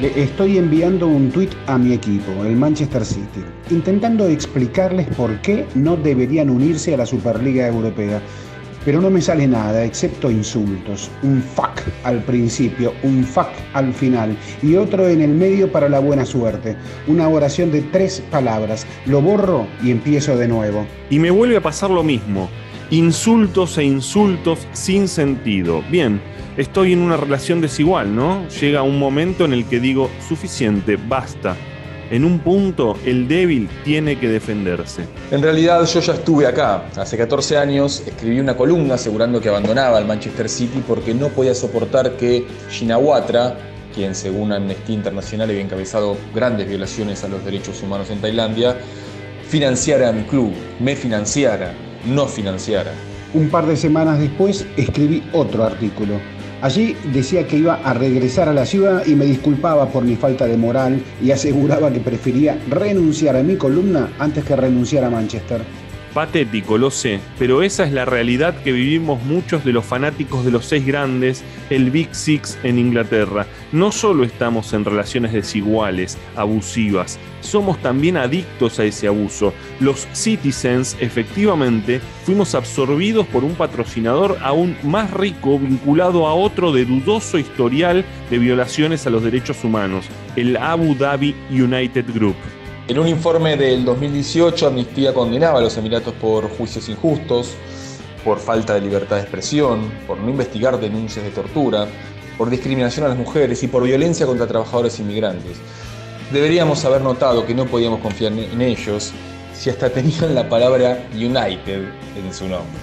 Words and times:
Le 0.00 0.22
estoy 0.22 0.58
enviando 0.58 1.08
un 1.08 1.28
tuit 1.28 1.50
a 1.66 1.76
mi 1.76 1.92
equipo, 1.92 2.30
el 2.44 2.54
Manchester 2.54 3.04
City, 3.04 3.42
intentando 3.68 4.28
explicarles 4.28 5.08
por 5.16 5.40
qué 5.40 5.66
no 5.74 5.96
deberían 5.96 6.50
unirse 6.50 6.94
a 6.94 6.98
la 6.98 7.04
Superliga 7.04 7.66
Europea. 7.66 8.22
Pero 8.84 9.00
no 9.00 9.10
me 9.10 9.20
sale 9.20 9.48
nada 9.48 9.84
excepto 9.84 10.30
insultos. 10.30 11.10
Un 11.24 11.42
fuck 11.42 11.82
al 12.04 12.22
principio, 12.22 12.92
un 13.02 13.24
fuck 13.24 13.48
al 13.72 13.92
final 13.92 14.36
y 14.62 14.76
otro 14.76 15.08
en 15.08 15.20
el 15.20 15.30
medio 15.30 15.72
para 15.72 15.88
la 15.88 15.98
buena 15.98 16.24
suerte. 16.24 16.76
Una 17.08 17.28
oración 17.28 17.72
de 17.72 17.82
tres 17.82 18.22
palabras. 18.30 18.86
Lo 19.04 19.20
borro 19.20 19.66
y 19.82 19.90
empiezo 19.90 20.36
de 20.36 20.46
nuevo. 20.46 20.86
Y 21.10 21.18
me 21.18 21.32
vuelve 21.32 21.56
a 21.56 21.60
pasar 21.60 21.90
lo 21.90 22.04
mismo. 22.04 22.48
Insultos 22.90 23.76
e 23.76 23.84
insultos 23.84 24.60
sin 24.72 25.08
sentido. 25.08 25.84
Bien, 25.90 26.22
estoy 26.56 26.94
en 26.94 27.00
una 27.00 27.18
relación 27.18 27.60
desigual, 27.60 28.16
¿no? 28.16 28.48
Llega 28.48 28.82
un 28.82 28.98
momento 28.98 29.44
en 29.44 29.52
el 29.52 29.66
que 29.66 29.78
digo, 29.78 30.08
suficiente, 30.26 30.96
basta. 30.96 31.54
En 32.10 32.24
un 32.24 32.38
punto, 32.38 32.96
el 33.04 33.28
débil 33.28 33.68
tiene 33.84 34.18
que 34.18 34.28
defenderse. 34.28 35.02
En 35.30 35.42
realidad 35.42 35.84
yo 35.84 36.00
ya 36.00 36.14
estuve 36.14 36.46
acá. 36.46 36.84
Hace 36.96 37.18
14 37.18 37.58
años 37.58 38.02
escribí 38.06 38.40
una 38.40 38.56
columna 38.56 38.94
asegurando 38.94 39.38
que 39.38 39.50
abandonaba 39.50 39.98
el 39.98 40.06
Manchester 40.06 40.48
City 40.48 40.82
porque 40.88 41.12
no 41.12 41.28
podía 41.28 41.54
soportar 41.54 42.16
que 42.16 42.46
Shinawatra, 42.70 43.58
quien 43.94 44.14
según 44.14 44.50
Amnistía 44.50 44.94
Internacional 44.94 45.50
había 45.50 45.60
encabezado 45.60 46.16
grandes 46.34 46.66
violaciones 46.66 47.22
a 47.22 47.28
los 47.28 47.44
derechos 47.44 47.82
humanos 47.82 48.08
en 48.08 48.22
Tailandia, 48.22 48.78
financiara 49.46 50.08
a 50.08 50.12
mi 50.12 50.22
club, 50.22 50.54
me 50.80 50.96
financiara 50.96 51.74
no 52.06 52.26
financiara. 52.26 52.92
Un 53.34 53.48
par 53.50 53.66
de 53.66 53.76
semanas 53.76 54.18
después 54.18 54.66
escribí 54.76 55.22
otro 55.32 55.64
artículo. 55.64 56.14
Allí 56.60 56.96
decía 57.12 57.46
que 57.46 57.58
iba 57.58 57.74
a 57.84 57.94
regresar 57.94 58.48
a 58.48 58.52
la 58.52 58.66
ciudad 58.66 59.06
y 59.06 59.14
me 59.14 59.26
disculpaba 59.26 59.86
por 59.86 60.02
mi 60.02 60.16
falta 60.16 60.46
de 60.46 60.56
moral 60.56 61.00
y 61.22 61.30
aseguraba 61.30 61.92
que 61.92 62.00
prefería 62.00 62.58
renunciar 62.68 63.36
a 63.36 63.42
mi 63.42 63.56
columna 63.56 64.10
antes 64.18 64.44
que 64.44 64.56
renunciar 64.56 65.04
a 65.04 65.10
Manchester. 65.10 65.60
Patético, 66.18 66.78
lo 66.78 66.90
sé, 66.90 67.20
pero 67.38 67.62
esa 67.62 67.84
es 67.84 67.92
la 67.92 68.04
realidad 68.04 68.60
que 68.64 68.72
vivimos 68.72 69.22
muchos 69.22 69.64
de 69.64 69.72
los 69.72 69.84
fanáticos 69.84 70.44
de 70.44 70.50
los 70.50 70.64
seis 70.64 70.84
grandes, 70.84 71.44
el 71.70 71.92
Big 71.92 72.08
Six 72.12 72.58
en 72.64 72.80
Inglaterra. 72.80 73.46
No 73.70 73.92
solo 73.92 74.24
estamos 74.24 74.72
en 74.72 74.84
relaciones 74.84 75.32
desiguales, 75.32 76.18
abusivas, 76.34 77.20
somos 77.40 77.80
también 77.82 78.16
adictos 78.16 78.80
a 78.80 78.84
ese 78.84 79.06
abuso. 79.06 79.54
Los 79.78 80.08
citizens, 80.12 80.96
efectivamente, 80.98 82.00
fuimos 82.24 82.56
absorbidos 82.56 83.24
por 83.28 83.44
un 83.44 83.54
patrocinador 83.54 84.38
aún 84.42 84.76
más 84.82 85.12
rico 85.12 85.56
vinculado 85.56 86.26
a 86.26 86.34
otro 86.34 86.72
de 86.72 86.84
dudoso 86.84 87.38
historial 87.38 88.04
de 88.28 88.38
violaciones 88.40 89.06
a 89.06 89.10
los 89.10 89.22
derechos 89.22 89.62
humanos, 89.62 90.06
el 90.34 90.56
Abu 90.56 90.96
Dhabi 90.96 91.36
United 91.48 92.06
Group. 92.12 92.34
En 92.88 92.98
un 92.98 93.06
informe 93.06 93.54
del 93.54 93.84
2018, 93.84 94.66
Amnistía 94.66 95.12
condenaba 95.12 95.58
a 95.58 95.60
los 95.60 95.76
Emiratos 95.76 96.14
por 96.14 96.48
juicios 96.48 96.88
injustos, 96.88 97.54
por 98.24 98.38
falta 98.38 98.72
de 98.72 98.80
libertad 98.80 99.16
de 99.16 99.22
expresión, 99.22 99.92
por 100.06 100.16
no 100.16 100.30
investigar 100.30 100.80
denuncias 100.80 101.22
de 101.22 101.30
tortura, 101.30 101.86
por 102.38 102.48
discriminación 102.48 103.04
a 103.04 103.10
las 103.10 103.18
mujeres 103.18 103.62
y 103.62 103.68
por 103.68 103.82
violencia 103.82 104.24
contra 104.24 104.46
trabajadores 104.46 104.98
inmigrantes. 105.00 105.58
Deberíamos 106.32 106.82
haber 106.86 107.02
notado 107.02 107.44
que 107.44 107.54
no 107.54 107.66
podíamos 107.66 108.00
confiar 108.00 108.32
en 108.32 108.62
ellos 108.62 109.12
si 109.52 109.68
hasta 109.68 109.90
tenían 109.92 110.34
la 110.34 110.48
palabra 110.48 111.06
United 111.12 111.90
en 112.16 112.32
su 112.32 112.48
nombre. 112.48 112.80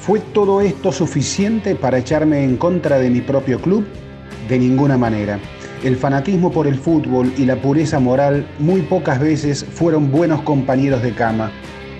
¿Fue 0.00 0.20
todo 0.20 0.62
esto 0.62 0.90
suficiente 0.90 1.74
para 1.74 1.98
echarme 1.98 2.42
en 2.44 2.56
contra 2.56 2.98
de 2.98 3.10
mi 3.10 3.20
propio 3.20 3.60
club? 3.60 3.86
De 4.48 4.58
ninguna 4.58 4.96
manera. 4.96 5.38
El 5.84 5.96
fanatismo 5.96 6.50
por 6.50 6.66
el 6.66 6.74
fútbol 6.74 7.32
y 7.38 7.44
la 7.44 7.54
pureza 7.56 8.00
moral 8.00 8.48
muy 8.58 8.82
pocas 8.82 9.20
veces 9.20 9.64
fueron 9.64 10.10
buenos 10.10 10.42
compañeros 10.42 11.02
de 11.02 11.12
cama. 11.12 11.52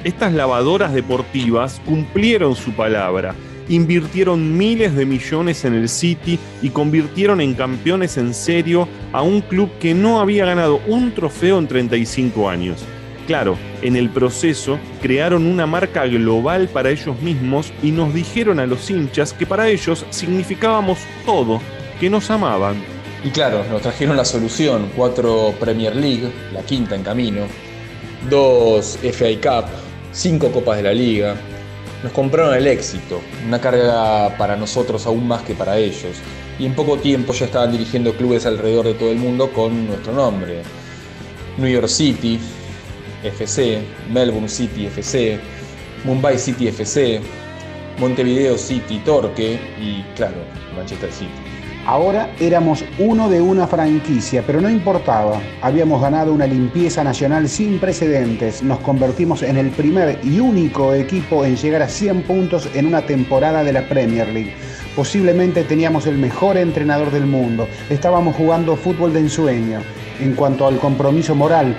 Estas 0.03 0.33
lavadoras 0.33 0.93
deportivas 0.93 1.81
cumplieron 1.87 2.57
su 2.57 2.73
palabra, 2.73 3.37
invirtieron 3.69 4.57
miles 4.57 4.97
de 4.97 5.07
millones 5.07 5.65
en 5.65 5.75
el 5.75 5.89
City 5.89 6.41
y 6.61 6.71
convirtieron 6.71 7.41
en 7.41 7.55
campeones 7.55 8.17
en 8.17 8.35
serio 8.35 8.89
a 9.13 9.23
un 9.23 9.43
club 9.43 9.71
que 9.79 9.95
no 9.95 10.21
había 10.21 10.45
ganado 10.45 10.81
un 10.89 11.13
trofeo 11.13 11.59
en 11.59 11.69
35 11.69 12.49
años. 12.49 12.85
Claro, 13.29 13.57
en 13.83 13.95
el 13.95 14.09
proceso 14.09 14.79
crearon 15.03 15.47
una 15.47 15.67
marca 15.67 16.05
global 16.07 16.69
para 16.69 16.91
ellos 16.91 17.21
mismos 17.21 17.73
y 17.83 17.93
nos 17.93 18.13
dijeron 18.13 18.59
a 18.59 18.67
los 18.67 18.91
hinchas 18.91 19.35
que 19.35 19.47
para 19.47 19.69
ellos 19.69 20.05
significábamos 20.11 20.99
todo, 21.25 21.61
que 22.01 22.11
nos 22.11 22.29
amaban. 22.31 22.98
Y 23.25 23.31
claro, 23.31 23.65
nos 23.69 23.83
trajeron 23.83 24.17
la 24.17 24.25
solución, 24.25 24.93
cuatro 24.95 25.53
Premier 25.59 25.95
League, 25.97 26.31
la 26.53 26.63
quinta 26.63 26.95
en 26.95 27.03
camino, 27.03 27.47
dos 28.31 28.99
FA 29.03 29.27
Cup, 29.43 29.71
cinco 30.13 30.53
Copas 30.53 30.77
de 30.77 30.83
la 30.85 30.93
Liga. 30.93 31.35
Nos 32.05 32.13
compraron 32.13 32.55
el 32.55 32.69
éxito, 32.69 33.21
una 33.45 33.61
carga 33.61 34.37
para 34.39 34.55
nosotros 34.57 35.05
aún 35.07 35.27
más 35.27 35.43
que 35.43 35.55
para 35.55 35.79
ellos. 35.79 36.17
Y 36.61 36.67
en 36.67 36.75
poco 36.75 36.97
tiempo 36.99 37.33
ya 37.33 37.47
estaban 37.47 37.73
dirigiendo 37.73 38.15
clubes 38.15 38.47
alrededor 38.47 38.87
de 38.87 38.95
todo 38.95 39.11
el 39.11 39.19
mundo 39.19 39.53
con 39.53 39.89
nuestro 39.89 40.13
nombre. 40.13 40.63
New 41.57 41.69
York 41.69 41.89
City, 41.89 42.39
FC, 43.25 43.81
Melbourne 44.13 44.49
City 44.49 44.87
FC, 44.87 45.41
Mumbai 46.05 46.39
City 46.39 46.69
FC, 46.69 47.21
Montevideo 47.99 48.57
City 48.57 49.01
Torque 49.05 49.59
y 49.81 50.03
claro, 50.15 50.37
Manchester 50.77 51.11
City. 51.13 51.33
Ahora 51.89 52.29
éramos 52.39 52.85
uno 52.99 53.31
de 53.31 53.41
una 53.41 53.67
franquicia, 53.67 54.45
pero 54.47 54.61
no 54.61 54.69
importaba. 54.69 55.41
Habíamos 55.63 56.03
ganado 56.03 56.35
una 56.35 56.47
limpieza 56.47 57.03
nacional 57.03 57.49
sin 57.49 57.79
precedentes. 57.79 58.63
Nos 58.63 58.81
convertimos 58.81 59.43
en 59.43 59.57
el 59.57 59.71
primer 59.71 60.19
y 60.23 60.39
único 60.39 60.93
equipo 60.93 61.47
en 61.47 61.57
llegar 61.57 61.81
a 61.81 61.89
100 61.89 62.25
puntos 62.25 62.69
en 62.75 62.85
una 62.85 63.07
temporada 63.07 63.65
de 63.65 63.73
la 63.73 63.89
Premier 63.89 64.29
League. 64.29 64.53
Posiblemente 64.95 65.65
teníamos 65.65 66.07
el 66.07 66.19
mejor 66.19 66.59
entrenador 66.59 67.11
del 67.11 67.25
mundo. 67.25 67.67
Estábamos 67.89 68.37
jugando 68.37 68.77
fútbol 68.77 69.15
de 69.15 69.21
ensueño. 69.21 69.81
En 70.21 70.35
cuanto 70.35 70.67
al 70.67 70.77
compromiso 70.77 71.35
moral, 71.35 71.75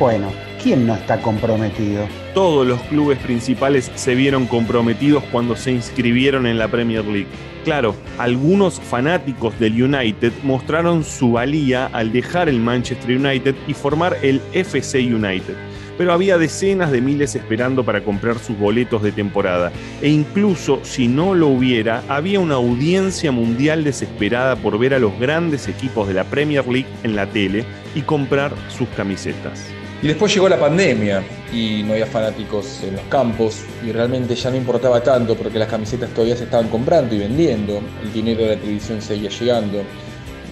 bueno, 0.00 0.32
¿quién 0.60 0.88
no 0.88 0.96
está 0.96 1.22
comprometido? 1.22 2.08
Todos 2.34 2.66
los 2.66 2.80
clubes 2.80 3.20
principales 3.20 3.92
se 3.94 4.16
vieron 4.16 4.48
comprometidos 4.48 5.22
cuando 5.30 5.54
se 5.54 5.70
inscribieron 5.70 6.48
en 6.48 6.58
la 6.58 6.66
Premier 6.66 7.04
League. 7.04 7.51
Claro, 7.64 7.94
algunos 8.18 8.80
fanáticos 8.80 9.56
del 9.60 9.80
United 9.80 10.32
mostraron 10.42 11.04
su 11.04 11.32
valía 11.32 11.86
al 11.86 12.10
dejar 12.10 12.48
el 12.48 12.58
Manchester 12.58 13.16
United 13.16 13.54
y 13.68 13.74
formar 13.74 14.16
el 14.22 14.40
FC 14.52 14.98
United. 14.98 15.54
Pero 15.96 16.12
había 16.12 16.38
decenas 16.38 16.90
de 16.90 17.00
miles 17.00 17.36
esperando 17.36 17.84
para 17.84 18.02
comprar 18.02 18.40
sus 18.40 18.58
boletos 18.58 19.04
de 19.04 19.12
temporada. 19.12 19.70
E 20.00 20.08
incluso 20.08 20.80
si 20.82 21.06
no 21.06 21.34
lo 21.34 21.48
hubiera, 21.48 22.02
había 22.08 22.40
una 22.40 22.54
audiencia 22.54 23.30
mundial 23.30 23.84
desesperada 23.84 24.56
por 24.56 24.76
ver 24.76 24.94
a 24.94 24.98
los 24.98 25.16
grandes 25.20 25.68
equipos 25.68 26.08
de 26.08 26.14
la 26.14 26.24
Premier 26.24 26.66
League 26.66 26.88
en 27.04 27.14
la 27.14 27.26
tele 27.26 27.64
y 27.94 28.00
comprar 28.00 28.52
sus 28.76 28.88
camisetas. 28.88 29.72
Y 30.02 30.08
después 30.08 30.34
llegó 30.34 30.48
la 30.48 30.58
pandemia 30.58 31.22
y 31.52 31.84
no 31.84 31.92
había 31.92 32.06
fanáticos 32.06 32.82
en 32.82 32.96
los 32.96 33.04
campos 33.04 33.62
y 33.86 33.92
realmente 33.92 34.34
ya 34.34 34.50
no 34.50 34.56
importaba 34.56 35.00
tanto 35.00 35.36
porque 35.36 35.60
las 35.60 35.68
camisetas 35.68 36.10
todavía 36.10 36.36
se 36.36 36.42
estaban 36.42 36.68
comprando 36.68 37.14
y 37.14 37.18
vendiendo, 37.18 37.80
el 38.02 38.12
dinero 38.12 38.42
de 38.42 38.56
la 38.56 38.60
televisión 38.60 39.00
seguía 39.00 39.30
llegando, 39.30 39.84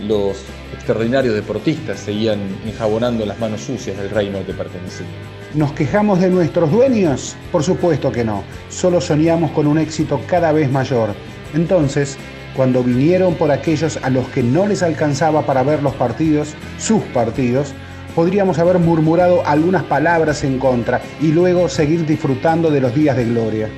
los 0.06 0.36
extraordinarios 0.72 1.34
deportistas 1.34 1.98
seguían 1.98 2.38
enjabonando 2.64 3.26
las 3.26 3.40
manos 3.40 3.62
sucias 3.62 3.96
del 3.96 4.10
reino 4.10 4.38
que 4.46 4.52
pertenecían. 4.52 5.08
¿Nos 5.54 5.72
quejamos 5.72 6.20
de 6.20 6.30
nuestros 6.30 6.70
dueños? 6.70 7.34
Por 7.50 7.64
supuesto 7.64 8.12
que 8.12 8.22
no, 8.22 8.44
solo 8.68 9.00
soñamos 9.00 9.50
con 9.50 9.66
un 9.66 9.78
éxito 9.78 10.20
cada 10.28 10.52
vez 10.52 10.70
mayor. 10.70 11.12
Entonces, 11.54 12.16
cuando 12.54 12.84
vinieron 12.84 13.34
por 13.34 13.50
aquellos 13.50 13.98
a 14.00 14.10
los 14.10 14.28
que 14.28 14.44
no 14.44 14.68
les 14.68 14.84
alcanzaba 14.84 15.44
para 15.44 15.64
ver 15.64 15.82
los 15.82 15.94
partidos, 15.94 16.54
sus 16.78 17.02
partidos, 17.06 17.74
podríamos 18.10 18.58
haber 18.58 18.78
murmurado 18.78 19.46
algunas 19.46 19.82
palabras 19.84 20.44
en 20.44 20.58
contra 20.58 21.00
y 21.20 21.28
luego 21.28 21.68
seguir 21.68 22.06
disfrutando 22.06 22.70
de 22.70 22.80
los 22.80 22.94
días 22.94 23.16
de 23.16 23.24
gloria. 23.24 23.68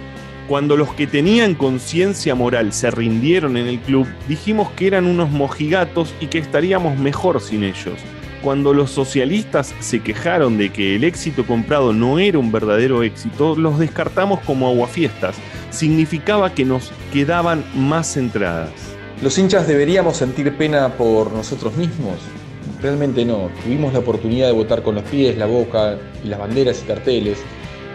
Cuando 0.48 0.76
los 0.76 0.92
que 0.94 1.06
tenían 1.06 1.54
conciencia 1.54 2.34
moral 2.34 2.72
se 2.72 2.90
rindieron 2.90 3.56
en 3.56 3.68
el 3.68 3.78
club, 3.78 4.06
dijimos 4.28 4.70
que 4.72 4.88
eran 4.88 5.06
unos 5.06 5.30
mojigatos 5.30 6.14
y 6.20 6.26
que 6.26 6.38
estaríamos 6.38 6.98
mejor 6.98 7.40
sin 7.40 7.62
ellos. 7.62 7.98
Cuando 8.42 8.74
los 8.74 8.90
socialistas 8.90 9.72
se 9.78 10.00
quejaron 10.00 10.58
de 10.58 10.72
que 10.72 10.96
el 10.96 11.04
éxito 11.04 11.46
comprado 11.46 11.92
no 11.92 12.18
era 12.18 12.40
un 12.40 12.50
verdadero 12.50 13.04
éxito, 13.04 13.54
los 13.54 13.78
descartamos 13.78 14.40
como 14.40 14.68
aguafiestas. 14.68 15.36
Significaba 15.70 16.52
que 16.52 16.64
nos 16.64 16.90
quedaban 17.12 17.64
más 17.76 18.16
entradas. 18.16 18.72
¿Los 19.22 19.38
hinchas 19.38 19.68
deberíamos 19.68 20.16
sentir 20.16 20.52
pena 20.56 20.88
por 20.94 21.32
nosotros 21.32 21.76
mismos? 21.76 22.18
Realmente 22.82 23.24
no. 23.24 23.48
Tuvimos 23.62 23.92
la 23.92 24.00
oportunidad 24.00 24.48
de 24.48 24.52
votar 24.52 24.82
con 24.82 24.96
los 24.96 25.04
pies, 25.04 25.38
la 25.38 25.46
boca 25.46 25.96
y 26.24 26.28
las 26.28 26.38
banderas 26.38 26.82
y 26.82 26.86
carteles, 26.86 27.38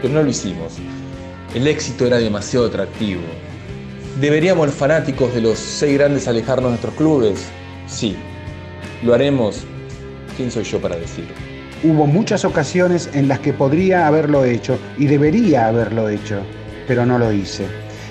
pero 0.01 0.13
no 0.13 0.23
lo 0.23 0.29
hicimos. 0.29 0.73
El 1.53 1.67
éxito 1.67 2.05
era 2.05 2.17
demasiado 2.17 2.67
atractivo. 2.67 3.21
¿Deberíamos 4.19 4.67
los 4.67 4.75
fanáticos 4.75 5.33
de 5.33 5.41
los 5.41 5.57
seis 5.57 5.97
grandes 5.97 6.27
alejarnos 6.27 6.65
de 6.65 6.69
nuestros 6.69 6.95
clubes? 6.95 7.45
Sí. 7.87 8.15
¿Lo 9.03 9.13
haremos? 9.13 9.65
¿quién 10.37 10.51
soy 10.51 10.63
yo 10.63 10.79
para 10.79 10.95
decirlo? 10.95 11.33
Hubo 11.83 12.05
muchas 12.05 12.45
ocasiones 12.45 13.09
en 13.13 13.27
las 13.27 13.39
que 13.39 13.53
podría 13.53 14.07
haberlo 14.07 14.45
hecho 14.45 14.79
y 14.97 15.07
debería 15.07 15.67
haberlo 15.67 16.07
hecho, 16.07 16.39
pero 16.87 17.05
no 17.05 17.17
lo 17.17 17.33
hice. 17.33 17.65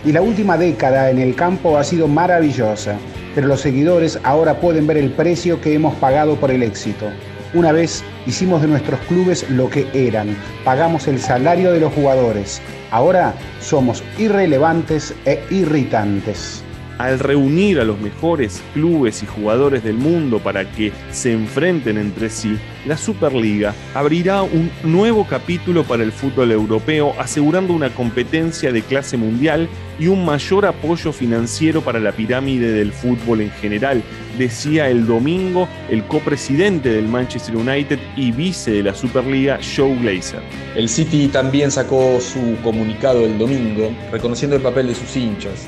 Y 0.05 0.13
la 0.13 0.23
última 0.23 0.59
década 0.59 1.11
en 1.11 1.19
el 1.19 1.35
campo 1.35 1.79
ha 1.79 1.85
sido 1.85 2.07
maravillosa, 2.07 2.97
pero 3.37 3.49
los 3.49 3.61
seguidores 3.61 4.19
ahora 4.25 4.59
pueden 4.59 4.87
ver 4.87 4.97
el 4.97 5.11
precio 5.11 5.61
que 5.61 5.75
hemos 5.75 5.95
pagado 5.97 6.37
por 6.37 6.51
el 6.51 6.63
éxito. 6.63 7.05
Una 7.53 7.71
vez 7.71 8.03
hicimos 8.27 8.63
de 8.63 8.69
nuestros 8.69 8.99
clubes 9.01 9.49
lo 9.51 9.69
que 9.69 9.87
eran, 9.93 10.35
pagamos 10.65 11.07
el 11.07 11.21
salario 11.21 11.71
de 11.71 11.81
los 11.81 11.93
jugadores. 11.93 12.63
Ahora 12.91 13.35
somos 13.61 14.03
irrelevantes 14.19 15.15
e 15.27 15.39
irritantes 15.51 16.65
al 16.99 17.19
reunir 17.19 17.81
a 17.81 17.85
los 17.85 18.01
mejores 18.01 18.63
clubes 18.75 19.23
y 19.23 19.27
jugadores 19.27 19.85
del 19.85 19.97
mundo 19.97 20.39
para 20.39 20.71
que 20.71 20.93
se 21.11 21.33
enfrenten 21.33 21.99
entre 21.99 22.31
sí, 22.31 22.57
la 22.87 22.97
Superliga 22.97 23.75
abrirá 23.95 24.43
un 24.43 24.71
nuevo 24.85 25.27
capítulo 25.27 25.85
para 25.85 26.03
el 26.03 26.13
fútbol 26.13 26.53
europeo, 26.53 27.15
asegurando 27.19 27.73
una 27.73 27.91
competencia 27.91 28.73
de 28.73 28.83
clase 28.83 29.17
mundial 29.17 29.69
y 29.99 30.09
un 30.09 30.25
mayor 30.25 30.67
apoyo 30.67 31.13
financiero 31.13 31.81
para 31.81 31.99
la 31.99 32.13
pirámide 32.13 32.73
del 32.73 32.93
fútbol 32.93 33.41
en 33.41 33.51
general, 33.51 34.03
decía 34.39 34.89
el 34.89 35.07
domingo 35.07 35.69
el 35.91 36.05
copresidente 36.05 36.91
del 36.91 37.09
Manchester 37.09 37.57
United 37.57 37.99
y 38.17 38.31
vice 38.31 38.71
de 38.71 38.83
la 38.83 38.95
Superliga, 38.95 39.59
Joe 39.77 39.97
Glazer. 39.97 40.43
El 40.75 40.89
City 40.89 41.29
también 41.29 41.71
sacó 41.71 42.21
su 42.21 42.57
comunicado 42.63 43.25
el 43.25 43.39
domingo, 43.39 43.91
reconociendo 44.13 44.57
el 44.57 44.63
papel 44.63 44.89
de 44.89 44.95
sus 44.95 45.17
hinchas 45.17 45.67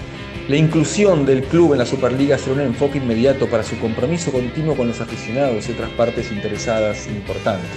la 0.48 0.56
inclusión 0.56 1.26
del 1.26 1.42
club 1.42 1.74
en 1.74 1.78
la 1.78 1.84
Superliga 1.84 2.38
será 2.38 2.54
un 2.54 2.60
enfoque 2.62 2.96
inmediato 2.96 3.46
para 3.48 3.62
su 3.62 3.78
compromiso 3.78 4.32
continuo 4.32 4.74
con 4.74 4.88
los 4.88 4.98
aficionados 4.98 5.68
y 5.68 5.72
otras 5.72 5.90
partes 5.90 6.32
interesadas 6.32 7.06
importantes. 7.06 7.68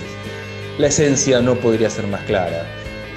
La 0.77 0.87
esencia 0.87 1.41
no 1.41 1.55
podría 1.55 1.89
ser 1.89 2.07
más 2.07 2.21
clara. 2.21 2.65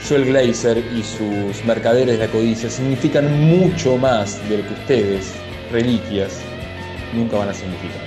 Joel 0.08 0.24
Glazer 0.24 0.78
y 0.78 1.04
sus 1.04 1.64
mercaderes 1.64 2.18
de 2.18 2.26
la 2.26 2.32
codicia 2.32 2.68
significan 2.68 3.32
mucho 3.48 3.96
más 3.96 4.40
de 4.48 4.58
lo 4.58 4.66
que 4.66 4.74
ustedes, 4.74 5.32
reliquias, 5.70 6.40
nunca 7.14 7.38
van 7.38 7.50
a 7.50 7.54
significar. 7.54 8.02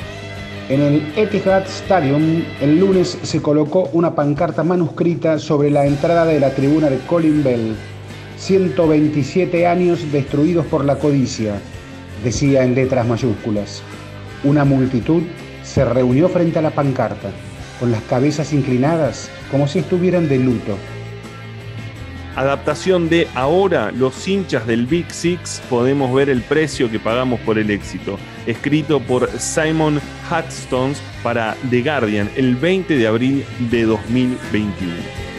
En 0.68 0.82
el 0.82 1.14
Etihad 1.16 1.66
Stadium, 1.66 2.44
el 2.60 2.78
lunes 2.78 3.18
se 3.24 3.42
colocó 3.42 3.90
una 3.94 4.14
pancarta 4.14 4.66
manuscrita 4.66 5.40
sobre 5.40 5.72
la 5.72 5.86
entrada 5.86 6.26
de 6.26 6.42
la 6.42 6.50
tribuna 6.50 6.90
de 6.90 6.98
Colin 7.08 7.42
Bell 7.42 7.74
127 8.38 9.68
años 9.68 10.12
destruidos 10.12 10.66
por 10.68 10.86
la 10.86 10.98
codicia, 10.98 11.60
decía 12.24 12.64
en 12.64 12.76
letras 12.76 13.08
mayúsculas. 13.08 13.82
Una 14.44 14.64
multitud 14.64 15.24
se 15.64 15.84
reunió 15.84 16.30
frente 16.30 16.60
a 16.60 16.62
la 16.62 16.72
pancarta, 16.72 17.32
con 17.80 17.92
las 17.92 18.02
cabezas 18.04 18.54
inclinadas 18.54 19.30
como 19.52 19.68
si 19.68 19.80
estuvieran 19.80 20.30
de 20.30 20.40
luto. 20.40 20.78
Adaptación 22.36 23.10
de 23.10 23.28
Ahora 23.34 23.92
los 23.92 24.28
hinchas 24.28 24.68
del 24.68 24.86
Big 24.86 25.12
Six 25.12 25.60
podemos 25.72 26.14
ver 26.14 26.30
el 26.30 26.44
precio 26.44 26.92
que 26.92 27.00
pagamos 27.00 27.40
por 27.40 27.58
el 27.58 27.72
éxito, 27.72 28.20
escrito 28.46 29.00
por 29.00 29.28
Simon 29.40 30.00
Hudstones 30.30 31.02
para 31.24 31.58
The 31.72 31.82
Guardian 31.82 32.30
el 32.36 32.56
20 32.56 32.96
de 32.96 33.08
abril 33.08 33.44
de 33.72 33.86
2021. 33.86 35.37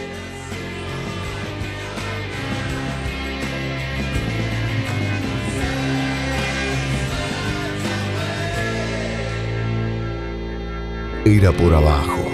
Era 11.29 11.53
por 11.53 11.75
abajo. 11.75 12.25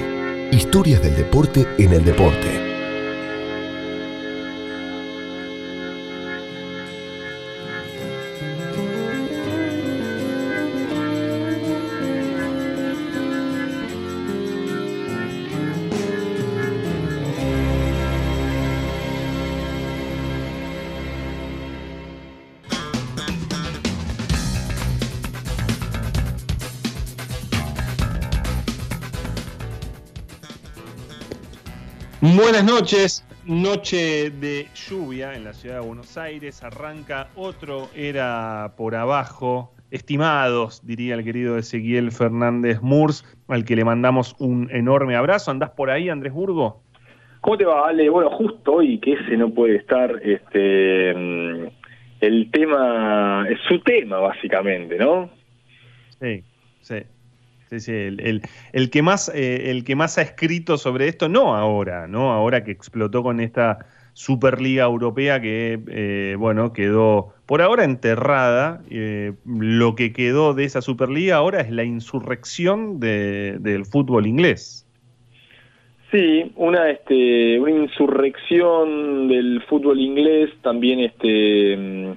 Historias 0.53 1.03
del 1.03 1.17
deporte 1.17 1.67
en 1.79 1.95
el 1.95 2.05
deporte. 2.05 2.64
Buenas 32.55 32.73
noches, 32.73 33.27
noche 33.47 34.31
de 34.31 34.69
lluvia 34.77 35.35
en 35.35 35.43
la 35.43 35.53
ciudad 35.53 35.81
de 35.81 35.87
Buenos 35.89 36.17
Aires, 36.17 36.63
arranca 36.63 37.27
otro 37.35 37.89
era 37.97 38.75
por 38.77 38.95
abajo, 38.95 39.73
estimados, 39.91 40.81
diría 40.87 41.17
el 41.17 41.25
querido 41.25 41.59
Ezequiel 41.59 42.13
Fernández 42.13 42.81
Murs, 42.81 43.25
al 43.49 43.65
que 43.65 43.75
le 43.75 43.85
mandamos 43.85 44.37
un 44.39 44.71
enorme 44.71 45.17
abrazo. 45.17 45.51
¿Andás 45.51 45.71
por 45.71 45.91
ahí, 45.91 46.09
Andrés 46.09 46.33
Burgo? 46.33 46.81
¿Cómo 47.41 47.59
te 47.59 47.65
va, 47.65 47.89
Ale? 47.89 48.09
Bueno, 48.09 48.31
justo 48.31 48.75
hoy 48.75 49.01
que 49.01 49.15
ese 49.15 49.37
no 49.37 49.51
puede 49.51 49.75
estar, 49.75 50.13
este, 50.23 51.13
mm, 51.13 51.67
el 52.21 52.51
tema, 52.53 53.49
es 53.51 53.59
su 53.67 53.81
tema 53.81 54.19
básicamente, 54.19 54.97
¿no? 54.97 55.29
Sí, 56.21 56.45
sí 56.83 57.03
el, 57.89 58.43
el, 58.73 58.91
que 58.91 59.03
más, 59.03 59.31
eh, 59.35 59.71
el 59.71 59.85
que 59.85 59.97
más 59.97 60.19
ha 60.19 60.23
escrito 60.23 60.77
sobre 60.79 61.09
esto, 61.09 61.29
no 61.29 61.55
ahora, 61.57 62.07
¿no? 62.07 62.33
Ahora 62.33 62.65
que 62.65 62.71
explotó 62.71 63.23
con 63.23 63.41
esta 63.41 63.79
Superliga 64.15 64.85
Europea 64.85 65.41
que, 65.41 65.81
eh, 65.89 66.37
bueno, 66.39 66.73
quedó 66.73 67.35
por 67.47 67.61
ahora 67.61 67.85
enterrada. 67.85 68.81
Eh, 68.89 69.33
lo 69.45 69.95
que 69.97 70.13
quedó 70.13 70.55
de 70.55 70.65
esa 70.65 70.81
Superliga 70.81 71.37
ahora 71.37 71.61
es 71.61 71.71
la 71.71 71.85
insurrección 71.85 73.01
del 73.01 73.85
fútbol 73.85 74.27
inglés. 74.27 74.87
Sí, 76.13 76.53
una, 76.55 76.91
este, 76.91 77.59
una 77.59 77.73
insurrección 77.73 79.27
del 79.27 79.61
fútbol 79.63 79.99
inglés, 79.99 80.51
también 80.63 81.01
este, 81.01 82.15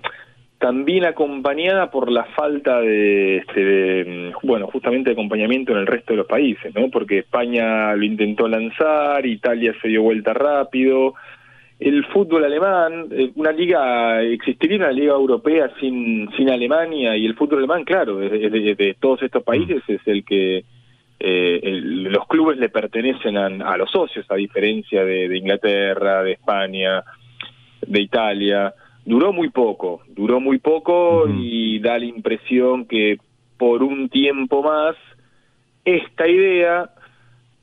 también 0.60 1.06
acompañada 1.06 1.92
por 1.92 2.12
la 2.12 2.24
falta 2.26 2.82
de, 2.82 3.38
este, 3.38 4.32
bueno, 4.42 4.68
justamente 4.68 5.10
de 5.10 5.14
acompañamiento 5.14 5.72
en 5.72 5.80
el 5.80 5.88
resto 5.88 6.14
de 6.14 6.18
los 6.18 6.28
países, 6.28 6.74
¿no? 6.74 6.90
Porque 6.90 7.20
España 7.20 7.96
lo 7.96 8.04
intentó 8.04 8.48
lanzar, 8.48 9.26
Italia 9.26 9.74
se 9.82 9.88
dio 9.88 10.02
vuelta 10.02 10.34
rápido, 10.34 11.14
el 11.80 12.04
fútbol 12.06 12.44
alemán, 12.44 13.06
eh, 13.12 13.32
una 13.36 13.52
liga, 13.52 14.24
existiría 14.24 14.78
una 14.78 14.92
liga 14.92 15.14
europea 15.14 15.70
sin, 15.80 16.28
sin 16.36 16.50
Alemania 16.50 17.16
y 17.16 17.28
el 17.28 17.36
fútbol 17.36 17.60
alemán, 17.60 17.84
claro, 17.84 18.18
de, 18.18 18.96
todos 19.00 19.22
estos 19.22 19.44
países 19.44 19.84
es 19.88 20.02
el 20.08 20.26
que 20.26 20.64
eh, 21.20 21.62
los 21.82 22.28
clubes 22.28 22.58
le 22.58 22.70
pertenecen 22.70 23.38
a, 23.38 23.78
los 23.78 23.92
socios, 23.92 24.26
a 24.30 24.36
diferencia 24.36 25.06
de 25.06 25.38
Inglaterra, 25.38 26.24
de 26.24 26.32
España, 26.32 27.04
de 27.86 28.02
Italia 28.02 28.74
duró 29.08 29.32
muy 29.32 29.50
poco, 29.50 30.02
duró 30.10 30.42
muy 30.42 30.60
poco 30.60 31.30
y 31.30 31.80
da 31.80 31.98
la 31.98 32.06
impresión 32.06 32.86
que 32.86 33.18
por 33.58 33.82
un 33.82 34.10
tiempo 34.10 34.62
más 34.62 34.98
esta 35.86 36.28
idea 36.28 36.90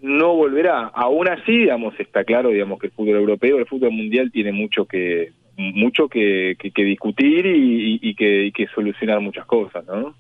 no 0.01 0.35
volverá. 0.35 0.87
Aún 0.87 1.29
así, 1.29 1.53
digamos, 1.53 1.95
está 2.01 2.25
claro, 2.25 2.49
digamos, 2.49 2.79
que 2.79 2.87
el 2.87 2.93
fútbol 2.95 3.17
europeo, 3.17 3.59
el 3.59 3.67
fútbol 3.67 3.91
mundial 3.91 4.33
tiene 4.33 4.53
mucho 4.53 4.87
que 4.87 5.33
mucho 5.57 6.09
que, 6.09 6.57
que, 6.59 6.83
discutir 6.83 7.47
y, 7.47 8.15
que, 8.17 8.47
y 8.47 8.51
que 8.51 8.67
solucionar 8.69 9.21
muchas 9.21 9.47
cosas, 9.47 9.85
¿no? 9.87 10.15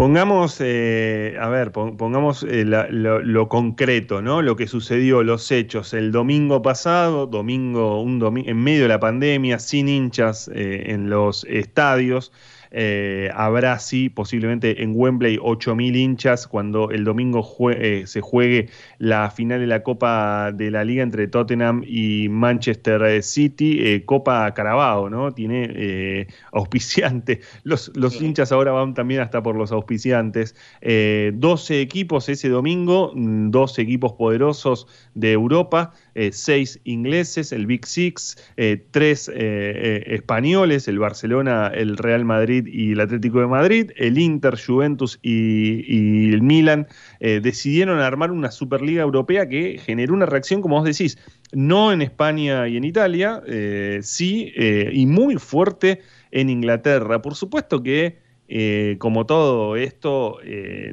Pongamos, 0.00 0.56
eh, 0.60 1.36
a 1.38 1.50
ver, 1.50 1.72
pongamos 1.72 2.42
eh, 2.44 2.64
lo, 2.64 3.48
concreto, 3.50 4.22
¿no? 4.22 4.40
Lo 4.40 4.56
que 4.56 4.66
sucedió, 4.66 5.22
los 5.22 5.50
hechos. 5.50 5.92
El 5.92 6.10
domingo 6.10 6.62
pasado, 6.62 7.26
domingo, 7.26 8.00
un 8.00 8.18
domingo, 8.18 8.48
en 8.48 8.56
medio 8.64 8.84
de 8.84 8.88
la 8.88 8.98
pandemia, 8.98 9.58
sin 9.58 9.90
hinchas 9.90 10.50
eh, 10.54 10.84
en 10.86 11.10
los 11.10 11.44
estadios, 11.44 12.32
eh, 12.72 13.30
habrá 13.34 13.78
sí 13.78 14.08
posiblemente 14.08 14.82
en 14.82 14.92
Wembley 14.94 15.38
8.000 15.38 15.96
hinchas 15.96 16.46
cuando 16.46 16.90
el 16.90 17.04
domingo 17.04 17.44
eh, 17.70 18.04
se 18.06 18.20
juegue 18.20 18.68
la 18.98 19.30
final 19.30 19.60
de 19.60 19.66
la 19.66 19.82
Copa 19.82 20.52
de 20.52 20.70
la 20.70 20.84
Liga 20.84 21.02
entre 21.02 21.26
Tottenham 21.26 21.82
y 21.86 22.28
Manchester 22.28 23.22
City, 23.22 23.78
eh, 23.80 24.04
Copa 24.04 24.52
Carabao, 24.54 25.10
¿no? 25.10 25.32
Tiene 25.32 26.26
auspiciante. 26.52 27.40
Los, 27.64 27.90
los 27.96 28.20
hinchas 28.20 28.52
ahora 28.52 28.72
van 28.72 28.94
también 28.94 29.20
hasta 29.20 29.42
por 29.42 29.56
los 29.56 29.72
auspiciantes. 29.72 30.54
12 30.80 31.80
equipos 31.80 32.28
ese 32.28 32.48
domingo, 32.48 33.12
12 33.14 33.82
mm, 33.82 33.84
equipos 33.84 34.12
poderosos 34.12 34.86
de 35.14 35.32
Europa. 35.32 35.92
Eh, 36.14 36.30
seis 36.32 36.80
ingleses, 36.84 37.52
el 37.52 37.66
Big 37.66 37.86
Six, 37.86 38.36
eh, 38.56 38.84
tres 38.90 39.30
eh, 39.32 40.04
españoles, 40.06 40.88
el 40.88 40.98
Barcelona, 40.98 41.70
el 41.74 41.96
Real 41.96 42.24
Madrid 42.24 42.66
y 42.66 42.92
el 42.92 43.00
Atlético 43.00 43.40
de 43.40 43.46
Madrid, 43.46 43.90
el 43.96 44.18
Inter, 44.18 44.58
Juventus 44.60 45.18
y, 45.22 46.32
el 46.32 46.42
Milan, 46.42 46.86
decidieron 47.20 47.98
armar 47.98 48.30
una 48.30 48.50
Superliga 48.50 49.02
Europea 49.02 49.48
que 49.48 49.78
generó 49.78 50.14
una 50.14 50.26
reacción, 50.26 50.62
como 50.62 50.76
vos 50.76 50.84
decís, 50.84 51.18
no 51.52 51.92
en 51.92 52.02
España 52.02 52.66
y 52.68 52.76
en 52.76 52.84
Italia, 52.84 53.42
sí, 54.02 54.52
y 54.56 55.06
muy 55.06 55.36
fuerte 55.36 56.00
en 56.30 56.50
Inglaterra. 56.50 57.20
Por 57.22 57.34
supuesto 57.34 57.82
que 57.82 58.18
eh, 58.52 58.96
como 58.98 59.26
todo 59.26 59.76
esto 59.76 60.38
eh, 60.42 60.92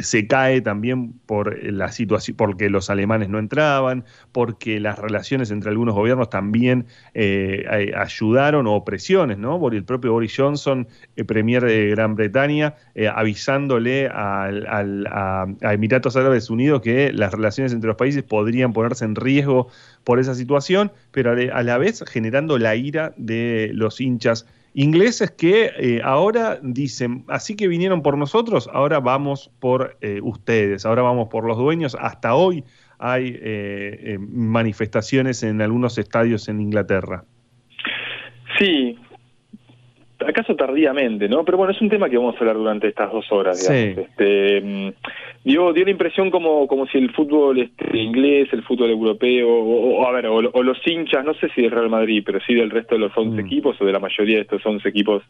se 0.00 0.26
cae 0.26 0.62
también 0.62 1.12
por 1.26 1.62
la 1.62 1.92
situación, 1.92 2.34
porque 2.34 2.70
los 2.70 2.88
alemanes 2.88 3.28
no 3.28 3.38
entraban, 3.38 4.04
porque 4.32 4.80
las 4.80 4.98
relaciones 4.98 5.50
entre 5.50 5.68
algunos 5.68 5.94
gobiernos 5.94 6.30
también 6.30 6.86
eh, 7.12 7.92
ayudaron, 7.94 8.66
o 8.66 8.86
presiones, 8.86 9.36
¿no? 9.36 9.60
Por 9.60 9.74
el 9.74 9.84
propio 9.84 10.12
Boris 10.12 10.32
Johnson, 10.34 10.88
premier 11.26 11.62
de 11.62 11.90
Gran 11.90 12.14
Bretaña, 12.14 12.76
avisándole 13.14 14.08
a, 14.10 15.46
Emiratos 15.60 16.16
Árabes 16.16 16.48
Unidos 16.48 16.80
que 16.80 17.12
las 17.12 17.34
relaciones 17.34 17.74
entre 17.74 17.88
los 17.88 17.96
países 17.98 18.22
podrían 18.22 18.72
ponerse 18.72 19.04
en 19.04 19.14
riesgo 19.14 19.68
por 20.04 20.20
esa 20.20 20.34
situación, 20.34 20.90
pero 21.10 21.32
a 21.32 21.62
la 21.62 21.76
vez 21.76 22.02
generando 22.08 22.56
la 22.56 22.76
ira 22.76 23.12
de 23.18 23.72
los 23.74 24.00
hinchas 24.00 24.46
ingleses 24.74 25.30
que 25.30 25.72
eh, 25.78 26.00
ahora 26.04 26.58
dicen, 26.62 27.24
así 27.28 27.56
que 27.56 27.68
vinieron 27.68 28.02
por 28.02 28.18
nosotros, 28.18 28.68
ahora 28.72 29.00
vamos 29.00 29.50
por 29.60 29.96
eh, 30.00 30.20
ustedes, 30.22 30.84
ahora 30.84 31.02
vamos 31.02 31.28
por 31.28 31.44
los 31.44 31.56
dueños. 31.56 31.96
Hasta 31.98 32.34
hoy 32.34 32.64
hay 32.98 33.38
eh, 33.40 34.18
manifestaciones 34.20 35.42
en 35.42 35.62
algunos 35.62 35.96
estadios 35.96 36.48
en 36.48 36.60
Inglaterra. 36.60 37.24
Sí, 38.58 38.98
acaso 40.30 40.54
tardíamente, 40.54 41.28
¿no? 41.28 41.44
Pero 41.44 41.58
bueno, 41.58 41.72
es 41.72 41.80
un 41.80 41.88
tema 41.88 42.08
que 42.08 42.18
vamos 42.18 42.36
a 42.36 42.38
hablar 42.40 42.56
durante 42.56 42.88
estas 42.88 43.12
dos 43.12 43.30
horas, 43.30 43.60
digamos. 43.60 44.08
Este, 44.08 44.60
mm, 44.60 44.88
dio, 45.44 45.72
dio 45.72 45.84
la 45.84 45.90
impresión 45.90 46.30
como, 46.30 46.66
como 46.66 46.86
si 46.86 46.98
el 46.98 47.12
fútbol 47.12 47.58
este, 47.60 47.98
inglés, 47.98 48.48
el 48.52 48.62
fútbol 48.62 48.90
europeo, 48.90 49.48
o, 49.48 50.06
a 50.06 50.12
ver, 50.12 50.26
o, 50.26 50.40
los 50.40 50.78
hinchas, 50.86 51.24
no 51.24 51.34
sé 51.34 51.48
si 51.54 51.62
del 51.62 51.70
Real 51.70 51.90
Madrid, 51.90 52.22
pero 52.24 52.40
sí 52.46 52.54
del 52.54 52.70
resto 52.70 52.94
de 52.94 53.00
los 53.00 53.16
11 53.16 53.42
mm. 53.42 53.46
equipos, 53.46 53.80
o 53.80 53.84
de 53.84 53.92
la 53.92 54.00
mayoría 54.00 54.36
de 54.36 54.42
estos 54.42 54.64
11 54.64 54.88
equipos 54.88 55.22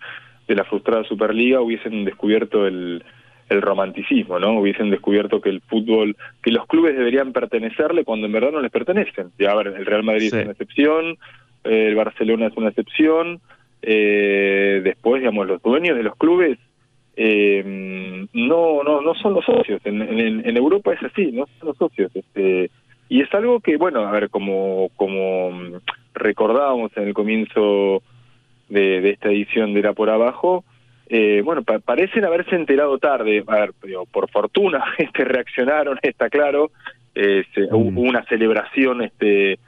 de 0.46 0.54
la 0.54 0.64
frustrada 0.64 1.04
Superliga, 1.04 1.60
hubiesen 1.60 2.04
descubierto 2.04 2.66
el, 2.66 3.02
el 3.48 3.62
romanticismo, 3.62 4.38
¿no? 4.38 4.58
Hubiesen 4.58 4.90
descubierto 4.90 5.40
que 5.40 5.50
el 5.50 5.60
fútbol, 5.60 6.16
que 6.42 6.50
los 6.50 6.66
clubes 6.66 6.96
deberían 6.96 7.32
pertenecerle 7.32 8.04
cuando 8.04 8.26
en 8.26 8.32
verdad 8.32 8.52
no 8.52 8.60
les 8.60 8.70
pertenecen. 8.70 9.30
Y 9.38 9.44
a 9.44 9.54
ver, 9.54 9.68
el 9.68 9.86
Real 9.86 10.02
Madrid 10.02 10.26
es 10.26 10.32
una 10.32 10.52
excepción, 10.52 11.18
el 11.64 11.94
Barcelona 11.94 12.46
es 12.46 12.56
una 12.56 12.68
excepción, 12.68 13.40
eh, 13.86 14.80
después, 14.82 15.20
digamos, 15.20 15.46
los 15.46 15.62
dueños 15.62 15.96
de 15.96 16.02
los 16.02 16.16
clubes 16.16 16.58
eh, 17.16 17.62
no, 18.32 18.82
no, 18.82 19.00
no 19.00 19.14
son 19.14 19.34
los 19.34 19.44
socios. 19.44 19.80
En, 19.84 20.00
en, 20.02 20.56
Europa 20.56 20.92
es 20.92 21.02
así, 21.02 21.30
no 21.32 21.46
son 21.58 21.68
los 21.68 21.76
socios. 21.76 22.10
Este, 22.14 22.70
y 23.08 23.20
es 23.20 23.32
algo 23.34 23.60
que, 23.60 23.76
bueno, 23.76 24.00
a 24.06 24.10
ver, 24.10 24.30
como, 24.30 24.88
como 24.96 25.80
recordábamos 26.14 26.96
en 26.96 27.08
el 27.08 27.14
comienzo 27.14 28.02
de, 28.68 29.10
esta 29.10 29.28
edición 29.28 29.74
de 29.74 29.82
La 29.82 29.92
Por 29.92 30.10
Abajo, 30.10 30.64
eh, 31.06 31.42
bueno, 31.44 31.62
parecen 31.62 32.24
haberse 32.24 32.56
enterado 32.56 32.98
tarde, 32.98 33.44
a 33.46 33.56
ver, 33.56 33.72
por 34.10 34.30
fortuna 34.30 34.82
este 34.98 35.24
reaccionaron, 35.24 35.98
está 36.02 36.30
claro, 36.30 36.70
eh, 37.14 37.44
hubo 37.70 38.00
una 38.00 38.24
celebración 38.24 39.02
este 39.02 39.58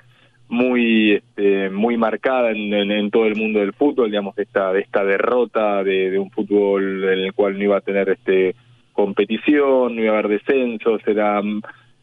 muy 0.48 1.12
este, 1.12 1.70
muy 1.70 1.96
marcada 1.96 2.52
en, 2.52 3.10
todo 3.10 3.26
el 3.26 3.36
mundo 3.36 3.60
del 3.60 3.72
fútbol 3.72 4.10
digamos 4.10 4.36
de 4.36 4.44
esta 4.44 4.72
de 4.72 4.80
esta 4.80 5.04
derrota 5.04 5.82
de, 5.82 6.18
un 6.18 6.30
fútbol 6.30 7.04
en 7.04 7.18
el 7.18 7.32
cual 7.32 7.58
no 7.58 7.64
iba 7.64 7.76
a 7.78 7.80
tener 7.80 8.08
este 8.10 8.54
competición 8.92 9.96
no 9.96 10.02
iba 10.02 10.14
a 10.14 10.18
haber 10.18 10.28
descensos 10.28 11.00
era 11.06 11.40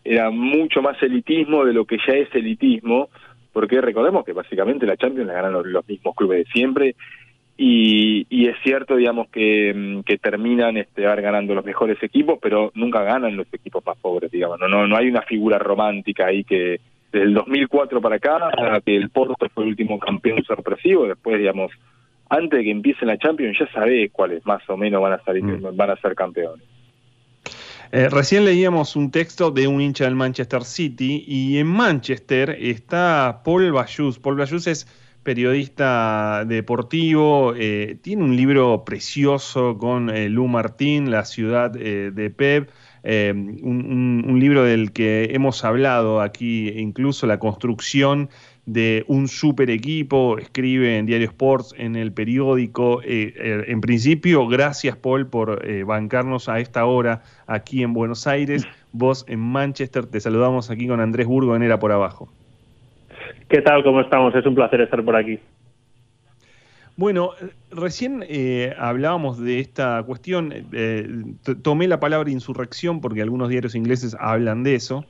era 0.03 0.29
mucho 0.29 0.81
más 0.81 1.01
elitismo 1.01 1.63
de 1.63 1.73
lo 1.73 1.85
que 1.85 1.97
ya 2.05 2.13
es 2.13 2.33
elitismo 2.35 3.09
porque 3.53 3.79
recordemos 3.79 4.25
que 4.25 4.33
básicamente 4.33 4.85
la 4.85 4.97
Champions 4.97 5.27
la 5.27 5.35
ganan 5.35 5.53
los, 5.53 5.87
mismos 5.87 6.15
clubes 6.15 6.45
de 6.45 6.51
siempre 6.51 6.95
y, 7.55 8.25
y, 8.31 8.47
es 8.47 8.55
cierto, 8.63 8.95
digamos, 8.95 9.29
que, 9.29 10.01
que 10.07 10.17
terminan 10.17 10.75
este, 10.75 11.03
ganando 11.03 11.53
los 11.53 11.63
mejores 11.63 12.01
equipos, 12.01 12.39
pero 12.41 12.71
nunca 12.73 13.03
ganan 13.03 13.37
los 13.37 13.45
equipos 13.53 13.85
más 13.85 13.95
pobres, 13.99 14.31
digamos. 14.31 14.59
No, 14.59 14.67
no, 14.67 14.87
no 14.87 14.97
hay 14.97 15.07
una 15.07 15.21
figura 15.21 15.59
romántica 15.59 16.25
ahí 16.25 16.43
que, 16.43 16.79
desde 17.13 17.27
el 17.27 17.33
2004 17.35 18.01
para 18.01 18.15
acá, 18.15 18.39
que 18.83 18.95
el 18.95 19.09
Porto 19.11 19.35
fue 19.53 19.63
el 19.63 19.69
último 19.69 19.99
campeón 19.99 20.43
sorpresivo, 20.43 21.07
después, 21.07 21.37
digamos, 21.37 21.71
antes 22.27 22.57
de 22.57 22.63
que 22.63 22.71
empiece 22.71 23.05
la 23.05 23.17
Champions 23.19 23.57
ya 23.59 23.71
sabés 23.71 24.11
cuáles 24.11 24.43
más 24.45 24.67
o 24.67 24.75
menos 24.75 25.01
van 25.01 25.13
a, 25.13 25.23
salir, 25.23 25.43
mm. 25.43 25.77
van 25.77 25.91
a 25.91 25.95
ser 25.97 26.15
campeones. 26.15 26.65
Eh, 27.91 28.09
recién 28.09 28.43
leíamos 28.43 28.95
un 28.95 29.11
texto 29.11 29.51
de 29.51 29.67
un 29.67 29.79
hincha 29.79 30.05
del 30.05 30.15
Manchester 30.15 30.63
City 30.63 31.23
y 31.27 31.59
en 31.59 31.67
Manchester 31.67 32.57
está 32.59 33.41
Paul 33.45 33.71
Bayus. 33.71 34.17
Paul 34.17 34.35
Bayus 34.35 34.65
es 34.65 34.87
periodista 35.21 36.43
deportivo, 36.45 37.53
eh, 37.55 37.97
tiene 38.01 38.23
un 38.23 38.35
libro 38.35 38.83
precioso 38.83 39.77
con 39.77 40.09
eh, 40.09 40.27
Lou 40.29 40.47
Martín, 40.47 41.11
La 41.11 41.23
ciudad 41.23 41.69
de 41.69 42.33
Pep. 42.35 42.71
Eh, 43.03 43.33
un, 43.35 44.39
libro 44.39 44.63
del 44.63 44.91
que 44.93 45.29
hemos 45.33 45.63
hablado 45.65 46.21
aquí, 46.21 46.69
incluso 46.69 47.27
la 47.27 47.37
construcción 47.37 48.29
de 48.65 49.03
un 49.07 49.27
super 49.27 49.69
equipo, 49.69 50.37
escribe 50.37 50.97
en 50.97 51.05
Diario 51.05 51.27
Sports, 51.27 51.75
en 51.77 51.95
el 51.95 52.13
periódico. 52.13 53.01
Eh, 53.03 53.33
eh, 53.35 53.65
en 53.67 53.81
principio, 53.81 54.47
gracias 54.47 54.95
Paul 54.95 55.27
por 55.27 55.61
bancarnos 55.85 56.47
a 56.49 56.59
esta 56.59 56.85
hora 56.85 57.21
aquí 57.45 57.83
en 57.83 57.93
Buenos 57.93 58.25
Aires. 58.25 58.65
Vos 58.93 59.25
en 59.27 59.39
Manchester, 59.39 60.05
te 60.05 60.19
saludamos 60.19 60.69
aquí 60.69 60.87
con 60.87 60.99
Andrés 60.99 61.27
Burgo 61.27 61.55
en 61.55 61.63
Era 61.63 61.79
por 61.79 61.91
Abajo. 61.91 62.29
¿Qué 63.49 63.61
tal? 63.61 63.83
¿Cómo 63.83 64.01
estamos? 64.01 64.33
Es 64.35 64.45
un 64.45 64.55
placer 64.55 64.81
estar 64.81 65.03
por 65.03 65.15
aquí. 65.15 65.39
Bueno, 66.95 67.31
recién 67.71 68.23
eh, 68.27 68.75
hablábamos 68.77 69.39
de 69.39 69.59
esta 69.59 70.03
cuestión, 70.03 70.53
eh, 70.73 71.07
tomé 71.63 71.87
la 71.87 71.99
palabra 71.99 72.29
insurrección 72.29 73.01
porque 73.01 73.23
algunos 73.23 73.49
diarios 73.49 73.73
ingleses 73.73 74.15
hablan 74.19 74.61
de 74.61 74.75
eso, 74.75 75.03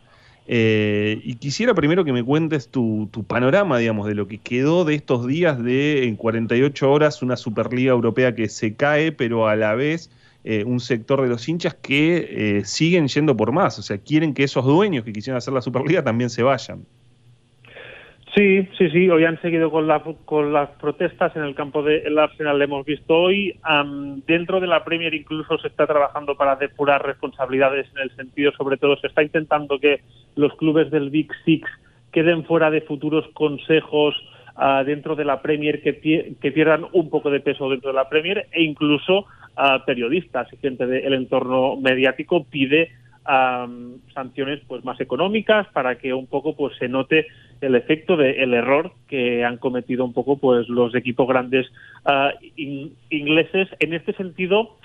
eh, 0.47 1.19
y 1.23 1.35
quisiera 1.35 1.73
primero 1.73 2.05
que 2.05 2.13
me 2.13 2.23
cuentes 2.23 2.69
tu, 2.69 3.09
panorama, 3.27 3.77
digamos, 3.79 4.07
de 4.07 4.15
lo 4.15 4.27
que 4.29 4.37
quedó 4.37 4.85
de 4.85 4.95
estos 4.95 5.27
días 5.27 5.61
de 5.61 6.05
en 6.05 6.15
48 6.15 6.89
horas 6.89 7.21
una 7.21 7.35
Superliga 7.35 7.91
Europea 7.91 8.33
que 8.33 8.47
se 8.47 8.75
cae, 8.75 9.11
pero 9.11 9.47
a 9.47 9.55
la 9.57 9.75
vez 9.75 10.09
un 10.65 10.81
sector 10.81 11.21
de 11.21 11.29
los 11.29 11.47
hinchas 11.47 11.73
que 11.73 12.61
siguen 12.65 13.07
yendo 13.07 13.37
por 13.37 13.53
más, 13.53 13.79
o 13.79 13.81
sea, 13.81 13.97
quieren 13.97 14.33
que 14.33 14.43
esos 14.43 14.65
dueños 14.65 15.05
que 15.05 15.13
quisieran 15.13 15.37
hacer 15.37 15.53
la 15.53 15.61
Superliga 15.61 16.03
también 16.03 16.29
se 16.29 16.43
vayan. 16.43 16.85
Sí, 18.35 18.67
sí, 18.79 18.89
sí. 18.89 19.09
Hoy 19.11 19.25
han 19.25 19.39
seguido 19.41 19.69
con, 19.69 19.85
la, 19.85 20.01
con 20.25 20.53
las 20.53 20.69
protestas 20.71 21.35
en 21.35 21.43
el 21.43 21.53
campo 21.53 21.83
del 21.83 22.17
Arsenal. 22.17 22.57
Le 22.57 22.65
hemos 22.65 22.83
visto 22.83 23.15
hoy. 23.15 23.59
dentro 24.25 24.59
de 24.59 24.65
la 24.65 24.83
Premier 24.83 25.13
incluso 25.13 25.59
se 25.59 25.67
está 25.67 25.85
trabajando 25.85 26.35
para 26.35 26.55
depurar 26.55 27.05
responsabilidades 27.05 27.87
en 27.95 28.01
el 28.01 28.15
sentido, 28.15 28.51
sobre 28.53 28.77
todo, 28.77 28.97
se 28.97 29.07
está 29.07 29.21
intentando 29.21 29.77
que 29.79 30.01
los 30.35 30.55
clubes 30.55 30.89
del 30.89 31.11
Big 31.11 31.29
Six 31.45 31.69
queden 32.11 32.43
fuera 32.45 32.71
de 32.71 32.81
futuros 32.81 33.27
consejos 33.33 34.15
ah, 34.55 34.83
dentro 34.83 35.15
de 35.15 35.25
la 35.25 35.43
Premier, 35.43 35.83
que, 35.83 35.93
pierdan 35.93 36.87
un 36.91 37.11
poco 37.11 37.29
de 37.29 37.39
peso 37.39 37.69
dentro 37.69 37.91
de 37.91 37.95
la 37.95 38.09
Premier 38.09 38.47
e 38.51 38.63
incluso 38.63 39.27
a 39.55 39.85
periodistas 39.85 40.51
y 40.51 40.57
gente 40.57 40.87
del 40.87 41.13
entorno 41.13 41.75
mediático 41.75 42.45
pide 42.45 42.91
sanciones 44.13 44.59
pues 44.67 44.83
más 44.83 44.99
económicas 44.99 45.67
para 45.71 45.95
que 45.97 46.13
un 46.13 46.27
poco 46.27 46.55
pues 46.55 46.75
se 46.77 46.89
note 46.89 47.27
el 47.63 47.75
efecto 47.75 48.17
del 48.17 48.53
error 48.53 48.91
que 49.07 49.43
han 49.43 49.57
cometido 49.57 50.03
un 50.05 50.13
poco 50.13 50.37
pues 50.37 50.67
los 50.69 50.93
equipos 50.95 51.27
grandes 51.27 51.67
ah, 52.05 52.31
ingleses. 53.09 53.69
En 53.79 53.93
este 53.93 54.13
sentido 54.13 54.77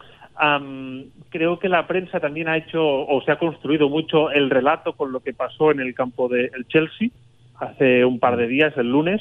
creo 1.30 1.58
que 1.58 1.68
la 1.68 1.86
prensa 1.86 2.20
también 2.20 2.48
ha 2.48 2.56
hecho 2.56 2.80
o 2.82 3.20
se 3.22 3.32
ha 3.32 3.38
construido 3.38 3.88
mucho 3.88 4.30
el 4.30 4.50
relato 4.50 4.92
con 4.92 5.10
lo 5.10 5.20
que 5.20 5.34
pasó 5.34 5.72
en 5.72 5.80
el 5.80 5.94
campo 5.94 6.28
del 6.28 6.66
Chelsea 6.68 7.08
hace 7.58 8.04
un 8.04 8.20
par 8.20 8.36
de 8.36 8.46
días 8.46 8.76
el 8.76 8.90
lunes. 8.90 9.20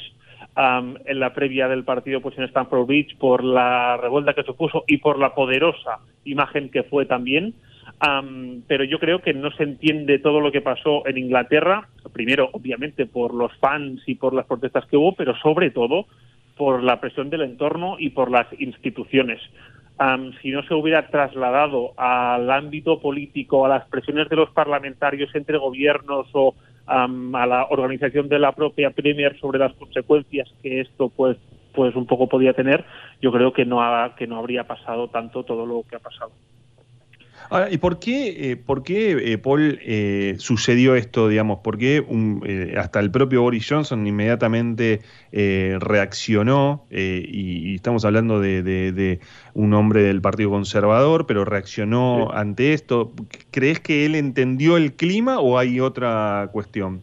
En 0.56 1.20
la 1.20 1.34
previa 1.34 1.68
del 1.68 1.84
partido 1.84 2.20
pues 2.20 2.36
en 2.38 2.44
Stamford 2.44 2.86
Bridge 2.86 3.16
por 3.18 3.44
la 3.44 3.96
revuelta 3.96 4.34
que 4.34 4.42
supuso 4.42 4.84
y 4.86 4.98
por 4.98 5.18
la 5.18 5.34
poderosa 5.34 5.98
imagen 6.24 6.68
que 6.68 6.82
fue 6.82 7.06
también 7.06 7.54
pero 8.68 8.84
yo 8.84 8.98
creo 8.98 9.20
que 9.20 9.34
no 9.34 9.50
se 9.52 9.64
entiende 9.64 10.18
todo 10.18 10.40
lo 10.40 10.52
que 10.52 10.60
pasó 10.60 11.06
en 11.06 11.18
Inglaterra, 11.18 11.88
primero 12.12 12.48
obviamente 12.52 13.06
por 13.06 13.34
los 13.34 13.52
fans 13.58 14.02
y 14.06 14.14
por 14.14 14.34
las 14.34 14.46
protestas 14.46 14.86
que 14.86 14.96
hubo, 14.96 15.14
pero 15.14 15.36
sobre 15.36 15.70
todo 15.70 16.06
por 16.56 16.82
la 16.82 17.00
presión 17.00 17.30
del 17.30 17.42
entorno 17.42 17.96
y 17.98 18.10
por 18.10 18.30
las 18.30 18.46
instituciones. 18.60 19.40
si 20.42 20.50
no 20.52 20.62
se 20.62 20.74
hubiera 20.74 21.08
trasladado 21.08 21.92
al 21.96 22.48
ámbito 22.50 23.00
político, 23.00 23.66
a 23.66 23.68
las 23.68 23.88
presiones 23.88 24.28
de 24.28 24.36
los 24.36 24.50
parlamentarios 24.50 25.34
entre 25.34 25.58
gobiernos 25.58 26.28
o 26.34 26.54
a 26.86 27.46
la 27.46 27.66
organización 27.70 28.28
de 28.28 28.38
la 28.38 28.52
propia 28.52 28.90
Premier 28.90 29.36
sobre 29.40 29.58
las 29.58 29.72
consecuencias 29.74 30.48
que 30.62 30.80
esto 30.80 31.08
pues 31.08 31.36
pues 31.74 31.94
un 31.94 32.06
poco 32.06 32.28
podía 32.28 32.54
tener, 32.54 32.84
yo 33.20 33.30
creo 33.30 33.52
que 33.52 33.64
no 33.64 33.80
que 34.16 34.26
no 34.26 34.38
habría 34.38 34.64
pasado 34.64 35.08
tanto 35.08 35.44
todo 35.44 35.64
lo 35.66 35.84
que 35.88 35.96
ha 35.96 36.00
pasado. 36.00 36.32
Ahora, 37.50 37.70
¿y 37.70 37.78
por 37.78 37.98
qué, 37.98 38.50
eh, 38.50 38.56
por 38.56 38.82
qué 38.82 39.32
eh, 39.32 39.38
Paul, 39.38 39.78
eh, 39.82 40.34
sucedió 40.38 40.94
esto, 40.94 41.28
digamos? 41.28 41.60
¿Por 41.60 41.78
qué 41.78 42.04
hasta 42.76 43.00
el 43.00 43.10
propio 43.10 43.42
Boris 43.42 43.66
Johnson 43.68 44.06
inmediatamente 44.06 45.00
reaccionó? 45.32 46.86
Y, 46.90 47.74
estamos 47.74 48.04
hablando 48.04 48.40
de, 48.40 49.20
un 49.54 49.74
hombre 49.74 50.02
del 50.02 50.20
Partido 50.20 50.50
Conservador, 50.50 51.26
pero 51.26 51.44
reaccionó 51.44 52.32
ante 52.32 52.74
esto. 52.74 53.12
¿Crees 53.50 53.80
que 53.80 54.04
él 54.04 54.14
entendió 54.14 54.76
el 54.76 54.94
clima 54.94 55.40
o 55.40 55.58
hay 55.58 55.80
otra 55.80 56.50
cuestión? 56.52 57.02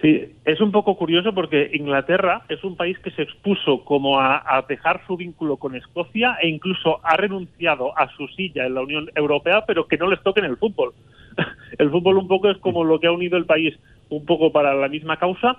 Sí, 0.00 0.32
es 0.46 0.60
un 0.62 0.72
poco 0.72 0.96
curioso 0.96 1.34
porque 1.34 1.72
Inglaterra 1.74 2.42
es 2.48 2.64
un 2.64 2.74
país 2.74 2.98
que 3.00 3.10
se 3.10 3.22
expuso 3.22 3.84
como 3.84 4.18
a, 4.18 4.64
dejar 4.66 5.02
su 5.06 5.16
vínculo 5.16 5.58
con 5.58 5.76
Escocia 5.76 6.38
e 6.40 6.48
incluso 6.48 7.00
ha 7.02 7.16
renunciado 7.16 7.96
a 7.98 8.08
su 8.16 8.26
silla 8.28 8.64
en 8.64 8.74
la 8.74 8.80
Unión 8.80 9.10
Europea, 9.14 9.64
pero 9.66 9.86
que 9.86 9.98
no 9.98 10.08
les 10.08 10.22
toque 10.22 10.40
en 10.40 10.46
el 10.46 10.56
fútbol. 10.56 10.94
el 11.78 11.90
fútbol 11.90 12.16
un 12.16 12.28
poco 12.28 12.48
es 12.48 12.56
como 12.58 12.82
lo 12.82 12.98
que 12.98 13.08
ha 13.08 13.12
unido 13.12 13.36
el 13.36 13.44
país 13.44 13.78
un 14.08 14.24
poco 14.24 14.52
para 14.52 14.74
la 14.74 14.88
misma 14.88 15.18
causa. 15.18 15.58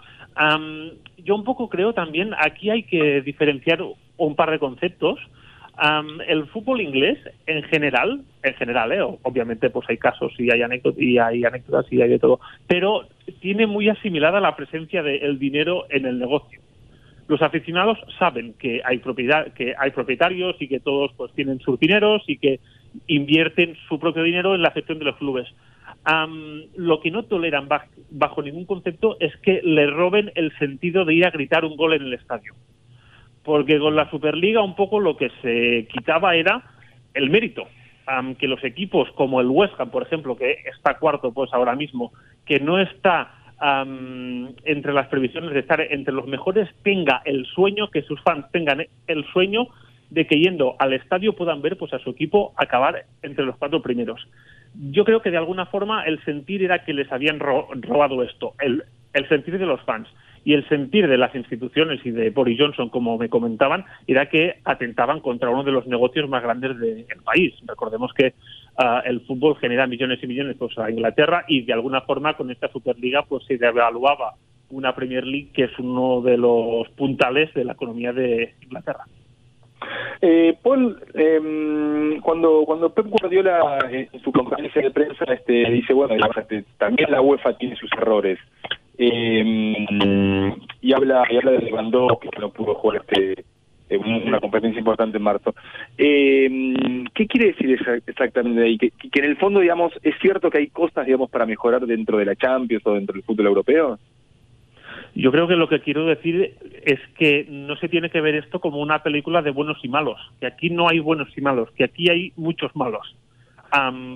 yo 1.20 1.36
un 1.36 1.44
poco 1.44 1.70
creo 1.70 1.94
también, 1.94 2.34
aquí 2.40 2.72
hay 2.72 2.84
que 2.84 3.22
diferenciar 3.22 3.84
un 4.18 4.36
par 4.36 4.50
de 4.50 4.58
conceptos 4.58 5.20
el 6.28 6.48
fútbol 6.48 6.82
inglés, 6.82 7.18
en 7.48 7.64
general, 7.64 8.22
en 8.44 8.54
general, 8.56 8.92
¿eh? 8.92 9.02
obviamente 9.02 9.70
pues 9.70 9.90
hay 9.90 9.98
casos 9.98 10.34
y 10.38 10.52
hay, 10.52 10.62
anécdotas, 10.62 11.02
y 11.02 11.18
hay 11.18 11.44
anécdotas 11.44 11.92
y 11.92 12.02
hay 12.02 12.10
de 12.10 12.20
todo, 12.20 12.40
pero 12.68 13.08
tiene 13.40 13.68
muy 13.68 13.90
asimilada 13.90 14.40
la 14.40 14.56
presencia 14.56 15.02
del 15.02 15.40
dinero 15.40 15.86
en 15.90 16.06
el 16.06 16.20
negocio. 16.20 16.60
Los 17.28 17.42
aficionados 17.42 17.98
saben 18.20 18.54
que 18.60 18.82
hay 18.84 18.98
propiedad, 18.98 19.54
que 19.54 19.74
hay 19.78 19.92
propietarios 19.92 20.56
y 20.60 20.68
que 20.68 20.80
todos 20.80 21.12
pues 21.16 21.32
tienen 21.34 21.60
sus 21.60 21.80
dineros 21.80 22.24
y 22.28 22.38
que 22.38 22.60
invierten 23.08 23.76
su 23.88 24.00
propio 24.00 24.24
dinero 24.24 24.54
en 24.54 24.62
la 24.62 24.72
gestión 24.72 25.00
de 25.00 25.06
los 25.06 25.16
clubes. 25.16 25.48
lo 26.76 27.00
que 27.00 27.12
no 27.12 27.24
toleran 27.24 27.70
bajo 28.10 28.42
ningún 28.42 28.66
concepto 28.66 29.18
es 29.20 29.36
que 29.38 29.62
le 29.64 29.88
roben 29.88 30.32
el 30.36 30.52
sentido 30.58 31.06
de 31.06 31.14
ir 31.14 31.26
a 31.26 31.32
gritar 31.32 31.64
un 31.64 31.78
gol 31.78 31.94
en 31.94 32.04
el 32.04 32.14
estadio 32.14 32.54
porque 33.44 33.80
con 33.80 33.96
la 33.96 34.10
Superliga 34.10 34.62
un 34.62 34.76
poco 34.76 35.00
lo 35.00 35.18
que 35.18 35.32
se 35.42 35.88
quitaba 35.92 36.36
era 36.36 36.64
el 37.14 37.30
mérito. 37.30 37.68
que 38.40 38.48
los 38.48 38.64
equipos 38.64 39.10
como 39.14 39.40
el 39.40 39.48
West 39.48 39.74
Ham, 39.80 39.90
por 39.90 40.04
ejemplo, 40.04 40.36
que 40.36 40.58
está 40.76 40.98
cuarto 40.98 41.32
pues 41.32 41.54
ahora 41.54 41.76
mismo, 41.76 42.12
que 42.46 42.60
no 42.60 42.80
está 42.80 43.36
entre 44.66 44.92
las 44.92 45.08
previsiones 45.08 45.54
de 45.54 45.60
estar 45.60 45.80
entre 45.82 46.14
los 46.14 46.26
mejores, 46.26 46.68
tenga 46.84 47.22
el 47.26 47.46
sueño, 47.46 47.92
que 47.92 48.02
sus 48.02 48.20
fans 48.22 48.46
tengan 48.52 48.84
el 49.08 49.26
sueño 49.32 49.68
de 50.10 50.26
que 50.26 50.40
yendo 50.40 50.76
al 50.80 50.94
estadio 50.94 51.34
puedan 51.34 51.62
ver 51.62 51.78
pues 51.78 51.94
a 51.94 52.00
su 52.00 52.10
equipo 52.10 52.54
acabar 52.58 53.06
entre 53.22 53.46
los 53.46 53.56
cuatro 53.58 53.82
primeros. 53.82 54.28
Yo 54.74 55.06
creo 55.06 55.22
que 55.22 55.32
de 55.32 55.38
alguna 55.38 55.68
forma 55.68 56.04
el 56.06 56.24
sentir 56.26 56.64
era 56.64 56.84
que 56.84 56.94
les 56.94 57.12
habían 57.12 57.40
robado 57.40 58.24
esto, 58.24 58.54
el, 58.60 58.84
el 59.14 59.30
sentir 59.30 59.58
de 59.58 59.66
los 59.66 59.82
fans 59.82 60.08
y 60.44 60.54
el 60.54 60.68
sentir 60.68 61.08
de 61.08 61.18
las 61.18 61.34
instituciones 61.36 62.04
y 62.06 62.12
de 62.12 62.30
Boris 62.32 62.60
Johnson, 62.60 62.90
como 62.90 63.18
me 63.18 63.30
comentaban, 63.30 63.86
era 64.08 64.28
que 64.28 64.56
atentaban 64.64 65.20
contra 65.20 65.50
uno 65.50 65.64
de 65.64 65.72
los 65.72 65.88
negocios 65.88 66.28
más 66.30 66.42
grandes 66.42 66.80
del 66.80 67.06
país. 67.24 67.54
Recordemos 67.66 68.12
que 68.14 68.34
ah, 68.78 69.02
el 69.06 69.22
fútbol 69.22 69.58
genera 69.58 69.88
millones 69.88 70.20
y 70.24 70.28
millones 70.28 70.56
pues, 70.58 70.78
a 70.78 70.90
Inglaterra 70.90 71.46
y 71.48 71.62
de 71.64 71.74
alguna 71.74 72.02
forma 72.02 72.36
con 72.36 72.50
esta 72.50 72.70
Superliga 72.70 73.24
pues 73.24 73.46
se 73.46 73.58
devaluaba 73.58 74.34
una 74.72 74.96
Premier 74.96 75.26
League 75.26 75.50
que 75.54 75.66
es 75.66 75.80
uno 75.80 76.22
de 76.22 76.38
los 76.38 76.90
puntales 76.90 77.54
de 77.54 77.66
la 77.66 77.74
economía 77.74 78.14
de 78.14 78.56
Inglaterra. 78.62 79.06
Eh, 80.22 80.56
Paul, 80.62 81.02
em, 81.16 82.22
cuando 82.22 82.64
cuando 82.66 82.94
Pep 82.94 83.08
Guardiola 83.08 83.80
en 83.90 84.22
su 84.22 84.32
conferencia 84.32 84.82
de 84.82 84.92
prensa 84.92 85.26
este, 85.34 85.70
dice, 85.72 85.94
bueno, 85.94 86.14
también 86.78 87.12
la 87.12 87.22
UEFA 87.22 87.58
tiene 87.58 87.76
sus 87.76 87.92
errores. 87.94 88.38
Eh, 89.04 90.56
y 90.80 90.94
habla 90.94 91.24
y 91.28 91.38
habla 91.38 91.52
de 91.54 91.62
Lewandowski 91.62 92.30
que 92.30 92.40
no 92.40 92.52
pudo 92.52 92.76
jugar 92.76 93.02
este 93.02 93.44
eh, 93.90 93.98
una 93.98 94.40
competencia 94.40 94.78
importante 94.78 95.18
en 95.18 95.24
marzo. 95.24 95.56
Eh, 95.98 97.08
¿Qué 97.16 97.26
quiere 97.26 97.48
decir 97.48 97.80
exactamente 98.06 98.62
ahí? 98.62 98.78
¿Que, 98.78 98.92
que 98.92 99.20
en 99.20 99.26
el 99.26 99.38
fondo, 99.38 99.60
digamos, 99.60 99.92
es 100.04 100.14
cierto 100.22 100.52
que 100.52 100.60
hay 100.60 100.68
cosas, 100.68 101.08
digamos, 101.08 101.32
para 101.32 101.48
mejorar 101.48 101.88
dentro 101.88 102.20
de 102.20 102.26
la 102.26 102.36
Champions 102.36 102.86
o 102.86 102.94
dentro 102.94 103.14
del 103.14 103.24
fútbol 103.24 103.48
europeo? 103.48 103.98
Yo 105.16 105.32
creo 105.32 105.48
que 105.48 105.56
lo 105.56 105.68
que 105.68 105.82
quiero 105.82 106.06
decir 106.06 106.56
es 106.86 107.00
que 107.18 107.48
no 107.50 107.76
se 107.78 107.90
tiene 107.90 108.12
que 108.12 108.22
ver 108.22 108.36
esto 108.36 108.60
como 108.62 108.82
una 108.82 109.02
película 109.02 109.42
de 109.42 109.50
buenos 109.50 109.84
y 109.84 109.90
malos, 109.90 110.20
que 110.40 110.46
aquí 110.46 110.70
no 110.70 110.88
hay 110.88 111.00
buenos 111.00 111.36
y 111.36 111.42
malos, 111.42 111.72
que 111.72 111.86
aquí 111.86 112.08
hay 112.10 112.34
muchos 112.36 112.74
malos 112.76 113.16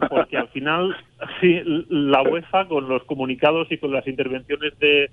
porque 0.09 0.37
al 0.37 0.49
final 0.49 0.95
sí, 1.39 1.61
la 1.89 2.21
UEFA 2.21 2.67
con 2.67 2.87
los 2.89 3.03
comunicados 3.03 3.71
y 3.71 3.77
con 3.77 3.91
las 3.91 4.07
intervenciones 4.07 4.77
de, 4.79 5.09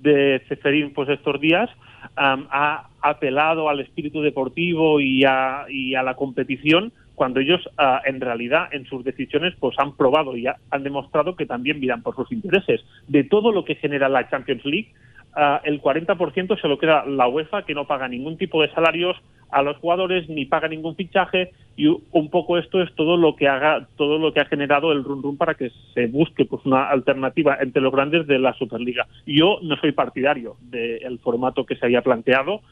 de 0.00 0.42
Ceferín 0.48 0.92
pues 0.92 1.08
estos 1.08 1.40
días 1.40 1.70
ha 2.16 2.88
apelado 3.00 3.68
al 3.68 3.80
espíritu 3.80 4.20
deportivo 4.20 5.00
y 5.00 5.24
a, 5.24 5.66
y 5.68 5.94
a 5.94 6.02
la 6.02 6.14
competición 6.14 6.92
cuando 7.14 7.40
ellos 7.40 7.60
ah, 7.78 8.02
en 8.04 8.20
realidad 8.20 8.68
en 8.72 8.86
sus 8.86 9.04
decisiones 9.04 9.54
pues 9.58 9.78
han 9.78 9.96
probado 9.96 10.36
y 10.36 10.46
han 10.46 10.82
demostrado 10.82 11.36
que 11.36 11.46
también 11.46 11.80
miran 11.80 12.02
por 12.02 12.16
sus 12.16 12.30
intereses. 12.32 12.84
De 13.06 13.24
todo 13.24 13.52
lo 13.52 13.64
que 13.64 13.76
genera 13.76 14.08
la 14.08 14.28
Champions 14.28 14.64
League 14.64 14.92
uh, 15.36 15.60
el 15.64 15.80
40% 15.80 16.60
se 16.60 16.68
lo 16.68 16.78
queda 16.78 17.04
la 17.06 17.28
UEFA 17.28 17.64
que 17.64 17.74
no 17.74 17.86
paga 17.86 18.08
ningún 18.08 18.36
tipo 18.36 18.62
de 18.62 18.70
salarios 18.70 19.16
a 19.50 19.62
los 19.62 19.76
jugadores 19.76 20.28
ni 20.28 20.46
paga 20.46 20.68
ningún 20.68 20.96
fichaje 20.96 21.52
y 21.76 21.86
un 21.86 22.30
poco 22.30 22.58
esto 22.58 22.82
es 22.82 22.92
todo 22.94 23.16
lo 23.16 23.36
que 23.36 23.48
haga 23.48 23.86
todo 23.96 24.18
lo 24.18 24.32
que 24.32 24.40
ha 24.40 24.46
generado 24.46 24.90
el 24.90 25.04
run 25.04 25.22
run 25.22 25.36
para 25.36 25.54
que 25.54 25.70
se 25.94 26.06
busque 26.08 26.44
pues 26.44 26.64
una 26.64 26.88
alternativa 26.88 27.58
entre 27.60 27.80
los 27.80 27.92
grandes 27.92 28.26
de 28.26 28.38
la 28.38 28.54
Superliga. 28.54 29.06
Yo 29.26 29.58
no 29.62 29.76
soy 29.76 29.92
partidario 29.92 30.56
del 30.60 31.18
formato 31.20 31.64
que 31.64 31.76
se 31.76 31.86
había 31.86 32.02
planteado, 32.02 32.62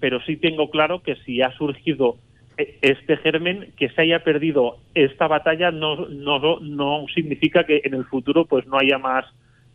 pero 0.00 0.20
sí 0.22 0.36
tengo 0.36 0.70
claro 0.70 1.02
que 1.02 1.16
si 1.26 1.42
ha 1.42 1.52
surgido 1.52 2.16
e, 2.56 2.78
este 2.80 3.18
germen 3.18 3.72
que 3.76 3.90
se 3.90 4.02
haya 4.02 4.24
perdido 4.24 4.78
esta 4.94 5.26
batalla 5.26 5.70
no, 5.70 6.06
no, 6.08 6.60
no 6.60 7.04
significa 7.14 7.64
que 7.64 7.82
en 7.84 7.92
el 7.92 8.04
futuro 8.06 8.46
pues 8.46 8.66
no 8.66 8.78
haya 8.78 8.98
más 8.98 9.26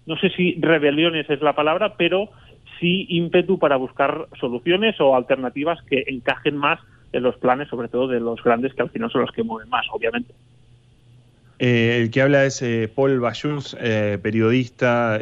no 0.06 0.18
sé 0.18 0.30
si 0.32 0.56
rebeliones 0.60 1.30
es 1.30 1.42
la 1.42 1.54
palabra 1.54 1.96
pero 1.98 2.30
sí 2.80 3.06
ímpetu 3.10 3.60
para 3.60 3.78
buscar 3.78 4.28
soluciones 4.40 5.00
o 5.00 5.16
alternativas 5.16 5.82
que 5.84 6.04
encajen 6.08 6.58
más 6.58 6.80
en 7.14 7.24
los 7.24 7.38
planes, 7.38 7.68
sobre 7.68 7.88
todo 7.88 8.08
de 8.08 8.20
los 8.20 8.42
grandes, 8.44 8.74
que 8.74 8.82
al 8.82 8.90
final 8.90 9.12
son 9.12 9.22
los 9.22 9.32
que 9.32 9.44
mueven 9.44 9.70
más, 9.70 9.86
obviamente. 9.92 10.34
Eh, 11.64 12.02
el 12.02 12.10
que 12.10 12.24
habla 12.24 12.46
es 12.46 12.64
eh, 12.64 12.92
Paul 12.94 13.20
Bayous, 13.20 13.78
eh, 13.80 14.18
periodista, 14.20 15.20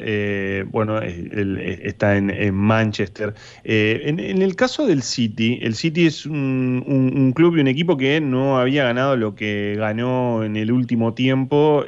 bueno, 0.68 1.02
está 1.02 2.16
en, 2.16 2.56
Manchester. 2.56 3.34
En, 3.66 4.20
el 4.20 4.56
caso 4.56 4.88
del 4.88 5.02
City, 5.02 5.60
el 5.62 5.76
City 5.76 6.06
es 6.06 6.26
un, 6.26 7.34
club 7.36 7.58
y 7.58 7.60
un 7.60 7.68
equipo 7.68 7.98
que 7.98 8.22
no 8.22 8.58
había 8.58 8.86
ganado 8.86 9.18
lo 9.18 9.36
que 9.36 9.76
ganó 9.78 10.46
en 10.46 10.56
el 10.56 10.72
último 10.72 11.14
tiempo 11.14 11.84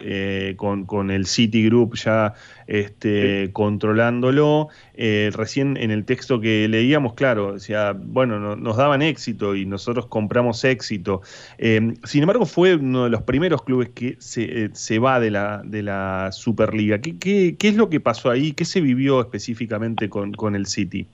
con, 0.58 0.86
con, 0.86 1.12
el 1.12 1.28
City 1.28 1.66
Group 1.68 1.96
ya 1.96 2.34
este, 2.72 3.50
controlándolo. 3.52 4.70
Eh, 4.94 5.30
recién 5.34 5.76
en 5.76 5.92
el 5.92 6.06
texto 6.06 6.40
que 6.40 6.70
leíamos, 6.70 7.16
claro, 7.16 7.54
decía, 7.54 7.94
bueno, 7.94 8.56
nos 8.56 8.78
daban 8.78 9.02
éxito 9.02 9.56
y 9.58 9.66
nosotros 9.66 10.06
compramos 10.06 10.64
éxito. 10.64 11.22
Eh, 11.58 11.96
sin 12.06 12.24
embargo, 12.24 12.46
fue 12.46 12.76
uno 12.76 13.04
de 13.04 13.10
los 13.10 13.24
primeros 13.24 13.64
clubes 13.64 13.90
que 13.90 14.16
se, 14.20 14.70
eh, 14.72 15.00
va 15.00 15.20
de 15.20 15.32
la, 15.32 15.62
de 15.66 15.84
la 15.84 16.30
Superliga. 16.32 17.02
¿Qué, 17.02 17.18
¿Qué, 17.20 17.68
es 17.68 17.76
lo 17.76 17.90
que 17.90 18.00
pasó 18.00 18.30
ahí? 18.30 18.54
¿Qué 18.54 18.64
se 18.64 18.80
vivió 18.80 19.20
específicamente 19.20 20.08
con, 20.08 20.32
con 20.32 20.56
el 20.56 20.66
City? 20.66 21.06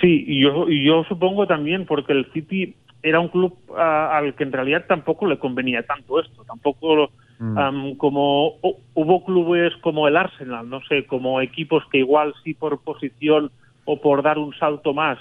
Sí, 0.00 0.24
y 0.28 0.42
yo, 0.42 0.68
yo 0.68 1.02
supongo 1.08 1.48
también 1.48 1.84
porque 1.84 2.12
el 2.12 2.30
City 2.32 2.76
era 3.02 3.18
un 3.18 3.28
club 3.28 3.56
al 3.76 4.34
que 4.34 4.44
en 4.44 4.52
realidad 4.52 4.84
tampoco 4.86 5.26
le 5.26 5.38
convenía 5.38 5.82
tanto 5.82 6.20
esto, 6.20 6.44
tampoco 6.44 7.10
Mm. 7.44 7.96
como 7.96 8.54
hubo 8.94 9.24
clubes 9.24 9.74
como 9.80 10.06
el 10.06 10.16
Arsenal, 10.16 10.68
no 10.68 10.80
sé, 10.82 11.06
como 11.06 11.40
equipos 11.40 11.82
que 11.90 11.98
igual 11.98 12.34
sí 12.44 12.54
por 12.54 12.80
posición 12.82 13.50
o 13.84 14.00
por 14.00 14.22
dar 14.22 14.38
un 14.38 14.54
salto 14.54 14.94
más 14.94 15.18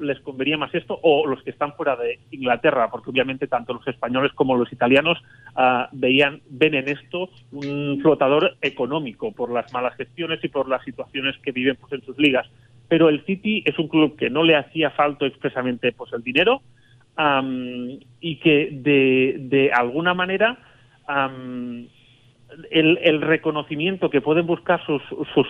les 0.00 0.20
convenía 0.20 0.56
más 0.56 0.72
esto, 0.74 0.98
o 1.02 1.26
los 1.26 1.42
que 1.42 1.50
están 1.50 1.72
fuera 1.74 1.96
de 1.96 2.20
Inglaterra, 2.30 2.90
porque 2.90 3.10
obviamente 3.10 3.48
tanto 3.48 3.74
los 3.74 3.86
españoles 3.88 4.32
como 4.34 4.56
los 4.56 4.72
italianos 4.72 5.18
uh, 5.56 5.86
veían, 5.92 6.40
ven 6.48 6.74
en 6.74 6.88
esto 6.88 7.28
un 7.50 7.98
flotador 8.02 8.56
económico 8.60 9.32
por 9.32 9.50
las 9.50 9.72
malas 9.72 9.96
gestiones 9.96 10.42
y 10.44 10.48
por 10.48 10.68
las 10.68 10.84
situaciones 10.84 11.36
que 11.38 11.50
viven 11.50 11.76
pues, 11.80 11.92
en 11.92 12.02
sus 12.02 12.16
ligas. 12.18 12.48
Pero 12.88 13.08
el 13.08 13.24
City 13.24 13.64
es 13.66 13.78
un 13.78 13.88
club 13.88 14.16
que 14.16 14.30
no 14.30 14.44
le 14.44 14.54
hacía 14.54 14.90
falta 14.90 15.26
expresamente 15.26 15.92
pues 15.92 16.12
el 16.12 16.22
dinero 16.22 16.62
y 18.20 18.36
que 18.36 18.68
de 18.72 19.70
alguna 19.74 20.14
manera 20.14 20.58
el, 22.70 23.20
reconocimiento 23.20 24.10
que 24.10 24.20
pueden 24.20 24.46
buscar 24.46 24.84
sus, 24.84 25.02
sus, 25.34 25.46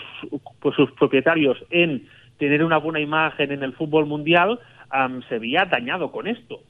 pues 0.61 0.77
sus 0.77 0.90
propietarios 0.92 1.59
en 1.70 2.07
tener 2.38 2.64
una 2.64 2.79
buena 2.79 3.01
imagen 3.01 3.53
en 3.53 3.62
el 3.62 3.72
fútbol 3.75 4.07
mundial 4.07 4.59
se 5.29 5.38
veía 5.38 5.64
dañado 5.64 6.11
con 6.12 6.27
esto. 6.27 6.61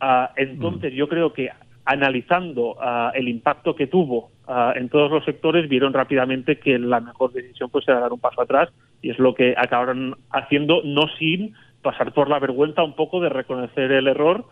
Ah, 0.00 0.32
entonces, 0.36 0.92
mm. 0.92 0.96
yo 0.96 1.08
creo 1.08 1.32
que 1.32 1.50
analizando 1.84 2.76
ah, 2.80 3.12
el 3.14 3.28
impacto 3.28 3.74
que 3.74 3.86
tuvo 3.86 4.30
ah, 4.46 4.72
en 4.76 4.88
todos 4.88 5.10
los 5.10 5.24
sectores, 5.24 5.68
vieron 5.68 5.92
rápidamente 5.92 6.58
que 6.58 6.78
la 6.78 7.00
mejor 7.00 7.32
decisión 7.32 7.70
pues 7.70 7.88
era 7.88 8.00
dar 8.00 8.12
un 8.12 8.20
paso 8.20 8.42
atrás 8.42 8.70
y 9.02 9.10
es 9.10 9.18
lo 9.18 9.34
que 9.34 9.54
acabaron 9.56 10.16
haciendo, 10.30 10.82
no 10.84 11.08
sin 11.18 11.54
pasar 11.82 12.12
por 12.12 12.28
la 12.28 12.38
vergüenza 12.38 12.82
un 12.82 12.94
poco 12.94 13.20
de 13.20 13.28
reconocer 13.28 13.92
el 13.92 14.08
error, 14.08 14.44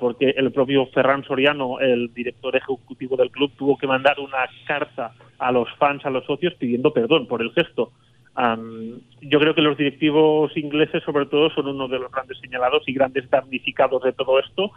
porque 0.00 0.30
el 0.36 0.52
propio 0.52 0.86
Ferran 0.86 1.24
Soriano, 1.24 1.78
el 1.80 2.12
director 2.12 2.54
ejecutivo 2.56 3.16
del 3.16 3.30
club, 3.30 3.52
tuvo 3.56 3.76
que 3.78 3.86
mandar 3.86 4.18
una 4.20 4.48
carta 4.66 5.12
a 5.38 5.52
los 5.52 5.68
fans, 5.78 6.04
a 6.04 6.10
los 6.10 6.24
socios, 6.26 6.54
pidiendo 6.54 6.92
perdón 6.92 7.26
por 7.26 7.42
el 7.42 7.52
gesto 7.52 7.92
yo 9.20 9.40
creo 9.40 9.54
que 9.54 9.62
los 9.62 9.76
directivos 9.76 10.56
ingleses, 10.56 11.02
sobre 11.02 11.26
todo, 11.26 11.50
son 11.50 11.66
uno 11.66 11.88
de 11.88 11.98
los 11.98 12.10
grandes 12.10 12.38
señalados 12.38 12.82
y 12.86 12.92
grandes 12.92 13.28
damnificados 13.30 14.02
de 14.02 14.12
todo 14.12 14.38
esto 14.38 14.70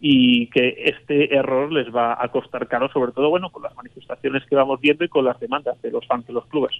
y 0.00 0.48
que 0.48 0.74
este 0.84 1.34
error 1.34 1.72
les 1.72 1.94
va 1.94 2.22
a 2.22 2.28
costar 2.28 2.68
caro, 2.68 2.90
sobre 2.90 3.12
todo, 3.12 3.30
bueno, 3.30 3.48
con 3.50 3.62
las 3.62 3.74
manifestaciones 3.74 4.44
que 4.44 4.54
vamos 4.54 4.80
viendo 4.80 5.04
y 5.04 5.08
con 5.08 5.24
las 5.24 5.40
demandas 5.40 5.80
de 5.80 5.90
los 5.90 6.06
fans 6.06 6.26
de 6.26 6.34
los 6.34 6.44
clubes. 6.46 6.72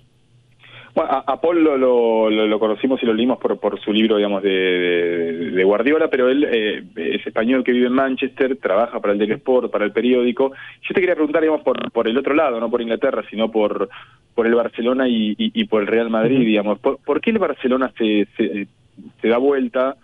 Bueno, 0.97 1.11
a, 1.27 1.41
Paul 1.43 1.63
lo, 1.63 2.59
conocimos 2.59 3.03
y 3.03 3.07
lo 3.07 3.13
leímmo 3.13 3.39
por, 3.39 3.61
por 3.61 3.79
su 3.79 3.93
libro, 3.93 4.17
digamos, 4.17 4.43
de, 4.43 5.63
Guardiola, 5.63 6.09
pero 6.09 6.31
él 6.31 6.49
eh, 6.51 6.85
es 6.97 7.27
español 7.27 7.63
que 7.63 7.73
vive 7.73 7.89
en 7.89 7.93
Manchester, 7.93 8.57
trabaja 8.57 8.99
para 8.99 9.13
el 9.13 9.19
Daily 9.19 9.35
Sport, 9.35 9.71
para 9.71 9.85
el 9.85 9.93
periódico. 9.93 10.53
Yo 10.81 10.95
te 10.95 11.01
quería 11.03 11.15
preguntar, 11.15 11.43
digamos, 11.43 11.61
por, 11.61 11.93
por 11.93 12.09
el 12.09 12.17
otro 12.17 12.33
lado, 12.33 12.59
no 12.59 12.71
por 12.71 12.81
Inglaterra, 12.81 13.23
sino 13.29 13.51
por, 13.51 13.91
por 14.35 14.47
el 14.47 14.55
Barcelona 14.55 15.05
y, 15.07 15.65
por 15.67 15.83
el 15.83 15.87
Real 15.87 16.09
Madrid, 16.09 16.39
digamos. 16.39 16.79
¿Por, 16.79 17.21
qué 17.21 17.29
el 17.29 17.41
Barcelona 17.41 17.93
se, 17.99 18.27
se, 18.35 19.29
da 19.29 19.37
vuelta? 19.37 19.97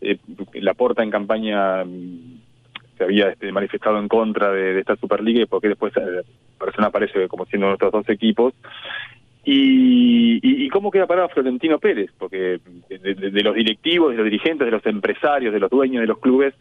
Eh, 0.00 0.16
la 0.54 0.72
porta 0.72 1.02
en 1.02 1.10
campaña 1.10 1.84
mm, 1.84 2.40
se 2.96 3.04
había 3.04 3.28
este, 3.28 3.52
manifestado 3.52 3.98
en 3.98 4.08
contra 4.08 4.50
de, 4.50 4.80
esta 4.80 4.96
Superliga 4.96 5.42
y 5.42 5.46
por 5.46 5.60
qué 5.60 5.68
después 5.68 5.94
el 5.98 6.20
eh, 6.20 6.22
Barcelona 6.58 6.88
aparece 6.88 7.28
como 7.28 7.44
siendo 7.44 7.66
nuestros 7.66 7.92
dos 7.92 8.08
equipos. 8.08 8.54
Y, 9.50 10.68
cómo 10.68 10.90
queda 10.90 11.06
parado 11.06 11.30
Florentino 11.30 11.78
Pérez, 11.78 12.10
porque 12.18 12.60
de, 12.90 13.42
los 13.42 13.54
directivos, 13.54 14.10
de 14.10 14.18
los 14.18 14.24
dirigentes, 14.24 14.66
de 14.66 14.70
los 14.70 14.84
empresarios, 14.84 15.54
de 15.54 15.60
los 15.60 15.70
dueños 15.70 16.02
de 16.02 16.06
los 16.06 16.18
clubes, 16.18 16.54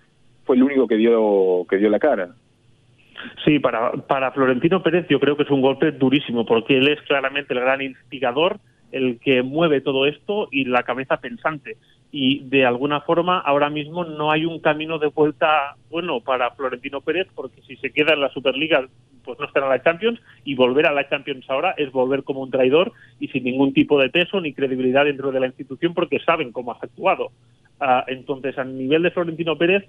fue 0.46 0.56
el 0.56 0.64
único 0.64 0.88
que 0.88 0.96
dio 0.96 1.66
que 1.70 1.78
dio 1.78 1.90
la 1.90 2.00
cara. 2.00 2.30
Sí, 3.44 3.60
para, 3.60 3.92
para 3.92 4.32
Florentino 4.32 4.82
Pérez 4.84 5.06
yo 5.10 5.20
creo 5.20 5.36
que 5.36 5.44
es 5.44 5.50
un 5.50 5.62
golpe 5.62 5.92
durísimo, 5.92 6.46
porque 6.46 6.78
él 6.78 6.88
es 6.88 7.02
claramente 7.02 7.54
el 7.54 7.60
gran 7.60 7.82
instigador, 7.82 8.60
el 8.94 9.20
que 9.20 9.44
mueve 9.44 9.82
todo 9.82 10.06
esto 10.06 10.48
y 10.50 10.64
la 10.64 10.84
cabeza 10.84 11.18
pensante. 11.18 11.76
Y 12.12 12.40
de 12.46 12.66
alguna 12.66 13.02
forma 13.02 13.40
ahora 13.40 13.70
mismo 13.70 14.06
no 14.06 14.32
hay 14.32 14.46
un 14.46 14.60
camino 14.60 14.98
de 14.98 15.08
vuelta 15.08 15.76
bueno 15.90 16.22
para 16.22 16.52
Florentino 16.52 17.02
Pérez, 17.02 17.28
porque 17.36 17.62
si 17.64 17.76
se 17.78 17.92
queda 17.92 18.14
en 18.14 18.22
la 18.22 18.30
Superliga 18.30 18.88
pues 19.28 19.38
no 19.40 19.46
estará 19.46 19.66
en 19.66 19.74
la 19.74 19.84
Champions 19.84 20.20
y 20.46 20.56
volver 20.56 20.88
a 20.88 20.94
la 20.94 21.08
Champions 21.10 21.46
ahora 21.50 21.76
es 21.78 21.92
volver 21.92 22.24
como 22.24 22.42
un 22.42 22.50
traidor 22.50 22.94
y 23.20 23.28
sin 23.28 23.44
ningún 23.44 23.74
tipo 23.74 24.00
de 24.00 24.10
peso 24.10 24.40
ni 24.40 24.54
credibilidad 24.54 25.04
dentro 25.04 25.32
de 25.32 25.42
la 25.42 25.48
institución 25.48 25.94
porque 25.94 26.20
saben 26.20 26.54
cómo 26.54 26.72
ha 26.72 26.78
actuado. 26.82 27.32
Ah, 27.80 28.06
entonces, 28.08 28.58
a 28.58 28.64
nivel 28.64 29.04
de 29.04 29.12
Florentino 29.12 29.58
Pérez 29.58 29.84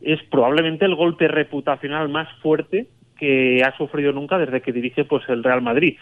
es 0.00 0.20
probablemente 0.30 0.86
el 0.86 0.94
golpe 0.94 1.28
reputacional 1.28 2.08
más 2.08 2.28
fuerte 2.40 2.88
que 3.18 3.62
ha 3.62 3.76
sufrido 3.76 4.12
nunca 4.12 4.38
desde 4.38 4.62
que 4.62 4.72
dirige 4.72 5.04
pues 5.04 5.28
el 5.28 5.44
Real 5.44 5.60
Madrid. 5.60 5.96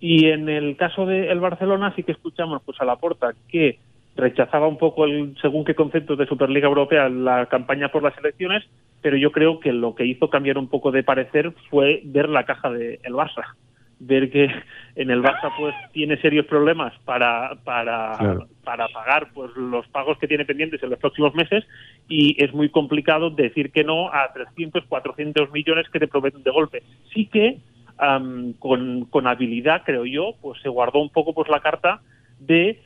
Y 0.00 0.26
en 0.26 0.48
el 0.48 0.76
caso 0.76 1.06
del 1.06 1.40
Barcelona 1.40 1.92
sí 1.96 2.04
que 2.04 2.12
escuchamos 2.12 2.62
pues 2.64 2.80
a 2.80 2.84
la 2.84 2.96
porta 2.96 3.32
que 3.48 3.78
rechazaba 4.18 4.66
un 4.66 4.78
poco 4.78 5.04
el 5.04 5.36
según 5.40 5.64
qué 5.64 5.74
conceptos 5.74 6.18
de 6.18 6.26
Superliga 6.26 6.66
Europea 6.66 7.08
la 7.08 7.46
campaña 7.46 7.88
por 7.88 8.02
las 8.02 8.18
elecciones, 8.18 8.64
pero 9.00 9.16
yo 9.16 9.30
creo 9.30 9.60
que 9.60 9.72
lo 9.72 9.94
que 9.94 10.04
hizo 10.04 10.28
cambiar 10.28 10.58
un 10.58 10.68
poco 10.68 10.90
de 10.90 11.04
parecer 11.04 11.52
fue 11.70 12.02
ver 12.04 12.28
la 12.28 12.44
caja 12.44 12.68
del 12.70 12.98
el 13.04 13.12
Barça, 13.14 13.44
ver 14.00 14.28
que 14.30 14.50
en 14.96 15.10
el 15.10 15.22
Barça 15.22 15.52
pues 15.56 15.72
tiene 15.92 16.20
serios 16.20 16.46
problemas 16.46 16.92
para 17.04 17.54
para, 17.62 18.40
para 18.64 18.88
pagar 18.88 19.28
pues 19.32 19.52
los 19.56 19.86
pagos 19.88 20.18
que 20.18 20.26
tiene 20.26 20.44
pendientes 20.44 20.82
en 20.82 20.90
los 20.90 20.98
próximos 20.98 21.32
meses 21.36 21.64
y 22.08 22.42
es 22.42 22.52
muy 22.52 22.70
complicado 22.70 23.30
decir 23.30 23.70
que 23.70 23.84
no 23.84 24.12
a 24.12 24.32
300, 24.32 24.84
400 24.86 25.52
millones 25.52 25.88
que 25.90 26.00
te 26.00 26.08
prometen 26.08 26.42
de 26.42 26.50
golpe. 26.50 26.82
Sí 27.14 27.26
que 27.26 27.58
con, 28.58 29.04
con 29.10 29.26
habilidad, 29.26 29.82
creo 29.84 30.04
yo, 30.06 30.34
pues 30.40 30.60
se 30.62 30.68
guardó 30.68 31.00
un 31.00 31.10
poco 31.10 31.34
pues 31.34 31.48
la 31.48 31.60
carta 31.60 32.00
de 32.38 32.80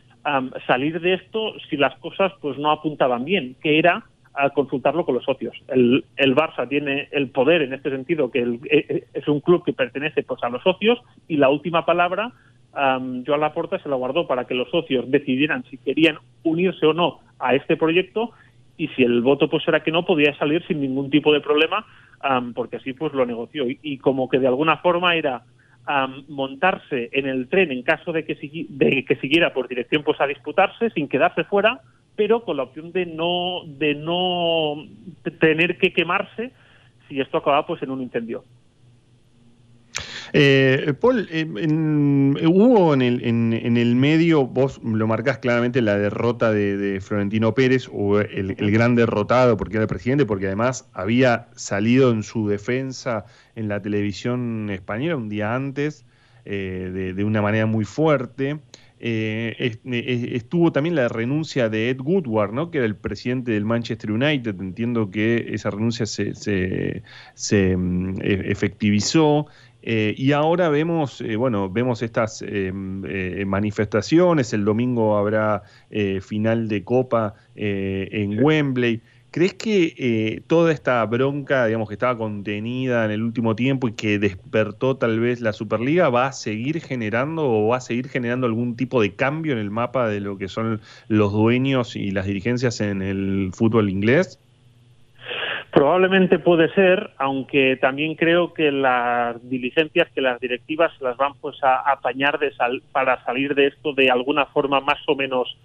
salir 0.66 1.00
de 1.00 1.14
esto 1.14 1.54
si 1.68 1.76
las 1.76 1.96
cosas 1.98 2.32
pues 2.40 2.58
no 2.58 2.70
apuntaban 2.70 3.24
bien, 3.24 3.56
que 3.61 3.78
era 3.78 4.04
a 4.35 4.50
consultarlo 4.50 5.04
con 5.04 5.14
los 5.16 5.24
socios. 5.24 5.54
El, 5.68 6.04
el 6.16 6.35
Barça 6.35 6.68
tiene 6.68 7.08
el 7.12 7.28
poder 7.28 7.62
en 7.62 7.74
este 7.74 7.90
sentido, 7.90 8.30
que 8.30 8.40
e, 8.40 8.58
e, 8.70 9.04
es 9.12 9.28
un 9.28 9.40
club 9.40 9.64
que 9.64 9.72
pertenece 9.72 10.22
pues 10.22 10.42
a 10.42 10.48
los 10.48 10.62
socios 10.62 10.98
y 11.28 11.37
la 11.37 11.50
última 11.50 11.85
palabra 11.85 12.32
um, 12.72 13.24
Joan 13.26 13.40
Laporta 13.40 13.78
se 13.78 13.88
la 13.88 13.96
guardó 13.96 14.26
para 14.26 14.46
que 14.46 14.54
los 14.54 14.70
socios 14.70 15.11
decidieran 15.11 15.64
si 15.64 15.76
querían 15.78 16.16
unirse 16.44 16.87
o 16.87 16.94
no 16.94 17.20
a 17.38 17.54
este 17.54 17.76
proyecto 17.76 18.30
y 18.78 18.88
si 18.88 19.02
el 19.02 19.20
voto 19.20 19.50
pues 19.50 19.68
era 19.68 19.82
que 19.82 19.92
no 19.92 20.06
podía 20.06 20.35
salir 20.38 20.66
sin 20.66 20.80
ningún 20.80 21.11
tipo 21.11 21.32
de 21.32 21.40
problema 21.40 21.85
porque 22.54 22.76
así 22.76 22.92
pues 22.92 23.12
lo 23.12 23.26
negoció 23.26 23.64
y 23.68 23.98
como 23.98 24.28
que 24.28 24.38
de 24.38 24.46
alguna 24.46 24.76
forma 24.76 25.16
era 25.16 25.42
a 25.87 26.07
montarse 26.29 27.11
en 27.12 27.27
el 27.27 27.49
tren 27.49 27.73
en 27.73 27.83
caso 27.83 28.12
de 28.12 28.25
que, 28.25 28.35
de 28.68 29.05
que 29.05 29.16
siguiera 29.16 29.53
por 29.53 29.68
dirección 29.68 30.03
pues 30.05 30.21
a 30.21 30.27
disputarse 30.27 30.90
sin 30.90 31.09
quedarse 31.09 31.45
fuera 31.45 31.81
pero 32.14 32.45
con 32.45 32.57
la 32.57 32.64
opción 32.64 32.92
de 32.92 33.07
no 33.07 33.62
de 33.66 33.95
no 33.95 34.85
tener 35.40 35.79
que 35.79 35.92
quemarse 35.92 36.53
si 37.09 37.21
esto 37.21 37.38
acababa 37.38 37.66
pues 37.66 37.83
en 37.83 37.90
un 37.90 38.03
incendio 38.03 38.45
eh, 40.35 40.95
Paul, 40.99 41.29
eh, 41.31 41.45
hubo 42.47 42.95
en 42.95 43.03
el, 43.03 43.97
medio, 43.97 44.47
vos 44.47 44.81
lo 44.83 45.07
marcás 45.07 45.38
claramente, 45.38 45.83
la 45.83 45.99
derrota 45.99 46.53
de, 46.53 47.01
Florentino 47.03 47.55
Pérez, 47.55 47.88
o 47.92 48.18
el, 48.18 48.55
gran 48.71 48.95
derrotado 48.95 49.57
porque 49.59 49.77
era 49.77 49.83
el 49.83 49.88
presidente, 49.88 50.25
porque 50.25 50.47
además 50.47 50.88
había 50.95 51.49
salido 51.55 52.11
en 52.11 52.23
su 52.23 52.49
defensa 52.49 53.27
en 53.57 53.68
la 53.68 53.83
televisión 53.83 54.71
española 54.71 55.16
un 55.16 55.29
día 55.29 55.55
antes, 55.55 56.07
eh, 56.47 57.12
de, 57.14 57.25
una 57.25 57.42
manera 57.42 57.66
muy 57.66 57.85
fuerte. 57.85 58.59
estuvo 58.99 60.73
también 60.73 60.95
la 60.95 61.09
renuncia 61.09 61.68
de 61.68 61.90
Ed 61.90 62.01
Woodward, 62.01 62.53
¿no? 62.55 62.71
que 62.71 62.79
era 62.79 62.87
el 62.87 62.97
presidente 62.97 63.53
del 63.53 63.66
Manchester 63.66 64.12
United. 64.12 64.59
Entiendo 64.61 65.11
que 65.11 65.49
esa 65.53 65.71
renuncia 65.71 66.07
se, 66.07 66.35
se, 66.35 67.03
se 67.35 67.77
mm, 67.77 68.21
e, 68.23 68.51
efectivizó. 68.51 69.47
Eh, 69.83 70.14
y 70.16 70.33
ahora 70.33 70.68
vemos, 70.68 71.21
eh, 71.21 71.37
bueno, 71.37 71.68
vemos 71.68 72.03
estas 72.03 72.42
eh, 72.47 72.73
manifestaciones. 73.47 74.53
El 74.53 74.64
domingo 74.64 75.16
habrá 75.16 75.62
final 76.21 76.68
de 76.68 76.85
Copa 76.85 77.35
en 77.55 78.42
Wembley. 78.42 79.03
¿Crees 79.31 79.55
que 79.55 80.42
toda 80.47 80.73
esta 80.73 81.05
bronca, 81.07 81.66
digamos, 81.66 81.88
que 81.88 81.95
estaba 81.95 82.18
contenida 82.18 83.07
en 83.07 83.11
el 83.12 83.23
último 83.23 83.57
tiempo 83.57 83.88
y 83.88 83.92
que 83.92 84.18
despertó 84.18 84.99
tal 84.99 85.21
vez 85.21 85.40
la 85.40 85.55
Superliga, 85.55 86.11
va 86.11 86.27
a 86.27 86.33
seguir 86.33 86.81
generando 86.81 87.51
o 87.51 87.68
va 87.68 87.79
a 87.79 87.81
seguir 87.81 88.09
generando 88.09 88.47
algún 88.47 88.77
tipo 88.77 89.01
de 89.01 89.14
cambio 89.14 89.55
en 89.55 89.59
el 89.59 89.71
mapa 89.71 90.07
de 90.09 90.21
lo 90.21 90.37
que 90.37 90.49
son 90.49 90.83
los 91.09 91.33
dueños 91.33 91.97
y 91.97 92.11
las 92.11 92.27
dirigencias 92.27 92.83
en 92.83 93.01
el 93.01 93.51
fútbol 93.55 93.88
inglés? 93.88 94.38
Probablemente 95.72 96.38
puede 96.38 96.68
ser, 96.74 97.12
aunque 97.16 97.78
también 97.78 98.14
creo 98.14 98.52
que 98.52 98.70
las 98.70 99.42
diligencias, 99.48 100.06
que 100.12 100.20
las 100.20 100.38
directivas 100.38 100.92
las 101.00 101.16
van 101.16 101.32
pues 101.40 101.56
a 101.64 101.90
apañar 101.90 102.38
de 102.38 102.52
para 102.92 103.24
salir 103.24 103.54
de 103.54 103.68
esto 103.68 103.94
de 103.94 104.11
alguna 104.11 104.44
forma 104.44 104.80
más 104.80 104.98
o 105.06 105.16
menos 105.16 105.56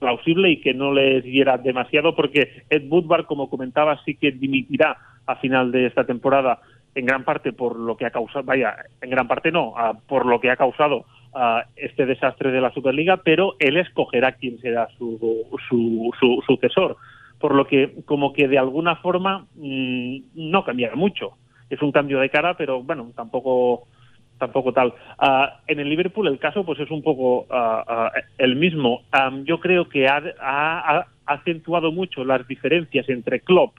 plausible 0.00 0.50
y 0.50 0.60
que 0.60 0.74
no 0.74 0.92
les 0.92 1.22
diera 1.22 1.58
demasiado, 1.58 2.16
porque 2.16 2.64
Ed 2.70 2.88
Woodward, 2.90 3.26
como 3.26 3.48
comentaba, 3.48 4.02
sí 4.04 4.16
que 4.16 4.32
dimitirá 4.32 4.96
a 5.26 5.36
final 5.36 5.70
de 5.70 5.86
esta 5.86 6.02
temporada 6.02 6.58
en 6.96 7.06
gran 7.06 7.22
parte 7.22 7.52
por 7.52 7.78
lo 7.78 7.96
que 7.96 8.04
ha 8.04 8.10
causado, 8.10 8.44
vaya, 8.44 8.74
en 9.00 9.10
gran 9.10 9.28
parte 9.28 9.52
no, 9.52 9.74
por 10.08 10.26
lo 10.26 10.40
que 10.40 10.50
ha 10.50 10.56
causado 10.56 11.04
este 11.76 12.04
desastre 12.04 12.50
de 12.50 12.60
la 12.60 12.72
Superliga, 12.72 13.18
pero 13.18 13.54
él 13.60 13.76
escogerá 13.76 14.32
quién 14.32 14.58
será 14.58 14.88
su, 14.98 15.46
su, 15.68 16.10
su 16.18 16.42
sucesor 16.44 16.96
por 17.38 17.54
lo 17.54 17.66
que 17.66 17.94
como 18.04 18.32
que 18.32 18.48
de 18.48 18.58
alguna 18.58 18.96
forma 18.96 19.46
mm, 19.54 20.16
no 20.34 20.64
cambiará 20.64 20.96
mucho. 20.96 21.32
Es 21.70 21.82
un 21.82 21.92
cambio 21.92 22.18
de 22.20 22.30
cara, 22.30 22.56
pero 22.56 22.82
bueno, 22.82 23.12
tampoco 23.14 23.86
tampoco 24.38 24.72
tal. 24.72 24.94
Ah, 25.18 25.60
en 25.66 25.80
el 25.80 25.88
Liverpool 25.88 26.28
el 26.28 26.38
caso 26.38 26.64
pues 26.64 26.78
es 26.80 26.90
un 26.90 27.02
poco 27.02 27.46
ah, 27.50 27.84
ah, 27.86 28.12
el 28.38 28.56
mismo. 28.56 29.02
yo 29.44 29.60
creo 29.60 29.88
que 29.88 30.06
ha, 30.06 31.06
acentuado 31.26 31.92
mucho 31.92 32.24
las 32.24 32.46
diferencias 32.48 33.06
entre 33.10 33.40
Klopp 33.40 33.76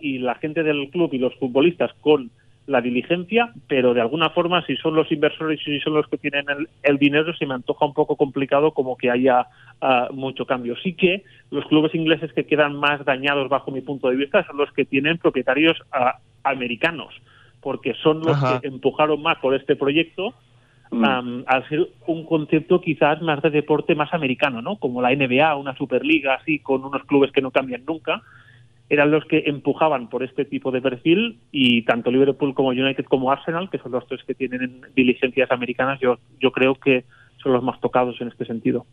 y 0.00 0.18
la 0.18 0.36
gente 0.36 0.62
del 0.62 0.88
club 0.90 1.12
y 1.12 1.18
los 1.18 1.34
futbolistas 1.36 1.92
con 2.00 2.30
la 2.68 2.82
diligencia, 2.82 3.50
pero 3.66 3.94
de 3.94 4.02
alguna 4.02 4.28
forma, 4.28 4.64
si 4.66 4.76
son 4.76 4.94
los 4.94 5.10
inversores 5.10 5.58
y 5.62 5.64
si 5.64 5.80
son 5.80 5.94
los 5.94 6.06
que 6.06 6.18
tienen 6.18 6.44
el, 6.82 6.98
dinero, 6.98 7.34
se 7.34 7.46
me 7.46 7.54
antoja 7.54 7.86
un 7.86 7.94
poco 7.94 8.16
complicado 8.16 8.72
como 8.72 8.96
que 8.98 9.10
haya 9.10 9.46
ah, 9.80 10.08
mucho 10.12 10.44
cambio. 10.44 10.76
Sí 10.82 10.92
que 10.92 11.24
los 11.50 11.64
clubes 11.64 11.94
ingleses 11.94 12.30
que 12.34 12.44
quedan 12.44 12.76
más 12.76 13.02
dañados, 13.06 13.48
bajo 13.48 13.70
mi 13.70 13.80
punto 13.80 14.10
de 14.10 14.16
vista, 14.16 14.46
son 14.46 14.58
los 14.58 14.70
que 14.72 14.84
tienen 14.84 15.16
propietarios 15.16 15.78
ah, 15.92 16.18
americanos, 16.44 17.14
porque 17.62 17.94
son 18.02 18.20
los 18.20 18.36
que 18.36 18.68
empujaron 18.68 19.22
más 19.22 19.38
por 19.38 19.54
este 19.54 19.74
proyecto. 19.74 20.34
Mm. 20.90 21.44
al 21.46 21.68
ser 21.68 21.86
un 22.06 22.24
concepto 22.24 22.80
quizás 22.80 23.20
más 23.20 23.42
de 23.42 23.50
deporte 23.50 23.94
más 23.94 24.14
americano, 24.14 24.62
¿no? 24.62 24.76
Como 24.76 25.02
la 25.02 25.14
NBA, 25.14 25.54
una 25.56 25.76
Superliga, 25.76 26.36
así, 26.36 26.60
con 26.60 26.82
unos 26.82 27.04
clubes 27.04 27.30
que 27.30 27.42
no 27.42 27.50
cambian 27.50 27.84
nunca 27.86 28.22
eran 28.90 29.10
los 29.10 29.24
que 29.26 29.44
empujaban 29.46 30.08
por 30.08 30.22
este 30.22 30.44
tipo 30.44 30.70
de 30.70 30.80
perfil 30.80 31.38
y 31.52 31.82
tanto 31.82 32.10
Liverpool 32.10 32.54
como 32.54 32.70
United 32.70 33.04
como 33.04 33.30
Arsenal, 33.30 33.68
que 33.70 33.78
son 33.78 33.92
los 33.92 34.06
tres 34.06 34.22
que 34.24 34.34
tienen 34.34 34.80
diligencias 34.94 35.50
americanas, 35.50 36.00
yo, 36.00 36.18
yo 36.40 36.52
creo 36.52 36.74
que 36.74 37.04
son 37.42 37.52
los 37.52 37.62
más 37.62 37.80
tocados 37.80 38.20
en 38.20 38.28
este 38.28 38.44
sentido. 38.44 38.86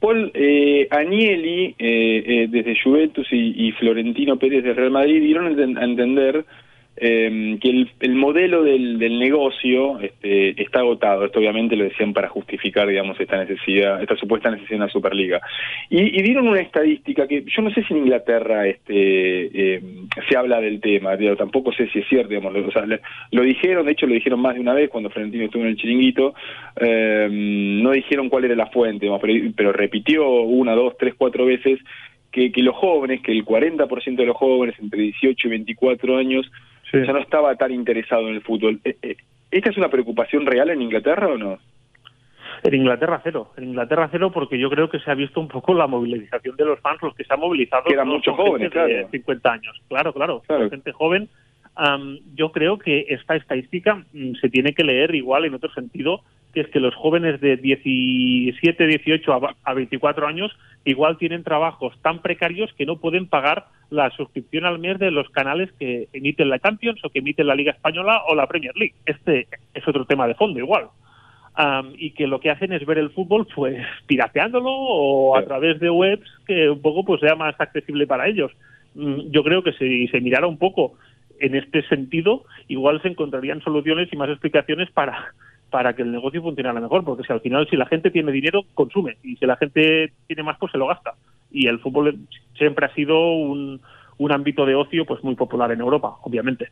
Paul, 0.00 0.30
eh, 0.34 0.86
Agnelli, 0.90 1.74
eh, 1.78 2.24
eh, 2.26 2.48
desde 2.50 2.78
Juventus 2.82 3.26
y, 3.30 3.72
Florentino 3.72 4.36
Pérez 4.36 4.62
de 4.62 4.74
Real 4.74 4.90
Madrid 4.90 5.22
dieron 5.22 5.46
a 5.46 5.84
entender 5.84 6.44
eh, 6.96 7.58
que 7.60 7.70
el, 7.70 7.90
el 8.00 8.14
modelo 8.14 8.62
del, 8.62 8.98
del, 8.98 9.18
negocio 9.18 9.98
este, 10.00 10.60
está 10.62 10.80
agotado. 10.80 11.24
Esto 11.24 11.38
obviamente 11.38 11.76
lo 11.76 11.84
decían 11.84 12.12
para 12.12 12.28
justificar, 12.28 12.86
digamos, 12.88 13.18
esta 13.18 13.38
necesidad, 13.38 14.02
esta 14.02 14.16
supuesta 14.16 14.50
necesidad 14.50 14.78
de 14.78 14.84
una 14.84 14.92
Superliga. 14.92 15.40
Y, 15.88 16.18
y 16.18 16.22
dieron 16.22 16.48
una 16.48 16.60
estadística 16.60 17.26
que 17.26 17.44
yo 17.44 17.62
no 17.62 17.70
sé 17.70 17.84
si 17.84 17.94
en 17.94 18.00
Inglaterra 18.00 18.66
este, 18.66 19.76
eh, 19.76 19.82
se 20.28 20.36
habla 20.36 20.60
del 20.60 20.80
tema, 20.80 21.16
tampoco 21.36 21.72
sé 21.72 21.88
si 21.88 22.00
es 22.00 22.08
cierto, 22.08 22.28
digamos, 22.28 22.52
lo, 22.52 22.68
o 22.68 22.72
sea, 22.72 22.84
lo 23.30 23.42
dijeron, 23.42 23.86
de 23.86 23.92
hecho 23.92 24.06
lo 24.06 24.14
dijeron 24.14 24.40
más 24.40 24.54
de 24.54 24.60
una 24.60 24.74
vez 24.74 24.90
cuando 24.90 25.10
Florentino 25.10 25.44
estuvo 25.44 25.62
en 25.62 25.68
el 25.68 25.76
chiringuito, 25.76 26.34
eh, 26.80 27.28
no 27.30 27.92
dijeron 27.92 28.28
cuál 28.28 28.44
era 28.44 28.54
la 28.54 28.66
fuente, 28.66 29.08
pero, 29.20 29.34
pero 29.56 29.72
repitió 29.72 30.28
una, 30.28 30.74
dos, 30.74 30.96
tres, 30.98 31.14
cuatro 31.16 31.46
veces 31.46 31.78
que, 32.30 32.52
que 32.52 32.62
los 32.62 32.76
jóvenes, 32.76 33.22
que 33.22 33.32
el 33.32 33.44
40% 33.44 34.16
de 34.16 34.26
los 34.26 34.36
jóvenes 34.36 34.74
entre 34.78 35.00
18 35.00 35.46
y 35.46 35.50
24 35.50 36.16
años 36.16 36.50
ya 36.92 37.12
no 37.12 37.18
estaba 37.18 37.54
tan 37.56 37.72
interesado 37.72 38.28
en 38.28 38.34
el 38.34 38.42
fútbol. 38.42 38.80
Eh, 38.84 38.96
eh, 39.02 39.16
¿Esta 39.50 39.70
es 39.70 39.76
una 39.76 39.88
preocupación 39.88 40.46
real 40.46 40.70
en 40.70 40.82
Inglaterra 40.82 41.28
o 41.28 41.36
no? 41.36 41.58
En 42.62 42.74
Inglaterra 42.74 43.20
cero, 43.22 43.52
en 43.56 43.70
Inglaterra 43.70 44.08
cero 44.10 44.30
porque 44.32 44.58
yo 44.58 44.68
creo 44.68 44.90
que 44.90 45.00
se 45.00 45.10
ha 45.10 45.14
visto 45.14 45.40
un 45.40 45.48
poco 45.48 45.72
la 45.72 45.86
movilización 45.86 46.56
de 46.56 46.64
los 46.64 46.78
fans, 46.80 47.00
los 47.02 47.14
que 47.14 47.24
se 47.24 47.32
han 47.32 47.40
movilizado. 47.40 47.84
Que 47.84 47.94
eran 47.94 48.08
muchos 48.08 48.36
jóvenes, 48.36 48.70
claro. 48.70 48.88
De 48.88 49.08
50 49.10 49.52
años, 49.52 49.82
claro, 49.88 50.12
claro, 50.12 50.42
gente 50.68 50.92
joven. 50.92 51.28
Yo 52.34 52.52
creo 52.52 52.78
que 52.78 53.06
esta 53.08 53.36
estadística 53.36 54.04
mm, 54.12 54.34
se 54.40 54.50
tiene 54.50 54.74
que 54.74 54.84
leer 54.84 55.14
igual 55.14 55.44
en 55.44 55.54
otro 55.54 55.72
sentido, 55.72 56.22
que 56.52 56.60
es 56.60 56.68
que 56.68 56.80
los 56.80 56.94
jóvenes 56.94 57.40
de 57.40 57.56
17, 57.56 58.86
18 58.86 59.32
a, 59.32 59.54
a 59.64 59.74
24 59.74 60.26
años 60.26 60.52
igual 60.84 61.16
tienen 61.18 61.44
trabajos 61.44 61.94
tan 62.02 62.20
precarios 62.20 62.72
que 62.74 62.86
no 62.86 62.96
pueden 62.96 63.26
pagar 63.26 63.66
la 63.90 64.10
suscripción 64.10 64.64
al 64.64 64.78
mes 64.78 64.98
de 64.98 65.10
los 65.10 65.28
canales 65.30 65.70
que 65.78 66.08
emiten 66.12 66.48
la 66.48 66.58
Champions 66.58 67.00
o 67.04 67.10
que 67.10 67.20
emiten 67.20 67.46
la 67.46 67.54
Liga 67.54 67.72
Española 67.72 68.22
o 68.28 68.34
la 68.34 68.46
Premier 68.46 68.76
League. 68.76 68.94
Este 69.06 69.46
es 69.74 69.86
otro 69.86 70.04
tema 70.04 70.26
de 70.26 70.34
fondo 70.34 70.58
igual. 70.58 70.88
y 71.98 72.12
que 72.12 72.26
lo 72.26 72.40
que 72.40 72.50
hacen 72.50 72.72
es 72.72 72.86
ver 72.86 72.98
el 72.98 73.10
fútbol 73.10 73.46
pues 73.54 73.84
pirateándolo 74.06 74.70
o 74.70 75.36
a 75.36 75.44
través 75.44 75.78
de 75.80 75.90
webs 75.90 76.28
que 76.46 76.70
un 76.70 76.80
poco 76.80 77.04
pues 77.04 77.20
sea 77.20 77.34
más 77.34 77.54
accesible 77.58 78.06
para 78.06 78.28
ellos. 78.28 78.52
Mm, 78.94 79.30
yo 79.30 79.42
creo 79.44 79.62
que 79.62 79.72
si 79.72 80.08
se 80.08 80.20
mirara 80.20 80.46
un 80.46 80.58
poco 80.58 80.94
en 81.40 81.54
este 81.54 81.82
sentido, 81.88 82.44
igual 82.68 83.02
se 83.02 83.08
encontrarían 83.08 83.62
soluciones 83.62 84.12
y 84.12 84.16
más 84.16 84.30
explicaciones 84.30 84.90
para 84.90 85.34
para 85.70 85.94
que 85.94 86.02
el 86.02 86.10
negocio 86.10 86.42
funcionara 86.42 86.80
mejor, 86.80 87.04
porque 87.04 87.22
si 87.22 87.32
al 87.32 87.40
final 87.40 87.66
si 87.70 87.76
la 87.76 87.86
gente 87.86 88.10
tiene 88.10 88.32
dinero, 88.32 88.64
consume, 88.74 89.18
y 89.22 89.36
si 89.36 89.46
la 89.46 89.56
gente 89.56 90.12
tiene 90.26 90.42
más, 90.42 90.58
pues 90.58 90.72
se 90.72 90.78
lo 90.78 90.88
gasta. 90.88 91.14
Y 91.50 91.68
el 91.68 91.78
fútbol 91.78 92.18
siempre 92.56 92.86
ha 92.86 92.94
sido 92.94 93.34
un, 93.34 93.80
un 94.18 94.32
ámbito 94.32 94.66
de 94.66 94.74
ocio 94.74 95.06
pues 95.06 95.22
muy 95.22 95.36
popular 95.36 95.70
en 95.72 95.80
Europa, 95.80 96.16
obviamente. 96.22 96.70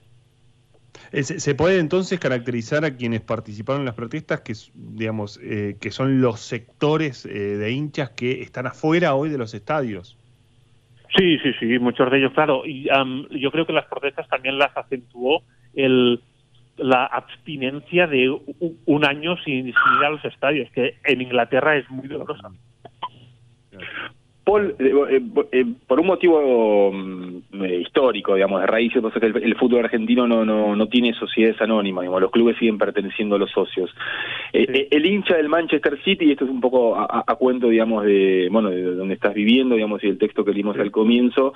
Eh, 1.12 1.22
¿Se 1.22 1.54
puede 1.54 1.78
entonces 1.78 2.20
caracterizar 2.20 2.84
a 2.84 2.96
quienes 2.96 3.22
participaron 3.22 3.82
en 3.82 3.86
las 3.86 3.94
protestas 3.94 4.40
que, 4.40 4.54
digamos, 4.74 5.40
eh, 5.42 5.76
que 5.80 5.90
son 5.90 6.20
los 6.20 6.40
sectores 6.40 7.24
eh, 7.24 7.30
de 7.30 7.70
hinchas 7.70 8.10
que 8.10 8.42
están 8.42 8.66
afuera 8.66 9.14
hoy 9.14 9.30
de 9.30 9.38
los 9.38 9.54
estadios? 9.54 10.17
Sí, 11.16 11.38
sí, 11.38 11.52
sí, 11.58 11.78
muchos 11.78 12.10
de 12.10 12.18
ellos, 12.18 12.32
claro. 12.32 12.64
Y 12.66 12.88
yo 13.30 13.50
creo 13.50 13.66
que 13.66 13.72
las 13.72 13.86
protestas 13.86 14.28
también 14.28 14.58
las 14.58 14.76
acentuó 14.76 15.42
el, 15.74 16.20
la 16.76 17.06
abstinencia 17.06 18.06
de 18.06 18.30
un 18.86 19.04
año 19.04 19.36
sin, 19.44 19.68
ir 19.68 19.74
a 20.04 20.10
los 20.10 20.24
estadios, 20.24 20.70
que 20.72 20.96
en 21.04 21.20
Inglaterra 21.20 21.76
es 21.76 21.88
muy 21.90 22.08
dolorosa. 22.08 22.50
Paul, 24.48 24.74
eh, 24.78 24.92
eh, 25.10 25.22
eh, 25.52 25.64
por 25.86 26.00
un 26.00 26.06
motivo 26.06 26.90
mm, 26.90 27.64
histórico, 27.82 28.34
digamos, 28.34 28.62
de 28.62 28.66
raíces, 28.66 28.96
entonces 28.96 29.22
el, 29.22 29.36
el, 29.42 29.54
fútbol 29.56 29.84
argentino 29.84 30.26
no, 30.26 30.42
no, 30.42 30.74
no 30.74 30.86
tiene 30.86 31.12
sociedades 31.12 31.60
anónimas, 31.60 32.00
digamos, 32.00 32.22
los 32.22 32.30
clubes 32.30 32.56
siguen 32.56 32.78
perteneciendo 32.78 33.36
a 33.36 33.38
los 33.38 33.50
socios. 33.50 33.94
el 34.54 35.04
hincha 35.04 35.36
del 35.36 35.50
Manchester 35.50 36.02
City, 36.02 36.24
y 36.24 36.30
esto 36.30 36.46
es 36.46 36.50
un 36.50 36.62
poco 36.62 36.96
a, 36.96 37.22
cuento, 37.34 37.68
digamos, 37.68 38.06
de, 38.06 38.48
bueno, 38.50 38.70
de 38.70 38.82
donde 38.82 39.14
estás 39.14 39.34
viviendo, 39.34 39.74
digamos, 39.74 40.02
y 40.02 40.06
el 40.06 40.16
texto 40.16 40.46
que 40.46 40.52
leímos 40.52 40.78
al 40.78 40.90
comienzo, 40.90 41.52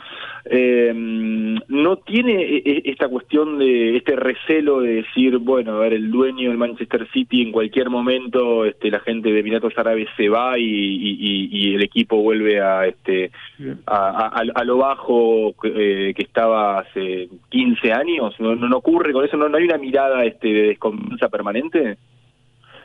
no 0.50 1.96
tiene 1.96 2.62
esta 2.84 3.08
cuestión 3.08 3.58
de, 3.58 3.96
este 3.96 4.16
recelo 4.16 4.80
de 4.80 4.96
decir, 4.96 5.38
bueno, 5.38 5.76
a 5.76 5.78
ver, 5.78 5.94
el 5.94 6.10
dueño 6.10 6.50
del 6.50 6.58
Manchester 6.58 7.08
City 7.10 7.40
en 7.40 7.52
cualquier 7.52 7.88
momento, 7.88 8.66
este, 8.66 8.90
la 8.90 9.00
gente 9.00 9.32
de 9.32 9.40
Emiratos 9.40 9.72
Árabes 9.78 10.08
se 10.18 10.28
va 10.28 10.58
y 10.58 11.74
el 11.74 11.82
equipo 11.82 12.16
vuelve 12.16 12.60
a 12.60 12.81
este 12.86 13.30
a, 13.86 14.62
lo 14.64 14.78
bajo 14.78 15.54
eh, 15.64 16.12
que 16.14 16.22
estaba 16.22 16.80
hace 16.80 17.28
15 17.50 17.92
años. 17.92 18.34
No, 18.38 18.54
no, 18.54 18.76
ocurre 18.76 19.12
con 19.12 19.24
eso 19.24 19.36
no, 19.36 19.48
no 19.48 19.56
hay 19.56 19.64
una 19.64 19.78
mirada 19.78 20.24
este 20.24 20.48
de 20.48 20.62
desconfianza 20.68 21.28
permanente 21.28 21.98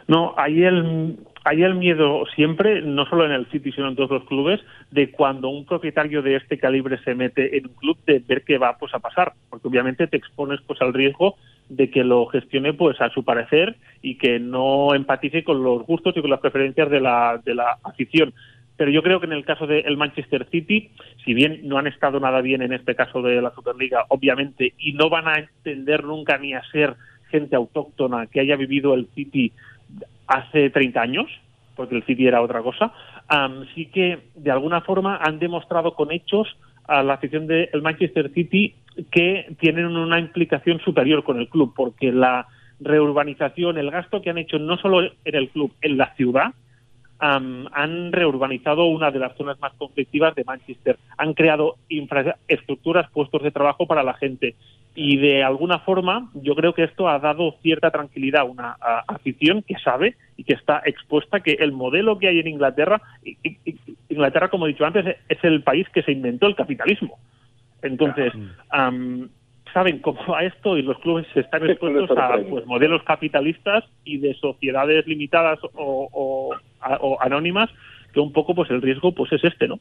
no 0.07 0.33
hay 0.37 0.63
el 0.63 1.17
hay 1.43 1.63
el 1.63 1.75
miedo 1.75 2.25
siempre, 2.35 2.81
no 2.81 3.05
solo 3.05 3.25
en 3.25 3.31
el 3.31 3.45
City, 3.49 3.71
sino 3.71 3.87
en 3.87 3.95
todos 3.95 4.09
los 4.09 4.25
clubes, 4.25 4.59
de 4.91 5.11
cuando 5.11 5.47
un 5.47 5.65
propietario 5.65 6.21
de 6.21 6.35
este 6.35 6.57
calibre 6.57 6.97
se 7.05 7.15
mete 7.15 7.57
en 7.57 7.67
un 7.67 7.73
club, 7.73 7.97
de 8.05 8.19
ver 8.19 8.43
qué 8.43 8.57
va 8.57 8.77
pues, 8.77 8.93
a 8.93 8.99
pasar, 8.99 9.31
porque 9.49 9.69
obviamente 9.69 10.07
te 10.07 10.17
expones 10.17 10.59
pues 10.67 10.81
al 10.81 10.93
riesgo 10.93 11.35
de 11.69 11.89
que 11.89 12.03
lo 12.03 12.25
gestione 12.25 12.73
pues 12.73 12.99
a 12.99 13.09
su 13.11 13.23
parecer 13.23 13.77
y 14.01 14.17
que 14.17 14.39
no 14.39 14.93
empatice 14.93 15.45
con 15.45 15.63
los 15.63 15.83
gustos 15.83 16.17
y 16.17 16.21
con 16.21 16.31
las 16.31 16.41
preferencias 16.41 16.89
de 16.89 16.99
la, 16.99 17.41
de 17.43 17.55
la 17.55 17.77
afición 17.81 18.33
pero 18.77 18.91
yo 18.91 19.01
creo 19.01 19.19
que 19.19 19.25
en 19.25 19.33
el 19.33 19.43
caso 19.43 19.67
del 19.67 19.97
Manchester 19.97 20.47
City, 20.51 20.91
si 21.25 21.33
bien 21.33 21.61
no 21.63 21.77
han 21.77 21.87
estado 21.87 22.19
nada 22.19 22.41
bien 22.41 22.61
en 22.61 22.73
este 22.73 22.95
caso 22.95 23.21
de 23.21 23.41
la 23.41 23.51
Superliga, 23.51 24.05
obviamente, 24.09 24.73
y 24.77 24.93
no 24.93 25.09
van 25.09 25.27
a 25.27 25.39
entender 25.39 26.03
nunca 26.03 26.37
ni 26.37 26.53
a 26.53 26.61
ser 26.71 26.95
gente 27.29 27.55
autóctona 27.55 28.27
que 28.27 28.39
haya 28.39 28.55
vivido 28.55 28.93
el 28.93 29.07
City 29.15 29.51
hace 30.27 30.69
30 30.69 31.01
años, 31.01 31.25
porque 31.75 31.95
el 31.95 32.03
City 32.03 32.27
era 32.27 32.41
otra 32.41 32.61
cosa, 32.61 32.93
sí 33.75 33.87
que 33.87 34.19
de 34.35 34.51
alguna 34.51 34.81
forma 34.81 35.17
han 35.17 35.39
demostrado 35.39 35.93
con 35.95 36.11
hechos 36.11 36.47
a 36.87 37.03
la 37.03 37.15
afición 37.15 37.47
del 37.47 37.81
Manchester 37.81 38.31
City 38.33 38.75
que 39.11 39.53
tienen 39.59 39.85
una 39.85 40.19
implicación 40.19 40.79
superior 40.79 41.23
con 41.23 41.39
el 41.39 41.49
club, 41.49 41.73
porque 41.75 42.11
la 42.11 42.47
reurbanización, 42.79 43.77
el 43.77 43.91
gasto 43.91 44.21
que 44.21 44.29
han 44.29 44.37
hecho 44.37 44.59
no 44.59 44.77
solo 44.77 45.01
en 45.01 45.35
el 45.35 45.49
club, 45.49 45.73
en 45.81 45.97
la 45.97 46.13
ciudad, 46.15 46.53
han 47.19 48.11
reurbanizado 48.11 48.85
una 48.85 49.11
de 49.11 49.19
las 49.19 49.35
zonas 49.35 49.59
más 49.59 49.73
conflictivas 49.73 50.35
de 50.35 50.43
Manchester, 50.43 50.97
han 51.17 51.33
creado 51.33 51.75
infraestructuras, 51.89 53.09
puestos 53.11 53.41
de 53.43 53.51
trabajo 53.51 53.87
para 53.87 54.03
la 54.03 54.13
gente. 54.13 54.55
Y 54.95 55.17
de 55.17 55.43
alguna 55.43 55.79
forma 55.79 56.29
yo 56.33 56.55
creo 56.55 56.73
que 56.73 56.83
esto 56.83 57.07
ha 57.07 57.19
dado 57.19 57.55
cierta 57.61 57.91
tranquilidad 57.91 58.41
a 58.41 58.45
una 58.45 58.77
afición 59.07 59.61
que 59.61 59.75
sabe 59.77 60.15
y 60.37 60.43
que 60.43 60.53
está 60.53 60.81
expuesta 60.85 61.39
que 61.39 61.53
el 61.59 61.71
modelo 61.71 62.17
que 62.17 62.27
hay 62.27 62.39
en 62.39 62.47
Inglaterra, 62.47 63.01
Inglaterra 64.09 64.49
como 64.49 64.65
he 64.65 64.69
dicho 64.69 64.85
antes 64.85 65.17
es 65.29 65.43
el 65.43 65.61
país 65.61 65.87
que 65.89 66.01
se 66.01 66.11
inventó 66.11 66.47
el 66.47 66.55
capitalismo. 66.55 67.19
Entonces, 67.83 68.33
saben 69.77 69.99
cómo 69.99 70.19
va 70.25 70.43
esto 70.43 70.75
y 70.75 70.81
los 70.81 70.97
clubes 70.97 71.27
están 71.35 71.69
expuestos 71.69 72.17
a 72.17 72.39
pues, 72.49 72.65
modelos 72.65 73.03
capitalistas 73.03 73.83
y 74.03 74.17
de 74.17 74.33
sociedades 74.33 75.05
limitadas 75.05 75.59
o, 75.75 76.55
anónimas 77.19 77.69
que 78.11 78.19
un 78.19 78.33
poco 78.33 78.55
pues 78.55 78.71
el 78.71 78.81
riesgo 78.81 79.11
pues 79.11 79.31
es 79.33 79.43
este, 79.43 79.67
¿no? 79.67 79.79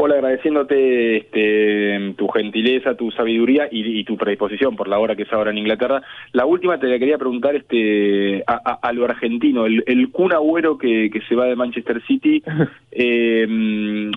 Paul, 0.00 0.12
agradeciéndote 0.12 1.18
este, 1.18 2.14
tu 2.16 2.26
gentileza, 2.28 2.94
tu 2.94 3.10
sabiduría 3.10 3.68
y, 3.70 4.02
tu 4.04 4.16
predisposición 4.16 4.74
por 4.74 4.88
la 4.88 4.98
hora 4.98 5.14
que 5.14 5.24
es 5.24 5.32
ahora 5.32 5.50
en 5.50 5.58
Inglaterra. 5.58 6.00
La 6.32 6.46
última 6.46 6.80
te 6.80 6.86
la 6.86 6.98
quería 6.98 7.18
preguntar 7.18 7.54
este, 7.54 8.42
a, 8.46 8.92
lo 8.94 9.04
argentino, 9.04 9.66
el, 9.66 9.84
el 9.86 10.10
Kun 10.10 10.32
Agüero 10.32 10.78
que, 10.78 11.10
se 11.28 11.34
va 11.34 11.44
de 11.44 11.54
Manchester 11.54 12.00
City, 12.06 12.42
eh, 12.92 13.46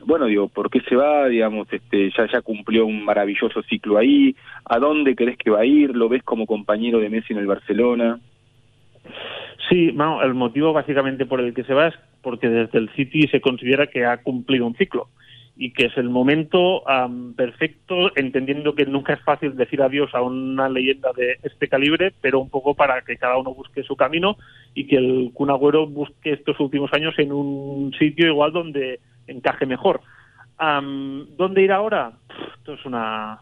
bueno, 0.06 0.28
digo, 0.28 0.48
¿por 0.48 0.70
qué 0.70 0.80
se 0.88 0.96
va? 0.96 1.28
Digamos, 1.28 1.68
este, 1.70 2.12
ya, 2.18 2.32
ya 2.32 2.40
cumplió 2.40 2.86
un 2.86 3.04
maravilloso 3.04 3.62
ciclo 3.64 3.98
ahí, 3.98 4.38
¿a 4.64 4.80
dónde 4.80 5.18
crees 5.18 5.38
que 5.38 5.52
va 5.52 5.60
a 5.60 5.66
ir? 5.66 5.94
¿Lo 5.98 6.08
ves 6.08 6.24
como 6.24 6.46
compañero 6.46 7.00
de 7.00 7.10
Messi 7.10 7.34
en 7.34 7.40
el 7.40 7.48
Barcelona? 7.48 8.22
Sí, 9.68 9.92
bueno, 9.92 10.22
el 10.24 10.34
motivo 10.34 10.72
básicamente 10.72 11.26
por 11.26 11.42
el 11.42 11.54
que 11.54 11.66
se 11.66 11.74
va 11.74 11.88
es 11.88 11.96
porque 12.22 12.48
desde 12.48 12.80
el 12.80 12.90
City 12.92 13.28
se 13.28 13.42
considera 13.42 13.88
que 13.88 14.06
ha 14.06 14.16
cumplido 14.24 14.66
un 14.66 14.76
ciclo 14.76 15.10
y 15.56 15.72
que 15.72 15.86
es 15.86 15.98
el 15.98 16.10
momento 16.10 16.84
perfecto, 17.36 18.12
entendiendo 18.16 18.74
que 18.74 18.86
nunca 18.86 19.14
es 19.14 19.22
fácil 19.22 19.56
decir 19.56 19.82
adiós 19.82 20.14
a 20.14 20.22
una 20.22 20.68
leyenda 20.68 21.12
de 21.16 21.38
este 21.44 21.68
calibre, 21.68 22.12
pero 22.22 22.40
un 22.40 22.50
poco 22.50 22.74
para 22.74 23.02
que 23.02 23.18
cada 23.18 23.38
uno 23.38 23.54
busque 23.54 23.84
su 23.84 23.96
camino 23.96 24.38
y 24.74 24.88
que 24.88 24.98
el 24.98 25.32
Kun 25.34 25.50
busque 25.94 26.34
estos 26.34 26.60
últimos 26.60 26.92
años 26.94 27.14
en 27.20 27.32
un 27.32 27.94
sitio 28.00 28.28
igual 28.28 28.52
donde 28.52 29.00
encaje 29.28 29.66
mejor. 29.66 30.02
¿Dónde 30.60 31.62
ir 31.62 31.72
ahora? 31.72 32.14
Esto 32.58 32.74
es 32.74 32.86
una 32.86 33.40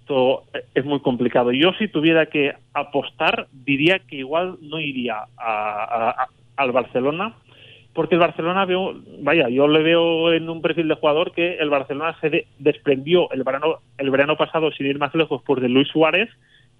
esto 0.00 0.44
es 0.74 0.84
muy 0.84 1.00
complicado. 1.00 1.50
Yo 1.52 1.72
si 1.78 1.88
tuviera 1.88 2.26
que 2.26 2.52
apostar 2.74 3.46
diría 3.52 4.00
que 4.00 4.16
igual 4.16 4.58
no 4.60 4.78
iría 4.78 5.24
al 5.36 6.72
Barcelona 6.72 7.34
porque 7.94 8.16
el 8.16 8.20
Barcelona 8.20 8.64
veo, 8.64 8.94
vaya, 9.20 9.48
yo 9.48 9.68
le 9.68 9.82
veo 9.82 10.32
en 10.32 10.50
un 10.50 10.60
perfil 10.60 10.88
de 10.88 10.96
jugador 10.96 11.32
que 11.32 11.56
el 11.56 11.70
Barcelona 11.70 12.16
se 12.20 12.46
desprendió 12.58 13.30
el 13.30 13.44
verano, 13.44 13.78
el 13.98 14.10
verano 14.10 14.36
pasado, 14.36 14.72
sin 14.72 14.86
ir 14.86 14.98
más 14.98 15.14
lejos, 15.14 15.42
por 15.42 15.60
de 15.60 15.68
Luis 15.68 15.88
Suárez, 15.88 16.28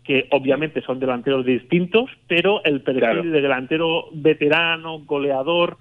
que 0.03 0.27
obviamente 0.33 0.83
son 0.83 0.99
delanteros 0.99 1.47
distintos, 1.47 2.11
pero 2.27 2.63
el 2.65 2.83
perfil 2.83 3.31
de 3.31 3.41
delantero 3.41 4.07
veterano, 4.13 4.99
goleador, 5.07 5.79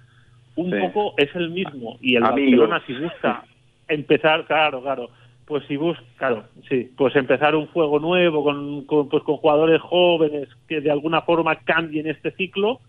un 0.56 0.72
poco 0.80 1.16
es 1.18 1.36
el 1.36 1.50
mismo. 1.50 1.98
Y 2.00 2.16
el 2.16 2.22
Barcelona 2.22 2.82
si 2.86 2.94
busca 2.94 3.44
empezar, 3.88 4.46
claro, 4.46 4.82
claro, 4.82 5.10
pues 5.46 5.64
si 5.68 5.76
busca, 5.78 6.04
claro, 6.18 6.44
sí, 6.70 6.92
pues 6.96 7.16
empezar 7.16 7.56
un 7.56 7.66
juego 7.68 8.00
nuevo 8.00 8.44
con, 8.44 8.86
con, 8.86 9.10
pues 9.10 9.24
con 9.24 9.38
jugadores 9.38 9.82
jóvenes 9.82 10.48
que 10.68 10.80
de 10.80 10.92
alguna 10.92 11.22
forma 11.22 11.56
cambien 11.56 12.08
este 12.08 12.32
ciclo, 12.32 12.80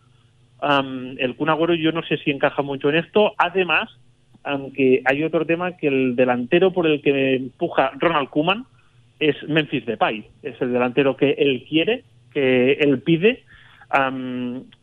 el 1.18 1.36
Kun 1.36 1.50
Agüero 1.50 1.74
yo 1.74 1.92
no 1.92 2.02
sé 2.02 2.16
si 2.18 2.30
encaja 2.30 2.62
mucho 2.62 2.88
en 2.88 2.96
esto. 2.96 3.34
Además, 3.38 3.90
aunque 4.42 5.02
hay 5.04 5.22
otro 5.22 5.44
tema 5.46 5.76
que 5.76 5.88
el 5.88 6.16
delantero 6.16 6.72
por 6.72 6.86
el 6.86 7.02
que 7.02 7.36
empuja 7.36 7.92
Ronald 7.98 8.28
Kuman 8.28 8.66
es 9.18 9.36
Memphis 9.48 9.86
Depay. 9.86 10.26
Es 10.42 10.60
el 10.60 10.72
delantero 10.72 11.16
que 11.16 11.32
él 11.32 11.64
quiere, 11.68 12.04
que 12.32 12.72
él 12.72 13.00
pide. 13.00 13.42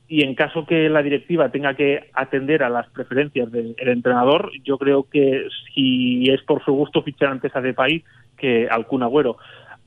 y 0.08 0.24
en 0.24 0.36
caso 0.36 0.65
que 0.65 0.89
la 0.89 1.02
directiva 1.02 1.50
tenga 1.50 1.74
que 1.74 2.10
atender 2.13 2.63
a 2.63 2.70
las 2.70 2.89
preferencias 2.89 3.52
del 3.52 3.76
entrenador, 3.78 4.52
yo 4.63 4.78
creo 4.78 5.04
que 5.04 5.48
si 5.74 6.30
es 6.30 6.41
por 6.44 6.63
su 6.63 6.74
gusto 6.74 7.02
fichar 7.02 7.30
antes 7.30 7.56
a 7.56 7.62
Depay 7.62 8.04
que 8.38 8.67
al 8.70 8.88
Kun 8.88 9.04
Agüero. 9.04 9.38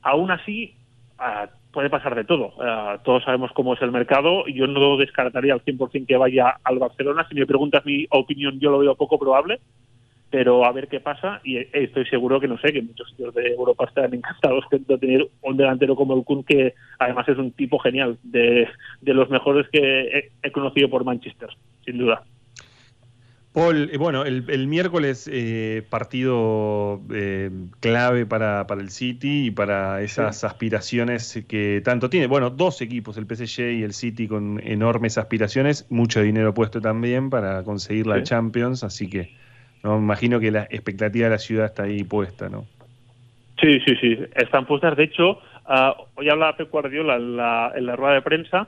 Aún 0.01 0.31
así, 0.31 0.73
puede 1.75 1.89
pasar 1.91 2.15
de 2.15 2.23
todo. 2.23 2.53
Eh, 2.65 2.97
todos 3.03 3.23
sabemos 3.23 3.51
cómo 3.51 3.73
es 3.73 3.81
el 3.81 3.91
mercado. 3.91 4.47
Yo 4.47 4.65
no 4.65 4.97
descartaría 4.97 5.53
al 5.53 5.63
100% 5.63 6.07
que 6.07 6.17
vaya 6.17 6.55
al 6.63 6.79
Barcelona. 6.79 7.27
Si 7.29 7.35
me 7.35 7.45
preguntas 7.45 7.85
mi 7.85 8.07
opinión, 8.09 8.59
yo 8.59 8.71
lo 8.71 8.79
veo 8.79 8.95
poco 8.95 9.19
probable. 9.19 9.59
Pero 10.31 10.65
a 10.65 10.71
ver 10.71 10.87
qué 10.87 11.01
pasa. 11.01 11.41
Y 11.43 11.57
estoy 11.57 12.05
seguro 12.05 12.39
que 12.39 12.47
no 12.47 12.57
sé, 12.57 12.71
que 12.71 12.81
muchos 12.81 13.09
sitios 13.09 13.35
de 13.35 13.53
Europa 13.53 13.85
están 13.85 14.13
encantados 14.13 14.63
de 14.71 14.97
tener 14.97 15.27
un 15.41 15.57
delantero 15.57 15.95
como 15.95 16.15
el 16.15 16.23
Kun, 16.23 16.43
que 16.43 16.73
además 16.97 17.27
es 17.27 17.37
un 17.37 17.51
tipo 17.51 17.77
genial, 17.77 18.17
de 18.23 18.67
los 19.01 19.29
mejores 19.29 19.67
que 19.69 20.31
he 20.41 20.51
conocido 20.51 20.89
por 20.89 21.03
Manchester, 21.03 21.49
sin 21.83 21.97
duda. 21.97 22.23
Paul, 23.55 23.89
eh, 23.89 23.97
bueno, 23.97 24.25
el, 24.25 24.67
miércoles 24.67 25.29
eh, 25.31 25.81
partido 25.89 26.99
eh, 27.13 27.49
clave 27.79 28.25
para, 28.25 28.67
el 28.69 28.89
City 28.89 29.45
y 29.45 29.51
para 29.51 30.01
esas 30.01 30.43
aspiraciones 30.43 31.45
que 31.47 31.81
tanto 31.81 32.09
tiene. 32.09 32.27
Bueno, 32.27 32.49
dos 32.49 32.81
equipos, 32.81 33.15
el 33.15 33.23
PSG 33.25 33.79
y 33.79 33.83
el 33.83 33.93
City 33.93 34.27
con 34.27 34.59
enormes 34.61 35.17
aspiraciones, 35.17 35.89
mucho 35.89 36.21
dinero 36.21 36.53
puesto 36.53 36.81
también 36.81 37.29
para 37.29 37.63
conseguir 37.63 38.07
la 38.07 38.21
Champions, 38.23 38.83
así 38.83 39.09
que 39.09 39.31
no 39.83 39.99
imagino 39.99 40.41
que 40.41 40.51
la 40.51 40.63
expectativa 40.63 41.27
de 41.27 41.31
la 41.31 41.39
ciudad 41.39 41.67
está 41.67 41.83
ahí 41.83 42.03
puesta, 42.03 42.49
¿no? 42.49 42.65
Sí, 43.61 43.79
sí, 43.85 43.95
sí, 44.01 44.19
están 44.35 44.65
puestas. 44.65 44.97
De 44.97 45.05
hecho, 45.05 45.39
ah, 45.65 45.95
hoy 46.15 46.27
hablaba 46.27 46.57
Pep 46.57 46.69
Guardiola 46.69 47.15
en 47.15 47.37
la, 47.37 47.95
rueda 47.95 48.15
de 48.15 48.21
prensa. 48.21 48.67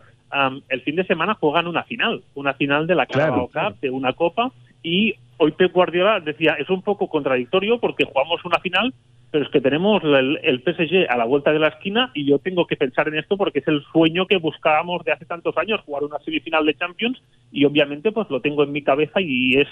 el 0.69 0.81
fin 0.83 0.95
de 0.95 1.05
semana 1.05 1.33
juegan 1.33 1.67
una 1.67 1.83
final, 1.83 2.23
una 2.35 2.53
final 2.53 2.87
de 2.87 2.95
la 2.95 3.05
Carabao 3.05 3.49
Cup, 3.49 3.81
de 3.81 3.89
una 3.89 4.13
copa 4.13 4.53
y 4.87 5.15
hoy 5.35 5.51
Pep 5.51 5.73
Guardiola 5.73 6.21
decía, 6.21 6.53
es 6.53 6.69
un 6.69 6.81
poco 6.81 7.09
contradictorio 7.09 7.77
porque 7.77 8.05
jugamos 8.05 8.43
una 8.45 8.59
final, 8.59 8.93
pero 9.31 9.43
es 9.43 9.51
que 9.51 9.59
tenemos 9.59 10.01
el, 10.01 10.39
el, 10.41 10.63
PSG 10.63 11.09
a 11.09 11.17
la 11.17 11.25
vuelta 11.25 11.51
de 11.51 11.59
la 11.59 11.67
esquina 11.67 12.09
y 12.13 12.25
yo 12.25 12.39
tengo 12.39 12.65
que 12.65 12.77
pensar 12.77 13.09
en 13.09 13.17
esto 13.17 13.35
porque 13.35 13.59
es 13.59 13.67
el 13.67 13.83
sueño 13.91 14.27
que 14.27 14.37
buscábamos 14.37 15.03
de 15.03 15.11
hace 15.11 15.25
tantos 15.25 15.57
años, 15.57 15.81
jugar 15.81 16.05
una 16.05 16.19
semifinal 16.19 16.65
de 16.65 16.75
Champions 16.75 17.21
y 17.51 17.65
obviamente 17.65 18.13
pues 18.13 18.29
lo 18.29 18.39
tengo 18.39 18.63
en 18.63 18.71
mi 18.71 18.81
cabeza 18.81 19.19
y 19.19 19.57
es, 19.57 19.67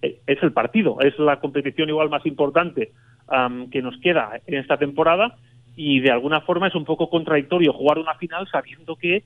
es 0.00 0.42
el 0.42 0.52
partido, 0.52 0.98
es 1.02 1.18
la 1.18 1.40
competición 1.40 1.90
igual 1.90 2.08
más 2.08 2.24
importante 2.24 2.92
que 3.70 3.82
nos 3.82 3.98
queda 3.98 4.40
en 4.46 4.54
esta 4.54 4.78
temporada 4.78 5.36
y 5.76 6.00
de 6.00 6.10
alguna 6.10 6.40
forma 6.40 6.68
es 6.68 6.74
un 6.74 6.86
poco 6.86 7.10
contradictorio 7.10 7.74
jugar 7.74 7.98
una 7.98 8.14
final 8.14 8.48
sabiendo 8.50 8.96
que 8.96 9.24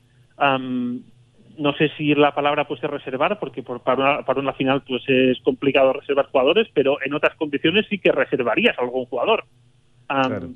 no 1.58 1.74
sé 1.74 1.90
si 1.96 2.14
la 2.14 2.34
palabra 2.34 2.66
puede 2.66 2.80
ser 2.80 2.90
reservar, 2.90 3.38
porque 3.38 3.62
por, 3.62 3.82
para, 3.82 3.96
una, 3.98 4.24
para 4.24 4.40
una 4.40 4.52
final 4.52 4.82
pues 4.86 5.02
es 5.08 5.38
complicado 5.42 5.92
reservar 5.92 6.26
jugadores, 6.26 6.68
pero 6.72 6.98
en 7.04 7.14
otras 7.14 7.36
condiciones 7.36 7.86
sí 7.88 7.98
que 7.98 8.12
reservarías 8.12 8.78
a 8.78 8.82
algún 8.82 9.04
jugador. 9.06 9.44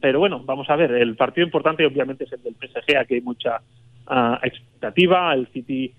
Pero 0.00 0.18
bueno, 0.18 0.42
vamos 0.44 0.70
a 0.70 0.76
ver, 0.76 0.92
el 0.92 1.14
partido 1.14 1.44
importante 1.44 1.84
obviamente 1.84 2.24
es 2.24 2.32
el 2.32 2.42
del 2.42 2.54
PSG, 2.54 2.96
aquí 2.96 3.14
hay 3.14 3.20
mucha 3.20 3.60
ah, 4.06 4.40
expectativa, 4.42 5.34
el 5.34 5.46
City 5.48 5.92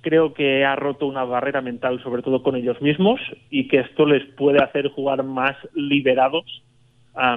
creo 0.00 0.32
que 0.32 0.64
ha 0.64 0.76
roto 0.76 1.06
una 1.06 1.24
barrera 1.24 1.60
mental 1.60 2.00
sobre 2.02 2.22
todo 2.22 2.42
con 2.42 2.56
ellos 2.56 2.80
mismos 2.80 3.20
y 3.50 3.68
que 3.68 3.80
esto 3.80 4.06
les 4.06 4.24
puede 4.34 4.62
hacer 4.62 4.88
jugar 4.88 5.24
más 5.24 5.56
liberados 5.74 6.62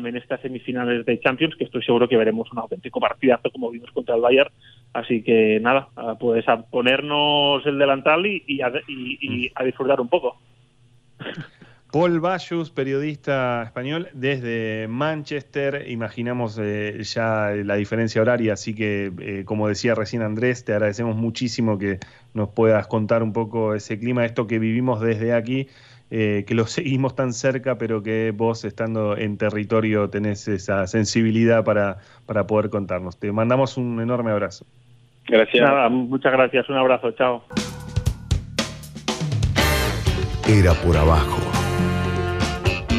en 0.05 0.15
estas 0.15 0.39
semifinales 0.41 1.05
de 1.05 1.19
Champions, 1.19 1.55
que 1.55 1.65
estoy 1.65 1.83
seguro 1.83 2.07
que 2.07 2.15
veremos 2.15 2.49
un 2.51 2.59
auténtico 2.59 2.99
partidazo 2.99 3.49
como 3.51 3.71
vimos 3.71 3.91
contra 3.91 4.15
el 4.15 4.21
Bayern. 4.21 4.51
Así 4.93 5.23
que 5.23 5.60
nada, 5.60 5.89
pues 6.19 6.47
a 6.47 6.62
ponernos 6.62 7.65
el 7.65 7.79
delantal 7.79 8.25
y, 8.27 8.62
a, 8.62 9.63
disfrutar 9.63 9.99
un 9.99 10.08
poco. 10.08 10.38
Paul 11.91 12.19
Bayus, 12.19 12.71
periodista 12.71 13.63
español 13.63 14.10
desde 14.13 14.88
Manchester. 14.88 15.86
Imaginamos 15.88 16.60
eh, 16.60 17.01
ya 17.03 17.51
la 17.51 17.75
diferencia 17.75 18.21
horaria, 18.21 18.53
así 18.53 18.73
que, 18.73 19.12
eh, 19.19 19.43
como 19.45 19.67
decía 19.67 19.93
recién 19.93 20.23
Andrés, 20.23 20.65
te 20.65 20.73
agradecemos 20.73 21.15
muchísimo 21.15 21.77
que 21.77 21.99
nos 22.34 22.49
puedas 22.49 22.88
contar 22.88 23.21
un 23.21 23.34
poco 23.34 23.75
ese 23.75 23.99
clima, 23.99 24.25
esto 24.25 24.47
que 24.47 24.58
vivimos 24.60 25.01
desde 25.01 25.34
aquí. 25.34 25.67
Eh, 26.15 26.45
que 26.45 26.53
lo 26.53 26.67
seguimos 26.67 27.15
tan 27.15 27.34
cerca, 27.34 27.79
pero 27.79 28.03
que 28.03 28.32
vos 28.36 28.65
estando 28.65 29.17
en 29.17 29.38
territorio 29.38 30.10
tenés 30.12 30.47
esa 30.47 30.86
sensibilidad 30.86 31.63
para, 31.63 31.97
para 32.27 32.45
poder 32.45 32.69
contarnos. 32.69 33.17
Te 33.19 33.32
mandamos 33.32 33.77
un 33.77 33.99
enorme 33.99 34.29
abrazo. 34.29 34.67
Gracias. 35.27 35.91
muchas 35.91 36.31
gracias, 36.31 36.69
un 36.69 36.77
abrazo, 36.77 37.12
chao. 37.12 37.43
Era 40.47 40.73
por 40.73 40.97
abajo. 40.97 41.39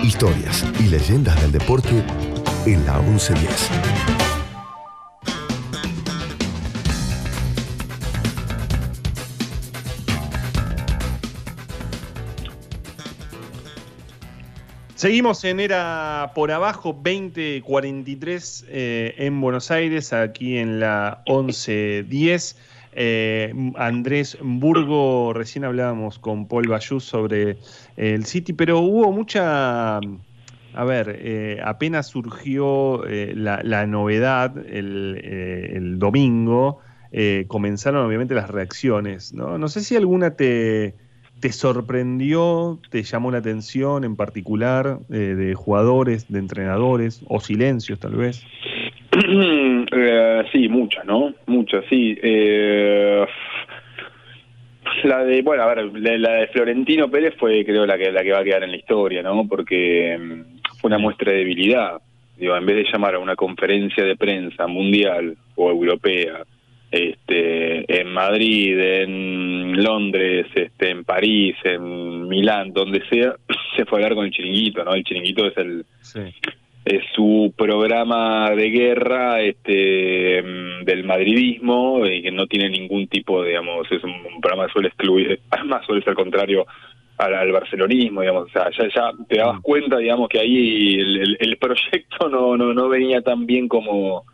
Historias 0.02 0.64
y 0.80 0.88
leyendas 0.88 1.40
del 1.42 1.52
deporte 1.52 2.02
en 2.66 2.84
la 2.86 2.98
1110. 2.98 4.13
Seguimos 15.04 15.44
en 15.44 15.60
Era 15.60 16.32
por 16.34 16.50
Abajo 16.50 16.94
2043 16.94 18.64
eh, 18.70 19.14
en 19.18 19.38
Buenos 19.38 19.70
Aires, 19.70 20.14
aquí 20.14 20.56
en 20.56 20.80
la 20.80 21.22
1110. 21.26 22.56
Eh, 22.94 23.52
Andrés 23.76 24.38
Burgo, 24.40 25.34
recién 25.34 25.66
hablábamos 25.66 26.18
con 26.18 26.48
Paul 26.48 26.68
Bayús 26.68 27.04
sobre 27.04 27.58
el 27.98 28.24
City, 28.24 28.54
pero 28.54 28.78
hubo 28.78 29.12
mucha. 29.12 29.98
A 29.98 30.84
ver, 30.86 31.18
eh, 31.20 31.60
apenas 31.62 32.06
surgió 32.06 33.04
la, 33.04 33.86
novedad 33.86 34.56
el, 34.56 35.96
domingo, 35.98 36.78
comenzaron 37.46 38.06
obviamente 38.06 38.34
las 38.34 38.48
reacciones. 38.48 39.34
¿no? 39.34 39.58
no 39.58 39.68
sé 39.68 39.82
si 39.82 39.96
alguna 39.96 40.30
te, 40.30 40.94
¿Te 41.44 41.52
sorprendió, 41.52 42.78
te 42.88 43.02
llamó 43.02 43.30
la 43.30 43.36
atención 43.36 44.04
en 44.04 44.16
particular 44.16 45.00
eh, 45.12 45.14
de 45.14 45.52
jugadores, 45.52 46.26
de 46.32 46.38
entrenadores 46.38 47.22
o 47.28 47.38
silencios 47.38 48.00
tal 48.00 48.14
vez? 48.14 48.46
sí, 50.52 50.68
muchas, 50.70 51.04
¿no? 51.04 51.34
Muchas, 51.44 51.84
sí. 51.90 52.14
la 55.04 55.22
de, 55.22 55.42
bueno, 55.42 55.64
a 55.64 55.74
ver, 55.74 55.84
la, 56.18 56.32
de 56.32 56.46
Florentino 56.46 57.10
Pérez 57.10 57.34
fue 57.38 57.62
creo 57.66 57.84
la 57.84 57.98
que, 57.98 58.10
la 58.10 58.22
que 58.22 58.32
va 58.32 58.38
a 58.38 58.44
quedar 58.44 58.64
en 58.64 58.70
la 58.70 58.78
historia, 58.78 59.22
¿no? 59.22 59.46
Porque 59.46 60.16
mm, 60.18 60.78
fue 60.80 60.88
una 60.88 60.96
muestra 60.96 61.30
de 61.30 61.40
debilidad. 61.40 62.00
Digo, 62.38 62.56
en 62.56 62.64
vez 62.64 62.76
de 62.76 62.90
llamar 62.90 63.16
a 63.16 63.18
una 63.18 63.36
conferencia 63.36 64.02
de 64.02 64.16
prensa 64.16 64.66
mundial 64.66 65.36
o 65.56 65.68
europea, 65.70 66.42
este, 66.94 68.00
en 68.00 68.12
Madrid, 68.12 68.78
en 68.78 69.82
Londres, 69.82 70.46
este, 70.54 70.90
en 70.90 71.04
París, 71.04 71.56
en 71.64 72.28
Milán, 72.28 72.72
donde 72.72 73.02
sea, 73.08 73.34
se 73.76 73.84
fue 73.84 73.98
a 73.98 74.02
hablar 74.02 74.14
con 74.14 74.26
el 74.26 74.30
chiringuito, 74.30 74.84
¿no? 74.84 74.94
El 74.94 75.04
chiringuito 75.04 75.46
es 75.46 75.56
el 75.56 75.84
es 76.84 77.02
su 77.14 77.54
programa 77.56 78.50
de 78.50 78.68
guerra 78.68 79.40
este 79.40 80.42
del 80.84 81.04
madridismo 81.04 82.04
y 82.06 82.22
que 82.22 82.30
no 82.30 82.46
tiene 82.46 82.68
ningún 82.68 83.08
tipo, 83.08 83.42
digamos, 83.42 83.90
es 83.90 84.04
un, 84.04 84.12
programa 84.40 84.66
que 84.66 84.72
suele 84.74 84.88
excluir, 84.88 85.40
además 85.50 85.84
suele 85.86 86.04
ser 86.04 86.14
contrario 86.14 86.66
al, 87.16 87.52
barcelonismo, 87.52 88.20
digamos, 88.20 88.44
o 88.44 88.52
sea, 88.52 88.70
ya, 88.70 88.88
ya 88.94 89.12
te 89.26 89.38
dabas 89.38 89.60
mm. 89.60 89.62
cuenta, 89.62 89.96
digamos, 89.96 90.28
que 90.28 90.40
ahí 90.40 90.94
el, 91.00 91.36
el 91.40 91.56
proyecto 91.56 92.28
no, 92.28 92.56
no, 92.56 92.74
no 92.74 92.88
venía 92.88 93.22
tan 93.22 93.46
bien 93.46 93.66
como 93.66 94.24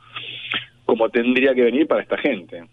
como 0.91 1.09
tendría 1.09 1.55
que 1.55 1.62
venir 1.62 1.86
para 1.86 2.03
esta 2.03 2.18
gente. 2.18 2.64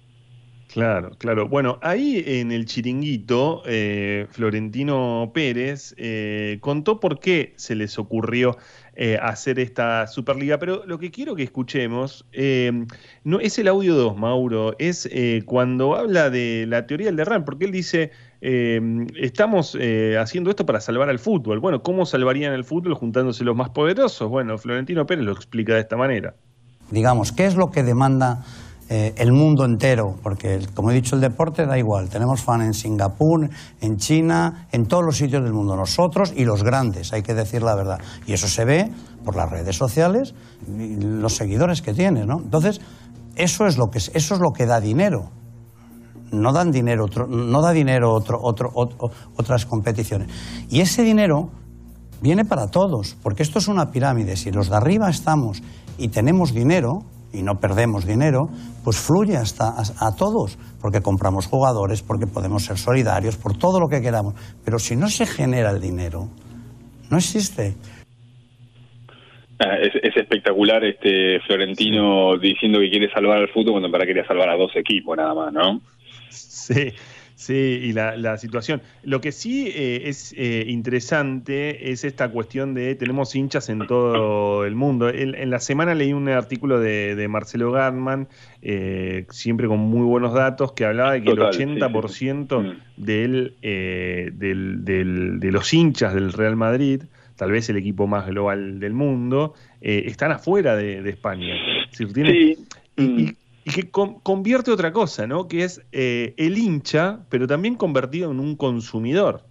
Claro, 0.74 1.11
claro. 1.20 1.47
Bueno, 1.47 1.78
ahí 1.84 2.24
en 2.26 2.51
el 2.51 2.65
chiringuito, 2.65 3.61
eh, 3.68 4.26
Florentino 4.32 5.30
Pérez 5.36 5.93
eh, 5.99 6.57
contó 6.59 6.99
por 6.99 7.20
qué 7.20 7.53
se 7.57 7.76
les 7.76 7.99
ocurrió 7.99 8.57
eh, 8.95 9.20
hacer 9.22 9.59
esta 9.59 10.07
Superliga, 10.07 10.57
pero 10.57 10.84
lo 10.88 10.97
que 10.97 11.11
quiero 11.11 11.36
que 11.36 11.43
escuchemos 11.43 12.26
no 13.24 13.39
es 13.39 13.59
el 13.59 13.68
audio 13.68 13.93
2, 13.93 14.18
Mauro, 14.18 14.76
es 14.80 15.07
cuando 15.45 15.95
habla 15.95 16.32
de 16.32 16.65
la 16.68 16.88
teoría 16.88 17.05
del 17.05 17.18
derrame, 17.18 17.45
porque 17.45 17.65
él 17.65 17.72
dice, 17.72 18.09
estamos 18.41 19.78
haciendo 20.20 20.49
esto 20.49 20.65
para 20.65 20.82
salvar 20.82 21.09
al 21.09 21.20
fútbol. 21.20 21.59
Bueno, 21.59 21.84
¿cómo 21.84 22.07
salvarían 22.07 22.53
el 22.53 22.63
fútbol 22.63 22.95
juntándose 22.95 23.43
los 23.43 23.55
más 23.55 23.70
poderosos? 23.70 24.28
Bueno, 24.28 24.57
Florentino 24.57 25.05
Pérez 25.05 25.24
lo 25.24 25.34
explica 25.34 25.76
de 25.76 25.82
esta 25.82 25.97
manera. 25.97 26.34
Digamos, 26.91 27.31
¿qué 27.31 27.45
es 27.45 27.55
lo 27.55 27.69
que 27.69 27.83
demanda 27.83 28.43
eh, 28.89 29.13
el 29.17 29.33
mundo 29.33 29.65
entero? 29.65 30.15
Porque, 30.23 30.59
como 30.73 30.91
he 30.91 30.93
dicho, 30.93 31.15
el 31.15 31.21
deporte 31.21 31.65
da 31.65 31.77
igual. 31.77 32.09
Tenemos 32.09 32.41
fan 32.41 32.61
en 32.61 32.73
Singapur, 32.73 33.49
en 33.81 33.97
China, 33.97 34.67
en 34.71 34.85
todos 34.85 35.03
los 35.03 35.17
sitios 35.17 35.43
del 35.43 35.53
mundo. 35.53 35.75
Nosotros 35.75 36.33
y 36.35 36.45
los 36.45 36.63
grandes, 36.63 37.13
hay 37.13 37.23
que 37.23 37.33
decir 37.33 37.61
la 37.61 37.75
verdad. 37.75 37.99
Y 38.25 38.33
eso 38.33 38.47
se 38.47 38.65
ve 38.65 38.91
por 39.25 39.35
las 39.35 39.49
redes 39.49 39.75
sociales, 39.75 40.33
y 40.67 40.95
los 40.95 41.35
seguidores 41.35 41.81
que 41.81 41.93
tienes, 41.93 42.25
¿no? 42.25 42.39
Entonces, 42.39 42.79
eso 43.35 43.67
es 43.67 43.77
lo 43.77 43.89
que, 43.89 43.97
eso 43.97 44.13
es 44.13 44.39
lo 44.39 44.51
que 44.51 44.65
da 44.65 44.79
dinero. 44.79 45.31
No 46.31 46.53
dan 46.53 46.71
dinero, 46.71 47.05
otro, 47.05 47.27
no 47.27 47.61
da 47.61 47.71
dinero 47.71 48.13
otro, 48.13 48.39
otro, 48.41 48.71
otras 49.35 49.65
competiciones. 49.65 50.29
Y 50.69 50.79
ese 50.79 51.03
dinero 51.03 51.49
viene 52.21 52.45
para 52.45 52.67
todos, 52.67 53.15
porque 53.21 53.43
esto 53.43 53.59
es 53.59 53.67
una 53.67 53.91
pirámide. 53.91 54.35
Si 54.38 54.51
los 54.51 54.69
de 54.69 54.77
arriba 54.77 55.09
estamos 55.09 55.61
y 55.97 56.09
tenemos 56.09 56.53
dinero, 56.53 57.03
y 57.33 57.43
no 57.43 57.59
perdemos 57.59 58.05
dinero, 58.05 58.49
pues 58.83 58.97
fluye 58.97 59.35
hasta 59.35 59.73
a, 59.77 60.15
todos, 60.15 60.57
porque 60.81 61.01
compramos 61.01 61.47
jugadores, 61.47 62.01
porque 62.01 62.25
podemos 62.25 62.63
ser 62.63 62.77
solidarios, 62.77 63.37
por 63.37 63.57
todo 63.57 63.79
lo 63.79 63.87
que 63.87 64.01
queramos. 64.01 64.33
Pero 64.63 64.79
si 64.79 64.95
no 64.95 65.07
se 65.07 65.25
genera 65.25 65.71
el 65.71 65.81
dinero, 65.81 66.29
no 67.09 67.17
existe. 67.17 67.75
Ah, 69.59 69.75
es, 69.81 70.15
espectacular 70.15 70.83
este 70.85 71.39
Florentino 71.47 72.37
diciendo 72.37 72.79
que 72.79 72.89
quiere 72.89 73.11
salvar 73.11 73.39
al 73.39 73.49
fútbol 73.49 73.73
cuando 73.73 73.91
para 73.91 74.05
quería 74.05 74.25
salvar 74.25 74.49
a 74.49 74.55
dos 74.55 74.71
equipos 74.75 75.17
nada 75.17 75.33
más, 75.33 75.51
¿no? 75.51 75.81
Sí, 76.29 76.93
Sí, 77.38 77.53
y 77.53 77.93
la, 77.93 78.35
situación. 78.38 78.81
Lo 79.03 79.21
que 79.21 79.31
sí 79.31 79.67
eh, 79.67 80.01
es 80.05 80.33
eh, 80.35 80.65
interesante 80.67 81.91
es 81.91 82.03
esta 82.03 82.29
cuestión 82.29 82.73
de 82.73 82.95
tenemos 82.95 83.35
hinchas 83.35 83.69
en 83.69 83.85
todo 83.85 84.65
el 84.65 84.73
mundo. 84.73 85.07
En, 85.09 85.47
la 85.51 85.59
semana 85.59 85.93
leí 85.93 86.13
un 86.13 86.29
artículo 86.29 86.79
de, 86.79 87.27
Marcelo 87.29 87.71
Gartman, 87.71 88.27
eh, 88.63 89.27
siempre 89.29 89.67
con 89.67 89.77
muy 89.77 90.01
buenos 90.01 90.33
datos, 90.33 90.71
que 90.71 90.85
hablaba 90.85 91.13
de 91.13 91.21
que 91.21 91.29
el 91.29 91.38
80% 91.38 92.59
mm. 92.59 92.88
Del, 92.97 93.53
del, 93.61 95.39
de 95.39 95.51
los 95.51 95.71
hinchas 95.71 96.15
del 96.15 96.33
Real 96.33 96.55
Madrid, 96.55 97.03
tal 97.35 97.51
vez 97.51 97.69
el 97.69 97.77
equipo 97.77 98.07
más 98.07 98.25
global 98.25 98.79
del 98.79 98.93
mundo, 98.93 99.53
están 99.79 100.31
afuera 100.31 100.75
de, 100.75 101.07
España. 101.07 101.53
sí. 101.91 102.07
y, 102.97 103.03
y 103.03 103.38
que 103.74 103.89
convierte 103.91 104.72
otra 104.72 104.91
cosa, 104.91 105.28
¿no? 105.28 105.47
Que 105.47 105.63
es 105.63 105.86
eh, 105.91 106.34
el 106.38 106.57
hincha, 106.57 107.20
pero 107.30 107.47
también 107.47 107.76
convertido 107.76 108.32
en 108.32 108.39
un 108.39 108.55
consumidor, 108.55 109.41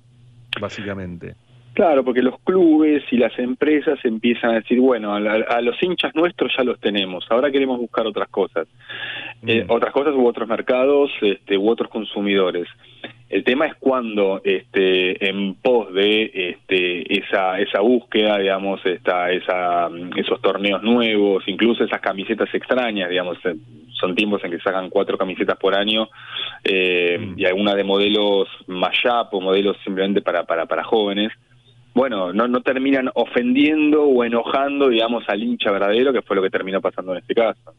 básicamente. 0.60 1.34
Claro, 1.76 2.02
porque 2.04 2.22
los 2.22 2.40
clubes 2.40 3.04
y 3.10 3.18
las 3.18 3.38
empresas 3.38 3.98
empiezan 4.02 4.52
a 4.52 4.54
decir, 4.54 4.80
bueno, 4.80 5.14
a, 5.14 5.60
los 5.60 5.76
hinchas 5.82 6.14
nuestros 6.14 6.50
ya 6.56 6.64
los 6.64 6.80
tenemos, 6.80 7.26
ahora 7.28 7.50
queremos 7.50 7.78
buscar 7.78 8.06
otras 8.06 8.30
cosas, 8.30 8.66
eh, 9.46 9.62
mm. 9.62 9.70
otras 9.70 9.92
cosas 9.92 10.14
u 10.14 10.26
otros 10.26 10.48
mercados 10.48 11.10
este, 11.20 11.58
u 11.58 11.68
otros 11.68 11.90
consumidores. 11.90 12.66
El 13.28 13.44
tema 13.44 13.66
es 13.66 13.74
cuando, 13.74 14.40
este, 14.42 15.28
en 15.28 15.54
pos 15.56 15.92
de 15.92 16.30
este, 16.32 17.18
esa, 17.18 17.60
esa 17.60 17.80
búsqueda, 17.80 18.38
digamos, 18.38 18.80
esta, 18.86 19.30
esa, 19.30 19.90
esos 20.16 20.40
torneos 20.40 20.82
nuevos, 20.82 21.44
incluso 21.46 21.84
esas 21.84 22.00
camisetas 22.00 22.48
extrañas, 22.54 23.10
digamos, 23.10 23.36
eh, 23.44 23.54
son 24.00 24.14
tiempos 24.14 24.42
en 24.44 24.50
que 24.50 24.60
sacan 24.60 24.90
cuatro 24.90 25.18
camisetas 25.18 25.56
por 25.58 25.74
año 25.74 26.08
eh, 26.64 27.18
mm. 27.18 27.38
y 27.38 27.44
alguna 27.44 27.74
de 27.74 27.84
modelos 27.84 28.48
mashup 28.66 29.32
o 29.32 29.40
modelos 29.40 29.76
simplemente 29.84 30.22
para, 30.22 30.44
para, 30.44 30.66
para 30.66 30.84
jóvenes. 30.84 31.32
Bueno, 31.94 32.32
no, 32.32 32.46
no 32.46 32.60
terminan 32.60 33.10
ofendiendo 33.14 34.04
o 34.04 34.22
enojando, 34.22 34.88
digamos, 34.88 35.24
al 35.28 35.42
hincha 35.42 35.70
verdadero, 35.70 36.12
que 36.12 36.20
fue 36.20 36.36
lo 36.36 36.42
que 36.42 36.50
terminó 36.50 36.80
pasando 36.80 37.12
en 37.12 37.18
este 37.18 37.34
caso. 37.34 37.72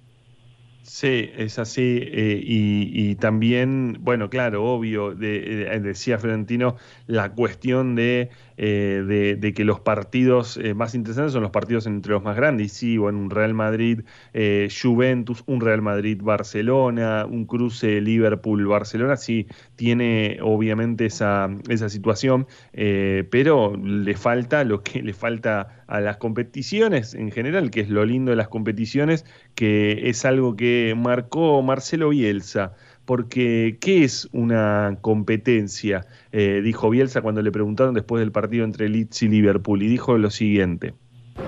Sí, 0.87 1.29
es 1.35 1.59
así. 1.59 1.99
Eh, 2.01 2.39
y, 2.41 3.15
también, 3.15 3.97
bueno, 3.99 4.29
claro, 4.29 4.63
obvio, 4.63 5.11
eh, 5.21 5.79
decía 5.83 6.17
Florentino, 6.17 6.77
la 7.07 7.33
cuestión 7.33 7.95
de, 7.95 8.29
eh, 8.55 9.35
de, 9.37 9.53
que 9.53 9.65
los 9.65 9.81
partidos 9.81 10.57
más 10.75 10.95
interesantes 10.95 11.33
son 11.33 11.43
los 11.43 11.51
partidos 11.51 11.87
entre 11.87 12.13
los 12.13 12.23
más 12.23 12.37
grandes. 12.37 12.67
Y 12.67 12.69
sí, 12.69 12.97
bueno, 12.97 13.19
un 13.19 13.29
Real 13.29 13.53
Madrid-Juventus, 13.53 15.43
un 15.45 15.59
Real 15.59 15.81
Madrid-Barcelona, 15.81 17.25
un 17.25 17.45
cruce 17.45 17.99
Liverpool-Barcelona, 17.99 19.17
sí, 19.17 19.45
tiene 19.75 20.39
obviamente 20.41 21.05
esa, 21.07 21.49
esa 21.67 21.89
situación, 21.89 22.47
pero 22.71 23.75
le 23.75 24.15
falta 24.15 24.63
lo 24.63 24.83
que 24.83 25.03
le 25.03 25.13
falta 25.13 25.83
a 25.87 26.01
las 26.01 26.17
competiciones 26.17 27.13
en 27.13 27.31
general, 27.31 27.71
que 27.71 27.81
es 27.81 27.89
lo 27.89 28.05
lindo 28.05 28.31
de 28.31 28.37
las 28.37 28.49
competiciones, 28.49 29.25
que 29.57 30.07
es 30.07 30.23
algo 30.23 30.55
que 30.55 30.93
marcó 30.95 31.59
Marcelo 31.63 32.09
Bielsa. 32.09 32.73
Porque, 33.05 33.77
¿qué 33.81 34.03
es 34.03 34.29
una 34.31 34.99
competencia? 35.01 36.05
Eh, 36.31 36.61
dijo 36.63 36.91
Bielsa 36.91 37.21
cuando 37.21 37.41
le 37.41 37.51
preguntaron 37.51 37.95
después 37.95 38.19
del 38.19 38.31
partido 38.31 38.65
entre 38.65 38.87
Leeds 38.87 39.23
y 39.23 39.29
Liverpool, 39.29 39.81
y 39.81 39.87
dijo 39.87 40.15
lo 40.17 40.29
siguiente. 40.29 40.93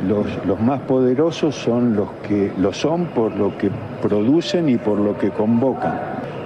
Los, 0.08 0.26
los, 0.48 0.60
más 0.60 0.82
poderosos 0.82 1.54
son 1.54 1.96
los 1.96 2.10
que 2.28 2.52
lo 2.58 2.74
son 2.74 3.08
por 3.08 3.36
lo 3.36 3.56
que 3.58 3.70
producen 4.02 4.70
y 4.70 4.78
por 4.78 4.98
lo 5.00 5.18
que 5.18 5.30
convocan, 5.30 6.00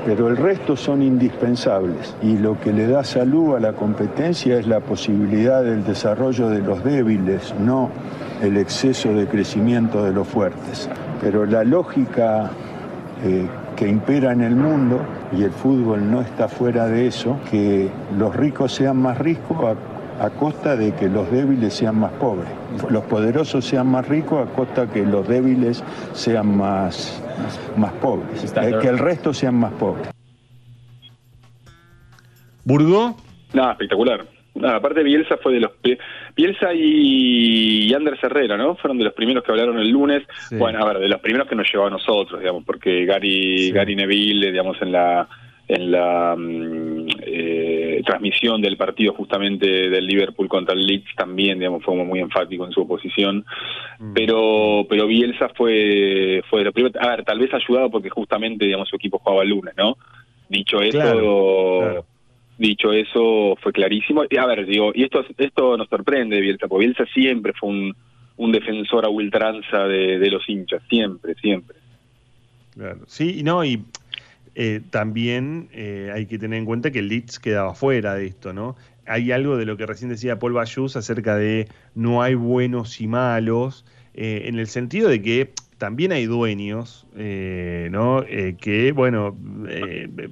pero 0.05 0.27
el 0.27 0.37
resto 0.37 0.75
son 0.75 1.01
indispensables 1.01 2.15
y 2.21 2.37
lo 2.37 2.59
que 2.59 2.73
le 2.73 2.87
da 2.87 3.03
salud 3.03 3.55
a 3.55 3.59
la 3.59 3.73
competencia 3.73 4.57
es 4.57 4.67
la 4.67 4.79
posibilidad 4.79 5.63
del 5.63 5.83
desarrollo 5.85 6.49
de 6.49 6.59
los 6.59 6.83
débiles, 6.83 7.53
no 7.59 7.89
el 8.41 8.57
exceso 8.57 9.13
de 9.13 9.27
crecimiento 9.27 10.03
de 10.03 10.13
los 10.13 10.27
fuertes. 10.27 10.89
Pero 11.23 11.45
la 11.45 11.63
lógica 11.63 12.51
eh, 13.23 13.47
que 13.77 13.87
impera 13.87 14.33
en 14.33 14.41
el 14.41 14.55
mundo, 14.55 15.01
y 15.31 15.43
el 15.43 15.51
fútbol 15.51 16.11
no 16.11 16.21
está 16.21 16.49
fuera 16.49 16.87
de 16.87 17.07
eso, 17.07 17.39
que 17.49 17.89
los 18.17 18.35
ricos 18.35 18.73
sean 18.73 18.97
más 18.97 19.17
ricos 19.17 19.77
a, 20.19 20.29
costa 20.31 20.75
de 20.75 20.93
que 20.93 21.09
los 21.09 21.31
débiles 21.31 21.73
sean 21.73 21.99
más 21.99 22.11
pobres. 22.13 22.49
Los 22.89 23.03
poderosos 23.05 23.65
sean 23.65 23.87
más 23.87 24.07
ricos 24.07 24.47
a 24.47 24.51
costa 24.51 24.87
que 24.87 25.03
los 25.03 25.27
débiles 25.27 25.83
sean 26.13 26.55
más, 26.57 27.23
más, 27.77 27.91
pobres. 27.93 28.53
Eh, 28.55 28.75
que 28.81 28.87
el 28.89 28.99
resto 28.99 29.33
sean 29.33 29.55
más 29.55 29.71
pobres. 29.73 30.09
¿Burgo? 32.63 33.15
No, 33.53 33.71
espectacular 33.71 34.25
aparte 34.61 35.03
Bielsa 35.03 35.37
fue 35.37 35.53
de 35.53 35.59
los 35.61 35.71
Bielsa 36.35 36.73
y 36.73 37.93
Anders 37.93 38.23
Herrera, 38.23 38.57
¿no? 38.57 38.75
Fueron 38.75 38.97
de 38.97 39.05
los 39.05 39.13
primeros 39.13 39.43
que 39.43 39.51
hablaron 39.51 39.77
el 39.77 39.89
lunes. 39.89 40.23
Bueno, 40.51 40.79
a 40.79 40.85
ver, 40.85 40.99
de 40.99 41.07
los 41.07 41.21
primeros 41.21 41.47
que 41.47 41.55
nos 41.55 41.71
llevó 41.71 41.85
a 41.85 41.91
nosotros, 41.91 42.39
digamos, 42.39 42.63
porque 42.65 43.05
Gary 43.05 43.71
Gary 43.71 43.95
Neville, 43.95 44.51
digamos, 44.51 44.81
en 44.81 44.91
la 44.91 45.27
en 45.67 45.91
la 45.91 46.35
mm, 46.37 47.07
eh, 47.25 48.01
transmisión 48.05 48.61
del 48.61 48.75
partido 48.75 49.13
justamente 49.13 49.65
del 49.65 50.05
Liverpool 50.05 50.49
contra 50.49 50.75
el 50.75 50.85
Leeds 50.85 51.15
también, 51.15 51.59
digamos, 51.59 51.83
fue 51.83 51.95
muy 51.95 52.19
enfático 52.19 52.65
en 52.65 52.71
su 52.71 52.81
oposición. 52.81 53.45
Mm. 53.99 54.13
Pero 54.13 54.85
pero 54.89 55.07
Bielsa 55.07 55.49
fue 55.55 56.41
fue 56.49 56.59
de 56.59 56.65
lo 56.65 56.73
primero, 56.73 56.99
a 56.99 57.09
ver, 57.09 57.23
tal 57.23 57.39
vez 57.39 57.53
ayudado 57.53 57.89
porque 57.91 58.09
justamente, 58.09 58.65
digamos, 58.65 58.89
su 58.89 58.95
equipo 58.95 59.19
jugaba 59.19 59.43
el 59.43 59.49
lunes, 59.49 59.73
¿no? 59.77 59.97
Dicho 60.49 60.81
eso, 60.81 62.05
dicho 62.57 62.91
eso, 62.91 63.57
fue 63.61 63.71
clarísimo. 63.71 64.23
Y 64.29 64.37
a 64.37 64.45
ver, 64.45 64.65
digo, 64.65 64.91
y 64.93 65.03
esto 65.03 65.25
esto 65.37 65.77
nos 65.77 65.89
sorprende 65.89 66.39
Bielsa, 66.41 66.67
porque 66.67 66.85
Bielsa 66.85 67.05
siempre 67.13 67.53
fue 67.53 67.69
un, 67.69 67.95
un 68.37 68.51
defensor 68.51 69.05
a 69.05 69.09
ultranza 69.09 69.87
de, 69.87 70.19
de 70.19 70.31
los 70.31 70.47
hinchas, 70.47 70.81
siempre, 70.89 71.35
siempre. 71.35 71.77
Claro. 72.73 73.01
Sí, 73.07 73.43
no, 73.43 73.63
y 73.63 73.83
eh, 74.55 74.81
también 74.89 75.69
eh, 75.73 76.11
hay 76.13 76.25
que 76.25 76.37
tener 76.37 76.59
en 76.59 76.65
cuenta 76.65 76.91
que 76.91 76.99
el 76.99 77.07
Leeds 77.07 77.39
quedaba 77.39 77.73
fuera 77.73 78.15
de 78.15 78.27
esto, 78.27 78.53
¿no? 78.53 78.75
Hay 79.05 79.31
algo 79.31 79.57
de 79.57 79.65
lo 79.65 79.77
que 79.77 79.85
recién 79.85 80.09
decía 80.09 80.39
Paul 80.39 80.53
Bayus 80.53 80.95
acerca 80.95 81.35
de 81.35 81.67
no 81.95 82.21
hay 82.21 82.35
buenos 82.35 83.01
y 83.01 83.07
malos, 83.07 83.85
eh, 84.13 84.43
en 84.45 84.59
el 84.59 84.67
sentido 84.67 85.09
de 85.09 85.21
que 85.21 85.51
también 85.83 86.13
hay 86.13 86.27
dueños, 86.27 87.05
¿no? 87.13 88.23
que, 88.57 88.93
bueno, 88.95 89.35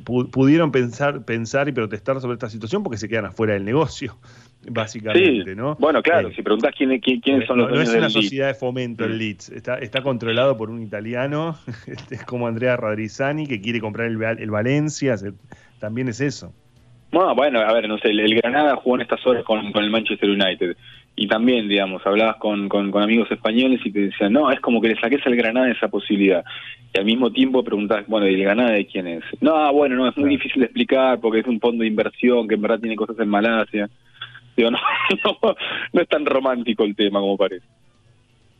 pudieron 0.06 0.72
pensar, 0.72 1.26
pensar 1.26 1.68
y 1.68 1.74
protestar 1.74 2.22
sobre 2.22 2.36
esta 2.36 2.50
situación 2.50 2.84
porque 2.84 2.98
se 2.98 3.10
quedan 3.10 3.26
afuera 3.26 3.52
del 3.52 3.66
negocio 3.66 4.18
básicamente, 4.70 5.54
¿no? 5.54 5.76
Bueno, 5.76 6.02
claro, 6.02 6.32
si 6.32 6.42
preguntas 6.42 6.74
quién, 6.78 6.98
quiénes 7.02 7.46
son 7.48 7.58
los 7.58 7.70
no, 7.70 7.76
no 7.76 7.82
es 7.82 7.94
una 7.94 8.10
sociedad 8.10 8.48
de 8.48 8.54
fomento 8.54 9.04
el 9.04 9.18
Leeds, 9.18 9.50
está, 9.50 9.78
está 9.80 10.02
controlado 10.02 10.56
por 10.56 10.70
un 10.70 10.82
italiano, 10.82 11.58
este, 11.86 12.16
es 12.16 12.24
como 12.24 12.48
Andrea 12.48 12.78
Radrizzani, 12.78 13.46
que 13.46 13.60
quiere 13.60 13.82
comprar 13.82 14.08
el, 14.08 14.24
el 14.24 14.52
Valencia, 14.52 15.18
también 15.82 16.08
es 16.08 16.22
eso. 16.22 16.54
Bueno, 17.12 17.36
bueno, 17.36 17.60
a 17.60 17.74
ver, 17.74 17.90
no 17.90 17.98
sé, 17.98 18.12
el, 18.12 18.36
Granada 18.36 18.78
jugó 18.78 18.96
en 18.96 19.02
estas 19.02 19.28
horas 19.28 19.44
con, 19.44 19.74
con, 19.74 19.84
el 19.84 19.90
Manchester 19.90 20.30
United 20.30 20.78
y 21.22 21.28
también, 21.28 21.68
digamos, 21.68 22.02
hablabas 22.04 22.38
con, 22.38 22.68
con, 22.68 22.98
amigos 22.98 23.30
españoles 23.32 23.80
y 23.86 23.92
te 23.92 24.00
decían, 24.08 24.34
no, 24.34 24.50
es 24.50 24.60
como 24.60 24.82
que 24.82 24.88
le 24.88 25.00
saques 25.00 25.24
al 25.28 25.36
Granada 25.36 25.70
esa 25.70 25.88
posibilidad. 25.88 26.44
Y 26.92 26.98
al 26.98 27.06
mismo 27.06 27.32
tiempo 27.32 27.64
preguntabas, 27.64 28.08
bueno, 28.08 28.28
¿y 28.28 28.34
el 28.34 28.42
Granada 28.42 28.72
de 28.72 28.88
quién 28.88 29.06
es? 29.06 29.24
No, 29.40 29.72
bueno, 29.72 29.96
no, 29.98 30.08
es 30.08 30.18
muy 30.18 30.32
difícil 30.32 30.62
de 30.62 30.66
explicar 30.66 31.20
porque 31.20 31.42
es 31.42 31.46
un 31.46 31.60
fondo 31.60 31.84
de 31.84 31.90
inversión 31.90 32.48
que 32.48 32.56
en 32.56 32.62
verdad 32.64 32.80
tiene 32.80 32.96
cosas 32.96 33.20
en 33.20 33.30
Malasia. 33.30 33.88
no, 34.58 34.72
no, 34.72 36.02
es 36.02 36.08
tan 36.08 36.26
romántico 36.26 36.86
el 36.86 36.96
tema 36.96 37.20
como 37.20 37.38
parece. 37.38 37.68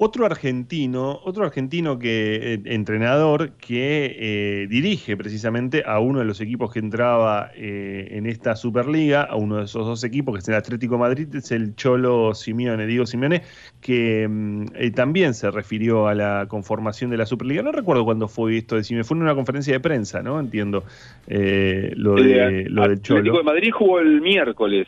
Otro 0.04 0.26
argentino, 0.26 1.20
otro 1.26 1.46
argentino 1.46 2.00
que 2.00 2.56
eh, 2.56 2.62
entrenador 2.66 3.52
que 3.52 4.18
eh, 4.18 4.68
dirige 4.68 5.16
precisamente 5.16 5.84
a 5.86 6.00
uno 6.00 6.18
de 6.18 6.26
los 6.26 6.42
equipos 6.42 6.74
que 6.74 6.80
entraba 6.80 7.52
eh, 7.54 8.08
en 8.10 8.26
esta 8.26 8.56
Superliga, 8.56 9.22
a 9.22 9.36
uno 9.36 9.58
de 9.58 9.66
esos 9.66 9.86
dos 9.86 10.04
equipos 10.04 10.34
que 10.34 10.40
es 10.40 10.50
el 10.50 10.56
Atlético 10.56 10.98
Madrid, 10.98 11.28
es 11.36 11.52
el 11.52 11.76
Cholo 11.76 12.34
Simeone, 12.34 12.88
Diego 12.88 13.06
Simeone, 13.06 13.44
que 13.80 14.28
mm, 14.28 14.92
también 14.96 15.36
se 15.36 15.52
refirió 15.52 16.08
a 16.08 16.16
la 16.16 16.48
conformación 16.48 17.12
de 17.12 17.18
la 17.18 17.28
Superliga. 17.28 17.62
No 17.62 17.72
recuerdo 17.72 18.04
cuándo 18.04 18.28
fue 18.28 18.58
esto 18.58 18.78
de 18.78 18.84
Simeone, 18.84 19.04
fue 19.04 19.18
en 19.18 19.22
una 19.22 19.36
conferencia 19.36 19.74
de 19.74 19.82
prensa, 19.82 20.24
¿no? 20.24 20.40
Entiendo 20.40 20.84
lo, 21.28 22.16
de, 22.16 22.66
lo 22.68 22.88
del 22.88 23.04
Cholo. 23.04 23.20
Atlético 23.20 23.38
de 23.38 23.44
Madrid 23.44 23.72
jugó 23.72 24.00
el 24.00 24.20
miércoles 24.20 24.88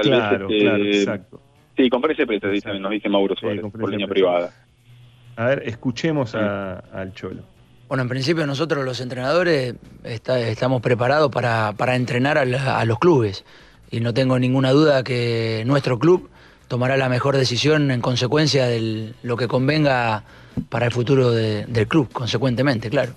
claro, 0.00 0.48
este, 0.48 0.60
claro, 0.60 0.84
exacto. 0.84 1.51
Sí, 1.76 1.88
ese 2.10 2.26
precio, 2.26 2.50
dice, 2.50 2.78
nos 2.78 2.90
dice 2.90 3.08
Mauro 3.08 3.34
Suárez, 3.34 3.62
por 3.62 3.90
línea 3.90 4.06
privada. 4.06 4.50
A 5.36 5.46
ver, 5.46 5.62
escuchemos 5.64 6.34
al 6.34 7.12
Cholo. 7.14 7.42
Bueno, 7.88 8.02
en 8.02 8.08
principio 8.08 8.46
nosotros 8.46 8.84
los 8.84 9.00
entrenadores 9.00 9.74
estamos 10.02 10.80
preparados 10.80 11.30
para, 11.30 11.74
para 11.76 11.94
entrenar 11.94 12.38
a, 12.38 12.84
los 12.84 12.98
clubes 12.98 13.44
y 13.90 14.00
no 14.00 14.14
tengo 14.14 14.38
ninguna 14.38 14.70
duda 14.70 15.02
que 15.02 15.62
nuestro 15.66 15.98
club 15.98 16.30
tomará 16.68 16.96
la 16.96 17.10
mejor 17.10 17.36
decisión 17.36 17.90
en 17.90 18.00
consecuencia 18.00 18.66
de 18.66 19.12
lo 19.22 19.36
que 19.36 19.46
convenga 19.46 20.24
para 20.70 20.86
el 20.86 20.92
futuro 20.92 21.30
del 21.32 21.86
club, 21.86 22.10
consecuentemente, 22.12 22.88
claro. 22.88 23.12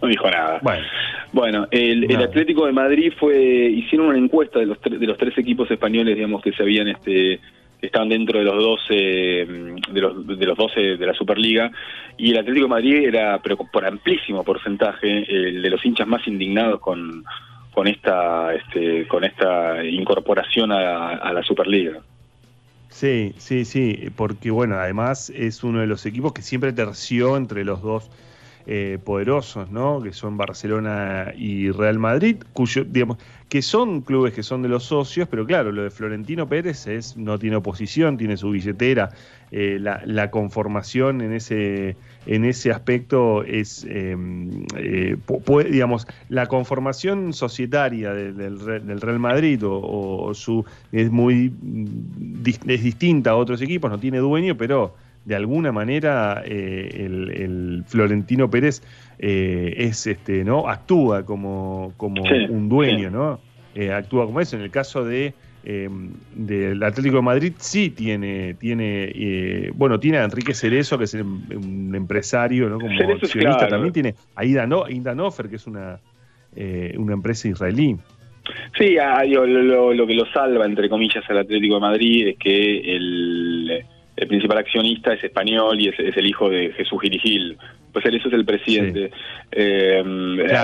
No 0.00 0.08
dijo 0.08 0.30
nada. 0.30 0.58
Bueno. 0.62 0.86
Bueno, 1.32 1.68
el, 1.70 2.16
Atlético 2.16 2.66
de 2.66 2.72
Madrid 2.72 3.12
fue 3.18 3.36
hicieron 3.36 4.08
una 4.08 4.18
encuesta 4.18 4.58
de 4.58 4.66
los 4.66 4.80
de 4.80 5.06
los 5.06 5.18
tres 5.18 5.36
equipos 5.36 5.70
españoles, 5.70 6.16
digamos 6.16 6.42
que 6.42 6.52
se 6.52 6.62
habían 6.62 6.88
este 6.88 7.40
que 7.80 7.86
estaban 7.86 8.08
dentro 8.08 8.38
de 8.38 8.44
los 8.44 8.56
12 8.56 9.46
mm, 9.46 9.92
de 9.92 10.00
los 10.00 10.26
de 10.26 10.46
los 10.46 10.56
12 10.56 10.80
de 10.96 11.06
la 11.06 11.14
Superliga 11.14 11.70
y 12.16 12.32
el 12.32 12.38
Atlético 12.38 12.64
de 12.64 12.70
Madrid 12.70 13.06
era 13.06 13.40
pero 13.42 13.56
por 13.56 13.84
amplísimo 13.84 14.42
porcentaje 14.42 15.24
el 15.28 15.62
de 15.62 15.70
los 15.70 15.84
hinchas 15.84 16.08
más 16.08 16.26
indignados 16.26 16.80
con 16.80 17.24
con 17.72 17.86
esta 17.86 18.54
este 18.54 19.06
con 19.06 19.22
esta 19.22 19.84
incorporación 19.84 20.72
a, 20.72 21.10
a 21.10 21.32
la 21.32 21.42
Superliga. 21.42 22.00
Sí, 22.88 23.34
sí, 23.36 23.66
sí, 23.66 24.08
porque 24.16 24.50
bueno, 24.50 24.76
además 24.76 25.30
es 25.30 25.62
uno 25.62 25.80
de 25.80 25.86
los 25.86 26.06
equipos 26.06 26.32
que 26.32 26.40
siempre 26.40 26.72
terció 26.72 27.36
entre 27.36 27.64
los 27.64 27.82
dos 27.82 28.10
eh, 28.70 28.98
poderosos, 29.02 29.70
¿no? 29.70 30.02
Que 30.02 30.12
son 30.12 30.36
Barcelona 30.36 31.32
y 31.34 31.70
Real 31.70 31.98
Madrid, 31.98 32.36
cuyo, 32.52 32.84
digamos, 32.84 33.16
que 33.48 33.62
son 33.62 34.02
clubes 34.02 34.34
que 34.34 34.42
son 34.42 34.60
de 34.60 34.68
los 34.68 34.84
socios, 34.84 35.26
pero 35.26 35.46
claro, 35.46 35.72
lo 35.72 35.84
de 35.84 35.90
Florentino 35.90 36.46
Pérez 36.46 36.86
es, 36.86 37.16
no 37.16 37.38
tiene 37.38 37.56
oposición, 37.56 38.18
tiene 38.18 38.36
su 38.36 38.50
billetera, 38.50 39.08
eh, 39.52 39.78
la, 39.80 40.30
conformación 40.30 41.22
en 41.22 41.32
ese, 41.32 41.96
en 42.26 42.44
ese 42.44 42.70
aspecto 42.70 43.42
es, 43.42 43.86
em, 43.88 44.66
eh, 44.76 45.16
digamos, 45.70 46.06
la 46.28 46.46
conformación 46.46 47.32
societaria 47.32 48.12
del, 48.12 48.60
Real 49.00 49.18
Madrid 49.18 49.62
o, 49.64 50.34
su, 50.34 50.66
es 50.92 51.10
muy 51.10 51.54
es 52.44 52.82
distinta 52.82 53.30
a 53.30 53.36
otros 53.36 53.62
equipos, 53.62 53.90
no 53.90 53.98
tiene 53.98 54.18
dueño, 54.18 54.58
pero 54.58 54.94
de 55.28 55.36
alguna 55.36 55.72
manera 55.72 56.42
eh, 56.46 57.04
el, 57.04 57.84
Florentino 57.86 58.48
Pérez 58.48 58.82
eh, 59.18 59.74
es 59.76 60.06
este 60.06 60.42
no 60.42 60.66
actúa 60.68 61.26
como, 61.26 61.92
como 61.98 62.22
un 62.22 62.70
dueño, 62.70 63.10
¿no? 63.10 63.38
Eh, 63.74 63.92
actúa 63.92 64.24
como 64.24 64.40
eso. 64.40 64.56
En 64.56 64.62
el 64.62 64.70
caso 64.70 65.04
de 65.04 65.34
del 65.64 66.82
Atlético 66.82 67.16
de 67.16 67.22
Madrid 67.22 67.52
sí 67.58 67.90
tiene 67.90 68.54
tiene 68.54 69.70
bueno 69.74 70.00
tiene 70.00 70.16
a 70.16 70.24
Enrique 70.24 70.54
Cerezo 70.54 70.96
que 70.96 71.04
es 71.04 71.12
un, 71.12 71.92
empresario 71.94 72.70
no 72.70 72.78
como 72.78 72.98
accionista 73.12 73.68
también 73.68 73.92
tiene 73.92 74.14
a 74.34 74.46
Ida, 74.46 74.66
no, 74.66 74.84
que 74.86 75.56
es 75.56 75.66
una 75.66 76.00
una 76.96 77.12
empresa 77.12 77.48
israelí. 77.48 77.98
Sí, 78.78 78.96
ah, 78.96 79.24
lo, 79.26 79.44
lo, 79.92 80.06
que 80.06 80.14
lo 80.14 80.24
salva, 80.32 80.64
entre 80.64 80.88
comillas, 80.88 81.22
al 81.28 81.38
Atlético 81.38 81.74
de 81.74 81.80
Madrid 81.80 82.28
es 82.28 82.38
que 82.38 82.96
el, 82.96 83.84
el 84.18 84.26
principal 84.26 84.58
accionista 84.58 85.12
es 85.14 85.22
español 85.22 85.80
y 85.80 85.88
es, 85.88 86.16
el 86.16 86.26
hijo 86.26 86.50
de 86.50 86.72
Jesús 86.72 87.00
Girigil. 87.00 87.56
Pues 87.92 88.04
él 88.04 88.16
eso 88.16 88.26
es 88.26 88.34
el 88.34 88.44
presidente. 88.44 89.12
Eh, 89.52 90.02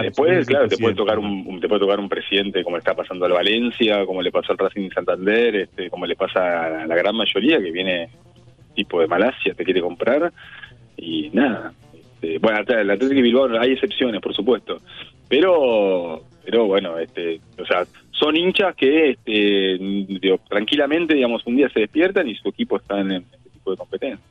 después, 0.02 0.46
claro, 0.46 0.68
te 0.68 0.76
puede 0.76 0.94
tocar 0.94 1.20
un, 1.20 1.61
te 1.61 1.68
puede 1.68 1.80
tocar 1.80 2.00
un 2.00 2.09
presidente 2.09 2.64
como 2.64 2.78
está 2.78 2.94
pasando 2.94 3.26
al 3.26 3.32
Valencia, 3.32 4.05
como 4.07 4.22
le 4.22 4.32
pasó 4.32 4.52
al 4.52 4.59
Racing 4.59 4.90
Santander, 4.90 5.55
este, 5.55 5.88
como 5.88 6.05
le 6.05 6.16
pasa 6.16 6.82
a 6.82 6.86
la 6.86 6.96
gran 6.96 7.14
mayoría 7.14 7.62
que 7.62 7.70
viene 7.70 8.09
tipo 8.74 9.00
de 9.00 9.07
Malasia, 9.07 9.55
te 9.55 9.64
quiere 9.64 9.80
comprar 9.80 10.32
y 10.96 11.30
nada. 11.32 11.72
Este, 11.94 12.38
bueno, 12.38 12.59
el 12.59 12.90
Atlético 12.90 13.14
de 13.14 13.22
Bilbao 13.22 13.61
hay 13.61 13.72
excepciones, 13.72 14.20
por 14.20 14.34
supuesto, 14.34 14.80
pero 15.28 16.24
pero 16.44 16.66
bueno, 16.66 16.98
este, 16.98 17.40
o 17.59 17.64
sea, 17.64 17.86
son 18.11 18.36
hinchas 18.36 18.74
que 18.76 19.11
este, 19.11 20.38
tranquilamente, 20.48 21.14
digamos, 21.14 21.46
un 21.46 21.57
día 21.57 21.70
se 21.70 21.80
despiertan 21.80 22.28
y 22.28 22.34
su 22.34 22.48
equipo 22.48 22.76
está 22.76 23.00
en, 23.00 23.24
tipo 23.64 23.70
de 23.70 23.76
competencia. 23.76 24.24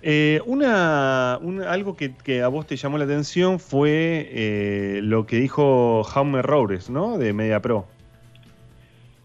Eh, 0.00 0.40
una, 0.46 1.34
algo 1.34 1.96
que, 1.96 2.42
a 2.42 2.48
vos 2.48 2.66
te 2.66 2.76
llamó 2.76 2.98
la 2.98 3.04
atención 3.04 3.58
fue 3.58 4.28
eh, 4.30 5.00
lo 5.02 5.26
que 5.26 5.36
dijo 5.36 6.04
Jaume 6.04 6.40
Roures, 6.42 6.88
¿no? 6.88 7.18
De 7.18 7.32
MediaPro. 7.32 7.86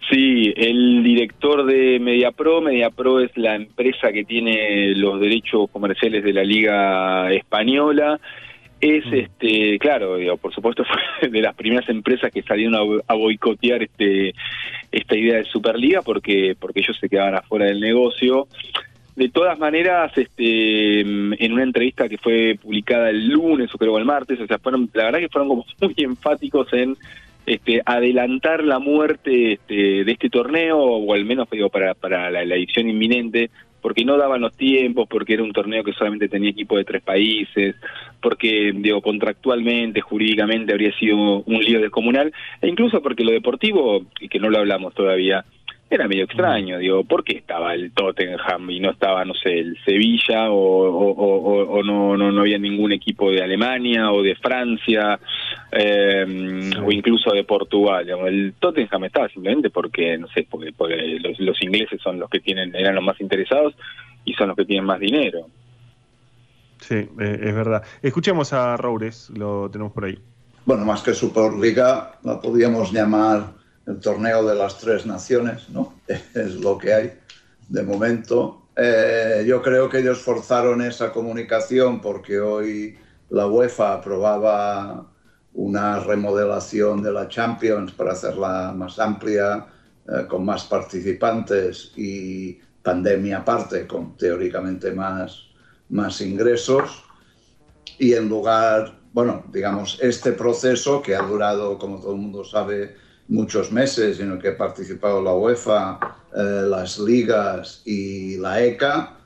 Sí, 0.10 0.52
el 0.58 1.04
director 1.04 1.66
de 1.66 2.00
MediaPro, 2.00 2.62
MediaPro 2.62 3.20
es 3.20 3.32
la 3.38 3.56
empresa 3.56 4.12
que 4.12 4.26
tiene 4.26 4.96
los 4.96 5.20
derechos 5.20 5.70
comerciales 5.72 6.24
de 6.24 6.34
la 6.34 6.44
Liga 6.44 7.32
Española 7.32 8.20
es 8.84 9.06
mm. 9.06 9.14
este 9.14 9.80
claro 9.80 10.18
digo, 10.18 10.38
por 10.38 10.54
supuesto 10.54 10.84
fue 11.20 11.30
de 11.30 11.42
las 11.42 11.56
primeras 11.56 11.88
empresas 11.90 12.32
que 12.32 12.44
salieron 12.44 13.02
a, 13.08 13.14
boicotear 13.14 13.84
este 13.84 14.34
esta 14.92 15.16
idea 15.16 15.38
de 15.38 15.46
Superliga 15.46 16.02
porque 16.02 16.56
porque 16.60 16.82
ellos 16.82 16.98
se 17.00 17.10
quedaban 17.10 17.36
afuera 17.36 17.66
del 17.66 17.80
negocio 17.80 18.48
de 19.16 19.30
todas 19.30 19.58
maneras 19.58 20.12
este 20.18 21.00
en 21.00 21.54
una 21.54 21.64
entrevista 21.64 22.10
que 22.10 22.18
fue 22.18 22.58
publicada 22.62 23.10
el 23.10 23.30
lunes 23.30 23.74
o 23.74 23.78
creo 23.78 23.98
el 23.98 24.06
martes 24.06 24.40
o 24.42 24.48
sea 24.48 24.60
fueron 24.60 24.90
la 24.94 25.06
verdad 25.06 25.20
que 25.20 25.30
fueron 25.30 25.48
como 25.48 25.66
muy 25.82 25.96
enfáticos 25.98 26.72
en 26.74 26.98
este, 27.46 27.82
adelantar 27.86 28.64
la 28.64 28.80
muerte 28.80 29.54
este, 29.54 30.04
de 30.04 30.12
este 30.12 30.30
torneo 30.30 30.78
o 30.78 31.14
al 31.14 31.26
menos 31.26 31.50
digo 31.50 31.70
para 31.70 31.94
para 31.94 32.30
la 32.32 32.56
edición 32.56 32.90
inminente 32.90 33.50
porque 33.84 34.06
no 34.06 34.18
daban 34.18 34.40
los 34.40 34.56
tiempos, 34.56 35.08
porque 35.10 35.34
era 35.34 35.44
un 35.44 35.52
torneo 35.52 35.84
que 35.84 35.92
solamente 35.92 36.30
tenía 36.30 36.52
equipo 36.52 36.78
de 36.78 36.86
tres 36.86 37.04
países, 37.04 37.76
porque, 38.22 38.72
digo, 38.74 39.02
contractualmente, 39.02 40.00
jurídicamente 40.00 40.72
habría 40.72 40.98
sido 40.98 41.44
un 41.44 41.62
lío 41.62 41.82
descomunal, 41.82 42.32
e 42.62 42.70
incluso 42.70 43.02
porque 43.02 43.26
lo 43.26 43.32
deportivo, 43.32 44.06
y 44.22 44.30
que 44.30 44.40
no 44.40 44.50
lo 44.50 44.60
hablamos 44.60 44.94
todavía, 44.94 45.44
era 45.90 46.08
medio 46.08 46.24
extraño, 46.24 46.80
digo, 46.80 47.04
¿por 47.04 47.24
qué 47.24 47.38
estaba 47.38 47.76
el 47.76 47.92
Tottenham 47.92 48.70
y 48.72 48.80
no 48.80 48.92
estaba, 48.92 49.24
no 49.26 49.34
sé, 49.36 49.60
el 49.60 49.78
Sevilla 49.86 50.50
o, 50.50 50.56
o, 50.56 51.84
no, 51.84 52.18
no, 52.18 52.32
no 52.32 52.42
había 52.42 52.58
ningún 52.58 52.92
equipo 52.92 53.30
de 53.30 53.44
Alemania 53.44 54.12
o 54.12 54.24
de 54.24 54.36
Francia 54.36 55.20
eh, 55.72 56.72
o 56.84 56.92
incluso 56.92 57.32
de 57.32 57.44
Portugal? 57.44 58.06
Digamos, 58.06 58.28
el 58.28 58.54
Tottenham 58.60 59.04
estaba 59.04 59.30
simplemente 59.30 59.70
porque, 59.70 60.18
no 60.18 60.28
sé, 60.30 60.48
porque, 60.50 60.74
los, 61.38 61.62
ingleses 61.62 62.02
son 62.02 62.20
los 62.20 62.30
que 62.30 62.40
tienen, 62.40 62.76
eran 62.76 62.96
los 62.96 63.04
más 63.04 63.22
interesados 63.22 63.76
y 64.26 64.34
son 64.34 64.48
los 64.48 64.58
que 64.58 64.66
tienen 64.66 64.86
más 64.86 65.00
dinero. 65.00 65.46
Sí, 66.80 66.96
eh, 66.96 67.40
es 67.40 67.56
verdad. 67.56 67.84
Escuchemos 68.02 68.52
a 68.52 68.76
Roures, 68.78 69.30
lo 69.30 69.70
tenemos 69.70 69.94
por 69.94 70.06
ahí. 70.06 70.18
Bueno, 70.66 70.86
más 70.86 71.04
que 71.04 71.14
Superliga, 71.14 72.20
la 72.24 72.40
podríamos 72.40 72.92
llamar 72.92 73.63
el 73.86 74.00
torneo 74.00 74.44
de 74.46 74.56
las 74.56 74.78
tres 74.78 75.06
naciones, 75.06 75.70
¿no? 75.70 75.94
Es 76.08 76.56
lo 76.56 76.78
que 76.78 76.94
hay 76.94 77.14
de 77.70 77.84
momento. 77.84 78.68
Eh, 78.76 79.44
yo 79.48 79.62
creo 79.62 79.90
que 79.90 80.00
ellos 80.00 80.20
forzaron 80.20 80.82
esa 80.82 81.12
comunicación 81.12 82.02
porque 82.02 82.40
hoy 82.40 82.98
la 83.30 83.48
UEFA 83.48 83.94
aprobaba 83.94 85.08
una 85.54 86.00
remodelación 86.00 87.04
de 87.04 87.12
la 87.12 87.28
Champions 87.28 87.92
para 87.92 88.14
hacerla 88.14 88.74
más 88.76 88.98
amplia, 89.00 89.68
eh, 90.08 90.26
con 90.28 90.44
más 90.44 90.66
participantes 90.66 91.92
y 91.96 92.60
pandemia 92.82 93.40
aparte, 93.40 93.88
con 93.88 94.18
teóricamente 94.18 94.92
más, 94.92 95.48
más 95.90 96.20
ingresos. 96.22 97.04
Y 98.00 98.14
en 98.14 98.28
lugar, 98.28 99.00
bueno, 99.14 99.44
digamos, 99.52 100.00
este 100.02 100.32
proceso 100.32 101.02
que 101.02 101.16
ha 101.16 101.22
durado, 101.22 101.78
como 101.78 102.00
todo 102.00 102.14
el 102.14 102.20
mundo 102.20 102.44
sabe, 102.44 102.96
muchos 103.34 103.72
meses 103.72 104.20
en 104.20 104.32
el 104.32 104.40
que 104.40 104.50
ha 104.50 104.58
participado 104.58 105.22
la 105.22 105.34
UEFA, 105.34 106.00
eh, 106.36 106.66
las 106.70 107.00
ligas 107.00 107.82
y 107.84 108.38
la 108.38 108.64
ECA. 108.64 109.18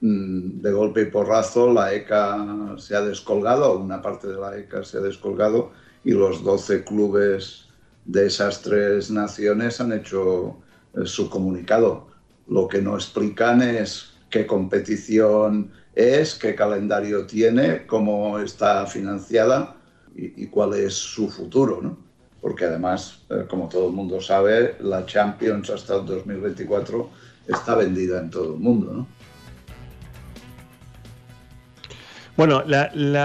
Mm, 0.00 0.60
de 0.60 0.70
golpe 0.70 1.02
y 1.02 1.06
porrazo 1.06 1.72
la 1.72 1.92
ECA 1.92 2.76
se 2.78 2.94
ha 2.94 3.00
descolgado, 3.00 3.76
una 3.76 4.00
parte 4.00 4.28
de 4.28 4.36
la 4.36 4.56
ECA 4.56 4.84
se 4.84 4.98
ha 4.98 5.00
descolgado 5.00 5.72
y 6.04 6.12
los 6.12 6.44
12 6.44 6.84
clubes 6.84 7.66
de 8.04 8.26
esas 8.26 8.62
tres 8.62 9.10
naciones 9.10 9.80
han 9.80 9.92
hecho 9.92 10.58
eh, 10.94 11.04
su 11.04 11.28
comunicado. 11.28 12.06
Lo 12.46 12.68
que 12.68 12.80
no 12.80 12.94
explican 12.94 13.60
es 13.60 14.12
qué 14.30 14.46
competición 14.46 15.72
es, 15.96 16.36
qué 16.36 16.54
calendario 16.54 17.26
tiene, 17.26 17.86
cómo 17.88 18.38
está 18.38 18.86
financiada 18.86 19.76
y, 20.14 20.44
y 20.44 20.46
cuál 20.46 20.74
es 20.74 20.94
su 20.94 21.28
futuro. 21.28 21.80
¿no? 21.82 22.07
Porque 22.48 22.64
además, 22.64 23.20
eh, 23.28 23.44
como 23.46 23.68
todo 23.68 23.88
el 23.88 23.92
mundo 23.92 24.22
sabe, 24.22 24.76
la 24.80 25.04
Champions 25.04 25.68
hasta 25.68 25.96
el 25.96 26.06
2024 26.06 27.10
está 27.46 27.74
vendida 27.74 28.20
en 28.20 28.30
todo 28.30 28.54
el 28.54 28.58
mundo, 28.58 28.90
¿no? 28.90 29.06
Bueno, 32.38 32.62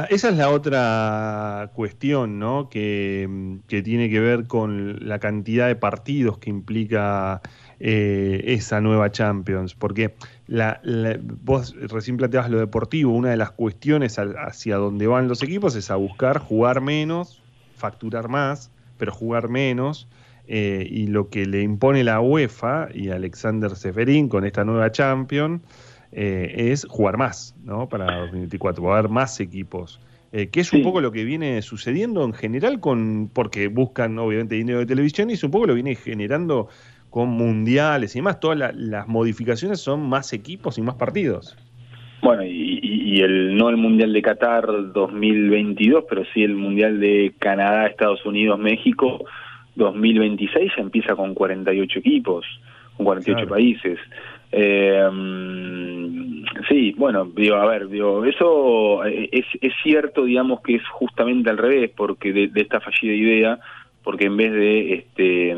esa 0.09 0.29
es 0.29 0.35
la 0.35 0.49
otra 0.49 1.71
cuestión, 1.73 2.37
¿no? 2.37 2.67
Que, 2.69 3.61
tiene 3.69 4.09
que 4.09 4.19
ver 4.19 4.45
con 4.45 5.07
la 5.07 5.19
cantidad 5.19 5.67
de 5.67 5.77
partidos 5.77 6.37
que 6.39 6.49
implica 6.49 7.41
eh, 7.79 8.43
esa 8.47 8.81
nueva 8.81 9.09
Champions, 9.09 9.73
porque 9.73 10.15
la, 10.47 10.81
vos 11.21 11.73
recién 11.79 12.17
planteabas 12.17 12.49
lo 12.49 12.59
deportivo, 12.59 13.13
una 13.13 13.29
de 13.29 13.37
las 13.37 13.51
cuestiones 13.51 14.17
hacia 14.19 14.75
donde 14.75 15.07
van 15.07 15.29
los 15.29 15.41
equipos 15.43 15.77
es 15.77 15.91
a 15.91 15.95
buscar 15.95 16.39
jugar 16.39 16.81
menos, 16.81 17.41
facturar 17.77 18.27
más, 18.27 18.72
pero 18.97 19.11
jugar 19.11 19.49
menos. 19.49 20.07
Eh, 20.45 20.85
y 20.89 21.07
lo 21.07 21.29
que 21.29 21.45
le 21.45 21.61
impone 21.61 22.03
la 22.03 22.19
UEFA 22.19 22.89
y 22.93 23.09
Alexander 23.09 23.75
Seferín 23.75 24.27
con 24.27 24.45
esta 24.45 24.65
nueva 24.65 24.91
Champion 24.91 25.61
eh, 26.11 26.71
es 26.71 26.85
jugar 26.85 27.17
más, 27.17 27.55
¿no? 27.63 27.87
Para 27.87 28.19
2024, 28.19 28.83
va 28.83 28.95
a 28.95 28.99
haber 28.99 29.09
más 29.09 29.39
equipos. 29.39 29.99
Eh, 30.35 30.49
que 30.49 30.61
es 30.61 30.73
un 30.73 30.81
poco 30.81 30.99
lo 30.99 31.11
que 31.11 31.23
viene 31.23 31.61
sucediendo 31.61 32.25
en 32.25 32.33
general 32.33 32.79
con, 32.79 33.29
porque 33.31 33.67
buscan 33.67 34.17
obviamente 34.17 34.55
dinero 34.55 34.79
de 34.79 34.87
televisión 34.87 35.29
y 35.29 35.33
es 35.33 35.43
un 35.43 35.51
poco 35.51 35.67
lo 35.67 35.75
viene 35.75 35.93
generando 35.93 36.69
con 37.11 37.29
mundiales 37.29 38.15
y 38.15 38.19
demás, 38.19 38.39
todas 38.39 38.73
las 38.75 39.07
modificaciones 39.07 39.79
son 39.79 40.01
más 40.09 40.33
equipos 40.33 40.79
y 40.79 40.81
más 40.81 40.95
partidos. 40.95 41.55
Bueno, 42.23 42.43
y, 42.45 42.79
y 42.81 43.19
el 43.19 43.55
no 43.55 43.69
el 43.69 43.75
Mundial 43.75 44.13
de 44.13 44.21
Qatar 44.21 44.65
2022, 44.93 46.05
pero 46.09 46.23
sí 46.33 46.41
el 46.41 46.55
Mundial 46.55 47.01
de 47.01 47.33
Canadá, 47.37 47.85
Estados 47.85 48.25
Unidos, 48.25 48.57
México 48.57 49.25
2026 49.75 50.71
ya 50.75 50.81
empieza 50.81 51.15
con 51.17 51.33
48 51.33 51.99
equipos, 51.99 52.45
con 52.95 53.05
48 53.05 53.45
países. 53.45 53.99
Eh, 54.53 55.05
sí, 56.69 56.93
bueno, 56.97 57.25
digo, 57.35 57.55
a 57.55 57.65
ver, 57.65 57.89
digo, 57.89 58.23
eso 58.23 59.03
es, 59.03 59.45
es 59.59 59.73
cierto, 59.83 60.23
digamos 60.23 60.61
que 60.61 60.75
es 60.75 60.87
justamente 60.91 61.49
al 61.49 61.57
revés, 61.57 61.91
porque 61.93 62.31
de, 62.31 62.47
de 62.47 62.61
esta 62.61 62.79
fallida 62.79 63.13
idea, 63.13 63.59
porque 64.01 64.27
en 64.27 64.37
vez 64.37 64.51
de 64.53 64.93
este, 64.93 65.57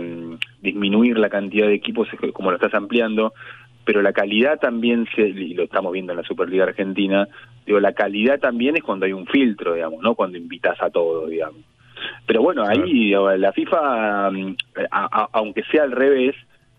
disminuir 0.61 1.20
la 1.20 1.30
cantidad 1.30 1.68
de 1.68 1.76
equipos, 1.76 2.07
como 2.34 2.49
lo 2.49 2.57
estás 2.57 2.74
ampliando, 2.74 3.34
pero 3.86 4.02
la 4.02 4.14
calidad 4.14 4.60
también, 4.60 5.08
se, 5.16 5.22
y 5.22 5.54
lo 5.54 5.64
estamos 5.64 5.94
viendo 5.94 6.12
en 6.12 6.18
la 6.18 6.24
Superliga 6.24 6.64
Argentina, 6.64 7.28
digo, 7.66 7.80
la 7.80 7.94
calidad 7.94 8.40
también 8.40 8.76
es 8.76 8.84
cuando 8.84 9.06
hay 9.06 9.14
un 9.14 9.28
filtro, 9.28 9.76
digamos, 9.76 10.02
no 10.02 10.16
cuando 10.16 10.38
invitas 10.38 10.82
a 10.82 10.90
todo, 10.90 11.28
digamos. 11.28 11.62
Pero 12.26 12.42
bueno, 12.42 12.64
ahí 12.66 13.12
la 13.38 13.54
FIFA, 13.54 14.32
mm, 14.32 14.56
aunque 15.32 15.64
sea 15.72 15.84
al 15.84 15.92
revés 15.92 16.36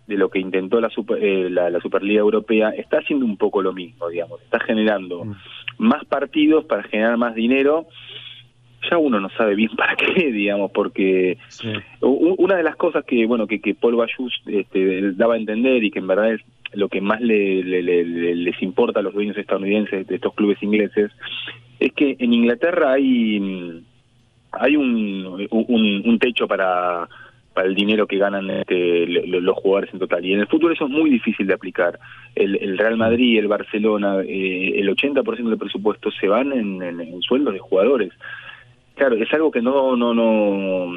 de 0.07 0.17
lo 0.17 0.29
que 0.29 0.39
intentó 0.39 0.81
la, 0.81 0.91
eh, 1.21 1.49
la, 1.51 1.81
Superliga 1.81 2.21
Europea, 2.21 2.71
está 2.71 2.99
haciendo 2.99 3.25
un 3.25 3.37
poco 3.37 3.63
lo 3.63 3.73
mismo, 3.73 4.09
digamos, 4.09 4.41
está 4.43 4.61
generando 4.61 5.25
mm. 5.25 5.37
más 5.79 6.05
partidos 6.05 6.65
para 6.65 6.83
generar 6.85 7.17
más 7.17 7.35
dinero, 7.35 7.87
ya 8.91 8.99
uno 8.99 9.21
no 9.21 9.29
sabe 9.31 9.55
bien 9.55 9.71
para 9.77 9.97
qué, 9.97 10.33
digamos, 10.33 10.71
porque 10.73 11.39
una 12.01 12.57
de 12.57 12.63
las 12.63 12.77
cosas 12.77 13.05
que, 13.05 13.27
bueno, 13.27 13.47
que, 13.47 13.61
que 13.61 13.75
Paul 13.75 13.97
Bayus 13.97 14.43
este, 14.47 15.13
daba 15.13 15.35
a 15.35 15.39
entender 15.39 15.83
y 15.85 15.91
que 15.91 15.99
en 15.99 16.07
verdad 16.07 16.33
es 16.33 16.41
lo 16.73 16.89
que 16.89 17.01
más 17.01 17.21
le, 17.21 17.63
les 17.63 18.63
importa 18.63 19.01
a 19.01 19.03
los 19.03 19.15
dueños 19.15 19.37
estadounidenses 19.39 20.07
de 20.07 20.15
estos 20.17 20.35
clubes 20.35 20.63
ingleses 20.63 21.13
es 21.79 21.93
que 21.93 22.17
en 22.19 22.33
Inglaterra 22.33 22.93
hay 22.93 23.83
hay 24.53 24.77
un, 24.77 25.47
un, 25.51 26.19
techo 26.19 26.49
para 26.49 27.09
para 27.53 27.69
el 27.69 27.75
dinero 27.75 28.07
que 28.07 28.19
ganan 28.19 28.51
este, 28.51 29.07
los 29.07 29.57
jugadores 29.57 29.93
en 29.93 29.99
total. 29.99 30.25
Y 30.25 30.35
en 30.35 30.41
el 30.41 30.47
fútbol 30.47 30.75
eso 30.75 30.85
es 30.85 30.91
muy 30.91 31.09
difícil 31.09 31.47
de 31.47 31.55
aplicar. 31.55 31.99
El, 32.35 32.77
Real 32.77 32.99
Madrid, 32.99 33.39
el 33.39 33.49
Barcelona, 33.49 34.21
eh, 34.21 34.75
el 34.77 34.91
80% 34.91 35.49
del 35.49 35.57
presupuesto 35.57 36.11
se 36.11 36.29
van 36.29 36.53
en, 36.53 36.83
en, 36.83 37.23
sueldos 37.23 37.55
de 37.55 37.61
jugadores. 37.61 38.13
Claro, 38.97 39.15
es 39.17 39.33
algo 39.35 39.51
que 39.51 39.61
no, 39.61 39.95
no, 39.95 40.15
no, 40.15 40.91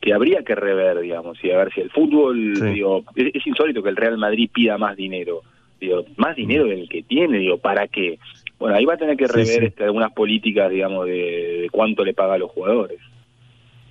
que 0.00 0.14
habría 0.14 0.42
que 0.42 0.54
rever, 0.54 1.00
digamos, 1.00 1.38
y 1.44 1.50
a 1.50 1.58
ver 1.58 1.72
si 1.72 1.82
el 1.82 1.90
fútbol, 1.90 2.72
digo, 2.72 3.04
es, 3.14 3.46
insólito 3.46 3.82
que 3.82 3.90
el 3.90 3.96
Real 3.96 4.16
Madrid 4.16 4.48
pida 4.50 4.78
más 4.78 4.96
dinero, 4.96 5.42
digo, 5.78 6.06
más 6.16 6.34
dinero 6.34 6.64
del 6.64 6.88
que 6.88 7.02
tiene, 7.02 7.38
digo, 7.38 7.58
¿para 7.58 7.88
qué? 7.88 8.18
Bueno, 8.58 8.74
ahí 8.74 8.86
va 8.86 8.94
a 8.94 8.96
tener 8.96 9.18
que 9.18 9.26
rever 9.26 9.64
Este, 9.64 9.84
algunas 9.84 10.12
políticas, 10.12 10.70
digamos, 10.70 11.06
de, 11.06 11.68
cuánto 11.70 12.06
le 12.06 12.14
paga 12.14 12.34
a 12.34 12.38
los 12.38 12.50
jugadores. 12.50 12.98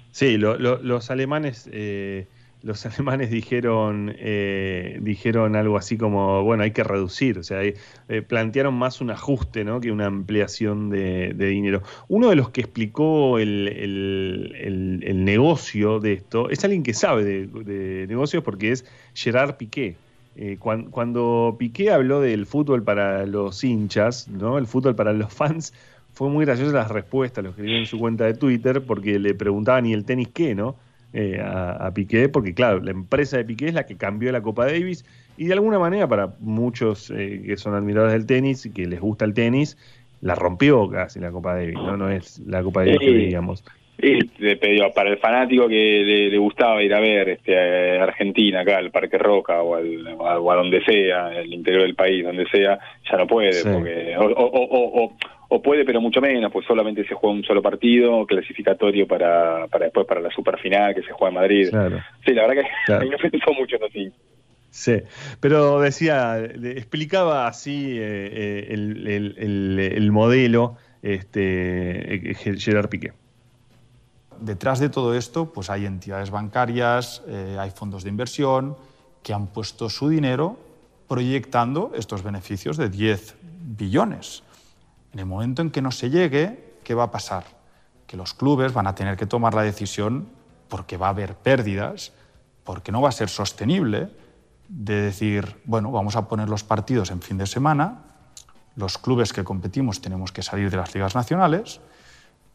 Sí, 0.10 0.40
los 0.40 1.12
alemanes 1.12 1.70
eh, 1.72 2.26
los 2.64 2.86
alemanes 2.86 3.32
dijeron, 3.32 4.14
eh, 4.18 5.00
dijeron 5.02 5.56
algo 5.56 5.78
así 5.78 5.98
como, 5.98 6.44
bueno, 6.44 6.64
hay 6.64 6.72
que 6.72 6.84
reducir, 6.84 7.40
o 7.40 7.44
sea, 7.44 7.62
eh, 7.64 7.76
plantearon 8.22 8.74
más 8.74 9.02
un 9.02 9.12
ajuste 9.12 9.66
que 9.82 9.92
una 9.92 10.08
ampliación 10.08 10.90
de, 10.90 11.34
dinero. 11.34 11.82
Uno 12.08 12.30
de 12.30 12.36
los 12.36 12.50
que 12.50 12.62
explicó 12.62 13.40
el, 13.40 13.68
el, 13.68 15.26
negocio 15.26 16.00
de 16.00 16.14
esto 16.14 16.50
es 16.50 16.64
alguien 16.64 16.84
que 16.84 16.94
sabe 16.94 17.24
de, 17.24 18.06
negocios 18.08 18.44
porque 18.44 18.72
es 18.72 18.86
Gerard 19.14 19.56
Piqué. 19.56 19.96
Eh, 20.36 20.58
cuando, 20.60 21.56
Piqué 21.60 21.92
habló 21.92 22.22
del 22.22 22.46
fútbol 22.46 22.84
para 22.84 23.26
los 23.26 23.64
hinchas, 23.64 24.28
¿no? 24.30 24.58
el 24.58 24.66
fútbol 24.66 24.96
para 24.96 25.14
los 25.14 25.34
fans, 25.34 25.74
fue 26.14 26.30
muy 26.30 26.46
graciosa 26.46 26.74
las 26.74 26.90
respuestas, 26.90 27.44
lo 27.44 27.52
escribió 27.52 27.78
en 27.78 27.86
su 27.86 28.00
cuenta 28.00 28.26
de 28.26 28.34
Twitter, 28.34 28.82
porque 28.82 29.20
le 29.20 29.34
preguntaban, 29.34 29.86
¿y 29.86 29.94
el 29.94 30.06
tenis 30.06 30.30
qué? 30.34 30.56
¿no? 30.56 30.76
Eh, 31.14 31.42
a, 31.44 31.92
Piqué, 31.94 32.30
porque 32.30 32.54
claro, 32.54 32.80
la 32.80 32.92
empresa 32.92 33.36
de 33.36 33.44
Piqué 33.44 33.68
es 33.68 33.74
la 33.74 33.86
que 33.86 33.98
cambió 33.98 34.32
la 34.32 34.42
Copa 34.42 34.66
Davis 34.66 35.04
y 35.36 35.48
de 35.48 35.54
alguna 35.54 35.78
manera 35.78 36.08
para 36.08 36.36
muchos 36.40 37.12
eh, 37.12 37.42
que 37.46 37.58
son 37.58 37.76
admiradores 37.76 38.14
del 38.14 38.26
tenis 38.26 38.66
y 38.66 38.72
que 38.72 38.86
les 38.86 39.02
gusta 39.02 39.26
el 39.26 39.34
tenis, 39.34 39.78
la 40.22 40.36
rompió 40.36 40.90
casi 40.90 41.20
la 41.20 41.32
Copa 41.32 41.54
Davis, 41.54 41.76
no, 41.76 41.98
no 41.98 42.10
es 42.10 42.40
la 42.40 42.64
Copa 42.64 42.86
Davis 42.86 43.00
que 43.00 43.12
digamos. 43.12 43.62
Pero 43.98 44.92
para 44.94 45.10
el 45.10 45.18
fanático 45.18 45.68
que 45.68 46.30
le, 46.32 46.38
gustaba 46.38 46.82
ir 46.82 46.94
a 46.94 47.02
ver 47.02 47.30
este, 47.30 48.00
a 48.00 48.04
Argentina, 48.04 48.62
acá 48.62 48.78
al 48.78 48.90
Parque 48.90 49.18
Roca 49.18 49.62
o, 49.62 49.76
al, 49.76 50.18
a, 50.26 50.56
donde 50.56 50.82
sea, 50.86 51.40
el 51.40 51.54
interior 51.54 51.84
del 51.84 51.94
país, 51.94 52.24
donde 52.24 52.48
sea, 52.48 52.80
ya 53.10 53.18
no 53.18 53.28
puede, 53.28 53.52
porque, 53.64 54.16
o, 54.18 54.26
o, 54.26 55.04
o, 55.04 55.18
o, 55.54 55.62
puede, 55.62 55.86
pero 55.86 56.00
mucho 56.00 56.22
menos, 56.22 56.52
pues 56.52 56.66
solamente 56.66 57.06
se 57.08 57.14
juega 57.14 57.36
un 57.36 57.44
solo 57.44 57.62
partido 57.62 58.26
clasificatorio 58.26 59.08
para, 59.08 59.68
para 59.68 59.86
después 59.86 60.08
para 60.08 60.22
la 60.22 60.30
superfinal 60.32 60.96
que 60.96 61.04
se 61.04 61.12
juega 61.12 61.30
en 61.30 61.36
Madrid. 61.36 61.70
Sí, 62.26 62.34
la 62.34 62.48
verdad 62.48 62.64
que 62.64 62.70
claro. 62.86 63.10
me 63.24 63.30
pensó 63.30 63.54
mucho 63.54 63.78
así. 63.86 64.12
Sí, 64.70 65.02
pero 65.40 65.82
decía, 65.82 66.40
explicaba 66.40 67.48
así 67.48 67.98
eh, 68.00 68.30
eh, 68.32 68.68
el, 68.70 69.08
el, 69.08 69.80
el, 69.80 70.12
modelo 70.12 70.78
este, 71.02 72.16
eh, 72.32 72.56
Gerard 72.58 72.88
Piqué 72.88 73.12
detrás 74.42 74.80
de 74.80 74.90
todo 74.90 75.16
esto 75.16 75.54
pues 75.54 75.70
hay 75.70 75.86
entidades 75.86 76.32
bancarias, 76.32 77.24
eh, 77.28 77.58
hay 77.60 77.70
fondos 77.72 78.04
de 78.04 78.10
inversión 78.10 78.76
que 79.24 79.34
han 79.34 79.48
puesto 79.48 79.90
su 79.90 80.10
dinero 80.10 80.58
proyectando 81.08 81.92
estos 81.96 82.24
beneficios 82.24 82.78
de 82.78 82.90
10 82.90 83.36
billones. 83.78 84.44
En 85.14 85.20
el 85.20 85.26
momento 85.26 85.62
en 85.62 85.72
que 85.72 85.82
no 85.82 85.92
se 85.92 86.10
llegue, 86.10 86.76
¿qué 86.84 86.94
va 86.94 87.04
a 87.04 87.12
pasar? 87.12 87.46
Que 88.08 88.18
los 88.18 88.34
clubes 88.34 88.74
van 88.74 88.88
a 88.88 88.96
tener 88.96 89.18
que 89.18 89.26
tomar 89.26 89.54
la 89.54 89.64
decisión 89.64 90.30
porque 90.68 90.98
va 90.98 91.08
a 91.08 91.10
haber 91.10 91.36
pérdidas, 91.36 92.14
porque 92.64 92.92
no 92.92 93.02
va 93.02 93.10
a 93.10 93.12
ser 93.12 93.30
sostenible, 93.30 94.10
de 94.70 95.02
decir, 95.02 95.58
bueno, 95.66 95.92
vamos 95.92 96.16
a 96.16 96.30
poner 96.30 96.48
los 96.48 96.64
partidos 96.64 97.12
en 97.12 97.22
fin 97.22 97.38
de 97.38 97.46
semana, 97.46 98.04
los 98.78 98.98
clubes 98.98 99.34
que 99.34 99.44
competimos 99.44 100.00
tenemos 100.00 100.32
que 100.32 100.42
salir 100.42 100.72
de 100.72 100.78
las 100.78 100.96
ligas 100.96 101.14
nacionales 101.14 101.82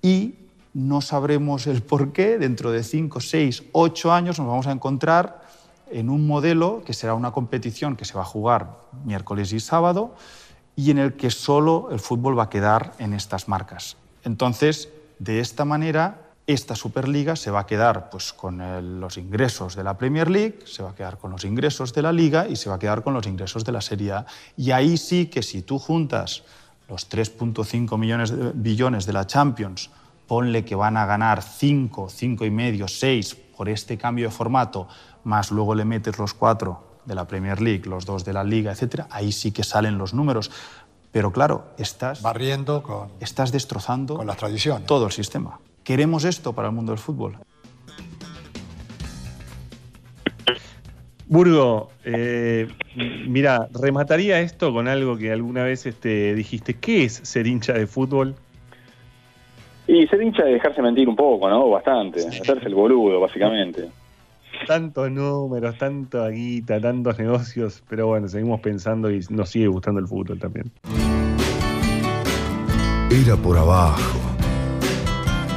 y 0.01 0.35
no 0.73 1.03
sabremos 1.03 1.67
el 1.67 1.83
por 1.83 2.13
qué, 2.13 2.39
dentro 2.39 2.71
de 2.71 2.83
5, 2.83 3.21
6, 3.21 3.65
8 3.73 4.13
años 4.13 4.39
nos 4.39 4.49
vamos 4.49 4.67
a 4.67 4.73
encontrar 4.73 5.43
en 5.91 6.09
un 6.09 6.27
modelo 6.27 6.83
que 6.85 6.95
será 6.95 7.15
una 7.15 7.33
competición 7.33 7.97
que 7.97 8.07
se 8.07 8.15
va 8.15 8.23
a 8.23 8.27
jugar 8.27 8.79
miércoles 9.05 9.53
y 9.53 9.61
sábado 9.61 10.15
y 10.77 10.91
en 10.91 10.99
el 10.99 11.15
que 11.15 11.31
solo 11.31 11.89
el 11.91 11.99
fútbol 11.99 12.39
va 12.39 12.45
a 12.45 12.51
quedar 12.51 12.93
en 12.99 13.15
estas 13.15 13.49
marcas. 13.49 13.97
Entonces, 14.23 14.91
de 15.19 15.41
esta 15.41 15.65
manera, 15.65 16.27
esta 16.47 16.77
Superliga 16.77 17.35
se 17.35 17.51
va 17.51 17.61
a 17.61 17.67
quedar 17.67 18.11
pues, 18.11 18.33
con 18.33 19.01
los 19.01 19.17
ingresos 19.17 19.75
de 19.75 19.83
la 19.83 19.97
Premier 19.97 20.31
League, 20.31 20.61
se 20.65 20.83
va 20.83 20.91
a 20.91 20.95
quedar 20.95 21.19
con 21.19 21.33
los 21.33 21.45
ingresos 21.45 21.93
de 21.95 22.03
la 22.03 22.13
Liga 22.13 22.47
y 22.47 22.57
se 22.57 22.69
va 22.69 22.77
a 22.77 22.79
quedar 22.79 23.03
con 23.03 23.15
los 23.15 23.27
ingresos 23.27 23.65
de 23.65 23.73
la 23.73 23.81
Serie 23.81 24.13
A. 24.13 24.27
Y 24.57 24.71
ahí 24.71 24.97
sí 24.97 25.27
que 25.27 25.43
si 25.43 25.63
tú 25.63 25.79
juntas 25.79 26.45
los 26.89 27.11
3.5 27.11 27.99
millones 27.99 28.31
de 28.31 28.53
billones 28.55 29.07
de 29.07 29.13
la 29.13 29.27
Champions 29.27 29.91
ponle 30.29 30.65
que 30.65 30.75
van 30.75 30.97
a 30.97 31.07
ganar 31.07 31.43
5, 31.43 32.09
5 32.11 32.45
y 32.45 32.51
medio, 32.51 32.87
6 32.87 33.35
por 33.57 33.69
este 33.69 33.97
cambio 33.97 34.27
de 34.27 34.35
formato, 34.35 34.87
más 35.25 35.51
luego 35.51 35.75
le 35.75 35.85
metes 35.85 36.19
los 36.19 36.35
cuatro 36.35 36.86
de 37.07 37.15
la 37.15 37.27
Premier 37.27 37.61
League, 37.61 37.83
los 37.87 38.05
dos 38.05 38.25
de 38.25 38.33
la 38.33 38.45
Liga, 38.45 38.73
etcétera, 38.73 39.07
ahí 39.11 39.33
sí 39.33 39.53
que 39.53 39.63
salen 39.63 39.97
los 39.99 40.13
números. 40.13 40.51
Pero 41.13 41.33
claro, 41.33 41.69
estás 41.79 42.21
barriendo 42.21 42.83
con 42.83 43.09
estás 43.21 43.53
destrozando 43.53 44.17
con 44.17 44.27
las 44.27 44.37
tradiciones. 44.37 44.87
Todo 44.87 45.07
el 45.07 45.13
sistema. 45.13 45.59
Queremos 45.83 46.25
esto 46.25 46.53
para 46.53 46.69
el 46.69 46.75
mundo 46.75 46.93
del 46.93 46.99
fútbol. 46.99 47.39
Burgo, 51.29 51.91
eh, 52.05 52.69
mira, 53.27 53.69
remataría 53.73 54.41
esto 54.41 54.73
con 54.73 54.87
algo 54.87 55.17
que 55.17 55.33
alguna 55.33 55.65
vez 55.65 55.87
este, 55.87 56.35
dijiste. 56.35 56.75
¿Qué 56.75 57.05
es 57.05 57.15
ser 57.15 57.47
hincha 57.47 57.73
de 57.73 57.87
fútbol? 57.87 58.37
Y 59.89 60.07
ser 60.07 60.23
hincha 60.23 60.45
de 60.45 60.53
dejarse 60.53 60.83
mentir 60.83 61.09
un 61.09 61.17
poco, 61.17 61.49
¿no? 61.49 61.69
Bastante. 61.71 62.27
Hacerse 62.27 62.67
el 62.67 62.75
boludo, 62.75 63.21
básicamente. 63.21 63.89
Tantos 64.67 65.11
números, 65.11 65.79
tanta 65.79 66.29
guita, 66.29 66.81
tantos 66.81 67.19
negocios, 67.19 67.83
pero 67.89 68.07
bueno, 68.09 68.29
seguimos 68.29 68.61
pensando 68.61 69.11
y 69.11 69.25
nos 69.31 69.51
sigue 69.51 69.69
gustando 69.69 70.01
el 70.01 70.07
fútbol 70.07 70.39
también. 70.39 70.71
Era 73.11 73.37
por 73.37 73.57
abajo. 73.57 74.19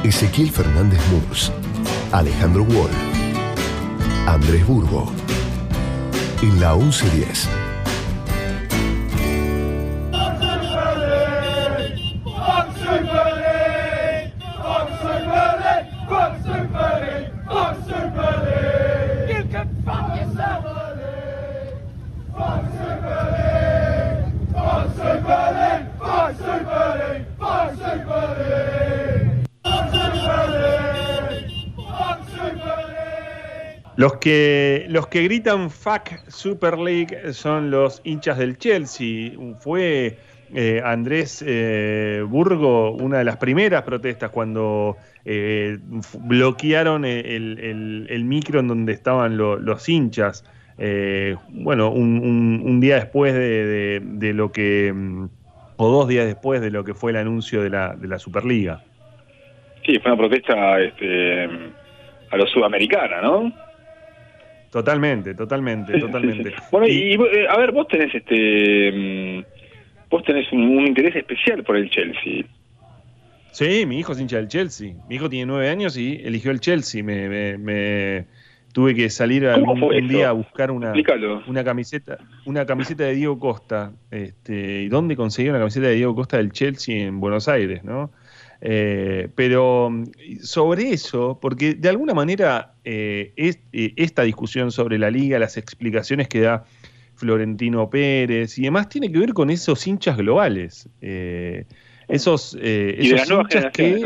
Ezequiel 0.04 0.50
Fernández 0.50 1.00
Murs, 1.10 1.52
Alejandro 2.12 2.62
Wall, 2.62 2.90
Andrés 4.26 4.66
Burgo, 4.66 5.12
en 6.42 6.58
la 6.60 6.74
1110. 6.74 7.59
Los 34.00 34.16
que, 34.16 34.86
los 34.88 35.08
que 35.08 35.24
gritan 35.24 35.68
fuck 35.68 36.26
Super 36.28 36.78
League 36.78 37.34
son 37.34 37.70
los 37.70 38.00
hinchas 38.02 38.38
del 38.38 38.56
Chelsea. 38.56 39.32
Fue 39.58 40.16
eh, 40.54 40.80
Andrés 40.82 41.44
eh, 41.46 42.24
Burgo 42.26 42.92
una 42.92 43.18
de 43.18 43.24
las 43.24 43.36
primeras 43.36 43.82
protestas 43.82 44.30
cuando 44.30 44.96
eh, 45.26 45.76
bloquearon 46.18 47.04
el, 47.04 48.22
micro 48.24 48.60
en 48.60 48.68
donde 48.68 48.94
estaban 48.94 49.36
los 49.36 49.86
hinchas. 49.86 50.46
bueno, 51.50 51.90
un, 51.90 52.80
día 52.80 52.94
después 52.94 53.34
de, 53.34 54.32
lo 54.34 54.50
que, 54.50 54.94
mm, 54.94 55.28
o 55.76 55.90
dos 55.90 56.08
días 56.08 56.24
después 56.24 56.62
de 56.62 56.70
lo 56.70 56.84
que 56.84 56.94
fue 56.94 57.10
el 57.10 57.18
anuncio 57.18 57.62
de 57.62 57.68
la, 57.68 57.94
de 57.94 58.08
la 58.08 58.18
Superliga. 58.18 58.82
Sí, 59.84 59.98
fue 59.98 60.10
una 60.10 60.16
protesta 60.16 60.80
este, 60.80 61.44
a 62.30 62.36
lo 62.38 62.46
sudamericana, 62.46 63.20
¿no? 63.20 63.69
Totalmente, 64.70 65.34
totalmente, 65.34 65.98
totalmente. 65.98 66.54
bueno, 66.70 66.86
y, 66.86 67.14
eh, 67.14 67.48
a 67.48 67.56
ver, 67.58 67.72
vos 67.72 67.88
tenés 67.88 68.14
este, 68.14 68.92
mm, 68.92 69.44
vos 70.08 70.22
tenés 70.24 70.50
un, 70.52 70.86
interés 70.86 71.16
especial 71.16 71.64
por 71.64 71.76
el 71.76 71.90
Chelsea. 71.90 72.44
Sí, 73.50 73.84
mi 73.84 73.98
hijo 73.98 74.12
es 74.12 74.20
hincha 74.20 74.36
del 74.36 74.46
Chelsea. 74.46 74.94
Mi 75.08 75.16
hijo 75.16 75.28
tiene 75.28 75.46
nueve 75.46 75.68
años 75.68 75.96
y 75.96 76.20
eligió 76.24 76.52
el 76.52 76.60
Chelsea. 76.60 77.02
Me, 77.02 77.58
me, 77.58 78.26
tuve 78.72 78.94
que 78.94 79.10
salir 79.10 79.44
algún 79.48 79.82
un 79.82 80.08
día 80.08 80.28
a 80.28 80.32
buscar 80.32 80.70
una, 80.70 80.92
una 81.48 81.64
camiseta, 81.64 82.18
una 82.44 82.64
camiseta 82.64 83.04
de 83.04 83.14
Diego 83.14 83.40
Costa. 83.40 83.92
Este, 84.12 84.82
¿Y 84.82 84.88
dónde 84.88 85.16
conseguí 85.16 85.48
una 85.48 85.58
camiseta 85.58 85.88
de 85.88 85.94
Diego 85.94 86.14
Costa 86.14 86.36
del 86.36 86.52
Chelsea 86.52 87.06
en 87.06 87.18
Buenos 87.18 87.48
Aires, 87.48 87.82
no? 87.82 88.12
Eh, 88.62 89.28
pero 89.34 89.90
sobre 90.42 90.90
eso, 90.90 91.38
porque 91.40 91.74
de 91.74 91.88
alguna 91.88 92.12
manera 92.12 92.74
eh, 92.84 93.32
eh, 93.36 93.94
esta 93.96 94.22
discusión 94.22 94.70
sobre 94.70 94.98
la 94.98 95.10
liga, 95.10 95.38
las 95.38 95.56
explicaciones 95.56 96.28
que 96.28 96.40
da 96.40 96.64
Florentino 97.14 97.88
Pérez 97.88 98.58
y 98.58 98.62
demás, 98.62 98.88
tiene 98.88 99.10
que 99.10 99.18
ver 99.18 99.32
con 99.32 99.50
esos 99.50 99.86
hinchas 99.86 100.16
globales. 100.16 100.88
esos, 102.08 102.54
hinchas 102.54 103.72
que. 103.72 104.04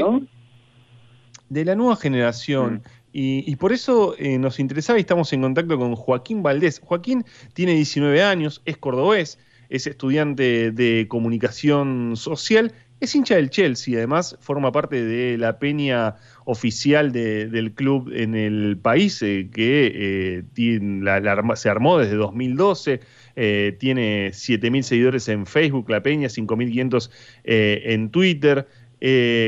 De 1.48 1.64
la 1.64 1.74
nueva 1.74 1.96
generación. 1.96 2.74
Mm. 2.74 2.82
Y, 3.16 3.56
por 3.56 3.72
eso 3.72 4.16
nos 4.40 4.58
interesaba 4.58 4.98
y 4.98 5.02
estamos 5.02 5.32
en 5.32 5.42
contacto 5.42 5.78
con 5.78 5.94
Joaquín 5.94 6.42
Valdés. 6.42 6.80
Joaquín 6.80 7.24
tiene 7.52 7.74
19 7.74 8.24
años, 8.24 8.60
es 8.64 8.76
cordobés, 8.76 9.38
es 9.68 9.86
estudiante 9.86 10.72
de 10.72 11.06
comunicación 11.08 12.16
social 12.16 12.72
es 13.04 13.14
hincha 13.14 13.36
del 13.36 13.50
Chelsea, 13.50 13.96
además 13.96 14.36
forma 14.40 14.72
parte 14.72 15.04
de 15.04 15.38
la 15.38 15.58
peña 15.58 16.16
oficial 16.44 17.12
del 17.12 17.72
club 17.72 18.10
en 18.14 18.34
el 18.34 18.76
país, 18.76 19.22
eh, 19.22 19.48
que 19.52 20.44
eh, 20.54 21.54
se 21.54 21.70
armó 21.70 21.98
desde 21.98 22.16
2012, 22.16 23.00
eh, 23.36 23.76
tiene 23.78 24.28
7.000 24.28 24.82
seguidores 24.82 25.28
en 25.28 25.46
Facebook, 25.46 25.88
la 25.88 26.02
peña, 26.02 26.28
5.500 26.28 27.10
en 27.44 28.10
Twitter. 28.10 28.66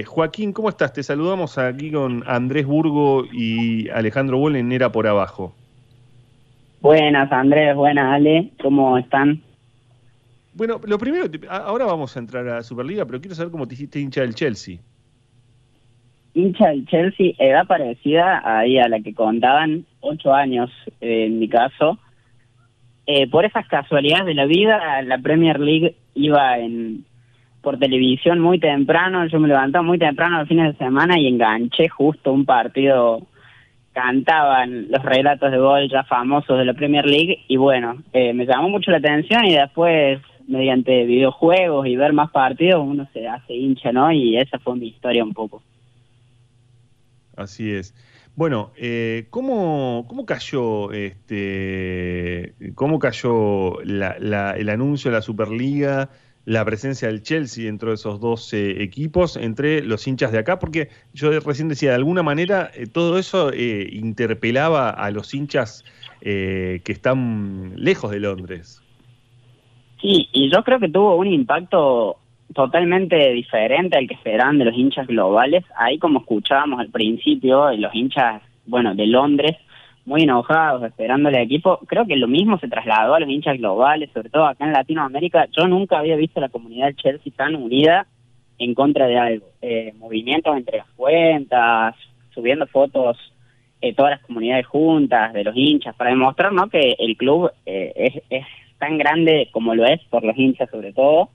Joaquín, 0.07 0.53
¿cómo 0.53 0.69
estás? 0.69 0.93
Te 0.93 1.03
saludamos 1.03 1.59
aquí 1.59 1.91
con 1.91 2.25
Andrés 2.27 2.67
Burgo 2.67 3.25
y 3.33 3.89
Alejandro 3.91 4.39
Boll 4.39 4.57
en 4.57 4.73
Era 4.73 4.93
por 4.93 5.07
Abajo. 5.07 5.55
Buenas, 6.83 7.33
Andrés, 7.33 7.75
buenas, 7.75 8.13
Ale, 8.13 8.51
¿cómo 8.63 8.99
están? 8.99 9.43
Bueno, 10.57 10.81
lo 10.87 10.97
primero, 10.97 11.27
ahora 11.51 11.85
vamos 11.85 12.17
a 12.17 12.19
entrar 12.19 12.49
a 12.49 12.55
la 12.55 12.63
Superliga, 12.63 13.05
pero 13.05 13.21
quiero 13.21 13.35
saber 13.35 13.53
cómo 13.53 13.69
te 13.69 13.75
hiciste 13.75 14.01
hincha 14.01 14.23
del 14.23 14.35
Chelsea. 14.35 14.79
Hincha 16.33 16.69
del 16.69 16.87
Chelsea, 16.87 17.33
edad 17.39 17.67
parecida 17.67 18.41
ahí 18.43 18.79
a 18.79 18.89
la 18.89 19.01
que 19.01 19.13
contaban, 19.13 19.85
ocho 20.01 20.33
años 20.33 20.71
eh, 21.03 21.27
en 21.27 21.41
mi 21.41 21.49
caso. 21.51 21.99
Eh, 23.07 23.29
por 23.29 23.45
esas 23.45 23.69
casualidades 23.69 24.25
de 24.25 24.35
la 24.35 24.47
vida, 24.47 25.03
la 25.03 25.19
Premier 25.19 25.61
League 25.61 25.95
iba 26.15 26.59
en 26.59 27.05
por 27.61 27.79
televisión 27.79 28.41
muy 28.41 28.59
temprano, 28.59 29.27
yo 29.27 29.39
me 29.41 29.49
levantaba 29.49 29.83
muy 29.83 29.99
temprano 29.99 30.39
los 30.39 30.49
fines 30.49 30.73
de 30.73 30.85
semana 30.85 31.19
y 31.19 31.27
enganché 31.27 31.89
justo 31.89 32.33
un 32.33 32.47
partido, 32.47 33.27
cantaban 33.93 34.89
los 34.89 35.03
relatos 35.03 35.51
de 35.51 35.59
gol 35.59 35.91
ya 35.91 36.05
famosos 36.05 36.57
de 36.59 36.65
la 36.65 36.75
Premier 36.75 37.05
League 37.05 37.45
y 37.49 37.57
bueno, 37.57 38.03
eh, 38.13 38.33
me 38.33 38.47
llamó 38.47 38.71
mucho 38.71 38.91
la 38.91 38.99
atención 38.99 39.45
y 39.45 39.55
después 39.55 40.21
mediante 40.49 41.05
videojuegos 41.05 41.87
y 41.87 41.97
ver 41.97 42.13
más 42.13 42.31
partidos 42.31 42.83
uno 42.85 43.09
se 43.13 43.27
hace 43.27 43.55
hincha, 43.55 43.93
¿no? 43.93 44.13
Y 44.13 44.39
esa 44.39 44.59
fue 44.59 44.77
mi 44.77 44.89
historia 44.89 45.25
un 45.25 45.33
poco. 45.33 45.63
Así 47.37 47.71
es. 47.71 47.95
Bueno, 48.35 48.73
eh, 48.77 49.27
¿cómo, 49.31 50.05
¿cómo, 50.09 50.27
cayó 50.27 50.93
este, 50.93 52.55
cómo 52.75 52.99
cayó 52.99 53.81
el 53.81 54.69
anuncio 54.69 55.11
de 55.11 55.17
la 55.17 55.23
Superliga, 55.23 56.11
la 56.45 56.63
presencia 56.65 57.09
del 57.09 57.23
Chelsea 57.23 57.65
dentro 57.65 57.89
de 57.89 57.95
esos 57.95 58.21
dos 58.21 58.53
equipos 58.53 59.37
entre 59.37 59.83
los 59.83 60.07
hinchas 60.07 60.33
de 60.33 60.39
acá? 60.39 60.59
Porque 60.59 60.91
yo 61.15 61.39
recién 61.41 61.69
decía, 61.69 61.91
de 61.91 61.97
alguna 61.97 62.23
manera 62.23 62.71
eh, 62.75 62.87
todo 62.87 63.19
eso 63.19 63.51
eh, 63.55 63.89
interpelaba 63.91 64.91
a 64.91 65.11
los 65.11 65.33
hinchas 65.33 65.85
que 66.21 66.83
están 66.87 67.73
lejos 67.77 68.11
de 68.11 68.21
Londres. 68.21 68.83
Sí, 70.07 70.29
y 70.31 70.49
yo 70.53 70.63
creo 70.63 70.79
que 70.79 70.89
tuvo 70.89 71.17
un 71.17 71.27
impacto 71.27 72.19
totalmente 72.55 73.33
diferente 73.33 73.99
al 73.99 74.07
que 74.07 74.15
esperaban 74.15 74.57
de 74.57 74.67
los 74.67 74.77
hinchas 74.77 75.09
globales. 75.09 75.65
Ahí 75.77 75.99
como 75.99 76.21
escuchábamos 76.21 76.79
al 76.79 76.91
principio, 76.91 77.73
los 77.73 77.93
hinchas, 77.93 78.41
bueno, 78.67 78.95
de 78.95 79.05
Londres, 79.05 79.57
muy 80.05 80.23
enojados, 80.23 80.85
esperando 80.85 81.29
al 81.29 81.35
equipo. 81.35 81.81
Creo 81.89 82.07
que 82.07 82.15
lo 82.15 82.29
mismo 82.29 82.57
se 82.61 82.69
trasladó 82.69 83.15
a 83.15 83.19
los 83.19 83.29
hinchas 83.29 83.59
globales, 83.59 84.09
sobre 84.15 84.31
todo 84.31 84.47
acá 84.47 84.65
en 84.65 84.75
Latinoamérica. 84.75 85.49
Yo 85.51 85.67
nunca 85.67 85.99
había 85.99 86.15
visto 86.15 86.41
la 86.41 86.51
comunidad 86.51 86.87
del 86.87 86.97
Chelsea 86.97 87.33
tan 87.37 87.57
unida 87.57 88.07
en 88.59 88.75
contra 88.75 89.09
de 89.09 89.19
algo. 89.19 89.47
Eh, 89.61 89.93
movimientos 89.99 90.57
entre 90.57 90.79
las 90.79 90.91
cuentas, 90.91 91.97
subiendo 92.33 92.69
fotos 92.69 93.19
eh, 93.81 93.93
todas 93.93 94.13
las 94.13 94.21
comunidades 94.21 94.67
juntas, 94.67 95.33
de 95.33 95.43
los 95.43 95.57
hinchas, 95.57 95.97
para 95.97 96.11
demostrar 96.11 96.53
¿no? 96.53 96.69
que 96.69 96.95
el 96.97 97.17
club 97.17 97.51
eh, 97.67 97.93
es, 97.97 98.23
es 98.31 98.47
tan 98.79 98.99
grande 98.99 99.49
como 99.53 99.75
lo 99.75 99.85
es 99.87 100.01
por 100.11 100.25
los 100.25 100.37
hinchas 100.37 100.71
sobre 100.71 100.93
todo 100.93 101.31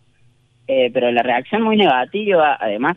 eh, 0.73 0.89
pero 0.93 1.11
la 1.11 1.21
reacción 1.21 1.63
muy 1.63 1.75
negativa, 1.75 2.57
además, 2.57 2.95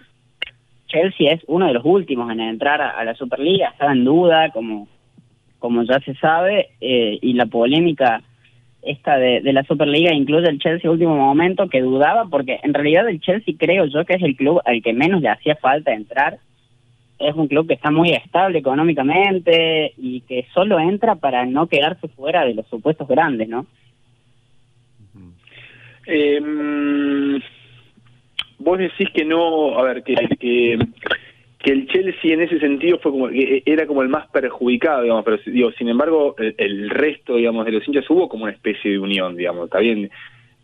Chelsea 0.87 1.33
es 1.33 1.43
uno 1.49 1.67
de 1.67 1.73
los 1.73 1.85
últimos 1.85 2.31
en 2.31 2.41
entrar 2.41 2.81
a, 2.81 3.05
la 3.05 3.15
Superliga, 3.15 3.71
estaba 3.71 3.91
en 3.91 4.05
duda, 4.05 4.51
como, 4.51 4.87
como 5.59 5.83
ya 5.83 5.99
se 6.01 6.15
sabe, 6.15 6.69
eh, 6.81 7.19
y 7.21 7.33
la 7.33 7.47
polémica 7.47 8.23
esta 8.83 9.17
de, 9.17 9.41
la 9.53 9.65
Superliga 9.65 10.13
incluye 10.13 10.49
el 10.49 10.61
Chelsea 10.61 10.89
último 10.89 11.17
momento 11.17 11.69
que 11.69 11.81
dudaba, 11.81 12.27
porque 12.27 12.61
en 12.63 12.75
realidad 12.75 13.09
el 13.09 13.21
Chelsea 13.21 13.55
creo 13.59 13.87
yo 13.87 14.05
que 14.05 14.15
es 14.15 14.23
el 14.23 14.37
club 14.37 14.61
al 14.65 14.81
que 14.81 14.93
menos 14.93 15.21
le 15.21 15.31
hacía 15.31 15.57
falta 15.57 15.93
entrar. 15.93 16.39
Es 17.19 17.35
un 17.35 17.49
club 17.49 17.67
que 17.67 17.75
está 17.75 17.91
muy 17.91 18.11
estable 18.11 18.59
económicamente 18.59 19.95
y 19.97 20.21
que 20.21 20.47
solo 20.53 20.79
entra 20.79 21.17
para 21.17 21.45
no 21.47 21.67
quedarse 21.67 22.07
fuera 22.09 22.45
de 22.45 22.55
los 22.55 22.69
supuestos 22.69 23.09
grandes, 23.09 23.49
¿no? 23.49 23.67
Eh, 26.07 26.41
vos 28.59 28.79
decís 28.79 29.09
que 29.15 29.25
no, 29.25 29.79
a 29.79 29.83
ver, 29.83 30.03
que, 30.03 30.15
que, 30.39 30.79
que 31.59 31.73
el 31.73 31.87
Chelsea 31.89 32.35
en 32.35 32.43
ese 32.43 32.59
sentido 32.61 32.99
fue 32.99 33.13
como 33.13 33.29
era 33.31 33.87
como 33.87 34.03
el 34.03 34.09
más 34.09 34.29
perjudicado, 34.29 35.03
digamos, 35.03 35.25
pero 35.25 35.39
digo, 35.47 35.73
sin 35.73 35.89
embargo, 35.89 36.35
el, 36.39 36.91
resto, 36.91 37.37
digamos, 37.37 37.65
de 37.65 37.73
los 37.73 37.87
hinchas 37.87 38.09
hubo 38.11 38.29
como 38.29 38.45
una 38.45 38.53
especie 38.53 38.93
de 38.93 38.99
unión, 38.99 39.37
digamos, 39.37 39.67
está 39.67 39.79
bien. 39.79 40.11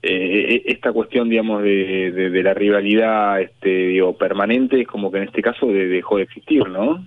Eh, 0.02 0.62
esta 0.64 0.92
cuestión, 0.92 1.28
digamos, 1.28 1.62
de, 1.62 2.10
de, 2.10 2.42
la 2.42 2.54
rivalidad, 2.54 3.38
este, 3.38 3.88
digo, 3.88 4.16
permanente, 4.16 4.80
es 4.80 4.88
como 4.88 5.12
que 5.12 5.18
en 5.18 5.24
este 5.24 5.42
caso 5.42 5.66
dejó 5.66 6.16
de 6.16 6.22
existir, 6.22 6.66
¿no? 6.68 7.04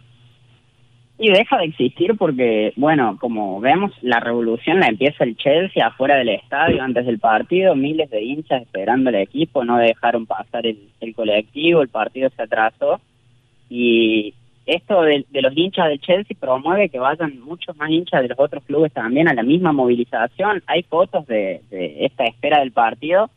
Y 1.23 1.31
deja 1.31 1.57
de 1.57 1.67
existir 1.67 2.17
porque, 2.17 2.73
bueno, 2.75 3.17
como 3.17 3.61
vemos, 3.61 3.93
la 4.01 4.19
revolución 4.19 4.81
la 4.81 4.87
empieza 4.87 5.23
el 5.23 5.37
Chelsea 5.37 5.87
afuera 5.87 6.17
del 6.17 6.27
estadio 6.27 6.83
antes 6.83 7.05
del 7.05 7.17
partido, 7.17 7.75
miles 7.75 8.09
de 8.09 8.21
hinchas 8.21 8.63
esperando 8.63 9.07
al 9.07 9.15
equipo, 9.15 9.63
no 9.63 9.77
dejaron 9.77 10.25
pasar 10.25 10.67
el, 10.67 11.15
colectivo, 11.15 11.81
el 11.81 11.87
partido 11.87 12.29
se 12.35 12.41
atrasó 12.41 12.99
y 13.69 14.33
esto 14.65 15.03
de, 15.03 15.25
los 15.31 15.55
hinchas 15.55 15.87
del 15.87 16.01
Chelsea 16.01 16.35
promueve 16.37 16.89
que 16.89 16.99
vayan 16.99 17.39
muchos 17.39 17.77
más 17.77 17.89
hinchas 17.89 18.21
de 18.21 18.27
los 18.27 18.39
otros 18.39 18.61
clubes 18.65 18.91
también 18.91 19.29
a 19.29 19.33
la 19.33 19.43
misma 19.43 19.71
movilización. 19.71 20.61
Hay 20.67 20.83
fotos 20.83 21.25
de, 21.27 21.61
de 21.71 22.03
esta 22.03 22.25
espera 22.25 22.59
del 22.59 22.73
partido 22.73 23.29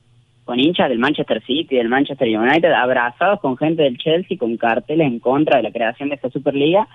con 0.45 0.59
hinchas 0.59 0.89
del 0.89 0.99
Manchester 0.99 1.41
City, 1.45 1.77
del 1.77 1.89
Manchester 1.89 2.37
United, 2.37 2.73
abrazados 2.73 3.39
con 3.39 3.57
gente 3.57 3.85
del 3.85 3.97
Chelsea, 3.97 4.37
con 4.37 4.57
carteles 4.57 5.07
en 5.07 5.21
contra 5.21 5.59
de 5.59 5.63
la 5.63 5.71
creación 5.71 6.09
de 6.09 6.17
esta 6.17 6.31
Superliga 6.31 6.89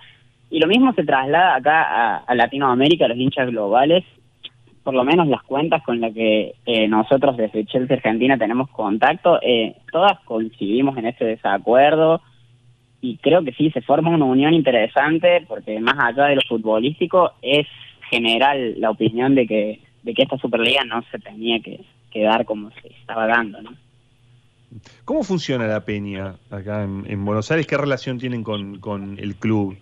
y 0.52 0.60
lo 0.60 0.68
mismo 0.68 0.94
se 0.94 1.06
traslada 1.06 1.56
acá 1.56 2.18
a, 2.28 2.36
Latinoamérica, 2.36 3.06
a 3.06 3.08
los 3.08 3.18
hinchas 3.18 3.50
globales, 3.50 4.04
por 4.84 4.94
lo 4.94 5.06
menos 5.06 5.28
las 5.28 5.42
cuentas 5.44 5.82
con 5.84 6.02
las 6.02 6.14
que 6.14 6.56
eh, 6.66 6.88
nosotros 6.90 7.38
desde 7.38 7.66
Chelsea 7.66 7.96
Argentina 7.96 8.38
tenemos 8.38 8.70
contacto, 8.70 9.40
eh, 9.42 9.78
todas 9.92 10.20
coincidimos 10.26 10.98
en 10.98 11.06
ese 11.06 11.24
desacuerdo 11.24 12.22
y 13.00 13.16
creo 13.18 13.44
que 13.46 13.54
sí, 13.54 13.72
se 13.72 13.82
forma 13.82 14.10
una 14.10 14.26
unión 14.26 14.54
interesante 14.54 15.46
porque 15.48 15.80
más 15.80 15.96
allá 15.98 16.26
de 16.26 16.36
lo 16.36 16.42
futbolístico 16.42 17.32
es 17.42 17.66
general 18.10 18.80
la 18.80 18.90
opinión 18.90 19.34
de 19.36 19.48
que, 19.48 19.80
de 20.04 20.14
que 20.14 20.24
esta 20.24 20.38
Superliga 20.38 20.84
no 20.84 21.02
se 21.12 21.20
tenía 21.20 21.62
que, 21.62 21.80
dar 22.24 22.44
como 22.44 22.72
se 22.82 22.90
estaba 22.90 23.26
dando, 23.26 23.62
¿no? 23.62 23.72
¿Cómo 25.06 25.24
funciona 25.24 25.66
la 25.66 25.86
peña 25.86 26.36
acá 26.50 26.84
en, 26.84 27.26
Buenos 27.26 27.50
Aires? 27.52 27.68
¿Qué 27.68 27.78
relación 27.78 28.20
tienen 28.20 28.44
con, 28.44 28.80
con 28.80 29.18
el 29.18 29.36
club? 29.36 29.78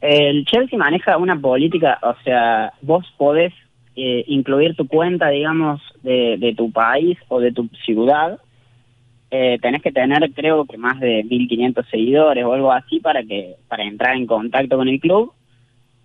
El 0.00 0.46
Chelsea 0.46 0.78
maneja 0.78 1.18
una 1.18 1.38
política, 1.38 1.98
o 2.02 2.14
sea, 2.24 2.72
vos 2.80 3.06
podés 3.18 3.52
eh, 3.96 4.24
incluir 4.28 4.74
tu 4.74 4.86
cuenta, 4.86 5.28
digamos, 5.28 5.80
de, 6.02 6.36
de, 6.38 6.54
tu 6.54 6.72
país 6.72 7.18
o 7.28 7.38
de 7.38 7.52
tu 7.52 7.68
ciudad. 7.84 8.40
Eh, 9.30 9.58
tenés 9.60 9.82
que 9.82 9.92
tener, 9.92 10.32
creo 10.32 10.64
que 10.64 10.78
más 10.78 10.98
de 11.00 11.22
1.500 11.24 11.88
seguidores 11.90 12.44
o 12.44 12.52
algo 12.54 12.72
así 12.72 12.98
para 12.98 13.22
que 13.22 13.56
para 13.68 13.84
entrar 13.84 14.16
en 14.16 14.26
contacto 14.26 14.76
con 14.78 14.88
el 14.88 15.00
club. 15.00 15.32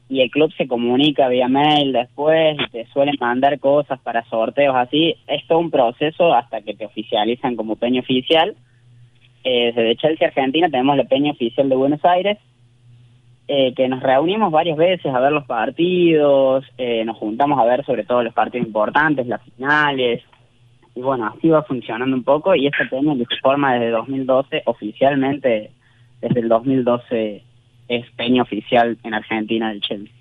Y 0.07 0.21
el 0.21 0.29
club 0.29 0.53
se 0.55 0.67
comunica 0.67 1.29
vía 1.29 1.47
mail 1.47 1.93
después 1.93 2.57
y 2.59 2.71
te 2.71 2.85
suelen 2.87 3.15
mandar 3.19 3.59
cosas 3.59 3.99
para 4.01 4.25
sorteos 4.25 4.75
así. 4.75 5.15
Es 5.25 5.47
todo 5.47 5.59
un 5.59 5.71
proceso 5.71 6.33
hasta 6.33 6.61
que 6.61 6.75
te 6.75 6.85
oficializan 6.85 7.55
como 7.55 7.77
peña 7.77 8.01
oficial. 8.01 8.55
Eh, 9.43 9.71
desde 9.73 9.95
Chelsea 9.95 10.27
Argentina 10.27 10.69
tenemos 10.69 10.97
la 10.97 11.05
peña 11.05 11.31
oficial 11.31 11.69
de 11.69 11.75
Buenos 11.75 12.03
Aires 12.03 12.37
eh, 13.47 13.73
que 13.75 13.87
nos 13.87 14.01
reunimos 14.01 14.51
varias 14.51 14.75
veces 14.75 15.13
a 15.13 15.19
ver 15.19 15.31
los 15.31 15.45
partidos, 15.45 16.65
eh, 16.77 17.05
nos 17.05 17.17
juntamos 17.17 17.59
a 17.59 17.65
ver 17.65 17.85
sobre 17.85 18.03
todo 18.03 18.23
los 18.23 18.33
partidos 18.33 18.65
importantes, 18.65 19.27
las 19.27 19.41
finales, 19.43 20.23
y 20.95 21.01
bueno, 21.01 21.27
así 21.27 21.49
va 21.49 21.61
funcionando 21.61 22.15
un 22.15 22.23
poco, 22.23 22.55
y 22.55 22.65
peña 22.89 23.15
que 23.17 23.25
se 23.25 23.41
forma 23.41 23.73
desde 23.75 23.91
2012, 23.91 24.63
oficialmente 24.65 25.69
desde 26.21 26.39
el 26.39 26.49
2012 26.49 27.43
es 27.87 28.09
peña 28.17 28.41
oficial 28.41 28.97
en 29.03 29.13
Argentina 29.13 29.69
del 29.69 29.81
Chelsea. 29.81 30.13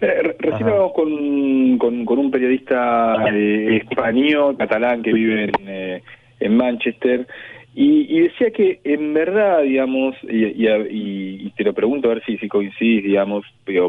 Eh, 0.00 0.36
recién 0.38 0.68
con, 0.94 2.04
con, 2.04 2.18
un 2.18 2.30
periodista 2.30 3.26
español, 3.26 4.56
catalán, 4.56 5.02
que 5.02 5.12
vive 5.12 5.50
en, 5.64 6.02
en 6.38 6.56
Manchester, 6.56 7.26
y, 7.78 8.20
decía 8.20 8.50
que 8.52 8.80
en 8.84 9.12
verdad, 9.12 9.62
digamos, 9.62 10.16
y, 10.22 11.50
te 11.50 11.64
lo 11.64 11.74
pregunto 11.74 12.10
a 12.10 12.14
ver 12.14 12.24
si, 12.24 12.38
si 12.38 12.48
coincidís, 12.48 13.04
digamos, 13.04 13.44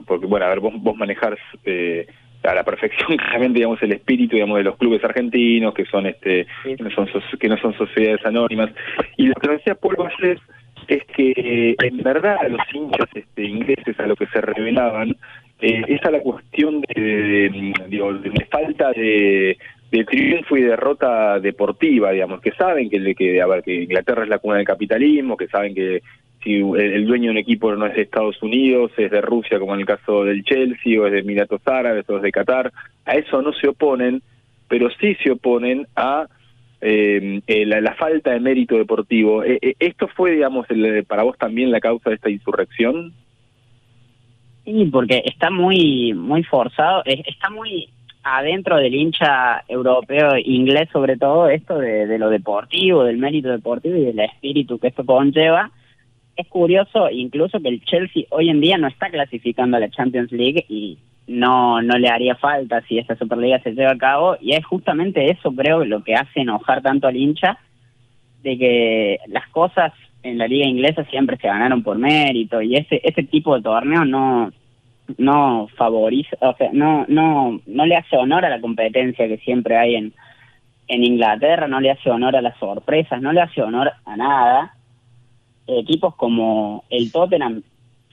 porque 0.05 0.25
bueno, 0.25 0.45
a 0.45 0.49
ver, 0.49 0.59
vos, 0.59 0.73
vos 0.77 0.97
manejás 0.97 1.39
eh, 1.63 2.05
a 2.43 2.53
la 2.53 2.65
perfección 2.65 3.17
claramente, 3.17 3.59
digamos, 3.59 3.81
el 3.81 3.93
espíritu, 3.93 4.35
digamos, 4.35 4.57
de 4.57 4.65
los 4.65 4.75
clubes 4.75 5.01
argentinos, 5.05 5.73
que 5.73 5.85
son 5.85 6.05
este, 6.05 6.45
que, 6.63 6.83
no 6.83 6.91
son, 6.91 7.07
que 7.39 7.47
no 7.47 7.57
son 7.59 7.77
sociedades 7.77 8.25
anónimas. 8.25 8.71
Y 9.15 9.27
lo 9.27 9.35
que 9.35 9.51
decía 9.51 9.75
Paul 9.75 9.95
Vallés 9.95 10.41
es 10.89 11.03
que 11.05 11.75
en 11.81 11.97
verdad 11.99 12.37
los 12.49 12.59
hinchas 12.73 13.07
este, 13.13 13.43
ingleses 13.45 13.97
a 14.01 14.07
lo 14.07 14.17
que 14.17 14.27
se 14.27 14.41
revelaban 14.41 15.15
eh, 15.61 15.81
es 15.87 16.03
a 16.03 16.11
la 16.11 16.19
cuestión 16.19 16.81
de, 16.81 17.01
de, 17.01 17.49
de 17.89 18.45
falta 18.51 18.91
de 18.91 19.57
de 19.91 20.03
triunfo 20.03 20.57
y 20.57 20.61
derrota 20.61 21.39
deportiva, 21.39 22.11
digamos, 22.11 22.41
que 22.41 22.51
saben 22.51 22.89
que, 22.89 23.15
que, 23.15 23.41
a 23.41 23.47
ver, 23.47 23.63
que 23.63 23.83
Inglaterra 23.83 24.23
es 24.23 24.29
la 24.29 24.39
cuna 24.39 24.57
del 24.57 24.65
capitalismo, 24.65 25.37
que 25.37 25.47
saben 25.47 25.73
que 25.73 26.01
si 26.43 26.55
el 26.55 27.05
dueño 27.05 27.25
de 27.25 27.31
un 27.31 27.37
equipo 27.37 27.73
no 27.75 27.85
es 27.85 27.95
de 27.95 28.01
Estados 28.01 28.41
Unidos, 28.41 28.91
es 28.97 29.11
de 29.11 29.21
Rusia, 29.21 29.59
como 29.59 29.73
en 29.73 29.81
el 29.81 29.85
caso 29.85 30.23
del 30.23 30.43
Chelsea, 30.43 30.99
o 30.99 31.05
es 31.05 31.13
de 31.13 31.19
Emiratos 31.19 31.61
Árabes, 31.65 32.09
o 32.09 32.17
es 32.17 32.21
de 32.21 32.31
Qatar, 32.31 32.71
a 33.05 33.13
eso 33.13 33.41
no 33.41 33.53
se 33.53 33.67
oponen, 33.67 34.21
pero 34.67 34.89
sí 34.99 35.15
se 35.23 35.31
oponen 35.31 35.87
a 35.95 36.27
eh, 36.81 37.41
la, 37.65 37.95
falta 37.95 38.31
de 38.31 38.39
mérito 38.39 38.75
deportivo. 38.75 39.43
Eh, 39.43 39.57
eh, 39.61 39.75
¿Esto 39.79 40.07
fue, 40.07 40.31
digamos, 40.31 40.67
para 41.07 41.23
vos 41.23 41.37
también 41.37 41.71
la 41.71 41.79
causa 41.79 42.09
de 42.09 42.17
esta 42.17 42.29
insurrección? 42.29 43.13
Sí, 44.63 44.89
porque 44.91 45.23
está 45.25 45.49
muy, 45.49 46.13
muy 46.13 46.43
forzado, 46.43 47.01
está 47.05 47.49
muy 47.49 47.89
adentro 48.35 48.77
del 48.77 48.93
hincha 48.93 49.63
europeo, 49.67 50.37
inglés 50.37 50.89
sobre 50.91 51.17
todo, 51.17 51.47
esto 51.47 51.77
de, 51.77 52.17
lo 52.17 52.29
deportivo, 52.29 53.03
del 53.03 53.17
mérito 53.17 53.49
deportivo 53.49 53.95
y 53.95 54.05
del 54.05 54.19
espíritu 54.19 54.79
que 54.79 54.87
esto 54.87 55.05
conlleva. 55.05 55.71
Es 56.35 56.47
curioso 56.47 57.09
incluso 57.09 57.59
que 57.59 57.69
el 57.69 57.83
Chelsea 57.83 58.23
hoy 58.29 58.49
en 58.49 58.61
día 58.61 58.77
no 58.77 58.87
está 58.87 59.09
clasificando 59.09 59.77
a 59.77 59.79
la 59.79 59.89
Champions 59.89 60.31
League 60.31 60.65
y 60.69 60.97
no, 61.27 61.81
no 61.81 61.97
le 61.97 62.09
haría 62.09 62.35
falta 62.35 62.81
si 62.81 62.99
esta 62.99 63.15
Superliga 63.15 63.59
se 63.59 63.73
lleva 63.73 63.91
a 63.91 63.97
cabo 63.97 64.37
y 64.39 64.53
es 64.53 64.65
justamente 64.65 65.31
eso 65.31 65.51
creo 65.51 65.83
lo 65.83 66.03
que 66.03 66.15
hace 66.15 66.41
enojar 66.41 66.81
tanto 66.81 67.07
al 67.07 67.15
hincha 67.15 67.57
de 68.43 68.57
que 68.57 69.19
las 69.27 69.47
cosas 69.49 69.93
en 70.23 70.37
la 70.37 70.47
liga 70.47 70.65
inglesa 70.65 71.03
siempre 71.05 71.37
se 71.37 71.47
ganaron 71.47 71.83
por 71.83 71.97
mérito 71.97 72.61
y 72.61 72.75
ese 72.75 73.01
ese 73.03 73.23
tipo 73.23 73.55
de 73.55 73.63
torneo 73.63 74.05
no 74.05 74.51
no 75.17 75.67
favoriza, 75.77 76.37
o 76.41 76.55
sea, 76.55 76.69
no 76.73 77.05
no 77.07 77.59
no 77.65 77.85
le 77.85 77.95
hace 77.95 78.17
honor 78.17 78.45
a 78.45 78.49
la 78.49 78.61
competencia 78.61 79.27
que 79.27 79.37
siempre 79.37 79.77
hay 79.77 79.95
en 79.95 80.13
en 80.87 81.03
Inglaterra, 81.03 81.67
no 81.67 81.79
le 81.79 81.91
hace 81.91 82.09
honor 82.09 82.35
a 82.35 82.41
las 82.41 82.57
sorpresas, 82.57 83.21
no 83.21 83.33
le 83.33 83.41
hace 83.41 83.61
honor 83.61 83.91
a 84.05 84.15
nada. 84.15 84.73
Equipos 85.67 86.15
como 86.15 86.85
el 86.89 87.11
Tottenham 87.11 87.61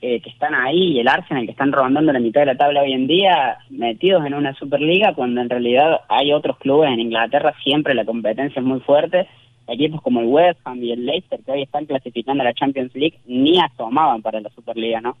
eh, 0.01 0.19
que 0.19 0.29
están 0.29 0.53
ahí 0.53 0.91
y 0.91 0.99
el 0.99 1.07
Arsenal 1.07 1.45
que 1.45 1.51
están 1.51 1.71
rondando 1.71 2.11
la 2.11 2.19
mitad 2.19 2.41
de 2.41 2.47
la 2.47 2.57
tabla 2.57 2.81
hoy 2.81 2.91
en 2.91 3.07
día, 3.07 3.57
metidos 3.69 4.25
en 4.25 4.33
una 4.33 4.53
Superliga, 4.53 5.13
cuando 5.15 5.39
en 5.39 5.49
realidad 5.49 6.01
hay 6.09 6.33
otros 6.33 6.57
clubes 6.57 6.91
en 6.91 6.99
Inglaterra, 6.99 7.55
siempre 7.63 7.95
la 7.95 8.05
competencia 8.05 8.59
es 8.59 8.65
muy 8.65 8.81
fuerte. 8.81 9.27
Equipos 9.67 10.01
como 10.01 10.19
el 10.19 10.27
West 10.27 10.59
Ham 10.65 10.83
y 10.83 10.91
el 10.91 11.05
Leicester, 11.05 11.39
que 11.43 11.51
hoy 11.51 11.63
están 11.63 11.85
clasificando 11.85 12.43
a 12.43 12.45
la 12.45 12.53
Champions 12.53 12.93
League, 12.93 13.17
ni 13.25 13.57
asomaban 13.59 14.21
para 14.21 14.41
la 14.41 14.49
Superliga, 14.49 15.01
¿no? 15.01 15.15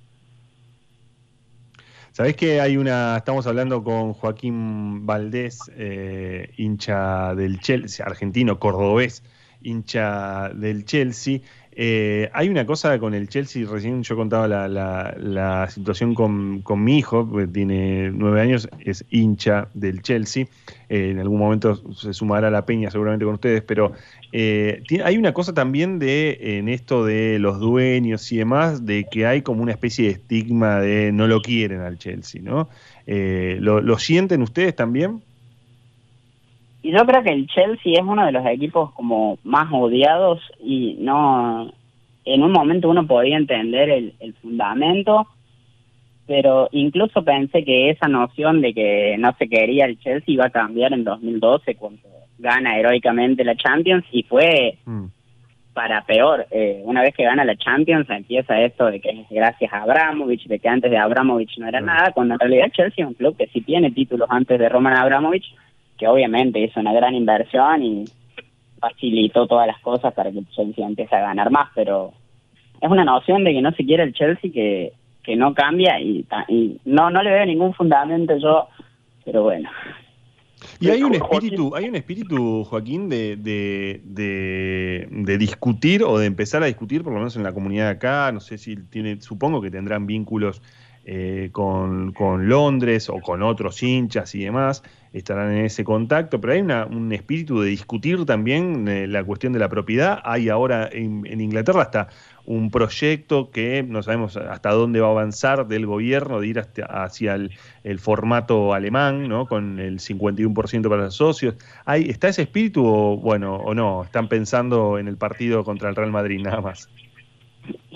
Sabés 2.15 2.37
que 2.37 2.61
hay 2.61 2.77
una, 2.77 3.17
estamos 3.17 3.45
hablando 3.45 3.83
con 3.83 4.13
Joaquín 4.13 5.05
Valdés, 5.05 5.69
eh, 5.75 6.49
hincha 6.55 7.35
del 7.35 7.59
Chelsea, 7.59 8.05
argentino, 8.05 8.57
cordobés, 8.57 9.21
hincha 9.61 10.47
del 10.47 10.85
Chelsea. 10.85 11.41
Eh, 11.77 12.29
hay 12.31 12.47
una 12.47 12.65
cosa 12.65 12.97
con 12.99 13.13
el 13.13 13.27
Chelsea, 13.27 13.67
recién 13.69 14.01
yo 14.01 14.15
contaba 14.15 14.47
la, 14.47 14.69
la, 14.69 15.13
la 15.19 15.69
situación 15.69 16.15
con, 16.15 16.61
con, 16.61 16.81
mi 16.81 16.97
hijo, 16.97 17.29
que 17.35 17.47
tiene 17.47 18.11
nueve 18.11 18.39
años, 18.39 18.69
es 18.79 19.03
hincha 19.09 19.67
del 19.73 20.01
Chelsea, 20.01 20.45
eh, 20.87 21.09
en 21.11 21.19
algún 21.19 21.37
momento 21.37 21.81
se 21.93 22.13
sumará 22.13 22.47
a 22.47 22.51
la 22.51 22.65
peña 22.65 22.89
seguramente 22.89 23.25
con 23.25 23.33
ustedes, 23.33 23.61
pero 23.61 23.91
eh, 24.31 24.83
hay 25.03 25.17
una 25.17 25.33
cosa 25.33 25.53
también 25.53 25.99
de 25.99 26.37
en 26.59 26.69
esto 26.69 27.03
de 27.03 27.39
los 27.39 27.59
dueños 27.59 28.31
y 28.31 28.37
demás, 28.37 28.85
de 28.85 29.05
que 29.11 29.25
hay 29.25 29.41
como 29.41 29.61
una 29.61 29.73
especie 29.73 30.05
de 30.05 30.11
estigma 30.11 30.79
de 30.79 31.11
no 31.11 31.27
lo 31.27 31.41
quieren 31.41 31.81
al 31.81 31.97
Chelsea, 31.97 32.41
¿no? 32.41 32.69
¿lo, 33.05 33.81
¿Lo 33.81 33.99
sienten 33.99 34.41
ustedes 34.41 34.77
también? 34.77 35.21
Y 36.85 36.91
yo 36.91 37.03
creo 37.03 37.23
que 37.23 37.31
el 37.31 37.47
Chelsea 37.47 37.93
es 37.93 38.03
uno 38.05 38.23
de 38.27 38.31
los 38.31 38.45
equipos 38.45 38.91
como 38.91 39.39
más 39.43 39.73
odiados 39.73 40.39
y 40.63 40.95
no, 40.99 41.73
en 42.23 42.43
un 42.43 42.51
momento 42.51 42.91
uno 42.91 43.07
podía 43.07 43.37
entender 43.37 43.89
el, 43.89 44.13
el 44.19 44.35
fundamento, 44.35 45.25
pero 46.27 46.69
incluso 46.73 47.23
pensé 47.23 47.65
que 47.65 47.89
esa 47.89 48.07
noción 48.07 48.61
de 48.61 48.75
que 48.75 49.15
no 49.17 49.33
se 49.39 49.49
quería 49.49 49.85
el 49.85 49.97
Chelsea 49.97 50.35
iba 50.35 50.45
a 50.45 50.51
cambiar 50.51 50.93
en 50.93 51.03
2012 51.05 51.73
cuando 51.73 52.07
gana 52.37 52.77
heroicamente 52.77 53.43
la 53.43 53.55
Champions 53.55 54.05
y 54.11 54.21
fue 54.21 54.77
mm. 54.85 55.05
para 55.73 56.03
peor. 56.03 56.45
Eh, 56.51 56.83
una 56.83 57.01
vez 57.01 57.15
que 57.15 57.23
gana 57.23 57.43
la 57.45 57.55
Champions 57.55 58.07
empieza 58.11 58.61
esto 58.61 58.91
de 58.91 58.99
que 58.99 59.09
es 59.09 59.27
gracias 59.31 59.73
a 59.73 59.81
Abramovich, 59.81 60.45
de 60.45 60.59
que 60.59 60.69
antes 60.69 60.91
de 60.91 60.97
Abramovich 60.97 61.57
no 61.57 61.67
era 61.67 61.81
mm. 61.81 61.85
nada, 61.85 62.11
cuando 62.11 62.35
en 62.35 62.41
realidad 62.41 62.69
Chelsea 62.71 63.03
es 63.03 63.09
un 63.09 63.15
club 63.15 63.35
que 63.35 63.47
sí 63.47 63.61
tiene 63.61 63.89
títulos 63.89 64.27
antes 64.29 64.59
de 64.59 64.69
Roman 64.69 64.95
Abramovich 64.95 65.45
que 65.97 66.07
obviamente 66.07 66.59
hizo 66.59 66.79
una 66.79 66.93
gran 66.93 67.15
inversión 67.15 67.83
y 67.83 68.05
facilitó 68.79 69.47
todas 69.47 69.67
las 69.67 69.79
cosas 69.79 70.13
para 70.13 70.31
que 70.31 70.39
el 70.39 70.49
Chelsea 70.49 70.85
empiece 70.85 71.15
a 71.15 71.21
ganar 71.21 71.49
más, 71.51 71.69
pero 71.73 72.13
es 72.81 72.89
una 72.89 73.05
noción 73.05 73.43
de 73.43 73.53
que 73.53 73.61
no 73.61 73.71
se 73.71 73.85
quiere 73.85 74.03
el 74.03 74.13
Chelsea 74.13 74.51
que, 74.51 74.93
que 75.23 75.35
no 75.35 75.53
cambia 75.53 75.99
y, 75.99 76.25
y 76.49 76.79
no 76.85 77.09
no 77.09 77.23
le 77.23 77.31
veo 77.31 77.45
ningún 77.45 77.73
fundamento 77.73 78.37
yo, 78.37 78.67
pero 79.23 79.43
bueno. 79.43 79.69
Y 80.79 80.89
hay 80.89 81.03
un 81.03 81.13
espíritu, 81.13 81.75
hay 81.75 81.85
un 81.85 81.95
espíritu, 81.95 82.63
Joaquín, 82.63 83.07
de, 83.09 83.35
de, 83.37 84.01
de, 84.03 85.07
de, 85.09 85.37
discutir 85.37 86.03
o 86.03 86.17
de 86.17 86.25
empezar 86.25 86.63
a 86.63 86.65
discutir, 86.65 87.03
por 87.03 87.13
lo 87.13 87.19
menos 87.19 87.35
en 87.35 87.43
la 87.43 87.53
comunidad 87.53 87.85
de 87.85 87.91
acá, 87.91 88.31
no 88.31 88.39
sé 88.39 88.57
si 88.57 88.75
tiene, 88.75 89.21
supongo 89.21 89.61
que 89.61 89.69
tendrán 89.69 90.07
vínculos 90.07 90.61
eh, 91.07 91.49
con, 91.51 92.13
Londres 92.49 93.09
o 93.09 93.21
con 93.21 93.43
otros 93.43 93.83
hinchas 93.83 94.33
y 94.33 94.43
demás, 94.43 94.81
estarán 95.13 95.51
en 95.51 95.65
ese 95.65 95.83
contacto, 95.83 96.41
pero 96.41 96.53
hay 96.53 96.61
una, 96.61 96.87
un 96.87 97.13
espíritu 97.13 97.61
de 97.61 97.69
discutir 97.69 98.25
también 98.25 98.87
eh, 98.87 99.05
la 99.05 99.23
cuestión 99.23 99.53
de 99.53 99.59
la 99.59 99.69
propiedad. 99.69 100.19
Hay 100.23 100.49
ahora 100.49 100.89
en, 100.91 101.39
Inglaterra 101.39 101.83
hasta 101.83 102.07
un 102.45 102.71
proyecto 102.71 103.51
que 103.51 103.83
no 103.83 104.01
sabemos 104.01 104.35
hasta 104.35 104.71
dónde 104.71 104.99
va 104.99 105.09
a 105.09 105.11
avanzar 105.11 105.67
del 105.67 105.85
gobierno, 105.85 106.39
de 106.39 106.47
ir 106.47 106.65
hacia 106.89 107.35
el, 107.35 107.51
el, 107.83 107.99
formato 107.99 108.73
alemán, 108.73 109.27
¿no? 109.27 109.45
con 109.45 109.79
el 109.79 109.99
51% 109.99 110.89
para 110.89 111.03
los 111.03 111.15
socios. 111.15 111.53
¿Hay, 111.85 112.09
¿Está 112.09 112.29
ese 112.29 112.41
espíritu 112.41 112.83
o, 112.83 113.17
bueno, 113.17 113.57
o 113.57 113.75
no? 113.75 114.03
¿Están 114.03 114.27
pensando 114.27 114.97
en 114.97 115.07
el 115.07 115.17
partido 115.17 115.63
contra 115.63 115.87
el 115.87 115.95
Real 115.95 116.11
Madrid 116.11 116.41
nada 116.41 116.61
más? 116.61 116.89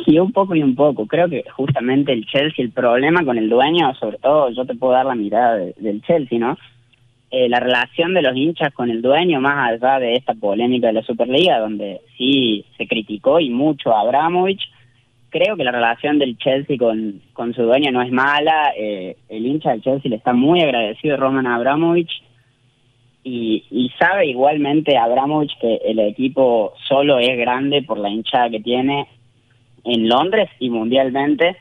Sí, 0.05 0.17
un 0.17 0.31
poco 0.31 0.55
y 0.55 0.63
un 0.63 0.75
poco. 0.75 1.05
Creo 1.07 1.29
que 1.29 1.43
justamente 1.51 2.13
el 2.13 2.25
Chelsea, 2.25 2.63
el 2.63 2.71
problema 2.71 3.23
con 3.25 3.37
el 3.37 3.49
dueño, 3.49 3.93
sobre 3.95 4.17
todo 4.17 4.49
yo 4.51 4.65
te 4.65 4.75
puedo 4.75 4.93
dar 4.93 5.05
la 5.05 5.15
mirada 5.15 5.57
de, 5.57 5.73
del 5.77 6.01
Chelsea, 6.01 6.39
¿no? 6.39 6.57
Eh, 7.31 7.47
la 7.47 7.59
relación 7.59 8.13
de 8.15 8.23
los 8.23 8.35
hinchas 8.35 8.73
con 8.73 8.89
el 8.89 9.03
dueño, 9.03 9.39
más 9.39 9.73
allá 9.73 9.99
de 9.99 10.15
esta 10.15 10.33
polémica 10.33 10.87
de 10.87 10.93
la 10.93 11.03
Superliga, 11.03 11.59
donde 11.59 12.01
sí 12.17 12.65
se 12.77 12.87
criticó 12.87 13.39
y 13.39 13.51
mucho 13.51 13.93
a 13.93 14.01
Abramovich, 14.01 14.61
creo 15.29 15.55
que 15.55 15.63
la 15.63 15.71
relación 15.71 16.17
del 16.17 16.37
Chelsea 16.37 16.77
con, 16.77 17.21
con 17.33 17.53
su 17.53 17.63
dueño 17.63 17.91
no 17.91 18.01
es 18.01 18.11
mala. 18.11 18.73
Eh, 18.75 19.15
el 19.29 19.45
hincha 19.45 19.71
del 19.71 19.83
Chelsea 19.83 20.09
le 20.09 20.15
está 20.15 20.33
muy 20.33 20.61
agradecido 20.61 21.15
a 21.15 21.17
Roman 21.17 21.45
Abramovich 21.45 22.23
y, 23.23 23.63
y 23.69 23.91
sabe 23.99 24.27
igualmente 24.27 24.97
Abramovich 24.97 25.55
que 25.59 25.75
el 25.85 25.99
equipo 25.99 26.73
solo 26.87 27.19
es 27.19 27.37
grande 27.37 27.83
por 27.83 27.99
la 27.99 28.09
hinchada 28.09 28.49
que 28.49 28.59
tiene 28.59 29.07
en 29.83 30.07
Londres 30.07 30.49
y 30.59 30.69
mundialmente, 30.69 31.57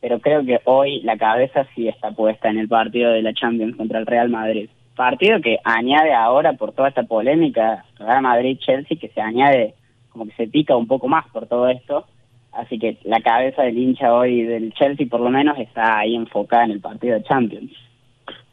pero 0.00 0.20
creo 0.20 0.44
que 0.44 0.60
hoy 0.64 1.00
la 1.02 1.16
cabeza 1.16 1.66
sí 1.74 1.88
está 1.88 2.12
puesta 2.12 2.48
en 2.48 2.58
el 2.58 2.68
partido 2.68 3.10
de 3.12 3.22
la 3.22 3.32
Champions 3.32 3.76
contra 3.76 3.98
el 3.98 4.06
Real 4.06 4.28
Madrid. 4.28 4.68
Partido 4.94 5.40
que 5.40 5.58
añade 5.64 6.14
ahora 6.14 6.54
por 6.54 6.72
toda 6.72 6.88
esta 6.88 7.02
polémica 7.02 7.84
Real 7.98 8.22
Madrid-Chelsea, 8.22 8.98
que 8.98 9.08
se 9.08 9.20
añade 9.20 9.74
como 10.10 10.26
que 10.26 10.32
se 10.32 10.48
pica 10.48 10.76
un 10.76 10.86
poco 10.86 11.08
más 11.08 11.26
por 11.28 11.46
todo 11.46 11.68
esto. 11.68 12.06
Así 12.52 12.78
que 12.78 12.96
la 13.04 13.20
cabeza 13.20 13.62
del 13.62 13.76
hincha 13.76 14.14
hoy 14.14 14.42
del 14.42 14.72
Chelsea 14.72 15.06
por 15.10 15.20
lo 15.20 15.28
menos 15.28 15.58
está 15.58 15.98
ahí 15.98 16.14
enfocada 16.14 16.64
en 16.64 16.70
el 16.70 16.80
partido 16.80 17.14
de 17.14 17.24
Champions. 17.24 17.72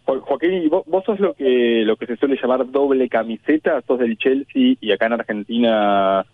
Joaquín, 0.05 0.69
¿vos, 0.69 0.83
vos 0.85 1.03
sos 1.05 1.19
lo 1.19 1.33
que 1.33 1.83
lo 1.85 1.95
que 1.95 2.05
se 2.05 2.17
suele 2.17 2.37
llamar 2.41 2.69
doble 2.69 3.07
camiseta, 3.07 3.81
sos 3.87 3.99
del 3.99 4.17
Chelsea 4.17 4.75
y 4.81 4.91
acá 4.91 5.05
en 5.05 5.13
Argentina 5.13 6.25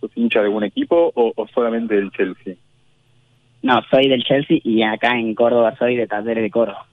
¿Sos 0.00 0.10
hincha 0.14 0.40
de 0.40 0.46
algún 0.46 0.64
equipo 0.64 1.12
o, 1.14 1.46
solamente 1.54 1.94
del 1.94 2.10
Chelsea? 2.10 2.54
No, 3.62 3.82
soy 3.90 4.08
del 4.08 4.24
Chelsea 4.24 4.58
y 4.64 4.82
acá 4.82 5.18
en 5.18 5.34
Córdoba 5.34 5.76
soy 5.76 5.96
de 5.96 6.06
Talleres 6.06 6.42
de 6.42 6.50
Córdoba. 6.50 6.86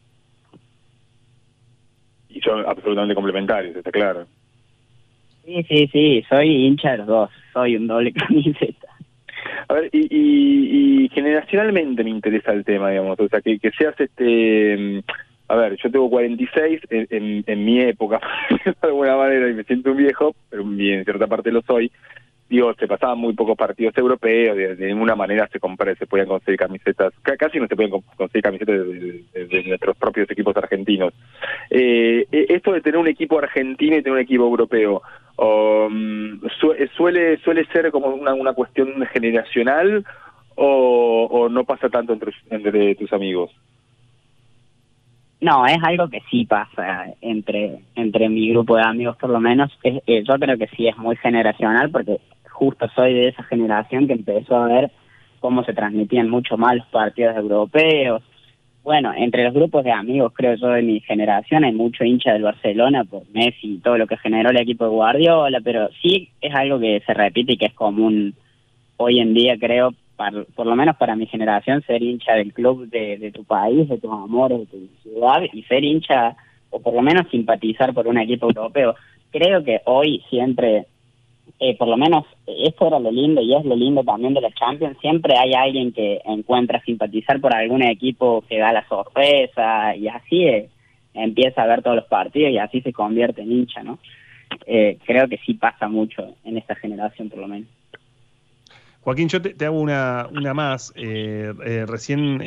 Y 2.30 2.41
son 2.41 2.66
absolutamente 2.68 3.16
complementarios, 3.16 3.76
está 3.76 3.91
claro. 3.91 4.28
Sí, 5.45 5.64
sí, 5.64 5.88
sí, 5.88 6.26
soy 6.30 6.66
hincha 6.66 6.91
de 6.91 6.97
los 6.97 7.08
dos, 7.08 7.30
soy 7.53 7.78
un 7.78 7.88
doble 7.88 8.12
camiseta. 8.28 8.88
A 9.70 9.74
ver, 9.76 9.89
y, 9.93 9.99
y, 9.99 11.05
y, 11.05 11.10
generacionalmente 11.10 12.03
me 12.03 12.10
interesa 12.10 12.51
el 12.51 12.66
tema, 12.66 12.89
digamos, 12.89 13.20
o 13.20 13.28
sea, 13.30 13.41
que, 13.41 13.58
que 13.60 13.72
seas 13.72 13.99
este... 13.99 15.03
A 15.49 15.55
ver, 15.55 15.78
yo 15.82 15.89
tengo 15.89 16.10
46, 16.10 16.82
en, 16.89 17.08
en, 17.10 17.43
en 17.47 17.66
mi 17.66 17.80
época, 17.80 18.20
de 18.66 18.76
alguna 18.82 19.16
manera, 19.16 19.49
y 19.49 19.53
me 19.53 19.64
siento 19.64 19.91
un 19.91 19.97
viejo, 19.97 20.36
pero 20.49 20.64
en 20.64 21.05
cierta 21.05 21.28
parte 21.28 21.53
lo 21.53 21.62
soy, 21.62 21.89
digo, 22.50 22.74
se 22.76 22.88
pasaban 22.88 23.20
muy 23.20 23.34
pocos 23.34 23.58
partidos 23.58 23.98
europeos, 23.98 24.56
de, 24.56 24.76
ninguna 24.88 25.16
manera 25.16 25.48
se 25.52 25.60
compra, 25.60 25.93
se 25.95 26.08
podían 26.08 26.28
conseguir 26.28 26.60
camisetas, 26.60 27.14
casi 27.22 27.60
no 27.60 27.68
se 27.68 27.76
pueden 27.76 27.91
conseguir 28.16 28.43
camisetas 28.43 28.76
de, 28.88 29.64
nuestros 29.68 29.98
propios 29.98 30.30
equipos 30.32 30.56
argentinos. 30.56 31.14
Eh, 31.70 32.26
e, 32.32 32.45
esto 32.50 32.72
de 32.72 32.82
tener 32.82 33.00
un 33.00 33.08
equipo 33.08 33.39
argentino 33.39 33.98
y 33.98 34.02
tener 34.02 34.14
un 34.14 34.24
equipo 34.24 34.45
europeo, 34.45 35.02
um, 35.38 36.39
suele 36.95 37.38
suele 37.38 37.66
ser 37.66 37.91
como 37.91 38.08
una, 38.08 38.34
una 38.34 38.54
cuestión 38.54 39.06
generacional 39.08 40.06
o, 40.56 41.28
o 41.30 41.50
no 41.50 41.64
pasa 41.66 41.89
tanto 41.89 42.14
entre, 42.14 42.32
entre 42.50 42.95
tus 42.95 43.14
amigos? 43.14 43.52
No, 45.39 45.68
es 45.68 45.78
algo 45.84 46.10
que 46.10 46.22
sí 46.32 46.45
pasa 46.45 47.14
entre 47.22 47.80
entre 47.95 48.28
mi 48.28 48.50
grupo 48.50 48.76
de 48.76 48.82
amigos, 48.82 49.18
por 49.18 49.30
lo 49.30 49.39
menos. 49.39 49.72
Es, 49.84 50.02
eh, 50.08 50.24
yo 50.28 50.36
creo 50.39 50.58
que 50.58 50.68
sí 50.70 50.88
es 50.88 50.98
muy 50.98 51.16
generacional 51.18 51.91
porque 51.91 52.20
justo 52.58 52.88
soy 52.95 53.14
de 53.14 53.28
esa 53.28 53.43
generación 53.43 54.08
que 54.08 54.14
empezó 54.14 54.55
a 54.55 54.68
ver 54.68 54.91
cómo 55.39 55.64
se 55.64 55.74
transmitían 55.74 56.30
mucho 56.30 56.58
más 56.58 56.76
los 56.76 56.88
partidos 56.88 57.38
europeos, 57.38 58.24
bueno, 58.84 59.12
entre 59.16 59.43
los 59.43 59.53
grupos 59.53 59.84
de 59.84 59.91
amigos, 59.91 60.32
creo 60.34 60.55
yo, 60.55 60.70
de 60.70 60.82
mi 60.82 61.01
generación, 61.01 61.66
hay 61.66 61.74
mucho 61.74 62.03
hincha 62.05 62.32
del 62.32 62.43
Barcelona 62.43 63.03
por 63.03 63.24
Messi 63.34 63.74
y 63.74 63.78
todo 63.80 63.97
lo 63.97 64.08
que 64.08 64.18
generó 64.18 64.49
el 64.49 64.62
equipo 64.62 64.86
de 64.86 64.91
Guardiola, 64.91 65.60
pero 65.62 65.89
sí 66.01 66.30
es 66.39 66.55
algo 66.55 66.80
que 66.80 67.03
se 67.05 67.14
repite 67.14 67.53
y 67.53 67.58
que 67.58 67.66
es 67.66 67.74
común 67.74 68.34
hoy 68.95 69.20
en 69.20 69.34
día, 69.34 69.58
creo, 69.60 69.93
por 70.55 70.66
lo 70.66 70.76
menos 70.76 70.95
para 70.95 71.18
mi 71.18 71.28
generación, 71.28 71.84
ser 71.84 72.01
hincha 72.01 72.34
del 72.34 72.53
club 72.53 72.88
de, 72.88 73.30
tu 73.36 73.43
país, 73.43 73.88
de 73.89 73.97
tus 73.97 74.12
amores, 74.12 74.60
de 74.60 74.66
tu 74.66 74.88
ciudad, 75.03 75.41
y 75.51 75.64
ser 75.64 75.84
hincha, 75.84 76.38
o 76.72 76.82
por 76.82 76.93
lo 76.93 77.01
menos 77.01 77.30
simpatizar 77.30 77.93
por 77.93 78.08
un 78.08 78.18
equipo 78.18 78.47
europeo. 78.47 78.95
Creo 79.32 79.66
que 79.66 79.82
hoy 79.86 80.24
siempre 80.30 80.86
eh, 81.60 81.76
por 81.76 81.88
lo 81.88 81.98
menos 81.98 82.26
esto 82.45 82.86
era 82.86 83.00
lo 83.00 83.12
lindo 83.12 83.41
y 83.41 83.56
es 83.56 83.66
lo 83.66 83.76
lindo 83.76 84.04
también 84.04 84.36
de 84.36 84.41
la 84.41 84.52
Champions, 84.52 84.95
siempre 85.02 85.36
hay 85.38 85.54
alguien 85.56 85.91
que 85.91 86.22
encuentra 86.24 86.84
simpatizar 86.84 87.41
por 87.41 87.56
algún 87.56 87.82
equipo 87.82 88.43
que 88.48 88.60
da 88.60 88.72
la 88.72 88.88
sorpresa 88.88 89.95
y 89.95 90.08
así 90.08 90.43
eh, 90.43 90.70
empieza 91.16 91.64
a 91.64 91.68
ver 91.68 91.82
todos 91.82 91.95
los 91.95 92.06
partidos 92.06 92.52
y 92.52 92.60
así 92.60 92.82
se 92.82 92.93
convierte 92.93 93.41
en 93.41 93.52
hincha, 93.52 93.82
¿no? 93.82 93.98
Eh, 94.68 95.00
creo 95.06 95.28
que 95.28 95.39
sí 95.39 95.56
pasa 95.56 95.88
mucho 95.88 96.36
en 96.45 96.58
esta 96.58 96.76
generación 96.76 97.30
por 97.30 97.39
lo 97.39 97.48
menos. 97.48 97.68
Joaquín, 99.02 99.30
yo 99.30 99.41
te, 99.41 99.66
hago 99.66 99.80
una, 99.80 100.28
una 100.32 100.54
más. 100.54 100.93
recién 100.95 102.43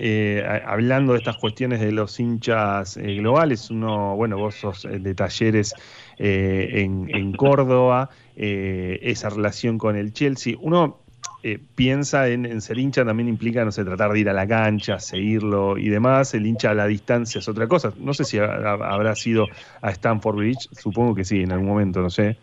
hablando 0.66 1.12
de 1.12 1.18
estas 1.18 1.38
cuestiones 1.38 1.80
de 1.80 1.90
los 1.90 2.20
hinchas 2.20 2.98
globales, 2.98 3.70
uno, 3.70 4.14
bueno, 4.14 4.36
vos 4.36 4.56
sos 4.56 4.82
de 4.82 5.14
talleres 5.14 5.74
en, 6.18 7.32
Córdoba, 7.32 8.10
eh, 8.42 8.98
esa 9.02 9.28
relación 9.28 9.76
con 9.76 9.96
el 9.96 10.14
Chelsea. 10.14 10.54
Uno 10.58 11.00
eh, 11.42 11.58
piensa 11.74 12.26
en, 12.28 12.58
ser 12.62 12.78
hincha 12.78 13.04
también 13.04 13.28
implica, 13.28 13.66
no 13.66 13.70
sé, 13.70 13.84
tratar 13.84 14.12
de 14.12 14.20
ir 14.20 14.30
a 14.30 14.32
la 14.32 14.48
cancha, 14.48 14.98
seguirlo 14.98 15.76
y 15.76 15.90
demás. 15.90 16.32
El 16.32 16.46
hincha 16.46 16.70
a 16.70 16.74
la 16.74 16.86
distancia 16.86 17.40
es 17.40 17.48
otra 17.50 17.68
cosa. 17.68 17.92
No 17.98 18.14
sé 18.14 18.24
si 18.24 18.38
habrá 18.38 19.14
sido 19.14 19.46
a 19.82 19.90
Stanford 19.90 20.36
Bridge, 20.36 20.70
supongo 20.72 21.14
que 21.14 21.24
sí, 21.24 21.42
en 21.42 21.52
algún 21.52 21.68
momento, 21.68 22.00
no 22.00 22.08
sé. 22.08 22.38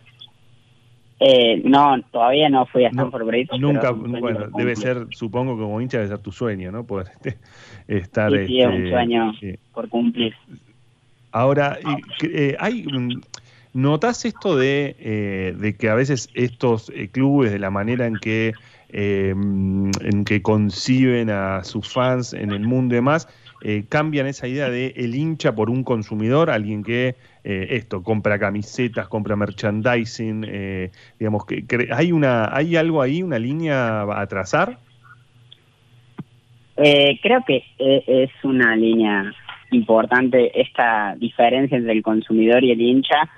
Eh, 1.18 1.62
no, 1.64 2.00
todavía 2.12 2.48
no 2.48 2.64
fui 2.66 2.84
a 2.84 2.90
Stanford 2.90 3.26
Bridge. 3.26 3.50
Nunca, 3.58 3.90
bueno, 3.90 4.50
debe 4.56 4.76
ser, 4.76 5.08
supongo 5.10 5.56
que 5.56 5.62
como 5.62 5.80
hincha 5.80 5.96
debe 5.96 6.10
ser 6.10 6.20
tu 6.20 6.30
sueño, 6.30 6.70
¿no? 6.70 6.86
Poder 6.86 7.08
este, 7.16 7.38
estar. 7.88 8.30
Sí, 8.30 8.46
sí, 8.46 8.60
es 8.60 8.68
un 8.68 8.74
este, 8.74 8.90
sueño 8.90 9.32
por 9.74 9.88
cumplir. 9.88 10.32
Ahora, 11.32 11.76
hay 12.60 12.86
¿Notas 13.74 14.24
esto 14.24 14.60
eh, 14.60 15.54
de, 15.56 15.76
que 15.76 15.88
a 15.88 15.94
veces 15.94 16.30
estos 16.34 16.90
eh, 16.94 17.08
clubes, 17.08 17.52
de 17.52 17.58
la 17.58 17.70
manera 17.70 18.06
en 18.06 18.16
que, 18.16 18.54
em, 18.88 19.90
en 20.00 20.24
que 20.24 20.40
conciben 20.42 21.30
a 21.30 21.62
sus 21.64 21.92
fans 21.92 22.32
en 22.32 22.52
el 22.52 22.60
mundo 22.60 22.94
y 22.94 22.96
demás, 22.96 23.28
eh, 23.62 23.84
cambian 23.88 24.26
esa 24.26 24.48
idea 24.48 24.70
de 24.70 24.94
el 24.96 25.14
hincha 25.14 25.54
por 25.54 25.68
un 25.68 25.84
consumidor, 25.84 26.50
alguien 26.50 26.82
que 26.82 27.16
esto 27.44 28.02
compra 28.02 28.38
camisetas, 28.38 29.08
compra 29.08 29.34
merchandising, 29.34 30.90
digamos 31.18 31.46
que 31.46 31.64
hay 31.90 32.12
una 32.12 32.54
hay 32.54 32.76
algo 32.76 33.00
ahí, 33.00 33.22
una 33.22 33.38
línea 33.38 34.02
a 34.02 34.26
trazar. 34.26 34.78
creo 36.76 37.42
que 37.46 37.64
es 37.78 38.30
una 38.44 38.76
línea 38.76 39.32
importante 39.70 40.60
esta 40.60 41.16
diferencia 41.16 41.78
entre 41.78 41.92
el 41.92 42.02
consumidor 42.02 42.62
y 42.64 42.72
el 42.72 42.82
hincha 42.82 43.30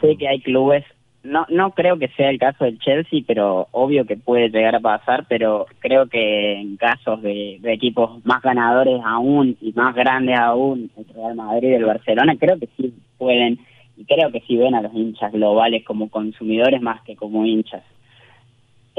sé 0.00 0.16
que 0.16 0.28
hay 0.28 0.40
clubes, 0.40 0.84
no, 1.22 1.46
no 1.48 1.72
creo 1.72 1.98
que 1.98 2.08
sea 2.08 2.30
el 2.30 2.38
caso 2.38 2.64
del 2.64 2.78
Chelsea, 2.78 3.20
pero 3.26 3.68
obvio 3.72 4.06
que 4.06 4.16
puede 4.16 4.48
llegar 4.48 4.76
a 4.76 4.80
pasar, 4.80 5.26
pero 5.28 5.66
creo 5.80 6.06
que 6.06 6.60
en 6.60 6.76
casos 6.76 7.20
de, 7.22 7.60
equipos 7.64 8.24
más 8.24 8.42
ganadores 8.42 9.00
aún 9.04 9.56
y 9.60 9.72
más 9.72 9.94
grandes 9.94 10.38
aún, 10.38 10.90
el 10.96 11.14
Real 11.14 11.34
Madrid 11.34 11.70
y 11.70 11.74
el 11.74 11.84
Barcelona, 11.84 12.36
creo 12.38 12.58
que 12.58 12.68
sí 12.76 12.94
pueden, 13.18 13.58
y 13.96 14.04
creo 14.04 14.30
que 14.30 14.40
sí 14.46 14.56
ven 14.56 14.74
a 14.74 14.82
los 14.82 14.94
hinchas 14.94 15.32
globales 15.32 15.84
como 15.84 16.08
consumidores 16.08 16.80
más 16.80 17.02
que 17.02 17.16
como 17.16 17.44
hinchas. 17.44 17.82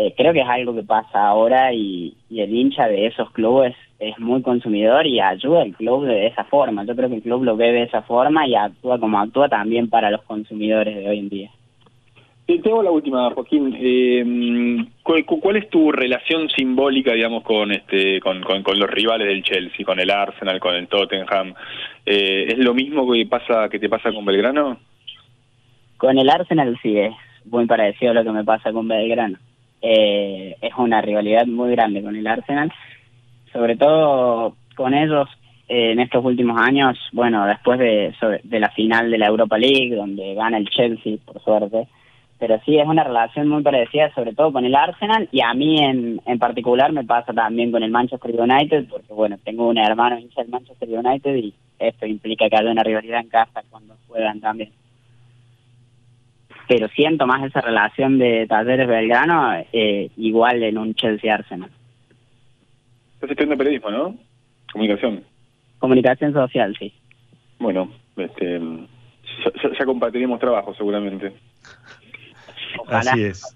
Eh, 0.02 0.14
creo 0.16 0.32
que 0.32 0.40
es 0.40 0.48
algo 0.48 0.74
que 0.74 0.84
pasa 0.84 1.28
ahora 1.28 1.74
y, 1.74 2.16
y 2.30 2.40
el 2.40 2.56
hincha 2.56 2.88
de 2.88 3.08
esos 3.08 3.30
clubes 3.32 3.76
es 4.00 4.18
muy 4.18 4.42
consumidor 4.42 5.06
y 5.06 5.20
ayuda 5.20 5.62
al 5.62 5.74
club 5.74 6.06
de 6.06 6.28
esa 6.28 6.46
forma. 6.46 6.86
Yo 6.86 6.96
creo 6.96 7.10
que 7.10 7.16
el 7.16 7.22
club 7.22 7.44
lo 7.44 7.58
ve 7.58 7.74
de 7.74 7.84
esa 7.84 8.02
forma 8.04 8.48
y 8.48 8.56
actúa 8.56 8.98
como 8.98 9.20
actúa 9.20 9.50
también 9.50 9.90
para 9.90 10.10
los 10.10 10.22
consumidores 10.22 10.96
de 10.96 11.10
hoy 11.10 11.20
en 11.20 11.28
día. 11.28 11.52
Y 12.48 12.60
tengo 12.60 12.82
la 12.82 12.92
última, 12.92 13.30
Joaquín. 13.32 13.76
Eh, 13.78 14.86
¿cuál, 15.04 15.58
es 15.58 15.70
tu 15.70 15.92
relación 15.92 16.48
simbólica, 16.50 17.12
digamos, 17.12 17.44
con 17.44 17.74
este, 17.74 18.22
con, 18.22 18.42
con, 18.42 18.80
los 18.80 18.90
rivales 18.90 19.28
del 19.28 19.44
Chelsea, 19.44 19.86
con 19.86 20.00
el 20.00 20.10
Arsenal, 20.10 20.62
con 20.62 20.76
el 20.76 20.88
Tottenham? 20.88 21.54
Eh, 22.06 22.46
¿Es 22.48 22.58
lo 22.58 22.74
mismo 22.74 23.12
que 23.12 23.26
pasa 23.26 23.68
que 23.68 23.80
te 23.80 23.90
pasa 23.90 24.14
con 24.14 24.24
Belgrano? 24.24 24.80
Con 25.98 26.18
el 26.18 26.30
Arsenal 26.30 26.80
sí 26.82 26.98
es 26.98 27.12
muy 27.44 27.66
parecido 27.66 28.12
a 28.12 28.14
lo 28.14 28.24
que 28.24 28.32
me 28.32 28.46
pasa 28.46 28.72
con 28.72 28.88
Belgrano. 28.88 29.38
Eh, 29.82 30.56
es 30.62 30.72
una 30.78 31.02
rivalidad 31.02 31.46
muy 31.46 31.72
grande 31.72 32.02
con 32.04 32.16
el 32.16 32.28
Arsenal 32.28 32.72
sobre 33.52 33.76
todo 33.76 34.56
con 34.76 34.94
ellos 34.94 35.28
eh, 35.68 35.92
en 35.92 36.00
estos 36.00 36.24
últimos 36.24 36.60
años, 36.60 36.98
bueno, 37.14 37.46
después 37.46 37.80
de, 37.80 38.14
de 38.44 38.60
la 38.60 38.70
final 38.72 39.12
de 39.12 39.18
la 39.18 39.28
Europa 39.28 39.58
League, 39.58 39.96
donde 39.96 40.34
gana 40.34 40.58
el 40.58 40.70
Chelsea, 40.70 41.18
por 41.26 41.42
suerte, 41.42 41.88
pero 42.40 42.60
sí 42.66 42.78
es 42.78 42.88
una 42.88 43.04
relación 43.04 43.50
muy 43.50 43.62
parecida, 43.62 44.14
sobre 44.14 44.34
todo 44.34 44.52
con 44.54 44.66
el 44.66 44.76
Arsenal, 44.76 45.28
y 45.32 45.42
a 45.42 45.54
mí 45.54 45.78
en, 45.78 46.22
en 46.26 46.40
particular 46.40 46.92
me 46.92 47.04
pasa 47.04 47.34
también 47.34 47.72
con 47.72 47.84
el 47.84 47.92
Manchester 47.92 48.40
United, 48.40 48.88
porque 48.90 49.14
bueno, 49.14 49.38
tengo 49.44 49.68
un 49.68 49.78
hermano 49.78 50.18
hincha 50.18 50.42
del 50.42 50.52
Manchester 50.52 50.90
United 50.90 51.36
y 51.36 51.54
esto 51.78 52.06
implica 52.06 52.50
que 52.50 52.56
haya 52.56 52.72
una 52.72 52.84
rivalidad 52.84 53.20
en 53.20 53.30
casa 53.30 53.62
cuando 53.70 53.96
juegan 54.08 54.40
también. 54.40 54.72
Pero 56.70 56.88
siento 56.90 57.26
más 57.26 57.44
esa 57.44 57.62
relación 57.62 58.20
de 58.20 58.46
Talleres 58.48 58.88
Belgrano 58.88 59.54
eh, 59.74 60.12
igual 60.18 60.62
en 60.62 60.78
un 60.78 60.94
Chelsea 60.94 61.34
Arsenal. 61.34 61.72
Estás 63.16 63.32
estudiando 63.32 63.58
periodismo, 63.58 63.90
¿no? 63.90 64.16
Comunicación. 64.72 65.24
Comunicación 65.80 66.32
social, 66.32 66.76
sí. 66.78 66.94
Bueno, 67.58 67.92
este, 68.18 68.62
ya, 69.80 69.86
compartiremos 69.86 70.40
trabajo 70.40 70.74
seguramente. 70.76 71.34
Así 72.88 73.24
es. 73.24 73.56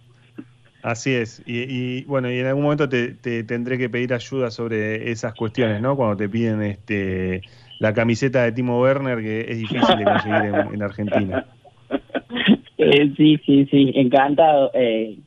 Así 0.82 1.14
es. 1.14 1.44
Y, 1.46 2.04
bueno, 2.06 2.32
y 2.32 2.40
en 2.40 2.48
algún 2.48 2.64
momento 2.64 2.90
te, 2.90 3.14
tendré 3.44 3.78
que 3.78 3.90
pedir 3.90 4.14
ayuda 4.14 4.50
sobre 4.52 5.12
esas 5.12 5.36
cuestiones, 5.36 5.82
¿no? 5.82 5.96
Cuando 5.96 6.18
te 6.18 6.28
piden 6.28 6.62
este 6.64 7.42
la 7.80 7.94
camiseta 7.94 8.44
de 8.44 8.52
Timo 8.54 8.82
Werner, 8.82 9.20
que 9.22 9.42
es 9.42 9.58
difícil 9.60 9.98
de 9.98 10.04
conseguir 10.04 10.36
en, 10.74 10.82
Argentina. 10.82 11.46
Eh, 12.78 13.14
sí, 13.16 13.40
sí, 13.46 13.66
sí, 13.70 13.92
encantado. 13.96 14.72
Eh, 14.74 15.18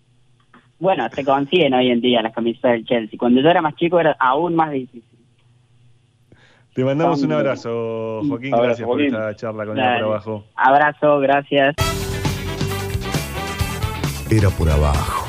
bueno, 0.78 1.08
se 1.10 1.24
consiguen 1.24 1.74
hoy 1.74 1.90
en 1.90 2.00
día 2.00 2.22
las 2.22 2.34
camisetas 2.34 2.72
del 2.72 2.84
Chelsea. 2.84 3.18
Cuando 3.18 3.40
yo 3.40 3.48
era 3.48 3.62
más 3.62 3.74
chico 3.76 3.98
era 3.98 4.16
aún 4.18 4.54
más 4.54 4.72
difícil. 4.72 5.02
Te 6.74 6.84
mandamos 6.84 7.22
un 7.22 7.32
abrazo, 7.32 8.20
Joaquín. 8.28 8.50
gracias 8.50 8.86
por 8.86 9.00
esta 9.00 9.34
charla 9.34 9.64
con 9.64 9.78
el 9.78 9.84
Abajo. 9.84 10.44
Abrazo, 10.54 11.20
gracias. 11.20 11.74
Era 14.30 14.50
por 14.50 14.68
abajo. 14.68 15.26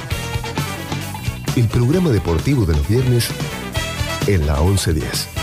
El 1.55 1.69
programa 1.69 2.09
deportivo 2.09 2.65
de 2.65 2.73
los 2.73 2.89
viernes 2.89 3.31
en 4.27 4.45
la 4.45 4.59
1110. 4.59 5.36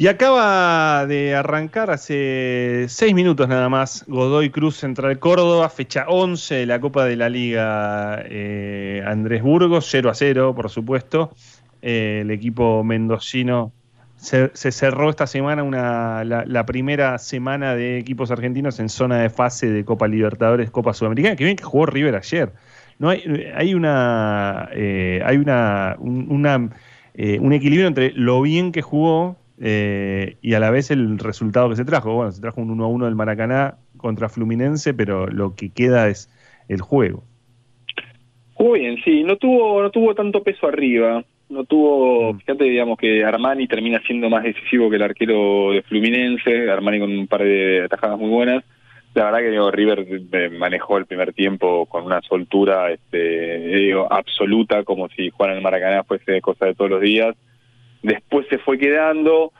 Y 0.00 0.06
acaba 0.06 1.06
de 1.06 1.34
arrancar 1.34 1.90
hace 1.90 2.86
seis 2.88 3.12
minutos 3.14 3.48
nada 3.48 3.68
más 3.68 4.04
Godoy 4.06 4.48
Cruz 4.48 4.76
Central 4.76 5.18
Córdoba, 5.18 5.68
fecha 5.70 6.04
11 6.06 6.54
de 6.54 6.66
la 6.66 6.80
Copa 6.80 7.04
de 7.04 7.16
la 7.16 7.28
Liga 7.28 8.22
eh, 8.26 9.02
Andrés 9.04 9.42
Burgos, 9.42 9.88
0 9.90 10.08
a 10.08 10.14
0 10.14 10.54
por 10.54 10.70
supuesto. 10.70 11.32
Eh, 11.82 12.20
el 12.22 12.30
equipo 12.30 12.84
mendocino 12.84 13.72
se, 14.14 14.50
cerró 14.54 15.10
esta 15.10 15.26
semana 15.26 15.64
una, 15.64 16.22
la, 16.22 16.64
primera 16.64 17.18
semana 17.18 17.74
de 17.74 17.98
equipos 17.98 18.30
argentinos 18.30 18.78
en 18.78 18.90
zona 18.90 19.18
de 19.18 19.30
fase 19.30 19.68
de 19.68 19.84
Copa 19.84 20.06
Libertadores, 20.06 20.70
Copa 20.70 20.94
Sudamericana, 20.94 21.34
que 21.34 21.42
bien 21.42 21.56
que 21.56 21.64
jugó 21.64 21.86
River 21.86 22.14
ayer. 22.14 22.52
No 23.00 23.08
hay, 23.08 23.50
hay 23.52 23.74
una 23.74 24.68
eh, 24.74 25.20
hay 25.24 25.38
una, 25.38 25.96
un, 25.98 26.70
un 27.40 27.52
equilibrio 27.52 27.88
entre 27.88 28.12
lo 28.12 28.40
bien 28.42 28.70
que 28.70 28.80
jugó 28.80 29.36
eh, 29.60 30.36
y 30.40 30.54
a 30.54 30.60
la 30.60 30.70
vez 30.70 30.90
el 30.90 31.18
resultado 31.18 31.68
que 31.68 31.76
se 31.76 31.84
trajo. 31.84 32.14
Bueno, 32.14 32.32
se 32.32 32.40
trajo 32.40 32.60
un 32.60 32.70
1 32.70 32.84
a 32.84 32.88
1 32.88 33.04
del 33.06 33.14
Maracaná 33.14 33.76
contra 33.96 34.28
Fluminense, 34.28 34.94
pero 34.94 35.26
lo 35.26 35.54
que 35.54 35.70
queda 35.70 36.08
es 36.08 36.30
el 36.68 36.80
juego. 36.80 37.24
Jugó 38.54 38.72
bien, 38.72 38.96
sí, 39.04 39.22
no 39.24 39.36
tuvo, 39.36 39.82
no 39.82 39.90
tuvo 39.90 40.14
tanto 40.14 40.42
peso 40.42 40.66
arriba. 40.66 41.24
no 41.48 41.64
tuvo, 41.64 42.34
fíjate, 42.34 42.64
digamos 42.64 42.98
que 42.98 43.24
Armani 43.24 43.66
termina 43.66 44.00
siendo 44.06 44.28
más 44.28 44.44
decisivo 44.44 44.90
que 44.90 44.96
el 44.96 45.02
arquero 45.02 45.72
de 45.72 45.82
Fluminense, 45.82 46.70
Armani 46.70 47.00
con 47.00 47.10
un 47.16 47.26
par 47.26 47.42
de 47.42 47.84
atajadas 47.84 48.18
muy 48.18 48.30
buenas. 48.30 48.64
La 49.14 49.24
verdad 49.24 49.38
que 49.38 49.50
digo, 49.50 49.70
River 49.70 50.50
manejó 50.58 50.98
el 50.98 51.06
primer 51.06 51.32
tiempo 51.32 51.86
con 51.86 52.04
una 52.04 52.20
soltura 52.22 52.92
este, 52.92 53.58
digo, 53.58 54.06
absoluta, 54.10 54.84
como 54.84 55.08
si 55.08 55.30
jugar 55.30 55.52
en 55.52 55.56
el 55.56 55.62
Maracaná 55.62 56.04
fuese 56.04 56.40
cosa 56.40 56.66
de 56.66 56.74
todos 56.74 56.90
los 56.90 57.00
días. 57.00 57.34
Después 58.02 58.46
se 58.48 58.58
fue 58.58 58.78
quedando, 58.78 59.52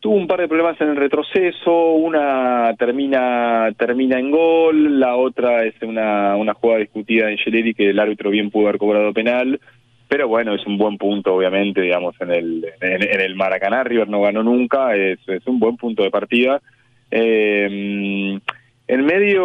tuvo 0.00 0.16
un 0.16 0.26
par 0.26 0.40
de 0.40 0.48
problemas 0.48 0.80
en 0.80 0.88
el 0.88 0.96
retroceso, 0.96 1.92
una 1.92 2.74
termina 2.78 3.68
termina 3.76 4.18
en 4.18 4.30
gol, 4.30 4.98
la 5.00 5.16
otra 5.16 5.64
es 5.64 5.74
una, 5.82 6.36
una 6.36 6.54
jugada 6.54 6.80
discutida 6.80 7.30
en 7.30 7.38
Geleri 7.38 7.74
que 7.74 7.90
el 7.90 7.98
árbitro 7.98 8.30
bien 8.30 8.50
pudo 8.50 8.68
haber 8.68 8.78
cobrado 8.78 9.12
penal 9.12 9.60
pero 10.08 10.28
bueno, 10.28 10.54
es 10.54 10.64
un 10.66 10.78
buen 10.78 10.98
punto, 10.98 11.34
obviamente, 11.34 11.80
digamos, 11.80 12.14
en 12.20 12.30
el, 12.30 12.66
en, 12.80 13.20
el 13.20 13.34
Maracaná. 13.34 13.82
River 13.82 14.08
no 14.08 14.20
ganó 14.20 14.42
nunca, 14.42 14.94
es, 14.94 15.18
es 15.26 15.44
un 15.46 15.58
buen 15.58 15.76
punto 15.76 16.04
de 16.04 16.10
partida. 16.10 16.60
Eh, 17.10 18.38
en 18.88 19.04
medio, 19.04 19.44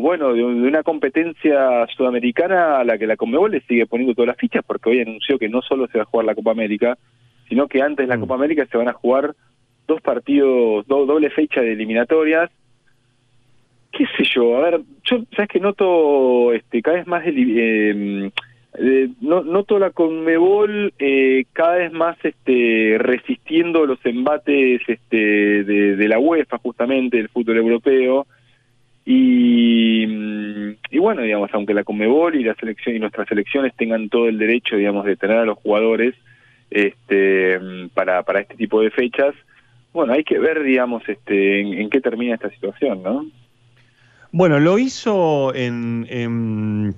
bueno, 0.00 0.34
de, 0.34 0.44
una 0.44 0.82
competencia 0.82 1.86
sudamericana 1.96 2.80
a 2.80 2.84
la 2.84 2.98
que 2.98 3.06
la 3.06 3.16
Conmebol 3.16 3.50
le 3.50 3.62
sigue 3.62 3.86
poniendo 3.86 4.14
todas 4.14 4.28
las 4.28 4.36
fichas, 4.36 4.62
porque 4.66 4.90
hoy 4.90 5.00
anunció 5.00 5.38
que 5.38 5.48
no 5.48 5.62
solo 5.62 5.86
se 5.88 5.96
va 5.96 6.02
a 6.02 6.06
jugar 6.06 6.26
la 6.26 6.34
Copa 6.34 6.50
América, 6.50 6.98
sino 7.48 7.68
que 7.68 7.82
antes 7.82 8.06
de 8.06 8.08
la 8.08 8.16
mm. 8.16 8.20
Copa 8.20 8.34
América 8.34 8.66
se 8.66 8.76
van 8.76 8.88
a 8.88 8.92
jugar 8.92 9.34
dos 9.86 10.00
partidos, 10.02 10.86
doble 10.86 11.30
fecha 11.30 11.60
de 11.60 11.72
eliminatorias. 11.72 12.50
¿Qué 13.90 14.04
sé 14.16 14.24
yo? 14.24 14.56
A 14.56 14.70
ver, 14.70 14.80
yo, 15.04 15.24
¿sabes 15.34 15.48
que 15.48 15.60
Noto 15.60 16.52
este, 16.52 16.82
cada 16.82 16.98
vez 16.98 17.06
más... 17.06 17.24
Eh, 17.26 18.30
eh, 18.80 19.08
no, 19.20 19.42
noto 19.42 19.78
la 19.78 19.90
Conmebol 19.90 20.92
eh, 20.98 21.46
cada 21.52 21.76
vez 21.76 21.92
más 21.92 22.16
este, 22.22 22.96
resistiendo 22.98 23.86
los 23.86 23.98
embates 24.04 24.82
este, 24.86 25.64
de, 25.64 26.08
la 26.08 26.18
UEFA, 26.18 26.58
justamente, 26.58 27.16
del 27.16 27.30
fútbol 27.30 27.56
europeo. 27.56 28.26
Y, 29.06 30.06
mm, 30.06 30.70
y, 30.90 30.98
bueno, 30.98 31.22
digamos, 31.22 31.50
aunque 31.54 31.74
la 31.74 31.82
Conmebol 31.82 32.36
y 32.36 32.44
la 32.44 32.54
selección 32.54 32.94
y 32.94 32.98
nuestras 32.98 33.26
selecciones 33.26 33.74
tengan 33.74 34.10
todo 34.10 34.28
el 34.28 34.38
derecho, 34.38 34.76
digamos, 34.76 35.06
de 35.06 35.16
tener 35.16 35.38
a 35.38 35.46
los 35.46 35.58
jugadores 35.58 36.14
este, 36.70 37.58
para, 37.94 38.22
para 38.22 38.40
este 38.40 38.56
tipo 38.56 38.80
de 38.80 38.90
fechas, 38.90 39.34
bueno, 39.92 40.12
hay 40.12 40.24
que 40.24 40.38
ver, 40.38 40.62
digamos, 40.62 41.02
este, 41.08 41.60
en, 41.60 41.90
qué 41.90 42.00
termina 42.00 42.34
esta 42.34 42.50
situación, 42.50 43.02
¿no? 43.02 43.26
Bueno, 44.30 44.60
lo 44.60 44.78
hizo 44.78 45.54
en 45.54 46.94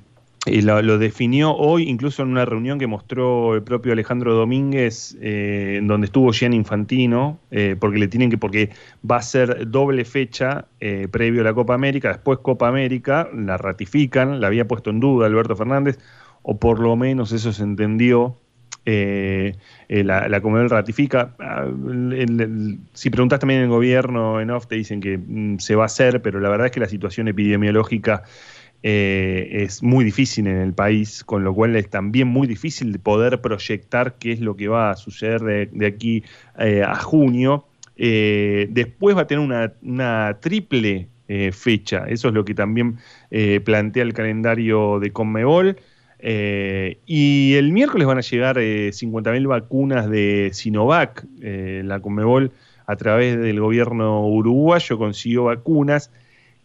y 0.46 0.62
lo, 0.62 0.98
definió 0.98 1.54
hoy, 1.54 1.82
incluso 1.88 2.22
en 2.22 2.30
una 2.30 2.46
reunión 2.46 2.78
que 2.78 2.86
mostró 2.86 3.54
el 3.54 3.62
propio 3.62 3.92
Alejandro 3.92 4.34
Domínguez, 4.34 5.16
eh, 5.20 5.80
donde 5.82 6.06
estuvo 6.06 6.32
Gian 6.32 6.54
Infantino, 6.54 7.38
eh, 7.50 7.76
porque 7.78 7.98
le 7.98 8.08
tienen 8.08 8.30
que, 8.30 8.38
porque 8.38 8.70
va 9.08 9.16
a 9.16 9.22
ser 9.22 9.70
doble 9.70 10.06
fecha 10.06 10.66
eh, 10.80 11.08
previo 11.10 11.42
a 11.42 11.44
la 11.44 11.52
Copa 11.52 11.74
América, 11.74 12.08
después 12.08 12.38
Copa 12.38 12.68
América, 12.68 13.28
la 13.34 13.58
ratifican, 13.58 14.40
la 14.40 14.46
había 14.46 14.66
puesto 14.66 14.88
en 14.88 15.00
duda 15.00 15.26
Alberto 15.26 15.54
Fernández, 15.56 15.98
o 16.42 16.58
por 16.58 16.80
lo 16.80 16.96
menos 16.96 17.32
eso 17.32 17.52
se 17.52 17.62
entendió. 17.62 18.36
La, 18.84 20.28
la 20.28 20.40
Comunidad 20.40 20.70
ratifica. 20.70 21.34
Ah, 21.38 21.66
si 22.92 23.10
preguntas 23.10 23.40
también 23.40 23.60
en 23.60 23.64
el 23.64 23.70
gobierno, 23.70 24.40
en 24.40 24.50
OFF, 24.50 24.66
te 24.66 24.74
dicen 24.76 25.00
que 25.00 25.18
mm, 25.18 25.58
se 25.58 25.74
va 25.74 25.84
a 25.84 25.86
hacer, 25.86 26.22
pero 26.22 26.40
la 26.40 26.48
verdad 26.48 26.66
es 26.66 26.72
que 26.72 26.80
la 26.80 26.88
situación 26.88 27.28
epidemiológica 27.28 28.22
eh, 28.82 29.48
es 29.64 29.82
muy 29.82 30.04
difícil 30.04 30.46
en 30.46 30.56
el 30.56 30.72
país, 30.72 31.22
con 31.24 31.44
lo 31.44 31.54
cual 31.54 31.76
es 31.76 31.90
también 31.90 32.28
muy 32.28 32.46
difícil 32.46 32.98
poder 32.98 33.40
proyectar 33.40 34.14
qué 34.18 34.32
es 34.32 34.40
lo 34.40 34.56
que 34.56 34.68
va 34.68 34.90
a 34.90 34.96
suceder 34.96 35.42
de, 35.42 35.86
aquí 35.86 36.24
eh, 36.58 36.82
a 36.82 36.96
junio. 36.96 37.66
Eh, 37.96 38.68
después 38.70 39.16
va 39.16 39.22
a 39.22 39.26
tener 39.26 39.72
una, 39.82 40.38
triple 40.40 41.08
fecha, 41.52 42.06
eso 42.08 42.26
es 42.26 42.34
lo 42.34 42.44
que 42.44 42.54
también 42.54 42.98
plantea 43.64 44.02
el 44.02 44.12
calendario 44.14 44.98
de 44.98 45.12
Conmebol. 45.12 45.76
Y 46.22 47.54
el 47.54 47.72
miércoles 47.72 48.06
van 48.06 48.18
a 48.18 48.22
llegar 48.22 48.56
50.000 48.56 49.48
vacunas 49.48 50.10
de 50.10 50.50
Sinovac. 50.52 51.26
la 51.40 52.00
Conmebol, 52.00 52.52
a 52.86 52.96
través 52.96 53.38
del 53.38 53.60
gobierno 53.60 54.26
uruguayo, 54.26 54.98
consiguió 54.98 55.44
vacunas 55.44 56.10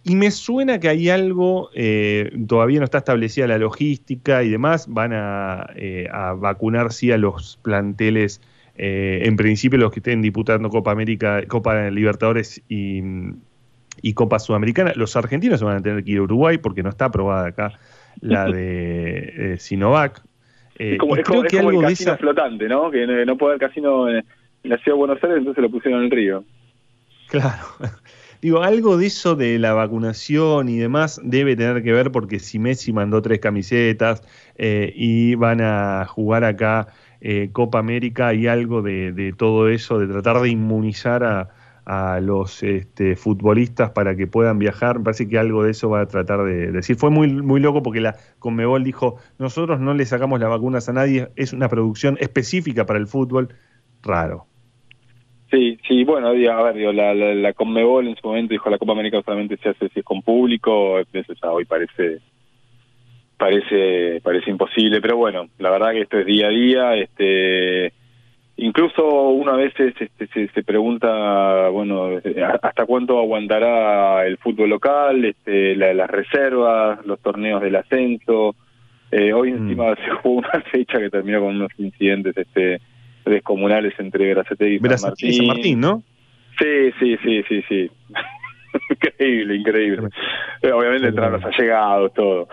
y 0.07 0.15
me 0.15 0.29
suena 0.29 0.79
que 0.79 0.87
hay 0.87 1.09
algo, 1.09 1.71
eh, 1.73 2.31
todavía 2.47 2.77
no 2.77 2.85
está 2.85 2.99
establecida 2.99 3.47
la 3.47 3.57
logística 3.57 4.43
y 4.43 4.51
demás, 4.51 4.85
van 4.87 5.13
a, 5.13 5.71
eh, 5.75 6.07
vacunar 6.37 6.93
sí 6.93 7.11
a 7.11 7.17
los 7.17 7.57
planteles, 7.63 8.39
eh, 8.77 9.21
en 9.23 9.35
principio 9.35 9.79
los 9.79 9.91
que 9.91 10.01
estén 10.01 10.21
disputando 10.21 10.69
Copa 10.69 10.91
América, 10.91 11.41
Copa 11.47 11.89
Libertadores 11.89 12.61
y, 12.69 13.01
Copa 14.13 14.37
Sudamericana. 14.37 14.93
Los 14.95 15.15
argentinos 15.15 15.57
se 15.57 15.65
van 15.65 15.77
a 15.77 15.81
tener 15.81 16.03
que 16.03 16.11
ir 16.11 16.19
a 16.19 16.21
Uruguay 16.21 16.59
porque 16.59 16.83
no 16.83 16.89
está 16.89 17.05
aprobada 17.05 17.47
acá 17.47 17.73
la 18.21 18.45
de 18.51 19.55
Sinovac. 19.59 20.21
como, 20.99 21.15
es 21.15 21.23
como, 21.23 21.43
que 21.43 21.57
el 21.57 21.81
casino 21.81 22.17
flotante, 22.17 22.67
¿no? 22.67 22.91
Que 22.91 23.05
no 23.25 23.37
puede 23.37 23.55
haber 23.55 23.67
casino 23.67 24.09
en 24.09 24.23
la 24.63 24.77
ciudad 24.77 24.95
de 24.95 24.99
Buenos 24.99 25.23
Aires, 25.23 25.37
entonces 25.39 25.61
lo 25.61 25.69
pusieron 25.69 25.99
en 25.99 26.05
el 26.05 26.11
río. 26.11 26.43
Claro. 27.27 27.63
Digo, 28.41 28.61
algo 28.61 28.97
de 28.97 29.07
eso 29.07 29.35
de 29.35 29.57
la 29.57 29.73
vacunación 29.73 30.69
y 30.69 30.77
demás 30.77 31.19
debe 31.23 31.55
tener 31.55 31.81
que 31.81 31.91
ver 31.91 32.11
porque 32.11 32.39
si 32.39 32.59
Messi 32.59 32.93
mandó 32.93 33.21
tres 33.21 33.39
camisetas 33.39 34.21
eh, 34.57 34.93
y 34.95 35.33
van 35.35 35.61
a 35.61 36.05
jugar 36.05 36.43
acá 36.43 36.87
eh, 37.21 37.49
Copa 37.51 37.79
América 37.79 38.33
y 38.35 38.45
algo 38.45 38.83
de, 38.83 39.33
todo 39.35 39.69
eso, 39.69 39.97
de 39.97 40.05
tratar 40.05 40.41
de 40.41 40.49
inmunizar 40.49 41.23
a, 41.23 41.49
los 42.21 42.63
este, 42.63 43.15
futbolistas 43.15 43.91
para 43.91 44.15
que 44.15 44.27
puedan 44.27 44.57
viajar, 44.57 44.97
me 44.97 45.05
parece 45.05 45.27
que 45.27 45.37
algo 45.37 45.63
de 45.63 45.71
eso 45.71 45.89
va 45.89 46.01
a 46.01 46.07
tratar 46.07 46.43
de 46.43 46.71
decir. 46.71 46.95
Fue 46.95 47.09
muy, 47.09 47.27
muy 47.27 47.59
loco 47.59 47.83
porque 47.83 48.01
la 48.01 48.15
Conmebol 48.39 48.83
dijo, 48.83 49.17
nosotros 49.37 49.79
no 49.79 49.93
le 49.93 50.05
sacamos 50.05 50.39
las 50.39 50.49
vacunas 50.49 50.89
a 50.89 50.93
nadie, 50.93 51.29
es 51.35 51.53
una 51.53 51.69
producción 51.69 52.17
específica 52.19 52.85
para 52.85 52.99
el 52.99 53.07
fútbol, 53.07 53.49
raro. 54.01 54.47
Sí, 55.51 55.77
sí, 55.87 56.03
bueno, 56.03 56.29
a 56.29 56.63
ver, 56.63 56.75
digo, 56.75 56.91
la, 56.91 57.13
la, 57.13 57.53
Conmebol 57.53 58.07
en 58.07 58.15
su 58.15 58.27
momento 58.27 58.51
dijo 58.51 58.69
la 58.69 58.79
Copa 58.79 58.93
América 58.93 59.21
solamente 59.23 59.57
se 59.57 59.69
hace 59.69 59.89
si 59.89 59.99
es 59.99 60.05
con 60.05 60.21
público, 60.23 60.99
eso 60.99 61.33
ya 61.41 61.51
hoy 61.51 61.65
parece 61.65 62.19
parece 63.37 64.21
parece 64.21 64.49
imposible, 64.49 65.01
pero 65.01 65.17
bueno, 65.17 65.47
la 65.59 65.69
verdad 65.69 65.91
que 65.91 66.01
esto 66.01 66.17
es 66.17 66.25
día 66.25 66.47
a 66.47 66.49
día, 66.49 66.95
este 66.95 67.93
incluso 68.57 69.29
uno 69.29 69.53
a 69.53 69.57
veces 69.57 69.93
este, 69.99 70.27
se, 70.27 70.47
se 70.47 70.63
pregunta, 70.63 71.69
bueno, 71.69 72.09
hasta 72.61 72.85
cuánto 72.85 73.19
aguantará 73.19 74.25
el 74.25 74.37
fútbol 74.37 74.69
local, 74.69 75.25
este, 75.25 75.75
las 75.75 76.09
reservas, 76.09 77.05
los 77.05 77.19
torneos 77.19 77.61
del 77.61 77.75
ascenso, 77.75 78.55
eh, 79.11 79.33
hoy 79.33 79.51
mm. 79.51 79.55
encima 79.57 79.95
se 80.03 80.09
jugó 80.21 80.39
una 80.39 80.61
fecha 80.71 80.99
que 80.99 81.09
terminó 81.09 81.41
con 81.41 81.55
unos 81.55 81.71
incidentes 81.77 82.35
este 82.37 82.81
descomunales 83.25 83.93
entre 83.97 84.27
Gracetegui 84.29 84.75
y 84.75 84.97
San 84.97 85.09
Martín. 85.09 85.33
San 85.33 85.47
Martín, 85.47 85.79
¿no? 85.79 86.03
Sí, 86.59 86.91
sí, 86.99 87.17
sí, 87.23 87.43
sí, 87.49 87.63
sí. 87.67 87.91
increíble, 88.91 89.55
increíble. 89.55 90.09
Eh, 90.61 90.71
obviamente 90.71 91.07
entran 91.07 91.31
los 91.31 91.43
allegados, 91.43 92.13
todo. 92.13 92.47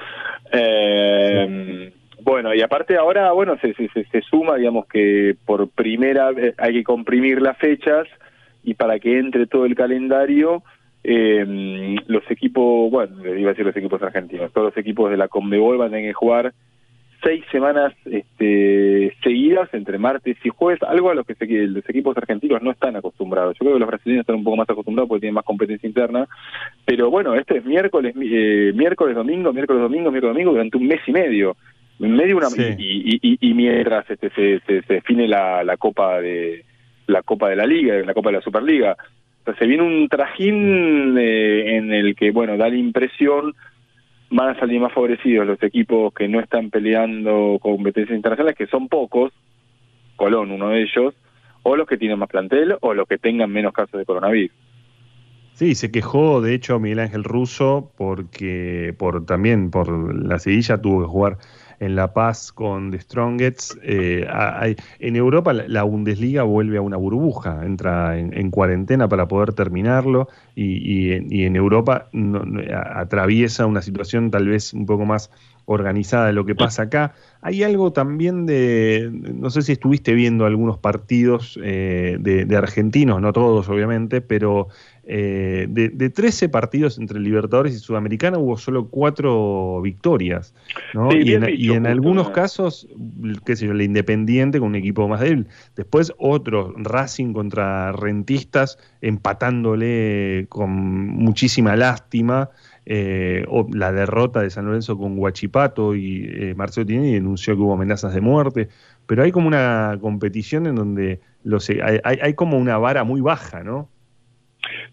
Eh, 0.50 1.92
bueno, 2.22 2.54
y 2.54 2.60
aparte 2.60 2.96
ahora, 2.96 3.32
bueno, 3.32 3.56
se, 3.60 3.74
se, 3.74 3.88
se, 3.88 4.22
suma, 4.22 4.56
digamos 4.56 4.86
que 4.86 5.36
por 5.44 5.68
primera 5.68 6.30
vez 6.32 6.54
hay 6.58 6.74
que 6.74 6.84
comprimir 6.84 7.40
las 7.40 7.56
fechas 7.58 8.06
y 8.62 8.74
para 8.74 8.98
que 8.98 9.18
entre 9.18 9.46
todo 9.46 9.64
el 9.66 9.74
calendario, 9.74 10.62
eh, 11.04 11.96
los 12.06 12.22
equipos, 12.30 12.90
bueno, 12.90 13.26
iba 13.26 13.50
a 13.50 13.52
decir 13.52 13.66
los 13.66 13.76
equipos 13.76 14.02
argentinos, 14.02 14.52
todos 14.52 14.68
los 14.68 14.76
equipos 14.76 15.10
de 15.10 15.16
la 15.16 15.28
Conmebol 15.28 15.78
van 15.78 15.88
a 15.88 15.90
tener 15.90 16.10
que 16.10 16.14
jugar 16.14 16.52
seis 17.22 17.44
semanas 17.52 17.92
este, 18.04 19.14
seguidas 19.22 19.72
entre 19.72 19.98
martes 19.98 20.36
y 20.44 20.48
jueves, 20.48 20.82
algo 20.82 21.10
a 21.10 21.14
lo 21.14 21.24
que 21.24 21.34
los 21.66 21.88
equipos 21.88 22.16
argentinos 22.16 22.62
no 22.62 22.72
están 22.72 22.96
acostumbrados. 22.96 23.54
Yo 23.54 23.60
creo 23.60 23.74
que 23.74 23.80
los 23.80 23.88
brasileños 23.88 24.22
están 24.22 24.36
un 24.36 24.44
poco 24.44 24.56
más 24.56 24.68
acostumbrados 24.68 25.08
porque 25.08 25.20
tienen 25.20 25.34
más 25.34 25.44
competencia 25.44 25.86
interna, 25.86 26.26
pero 26.84 27.10
bueno, 27.10 27.34
este 27.34 27.58
es 27.58 27.64
miércoles, 27.64 28.14
eh, 28.20 28.72
miércoles, 28.74 29.14
domingo, 29.14 29.52
miércoles, 29.52 29.82
domingo, 29.82 30.10
miércoles, 30.10 30.34
domingo, 30.34 30.52
durante 30.52 30.76
un 30.76 30.86
mes 30.86 31.00
y 31.06 31.12
medio. 31.12 31.56
Medio 32.10 32.36
una, 32.36 32.48
y, 32.56 33.18
y, 33.22 33.38
y, 33.40 33.54
mientras 33.54 34.10
este, 34.10 34.30
se, 34.30 34.60
se, 34.66 34.92
define 34.92 35.28
la, 35.28 35.62
la 35.62 35.76
Copa 35.76 36.20
de 36.20 36.64
la 37.06 37.22
Copa 37.22 37.48
de 37.48 37.56
la 37.56 37.66
Liga, 37.66 37.94
la 38.04 38.14
Copa 38.14 38.30
de 38.30 38.36
la 38.36 38.42
Superliga. 38.42 38.96
O 39.46 39.54
se 39.54 39.66
viene 39.66 39.82
un 39.82 40.08
trajín 40.08 41.16
eh, 41.18 41.76
en 41.76 41.92
el 41.92 42.14
que, 42.14 42.30
bueno, 42.30 42.56
da 42.56 42.68
la 42.68 42.76
impresión 42.76 43.54
van 44.30 44.56
a 44.56 44.58
salir 44.58 44.80
más 44.80 44.92
favorecidos 44.92 45.46
los 45.46 45.62
equipos 45.62 46.12
que 46.14 46.26
no 46.26 46.40
están 46.40 46.70
peleando 46.70 47.58
competencias 47.60 48.16
internacionales, 48.16 48.56
que 48.56 48.66
son 48.66 48.88
pocos, 48.88 49.32
Colón 50.16 50.50
uno 50.50 50.70
de 50.70 50.82
ellos, 50.82 51.14
o 51.62 51.76
los 51.76 51.86
que 51.86 51.98
tienen 51.98 52.18
más 52.18 52.28
plantel 52.28 52.76
o 52.80 52.94
los 52.94 53.06
que 53.06 53.18
tengan 53.18 53.50
menos 53.50 53.72
casos 53.72 53.98
de 53.98 54.06
coronavirus. 54.06 54.50
Sí, 55.52 55.74
se 55.74 55.90
quejó 55.90 56.40
de 56.40 56.54
hecho 56.54 56.80
Miguel 56.80 57.00
Ángel 57.00 57.24
Russo 57.24 57.92
porque 57.96 58.94
por 58.98 59.26
también 59.26 59.70
por 59.70 60.14
la 60.14 60.38
sedilla 60.38 60.80
tuvo 60.80 61.02
que 61.02 61.08
jugar 61.08 61.36
en 61.82 61.96
La 61.96 62.14
Paz 62.14 62.52
con 62.52 62.92
The 62.92 63.00
Strongets. 63.00 63.76
Eh, 63.82 64.24
en 65.00 65.16
Europa 65.16 65.52
la, 65.52 65.82
Bundesliga 65.82 66.44
vuelve 66.44 66.78
a 66.78 66.80
una 66.80 66.96
burbuja, 66.96 67.66
entra 67.66 68.16
en, 68.18 68.50
cuarentena 68.50 69.08
para 69.08 69.26
poder 69.26 69.52
terminarlo 69.52 70.28
y, 70.54 71.12
en 71.12 71.56
Europa 71.56 72.08
atraviesa 72.94 73.66
una 73.66 73.82
situación 73.82 74.30
tal 74.30 74.46
vez 74.46 74.72
un 74.72 74.86
poco 74.86 75.04
más 75.04 75.30
organizada 75.64 76.26
de 76.26 76.32
lo 76.32 76.44
que 76.44 76.54
pasa 76.54 76.84
acá. 76.84 77.14
Hay 77.40 77.62
algo 77.62 77.92
también 77.92 78.46
de, 78.46 79.10
no 79.12 79.50
sé 79.50 79.62
si 79.62 79.72
estuviste 79.72 80.12
viendo 80.14 80.46
algunos 80.46 80.78
partidos 80.78 81.58
eh, 81.62 82.16
de, 82.20 82.56
argentinos, 82.56 83.20
no 83.20 83.32
todos 83.32 83.68
obviamente, 83.68 84.20
pero 84.20 84.68
eh, 85.14 85.66
de, 85.68 85.90
de, 85.90 86.08
13 86.08 86.48
partidos 86.48 86.96
entre 86.96 87.20
Libertadores 87.20 87.74
y 87.74 87.78
Sudamericana 87.78 88.38
hubo 88.38 88.56
solo 88.56 88.88
cuatro 88.88 89.82
victorias. 89.82 90.54
y, 91.10 91.34
en, 91.34 91.86
algunos 91.86 92.30
casos, 92.30 92.88
qué 93.44 93.54
sé 93.54 93.66
yo, 93.66 93.72
el 93.72 93.82
Independiente 93.82 94.58
con 94.58 94.68
un 94.68 94.76
equipo 94.76 95.06
más 95.08 95.20
débil. 95.20 95.48
Después 95.76 96.14
otro, 96.16 96.72
Racing 96.78 97.34
contra 97.34 97.92
Rentistas, 97.92 98.78
empatándole 99.02 100.46
con 100.48 100.70
muchísima 100.70 101.76
lástima. 101.76 102.48
Eh, 102.86 103.44
o 103.48 103.68
la 103.72 103.92
derrota 103.92 104.40
de 104.40 104.50
San 104.50 104.64
Lorenzo 104.64 104.98
con 104.98 105.16
Guachipato 105.16 105.94
y 105.94 106.24
eh, 106.24 106.54
Marcelo 106.56 106.84
Tinelli 106.84 107.12
denunció 107.12 107.54
que 107.54 107.60
hubo 107.60 107.74
amenazas 107.74 108.12
de 108.12 108.20
muerte, 108.20 108.70
pero 109.06 109.22
hay 109.22 109.30
como 109.30 109.46
una 109.46 109.98
competición 110.00 110.66
en 110.66 110.74
donde 110.74 111.20
los, 111.44 111.70
hay, 111.70 112.00
hay 112.02 112.34
como 112.34 112.58
una 112.58 112.78
vara 112.78 113.04
muy 113.04 113.20
baja, 113.20 113.62
¿no? 113.62 113.91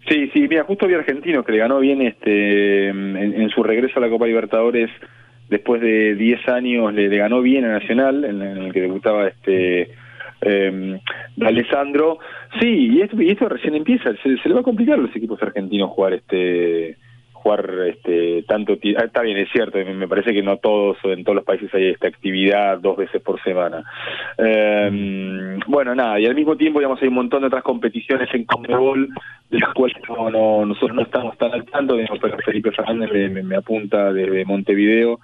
Sí, 0.08 0.30
sí, 0.34 0.48
mira, 0.48 0.64
justo 0.64 0.86
había 0.86 0.98
argentino 0.98 1.44
que 1.44 1.52
le 1.52 1.58
ganó 1.60 1.80
bien 1.80 2.02
este 2.02 2.90
en, 2.90 3.50
su 3.50 3.64
regreso 3.64 4.00
a 4.00 4.02
la 4.02 4.10
Copa 4.10 4.28
Libertadores 4.28 4.90
después 5.50 5.82
de 5.82 6.16
10 6.16 6.48
años 6.50 6.94
le, 6.94 7.08
ganó 7.18 7.42
bien 7.42 7.66
a 7.66 7.80
Nacional 7.80 8.24
en, 8.24 8.42
el 8.42 8.74
que 8.74 8.82
debutaba 8.82 9.28
este 9.28 9.92
eh, 10.42 11.00
Alessandro. 11.42 12.20
Sí, 12.60 12.90
y 12.94 13.02
esto, 13.02 13.22
y 13.22 13.32
esto 13.32 13.50
recién 13.50 13.76
empieza, 13.76 14.14
se, 14.24 14.38
se, 14.38 14.50
le 14.50 14.56
va 14.56 14.62
a 14.62 14.64
complicar 14.64 15.00
a 15.00 15.02
los 15.02 15.16
equipos 15.16 15.42
argentinos 15.42 15.90
jugar 15.90 16.14
este 16.14 16.98
jugar 17.40 17.70
este 17.88 18.44
tanto 18.44 18.74
ah, 18.98 19.04
está 19.06 19.22
bien 19.22 19.38
es 19.38 19.50
cierto 19.52 19.78
me 19.78 20.08
parece 20.08 20.34
que 20.34 20.42
no 20.42 20.58
todos 20.58 20.98
en 21.04 21.24
todos 21.24 21.38
los 21.38 21.46
países 21.46 21.74
hay 21.74 21.88
esta 21.88 22.08
actividad 22.08 22.78
dos 22.80 22.98
veces 22.98 23.22
por 23.22 23.42
semana. 23.44 23.84
Eh, 24.38 25.58
bueno 25.68 25.96
nada 25.96 26.20
y 26.20 26.26
al 26.26 26.36
mismo 26.36 26.56
tiempo 26.56 26.80
digamos 26.80 27.02
hay 27.02 27.08
un 27.08 27.16
montón 27.16 27.42
de 27.42 27.48
otras 27.48 27.64
competiciones 27.64 28.30
en 28.34 28.46
Conmebol 28.46 29.10
de 29.50 29.60
las 29.60 29.74
cuales 29.74 29.98
no, 30.08 30.66
nosotros 30.66 30.96
no 30.96 31.02
estamos 31.02 31.38
tan 31.38 31.52
al 31.54 31.66
tanto 31.66 31.98
pero 32.22 32.38
Felipe 32.40 32.72
Fernández 32.72 33.32
me, 33.32 33.56
apunta 33.56 34.14
desde 34.14 34.46
Montevideo 34.46 35.20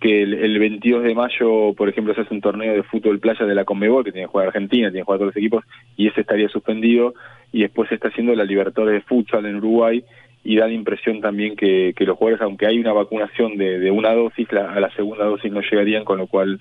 que 0.00 0.22
el, 0.22 0.58
22 0.58 1.02
de 1.02 1.14
mayo, 1.14 1.74
por 1.74 1.88
ejemplo, 1.88 2.14
se 2.14 2.20
hace 2.20 2.32
un 2.32 2.40
torneo 2.40 2.72
de 2.72 2.84
fútbol 2.84 3.18
playa 3.18 3.44
de 3.44 3.54
la 3.54 3.64
Conmebol, 3.64 4.04
que 4.04 4.12
tiene 4.12 4.26
que 4.26 4.30
jugar 4.30 4.46
Argentina, 4.46 4.90
tiene 4.90 5.00
que 5.00 5.04
jugar 5.04 5.18
todos 5.18 5.34
los 5.34 5.36
equipos, 5.36 5.64
y 5.96 6.06
ese 6.06 6.20
estaría 6.20 6.48
suspendido, 6.48 7.14
y 7.52 7.62
después 7.62 7.88
se 7.88 7.96
está 7.96 8.08
haciendo 8.08 8.34
la 8.34 8.44
Libertadores 8.44 8.94
de 8.94 9.08
Futsal 9.08 9.46
en 9.46 9.56
Uruguay, 9.56 10.04
y 10.48 10.56
da 10.56 10.66
la 10.66 10.72
impresión 10.72 11.20
también 11.20 11.56
que, 11.56 11.92
los 11.98 12.16
jugadores, 12.16 12.40
aunque 12.40 12.66
hay 12.66 12.78
una 12.78 12.94
vacunación 12.94 13.58
de, 13.58 13.90
una 13.90 14.14
dosis, 14.14 14.48
a 14.54 14.80
la 14.80 14.90
segunda 14.96 15.26
dosis 15.26 15.52
no 15.52 15.60
llegarían, 15.60 16.06
con 16.06 16.16
lo 16.16 16.26
cual 16.26 16.58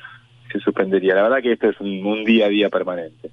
se 0.51 0.59
suspendería. 0.59 1.15
La 1.15 1.23
verdad 1.23 1.41
que 1.41 1.53
esto 1.53 1.69
es 1.69 1.79
un, 1.79 2.25
día 2.25 2.47
a 2.47 2.49
día 2.49 2.69
permanente. 2.69 3.29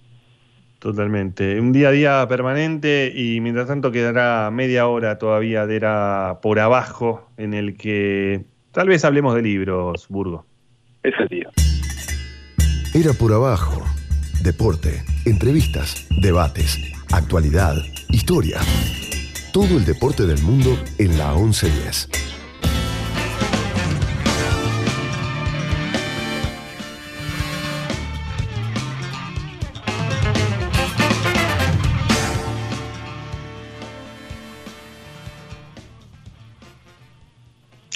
Totalmente, 0.78 1.58
un 1.58 1.72
día 1.72 1.88
a 1.88 1.90
día 1.90 2.26
permanente 2.28 3.12
y 3.12 3.40
mientras 3.40 3.66
tanto 3.66 3.90
quedará 3.90 4.48
media 4.52 4.86
hora 4.86 5.18
todavía 5.18 5.66
de 5.66 5.74
era 5.74 6.38
por 6.40 6.60
abajo 6.60 7.28
en 7.36 7.52
el 7.52 7.76
que 7.76 8.44
tal 8.70 8.86
vez 8.86 9.04
hablemos 9.04 9.34
de 9.34 9.42
libros, 9.42 10.06
Burgo. 10.08 10.46
Ese 11.02 11.26
día. 11.28 11.50
Era 12.94 13.12
por 13.18 13.32
abajo, 13.32 13.82
deporte, 14.44 15.02
entrevistas, 15.26 16.06
debates, 16.22 16.78
actualidad, 17.10 17.74
historia 18.10 18.60
todo 19.54 19.78
el 19.78 19.84
deporte 19.84 20.26
del 20.26 20.42
mundo 20.42 20.76
en 20.98 21.16
la 21.16 21.32
1110. 21.32 22.08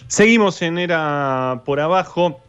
Seguimos 0.06 0.62
en 0.62 0.78
Era 0.78 1.62
por 1.64 1.80
Abajo, 1.80 2.40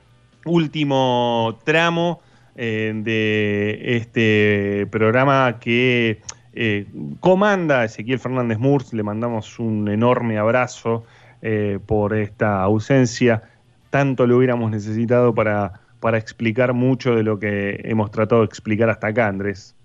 último 0.46 1.58
tramo 1.64 2.22
eh, 2.56 2.94
de 2.94 3.98
este 3.98 4.86
programa 4.92 5.58
que 5.60 6.22
eh, 6.54 6.86
comanda 7.20 7.84
Ezequiel 7.84 8.20
Fernández 8.20 8.58
Murs, 8.58 8.94
le 8.94 9.04
mandamos 9.04 9.60
un 9.60 9.88
enorme 9.90 10.38
abrazo 10.38 11.06
eh, 11.42 11.80
por 11.86 12.16
esta 12.16 12.62
ausencia. 12.62 13.44
Tanto 13.90 14.28
lo 14.28 14.38
hubiéramos 14.38 14.72
necesitado 14.72 15.34
para, 15.34 15.82
para 16.00 16.18
explicar 16.18 16.74
mucho 16.74 17.16
de 17.16 17.24
lo 17.24 17.40
que 17.40 17.80
hemos 17.84 18.12
tratado 18.12 18.42
de 18.42 18.46
explicar 18.46 18.90
hasta 18.90 19.08
acá, 19.08 19.28
Andrés. 19.28 19.76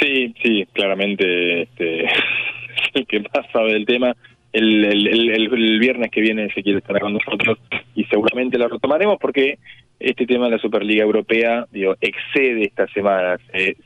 Sí, 0.00 0.34
sí, 0.42 0.66
claramente 0.72 1.62
este, 1.62 2.06
el 2.94 3.06
que 3.06 3.20
más 3.20 3.46
sabe 3.52 3.72
del 3.72 3.86
tema. 3.86 4.14
El, 4.52 4.84
el, 4.84 5.78
viernes 5.78 6.10
que 6.10 6.22
viene 6.22 6.46
Ezequiel 6.46 6.78
estará 6.78 7.00
con 7.00 7.12
nosotros 7.12 7.58
y 7.94 8.04
seguramente 8.04 8.56
lo 8.58 8.68
retomaremos 8.68 9.18
porque 9.20 9.58
este 10.00 10.26
tema 10.26 10.46
de 10.46 10.52
la 10.52 10.58
Superliga 10.58 11.02
Europea 11.02 11.66
excede 12.00 12.64
esta 12.64 12.86
semana. 12.88 13.38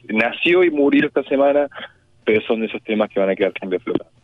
nació 0.08 0.64
y 0.64 0.70
murió 0.70 1.06
esta 1.06 1.22
semana, 1.24 1.68
pero 2.24 2.40
son 2.42 2.60
de 2.60 2.66
esos 2.66 2.82
temas 2.82 3.08
que 3.10 3.20
van 3.20 3.30
a 3.30 3.36
quedar 3.36 3.52
siempre 3.58 3.78
flotando. 3.78 4.22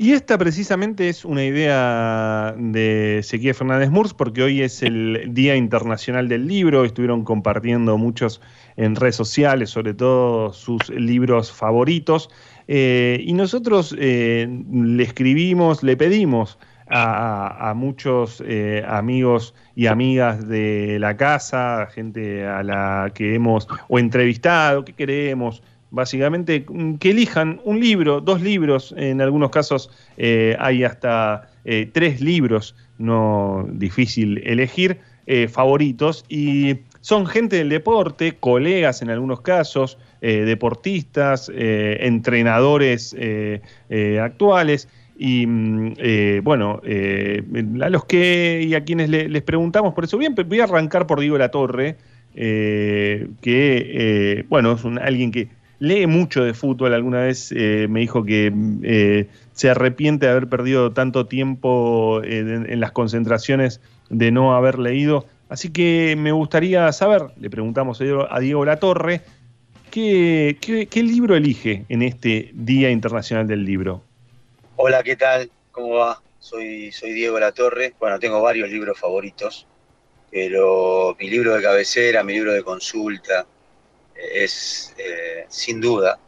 Y 0.00 0.12
esta 0.12 0.38
precisamente 0.38 1.08
es 1.08 1.24
una 1.24 1.44
idea 1.44 2.54
de 2.56 3.18
Ezequiel 3.18 3.52
Fernández 3.52 3.90
Murs, 3.90 4.14
porque 4.14 4.44
hoy 4.44 4.62
es 4.62 4.80
el 4.84 5.34
Día 5.34 5.56
Internacional 5.56 6.28
del 6.28 6.46
Libro, 6.46 6.84
estuvieron 6.84 7.24
compartiendo 7.24 7.98
muchos 7.98 8.40
en 8.76 8.94
redes 8.94 9.16
sociales, 9.16 9.70
sobre 9.70 9.94
todo 9.94 10.52
sus 10.52 10.88
libros 10.90 11.50
favoritos, 11.50 12.30
eh, 12.68 13.20
y 13.24 13.32
nosotros 13.32 13.92
eh, 13.98 14.46
le 14.72 15.02
escribimos, 15.02 15.82
le 15.82 15.96
pedimos 15.96 16.60
a, 16.90 17.72
muchos 17.76 18.42
eh, 18.46 18.84
amigos 18.86 19.54
y 19.74 19.86
amigas 19.86 20.48
de 20.48 20.98
la 20.98 21.16
casa, 21.16 21.88
gente 21.92 22.46
a 22.46 22.62
la 22.62 23.10
que 23.14 23.34
hemos 23.34 23.68
o 23.88 23.98
entrevistado, 23.98 24.84
que 24.84 24.92
queremos, 24.92 25.62
básicamente, 25.90 26.64
mm, 26.68 26.94
que 26.94 27.10
elijan 27.10 27.60
un 27.64 27.80
libro, 27.80 28.20
dos 28.20 28.40
libros, 28.40 28.94
en 28.96 29.20
algunos 29.20 29.50
casos 29.50 29.90
eh, 30.16 30.56
hay 30.58 30.84
hasta 30.84 31.48
eh, 31.64 31.88
tres 31.92 32.20
libros, 32.20 32.74
no 32.98 33.66
difícil 33.70 34.42
elegir, 34.44 35.00
favoritos, 35.50 36.24
y 36.30 36.78
son 37.02 37.26
gente 37.26 37.56
del 37.56 37.68
deporte, 37.68 38.36
colegas 38.40 39.02
en 39.02 39.10
algunos 39.10 39.42
casos, 39.42 39.98
deportistas, 40.22 41.52
entrenadores 41.54 43.14
actuales, 44.22 44.88
y 45.18 45.46
mm, 45.46 45.94
eh, 45.98 46.40
bueno, 46.44 46.80
eh, 46.84 47.42
a 47.82 47.90
los 47.90 48.04
que 48.04 48.64
y 48.64 48.74
a 48.74 48.84
quienes 48.84 49.10
les 49.10 49.42
preguntamos 49.42 49.92
por 49.92 50.04
eso, 50.04 50.16
bien, 50.16 50.34
voy 50.46 50.60
a 50.60 50.64
arrancar 50.64 51.06
por 51.08 51.20
Diego 51.20 51.36
La 51.36 51.50
Torre, 51.50 51.96
eh, 52.34 53.28
que 53.42 54.46
bueno, 54.48 54.72
es 54.72 54.84
un, 54.84 54.98
alguien 54.98 55.32
que 55.32 55.48
lee 55.80 56.06
mucho 56.06 56.44
de 56.44 56.54
fútbol. 56.54 56.94
Alguna 56.94 57.22
vez 57.22 57.52
me 57.52 58.00
dijo 58.00 58.24
que 58.24 59.26
se 59.52 59.70
arrepiente 59.70 60.26
de 60.26 60.32
haber 60.32 60.48
perdido 60.48 60.92
tanto 60.92 61.26
tiempo 61.26 62.22
en, 62.22 62.78
las 62.78 62.92
concentraciones 62.92 63.80
de 64.10 64.30
no 64.30 64.54
haber 64.54 64.78
leído. 64.78 65.26
Así 65.48 65.70
que 65.70 66.14
me 66.16 66.30
gustaría 66.30 66.92
saber, 66.92 67.22
le 67.40 67.50
preguntamos 67.50 68.00
a 68.00 68.38
Diego, 68.38 68.64
La 68.64 68.76
Torre, 68.76 69.22
¿qué, 69.90 70.56
qué 70.60 71.02
libro 71.02 71.34
elige 71.34 71.84
en 71.88 72.02
este 72.02 72.50
Día 72.54 72.90
Internacional 72.90 73.48
del 73.48 73.64
Libro? 73.64 74.07
Hola, 74.80 75.02
¿qué 75.02 75.16
tal? 75.16 75.50
¿Cómo 75.72 75.96
va? 75.96 76.22
Soy, 76.38 76.92
soy 76.92 77.12
Diego 77.12 77.40
Latorre. 77.40 77.96
Bueno, 77.98 78.20
tengo 78.20 78.40
varios 78.40 78.68
libros 78.68 78.96
favoritos, 78.96 79.66
pero 80.30 81.16
mi 81.18 81.28
libro 81.28 81.56
de 81.56 81.62
cabecera, 81.64 82.22
mi 82.22 82.34
libro 82.34 82.52
de 82.52 82.62
consulta, 82.62 83.44
eh, 84.14 84.44
es 84.44 84.94
eh, 84.96 85.46
sin 85.48 85.80
duda 85.80 86.20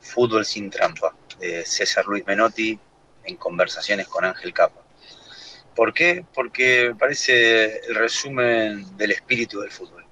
Fútbol 0.00 0.46
sin 0.46 0.70
trampa, 0.70 1.14
de 1.40 1.62
César 1.66 2.06
Luis 2.06 2.26
Menotti 2.26 2.78
en 3.24 3.36
conversaciones 3.36 4.08
con 4.08 4.24
Ángel 4.24 4.54
Capa. 4.54 4.80
¿Por 5.76 5.92
qué? 5.92 6.24
Porque 6.32 6.88
me 6.88 6.94
parece 6.94 7.80
el 7.86 7.94
resumen 7.96 8.96
del 8.96 9.10
espíritu 9.10 9.60
del 9.60 9.70
fútbol, 9.72 10.06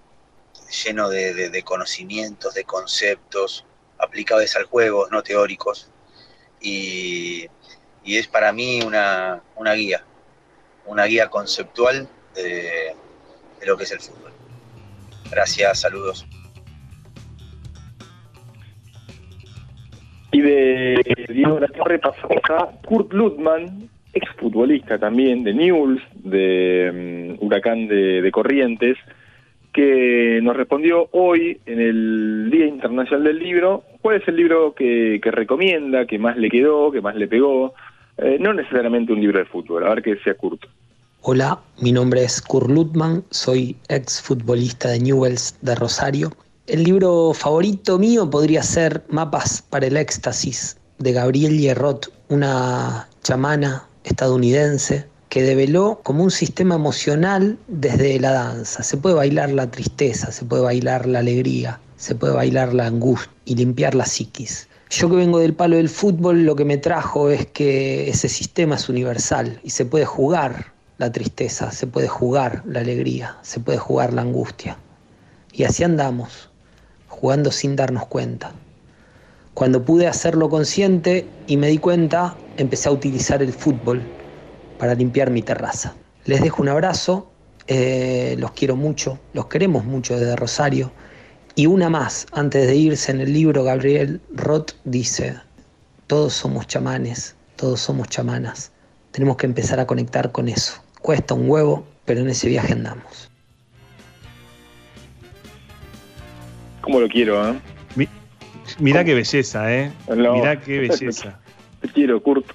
lleno 0.84 1.08
de, 1.08 1.48
de 1.48 1.62
conocimientos, 1.62 2.52
de 2.52 2.64
conceptos 2.64 3.64
aplicados 3.96 4.54
al 4.56 4.64
juego, 4.64 5.08
no 5.10 5.22
teóricos, 5.22 5.90
y 6.60 7.48
y 8.08 8.16
es 8.16 8.26
para 8.26 8.54
mí 8.54 8.80
una, 8.80 9.42
guía, 9.74 10.02
una 10.86 11.04
guía 11.04 11.28
conceptual 11.28 12.08
de, 12.34 12.94
de 13.60 13.66
lo 13.66 13.76
que 13.76 13.84
es 13.84 13.92
el 13.92 14.00
fútbol. 14.00 14.32
Gracias, 15.30 15.80
saludos. 15.80 16.26
Y 20.32 20.40
de 20.40 21.26
Diego 21.28 21.60
La 21.60 21.68
Torre 21.68 21.98
pasamos 21.98 22.42
a 22.48 22.70
Kurt 22.86 23.12
Lutman, 23.12 23.90
exfutbolista 24.14 24.98
también 24.98 25.44
de 25.44 25.52
Newell's, 25.52 26.02
de 26.14 27.36
mm, 27.38 27.44
Huracán 27.44 27.88
de, 27.88 28.22
de 28.22 28.30
Corrientes, 28.30 28.96
que 29.70 30.40
nos 30.42 30.56
respondió 30.56 31.10
hoy 31.12 31.60
en 31.66 31.78
el 31.78 32.48
Día 32.50 32.64
Internacional 32.64 33.24
del 33.24 33.38
Libro 33.38 33.84
cuál 34.00 34.16
es 34.16 34.28
el 34.28 34.36
libro 34.36 34.74
que, 34.74 35.20
que 35.22 35.30
recomienda, 35.30 36.06
que 36.06 36.18
más 36.18 36.38
le 36.38 36.48
quedó, 36.48 36.90
que 36.90 37.02
más 37.02 37.14
le 37.14 37.28
pegó. 37.28 37.74
Eh, 38.18 38.36
no 38.40 38.52
necesariamente 38.52 39.12
un 39.12 39.20
libro 39.20 39.38
de 39.38 39.44
fútbol, 39.44 39.86
a 39.86 39.90
ver 39.90 40.02
que 40.02 40.16
sea 40.18 40.34
Kurt. 40.34 40.62
Hola, 41.22 41.60
mi 41.80 41.92
nombre 41.92 42.24
es 42.24 42.42
Kurt 42.42 42.68
Lutman, 42.68 43.24
soy 43.30 43.76
ex 43.88 44.20
futbolista 44.20 44.88
de 44.88 44.98
Newells 44.98 45.56
de 45.62 45.74
Rosario. 45.76 46.32
El 46.66 46.84
libro 46.84 47.32
favorito 47.32 47.98
mío 47.98 48.28
podría 48.28 48.62
ser 48.62 49.04
Mapas 49.08 49.62
para 49.62 49.86
el 49.86 49.96
Éxtasis 49.96 50.76
de 50.98 51.12
Gabriel 51.12 51.58
Hierrot, 51.58 52.12
una 52.28 53.08
chamana 53.22 53.86
estadounidense 54.02 55.06
que 55.28 55.42
develó 55.42 56.00
como 56.02 56.24
un 56.24 56.30
sistema 56.30 56.74
emocional 56.74 57.56
desde 57.68 58.18
la 58.18 58.32
danza. 58.32 58.82
Se 58.82 58.96
puede 58.96 59.14
bailar 59.14 59.50
la 59.50 59.70
tristeza, 59.70 60.32
se 60.32 60.44
puede 60.44 60.62
bailar 60.62 61.06
la 61.06 61.20
alegría, 61.20 61.78
se 61.96 62.14
puede 62.14 62.34
bailar 62.34 62.74
la 62.74 62.86
angustia 62.86 63.30
y 63.44 63.54
limpiar 63.54 63.94
la 63.94 64.06
psiquis. 64.06 64.67
Yo 64.90 65.10
que 65.10 65.16
vengo 65.16 65.38
del 65.38 65.54
palo 65.54 65.76
del 65.76 65.90
fútbol, 65.90 66.44
lo 66.44 66.56
que 66.56 66.64
me 66.64 66.78
trajo 66.78 67.28
es 67.28 67.46
que 67.46 68.08
ese 68.08 68.28
sistema 68.28 68.76
es 68.76 68.88
universal 68.88 69.60
y 69.62 69.70
se 69.70 69.84
puede 69.84 70.06
jugar 70.06 70.72
la 70.96 71.12
tristeza, 71.12 71.70
se 71.70 71.86
puede 71.86 72.08
jugar 72.08 72.62
la 72.66 72.80
alegría, 72.80 73.36
se 73.42 73.60
puede 73.60 73.78
jugar 73.78 74.14
la 74.14 74.22
angustia. 74.22 74.78
Y 75.52 75.64
así 75.64 75.84
andamos, 75.84 76.50
jugando 77.06 77.52
sin 77.52 77.76
darnos 77.76 78.06
cuenta. 78.06 78.52
Cuando 79.52 79.84
pude 79.84 80.06
hacerlo 80.06 80.48
consciente 80.48 81.28
y 81.46 81.58
me 81.58 81.68
di 81.68 81.78
cuenta, 81.78 82.36
empecé 82.56 82.88
a 82.88 82.92
utilizar 82.92 83.42
el 83.42 83.52
fútbol 83.52 84.02
para 84.78 84.94
limpiar 84.94 85.30
mi 85.30 85.42
terraza. 85.42 85.94
Les 86.24 86.40
dejo 86.40 86.62
un 86.62 86.68
abrazo, 86.70 87.30
eh, 87.66 88.36
los 88.38 88.52
quiero 88.52 88.74
mucho, 88.74 89.18
los 89.34 89.46
queremos 89.46 89.84
mucho 89.84 90.18
desde 90.18 90.34
Rosario. 90.34 90.92
Y 91.58 91.66
una 91.66 91.90
más, 91.90 92.28
antes 92.30 92.68
de 92.68 92.76
irse 92.76 93.10
en 93.10 93.20
el 93.20 93.32
libro, 93.32 93.64
Gabriel 93.64 94.20
Roth 94.32 94.74
dice, 94.84 95.34
todos 96.06 96.32
somos 96.32 96.68
chamanes, 96.68 97.34
todos 97.56 97.80
somos 97.80 98.08
chamanas. 98.08 98.70
Tenemos 99.10 99.36
que 99.38 99.46
empezar 99.46 99.80
a 99.80 99.84
conectar 99.88 100.30
con 100.30 100.48
eso. 100.48 100.80
Cuesta 101.02 101.34
un 101.34 101.50
huevo, 101.50 101.84
pero 102.04 102.20
en 102.20 102.28
ese 102.28 102.48
viaje 102.48 102.74
andamos. 102.74 103.28
¿Cómo 106.80 107.00
lo 107.00 107.08
quiero, 107.08 107.48
eh? 107.50 107.58
Mi- 107.96 108.08
mirá 108.78 109.02
qué 109.02 109.14
belleza, 109.14 109.74
¿eh? 109.74 109.90
No. 110.14 110.34
Mirá 110.34 110.60
qué 110.60 110.78
belleza. 110.78 111.40
Te 111.80 111.88
quiero, 111.88 112.22
Kurt. 112.22 112.46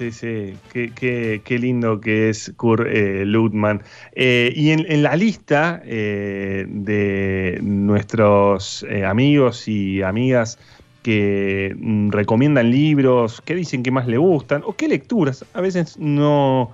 Sí, 0.00 0.12
sí, 0.12 0.54
qué, 0.72 0.94
qué- 0.94 1.42
qué 1.44 1.58
lindo 1.58 2.00
que 2.00 2.30
es 2.30 2.50
Kurt 2.56 2.86
eh, 2.86 3.24
Lutman. 3.26 3.82
Eh, 4.12 4.50
y 4.56 4.70
en, 4.70 4.86
en 4.90 5.02
la 5.02 5.14
lista 5.14 5.82
eh, 5.84 6.64
de 6.66 7.58
nuestros 7.62 8.86
amigos 9.06 9.68
y 9.68 10.00
amigas 10.00 10.58
que 11.02 11.74
mm, 11.78 12.12
recomiendan 12.12 12.70
libros, 12.70 13.42
qué 13.44 13.54
dicen 13.54 13.82
que 13.82 13.90
más 13.90 14.06
le 14.06 14.16
gustan, 14.16 14.62
o 14.64 14.74
qué 14.74 14.88
lecturas, 14.88 15.44
a 15.52 15.60
veces 15.60 15.98
no 15.98 16.70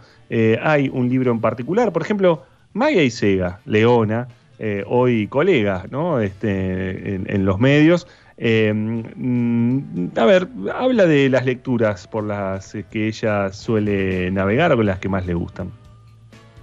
hay 0.63 0.89
un 0.93 1.09
libro 1.09 1.33
en 1.33 1.41
particular. 1.41 1.93
Por 1.93 2.03
ejemplo, 2.03 2.45
Maya 2.75 3.03
Isega, 3.03 3.61
Leona, 3.65 4.29
eh, 4.61 4.85
hoy 4.87 5.27
colega 5.27 5.85
¿no? 5.91 6.21
este, 6.21 7.17
en 7.17 7.45
los 7.45 7.59
medios, 7.59 8.07
eh, 8.39 8.73
mm, 8.75 10.09
a 10.17 10.25
ver, 10.27 10.49
habla 10.75 11.07
de 11.07 11.29
las 11.29 11.45
lecturas 11.45 12.07
por 12.07 12.25
las 12.25 12.77
que 12.91 13.07
ella 13.07 13.51
suele 13.53 14.31
navegar 14.31 14.73
o 14.73 14.77
con 14.77 14.87
las 14.87 14.99
que 14.99 15.09
más 15.09 15.27
le 15.27 15.35
gustan. 15.35 15.73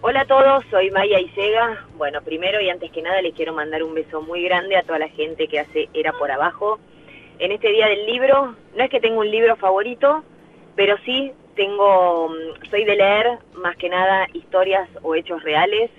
Hola 0.02 0.22
a 0.22 0.26
todos, 0.26 0.66
soy 0.70 0.92
Maya 0.92 1.20
Isega. 1.20 1.86
Bueno, 1.98 2.22
primero 2.22 2.60
y 2.60 2.70
antes 2.70 2.92
que 2.92 3.02
nada 3.02 3.22
les 3.22 3.34
quiero 3.34 3.54
mandar 3.54 3.84
un 3.84 3.94
beso 3.94 4.22
muy 4.22 4.44
grande 4.44 4.76
a 4.76 4.84
toda 4.84 5.00
la 5.00 5.08
gente 5.08 5.48
que 5.48 5.62
hace 5.62 5.88
Era 5.94 6.12
por 6.12 6.30
Abajo. 6.30 6.78
En 7.40 7.52
este 7.52 7.70
día 7.70 7.88
del 7.88 8.06
libro, 8.06 8.54
no 8.76 8.84
es 8.84 8.90
que 8.90 9.00
tenga 9.00 9.18
un 9.18 9.32
libro 9.32 9.56
favorito, 9.56 10.24
pero 10.76 10.98
sí 11.06 11.32
tengo, 11.56 12.30
mm, 12.30 12.70
soy 12.70 12.84
de 12.84 12.98
leer 12.98 13.40
más 13.54 13.76
que 13.78 13.90
nada 13.90 14.28
historias 14.34 14.90
o 15.02 15.16
hechos 15.16 15.42
reales. 15.42 15.90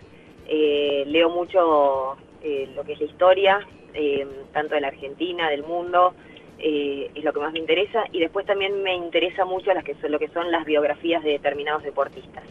Eh, 0.47 1.05
leo 1.07 1.31
mucho 1.31 2.17
eh, 2.43 2.69
lo 2.77 2.85
que 2.85 2.93
es 2.93 3.01
la 3.01 3.07
historia, 3.07 3.67
eh, 3.95 4.27
tanto 4.53 4.75
de 4.75 4.81
la 4.81 4.89
Argentina, 4.89 5.49
del 5.49 5.63
mundo, 5.63 6.15
eh, 6.59 7.11
es 7.15 7.25
lo 7.25 7.33
que 7.33 7.41
más 7.41 7.53
me 7.53 7.59
interesa. 7.59 8.05
Y 8.13 8.21
después 8.21 8.47
también 8.47 8.83
me 8.83 8.95
interesa 8.95 9.45
mucho 9.45 9.71
lo 9.75 10.19
que 10.19 10.29
son 10.29 10.51
las 10.51 10.65
biografías 10.65 11.23
de 11.23 11.31
determinados 11.31 11.83
deportistas. 11.83 12.45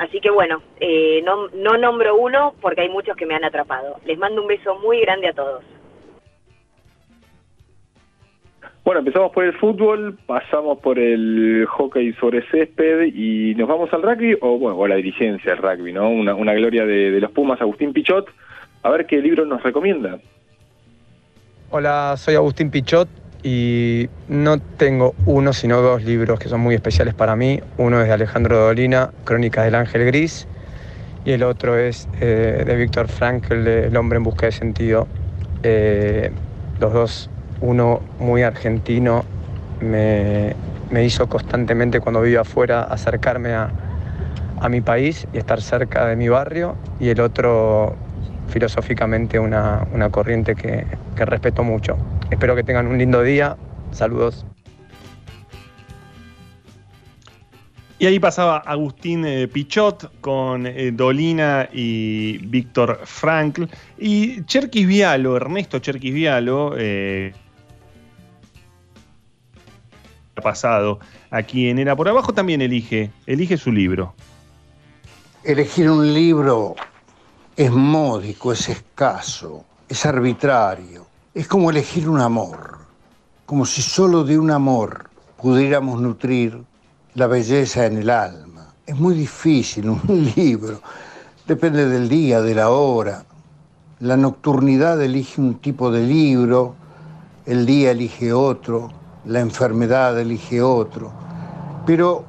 Así 0.00 0.18
que 0.20 0.30
bueno, 0.30 0.62
eh, 0.80 1.20
no, 1.24 1.48
no 1.48 1.76
nombro 1.76 2.16
uno 2.16 2.54
porque 2.62 2.80
hay 2.80 2.88
muchos 2.88 3.14
que 3.16 3.26
me 3.26 3.34
han 3.34 3.44
atrapado. 3.44 3.96
Les 4.06 4.18
mando 4.18 4.40
un 4.40 4.48
beso 4.48 4.74
muy 4.76 5.00
grande 5.00 5.28
a 5.28 5.34
todos. 5.34 5.62
Bueno, 8.82 9.00
empezamos 9.00 9.30
por 9.32 9.44
el 9.44 9.52
fútbol, 9.58 10.16
pasamos 10.26 10.78
por 10.78 10.98
el 10.98 11.66
hockey 11.66 12.14
sobre 12.14 12.42
césped 12.50 13.12
y 13.14 13.54
nos 13.56 13.68
vamos 13.68 13.92
al 13.92 14.02
rugby, 14.02 14.38
o 14.40 14.58
bueno, 14.58 14.78
o 14.78 14.86
la 14.88 14.96
dirigencia 14.96 15.54
del 15.54 15.62
rugby, 15.62 15.92
¿no? 15.92 16.08
Una, 16.08 16.34
una 16.34 16.54
gloria 16.54 16.86
de 16.86 17.20
los 17.20 17.30
Pumas, 17.30 17.60
Agustín 17.60 17.92
Pichot. 17.92 18.26
A 18.82 18.90
ver 18.90 19.04
qué 19.04 19.18
libro 19.18 19.44
nos 19.44 19.62
recomienda. 19.62 20.18
Hola, 21.72 22.16
soy 22.16 22.34
Agustín 22.34 22.72
Pichot 22.72 23.08
y 23.44 24.08
no 24.26 24.58
tengo 24.58 25.14
uno 25.24 25.52
sino 25.52 25.80
dos 25.80 26.02
libros 26.02 26.40
que 26.40 26.48
son 26.48 26.58
muy 26.58 26.74
especiales 26.74 27.14
para 27.14 27.36
mí. 27.36 27.60
Uno 27.78 28.00
es 28.00 28.08
de 28.08 28.12
Alejandro 28.12 28.58
Dolina, 28.58 29.12
Crónicas 29.22 29.66
del 29.66 29.76
Ángel 29.76 30.04
Gris, 30.04 30.48
y 31.24 31.30
el 31.30 31.44
otro 31.44 31.78
es 31.78 32.08
eh, 32.20 32.64
de 32.66 32.74
Víctor 32.74 33.06
Frankl, 33.06 33.68
El 33.68 33.96
hombre 33.96 34.16
en 34.16 34.24
busca 34.24 34.46
de 34.46 34.52
sentido. 34.52 35.06
Eh, 35.62 36.32
los 36.80 36.92
dos, 36.92 37.30
uno 37.60 38.00
muy 38.18 38.42
argentino, 38.42 39.24
me, 39.80 40.56
me 40.90 41.04
hizo 41.04 41.28
constantemente 41.28 42.00
cuando 42.00 42.20
vivo 42.20 42.40
afuera 42.40 42.82
acercarme 42.82 43.54
a, 43.54 43.70
a 44.60 44.68
mi 44.68 44.80
país 44.80 45.28
y 45.32 45.38
estar 45.38 45.60
cerca 45.60 46.04
de 46.06 46.16
mi 46.16 46.28
barrio, 46.28 46.74
y 46.98 47.10
el 47.10 47.20
otro 47.20 47.94
filosóficamente 48.50 49.38
una, 49.38 49.86
una 49.92 50.10
corriente 50.10 50.54
que, 50.54 50.86
que 51.16 51.24
respeto 51.24 51.62
mucho. 51.62 51.96
Espero 52.30 52.54
que 52.54 52.62
tengan 52.62 52.86
un 52.86 52.98
lindo 52.98 53.22
día. 53.22 53.56
Saludos. 53.92 54.44
Y 58.00 58.06
ahí 58.06 58.18
pasaba 58.18 58.56
Agustín 58.58 59.26
eh, 59.26 59.46
Pichot 59.46 60.10
con 60.22 60.66
eh, 60.66 60.90
Dolina 60.90 61.68
y 61.70 62.38
Víctor 62.46 63.00
Frankl. 63.04 63.64
Y 63.98 64.42
Cherkis 64.44 64.86
Vialo, 64.86 65.36
Ernesto 65.36 65.80
Cherkis 65.80 66.14
Vialo, 66.14 66.74
eh, 66.78 67.34
pasado 70.40 70.98
aquí 71.30 71.68
en 71.68 71.78
Era 71.78 71.94
por 71.94 72.08
Abajo, 72.08 72.32
también 72.32 72.62
elige, 72.62 73.10
elige 73.26 73.58
su 73.58 73.70
libro. 73.70 74.14
Elegir 75.44 75.90
un 75.90 76.14
libro 76.14 76.76
es 77.60 77.70
módico, 77.70 78.52
es 78.52 78.70
escaso, 78.70 79.66
es 79.86 80.06
arbitrario. 80.06 81.04
Es 81.34 81.46
como 81.46 81.68
elegir 81.68 82.08
un 82.08 82.18
amor, 82.18 82.78
como 83.44 83.66
si 83.66 83.82
solo 83.82 84.24
de 84.24 84.38
un 84.38 84.50
amor 84.50 85.10
pudiéramos 85.36 86.00
nutrir 86.00 86.58
la 87.16 87.26
belleza 87.26 87.84
en 87.84 87.98
el 87.98 88.08
alma. 88.08 88.72
Es 88.86 88.96
muy 88.96 89.14
difícil 89.14 89.90
un 89.90 90.00
libro, 90.36 90.80
depende 91.46 91.86
del 91.86 92.08
día, 92.08 92.40
de 92.40 92.54
la 92.54 92.70
hora. 92.70 93.26
La 93.98 94.16
nocturnidad 94.16 94.98
elige 95.02 95.38
un 95.38 95.56
tipo 95.56 95.90
de 95.90 96.06
libro, 96.06 96.74
el 97.44 97.66
día 97.66 97.90
elige 97.90 98.32
otro, 98.32 98.90
la 99.26 99.40
enfermedad 99.40 100.18
elige 100.18 100.62
otro. 100.62 101.12
Pero 101.84 102.24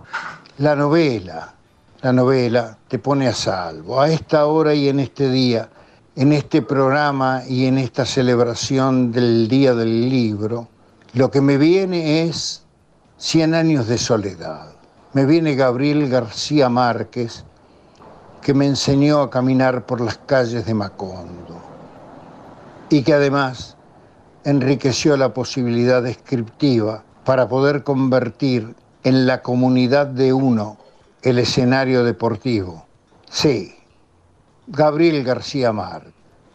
la 0.57 0.75
novela, 0.75 1.53
la 2.01 2.11
novela 2.11 2.77
te 2.87 2.97
pone 2.99 3.27
a 3.27 3.33
salvo. 3.33 4.01
A 4.01 4.09
esta 4.09 4.45
hora 4.47 4.73
y 4.73 4.89
en 4.89 4.99
este 4.99 5.29
día, 5.29 5.69
en 6.15 6.33
este 6.33 6.61
programa 6.61 7.43
y 7.47 7.67
en 7.67 7.77
esta 7.77 8.05
celebración 8.05 9.11
del 9.11 9.47
Día 9.47 9.75
del 9.75 10.09
Libro, 10.09 10.67
lo 11.13 11.29
que 11.29 11.41
me 11.41 11.57
viene 11.57 12.23
es 12.23 12.63
Cien 13.17 13.53
años 13.53 13.85
de 13.85 13.99
soledad. 13.99 14.71
Me 15.13 15.27
viene 15.27 15.53
Gabriel 15.53 16.09
García 16.09 16.69
Márquez, 16.69 17.43
que 18.41 18.55
me 18.55 18.65
enseñó 18.65 19.21
a 19.21 19.29
caminar 19.29 19.85
por 19.85 20.01
las 20.01 20.17
calles 20.17 20.65
de 20.65 20.73
Macondo 20.73 21.61
y 22.89 23.03
que 23.03 23.13
además 23.13 23.77
enriqueció 24.43 25.15
la 25.17 25.35
posibilidad 25.35 26.01
descriptiva 26.01 27.03
para 27.23 27.47
poder 27.47 27.83
convertir 27.83 28.73
en 29.03 29.27
la 29.27 29.43
comunidad 29.43 30.07
de 30.07 30.33
uno 30.33 30.80
el 31.23 31.39
escenario 31.39 32.03
deportivo. 32.03 32.85
Sí, 33.25 33.73
Gabriel 34.67 35.23
García 35.23 35.71
Mar, 35.71 36.03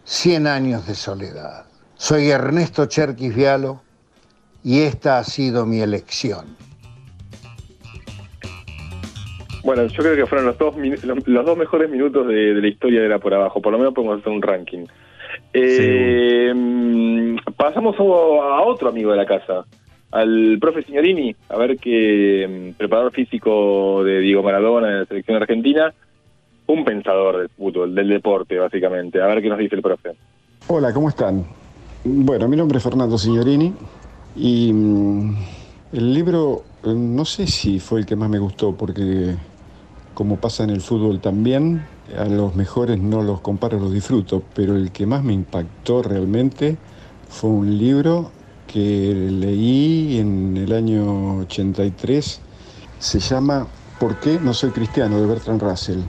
Cien 0.05 0.47
años 0.47 0.87
de 0.87 0.95
soledad. 0.95 1.67
Soy 1.97 2.31
Ernesto 2.31 2.87
Cherquis 2.87 3.35
Vialo 3.35 3.83
y 4.63 4.83
esta 4.83 5.19
ha 5.19 5.25
sido 5.25 5.67
mi 5.67 5.81
elección. 5.81 6.57
Bueno, 9.65 9.85
yo 9.87 9.97
creo 10.01 10.15
que 10.15 10.27
fueron 10.27 10.47
los 10.47 10.57
dos, 10.59 10.77
los, 11.27 11.45
dos 11.45 11.59
mejores 11.59 11.91
minutos 11.91 12.29
de, 12.29 12.55
de 12.55 12.61
la 12.61 12.69
historia 12.69 13.03
de 13.03 13.09
la 13.09 13.19
por 13.19 13.35
abajo. 13.35 13.61
Por 13.61 13.73
lo 13.73 13.79
menos 13.79 13.95
podemos 13.95 14.21
hacer 14.21 14.33
un 14.33 14.43
ranking. 14.43 14.87
Eh, 15.53 16.53
mm, 16.55 17.37
pasamos 17.57 17.97
a, 17.99 18.03
a 18.03 18.63
otro 18.63 18.89
amigo 18.89 19.11
de 19.11 19.17
la 19.17 19.27
casa, 19.27 19.65
al 20.17 20.59
profe 20.59 20.83
Signorini, 20.83 21.37
a 21.51 21.57
ver 21.59 21.77
qué 21.77 22.73
mm, 22.73 22.79
preparador 22.79 23.13
físico 23.13 24.03
de 24.03 24.21
Diego 24.21 24.43
Maradona 24.43 24.89
de 24.89 24.99
la 25.01 25.05
selección 25.05 25.37
argentina, 25.37 25.93
un 26.67 26.85
pensador 26.85 27.39
del 27.39 27.49
fútbol, 27.51 27.95
del 27.95 28.09
deporte, 28.09 28.59
básicamente. 28.59 29.21
A 29.21 29.27
ver 29.27 29.43
qué 29.43 29.49
nos 29.49 29.59
dice 29.59 29.77
el 29.77 29.83
profe. 29.83 30.13
Hola, 30.69 30.93
¿cómo 30.95 31.11
están? 31.11 31.45
Bueno, 32.03 32.49
mi 32.49 32.57
nombre 32.57 32.79
es 32.79 32.85
Fernando 32.85 33.19
Signorini 33.19 33.75
y 34.37 34.73
mm, 34.73 35.37
el 35.93 36.15
libro 36.15 36.63
eh, 36.85 36.95
no 36.95 37.25
sé 37.27 37.47
si 37.47 37.79
fue 37.79 38.01
el 38.01 38.07
que 38.07 38.17
más 38.17 38.31
me 38.31 38.39
gustó 38.39 38.75
porque 38.75 39.35
como 40.15 40.37
pasa 40.37 40.65
en 40.65 40.71
el 40.71 40.81
fútbol 40.81 41.21
también, 41.21 41.85
a 42.17 42.25
los 42.25 42.55
mejores 42.57 42.99
no 42.99 43.23
los 43.23 43.43
comparo, 43.43 43.79
los 43.79 43.93
disfruto, 43.93 44.43
pero 44.55 44.77
el 44.77 44.93
que 44.93 45.05
más 45.05 45.23
me 45.23 45.35
impactó 45.35 46.03
realmente 46.03 46.79
fue 47.29 47.51
un 47.51 47.77
libro 47.77 48.31
que 48.67 49.15
leí 49.31 50.19
en 50.19 50.57
el 50.57 50.73
año 50.73 51.39
83, 51.39 52.41
se 52.99 53.21
llama 53.21 53.67
¿Por 53.99 54.21
qué 54.21 54.39
no 54.41 54.53
soy 54.53 54.71
cristiano? 54.71 55.21
de 55.21 55.27
Bertrand 55.27 55.63
Russell. 55.63 56.01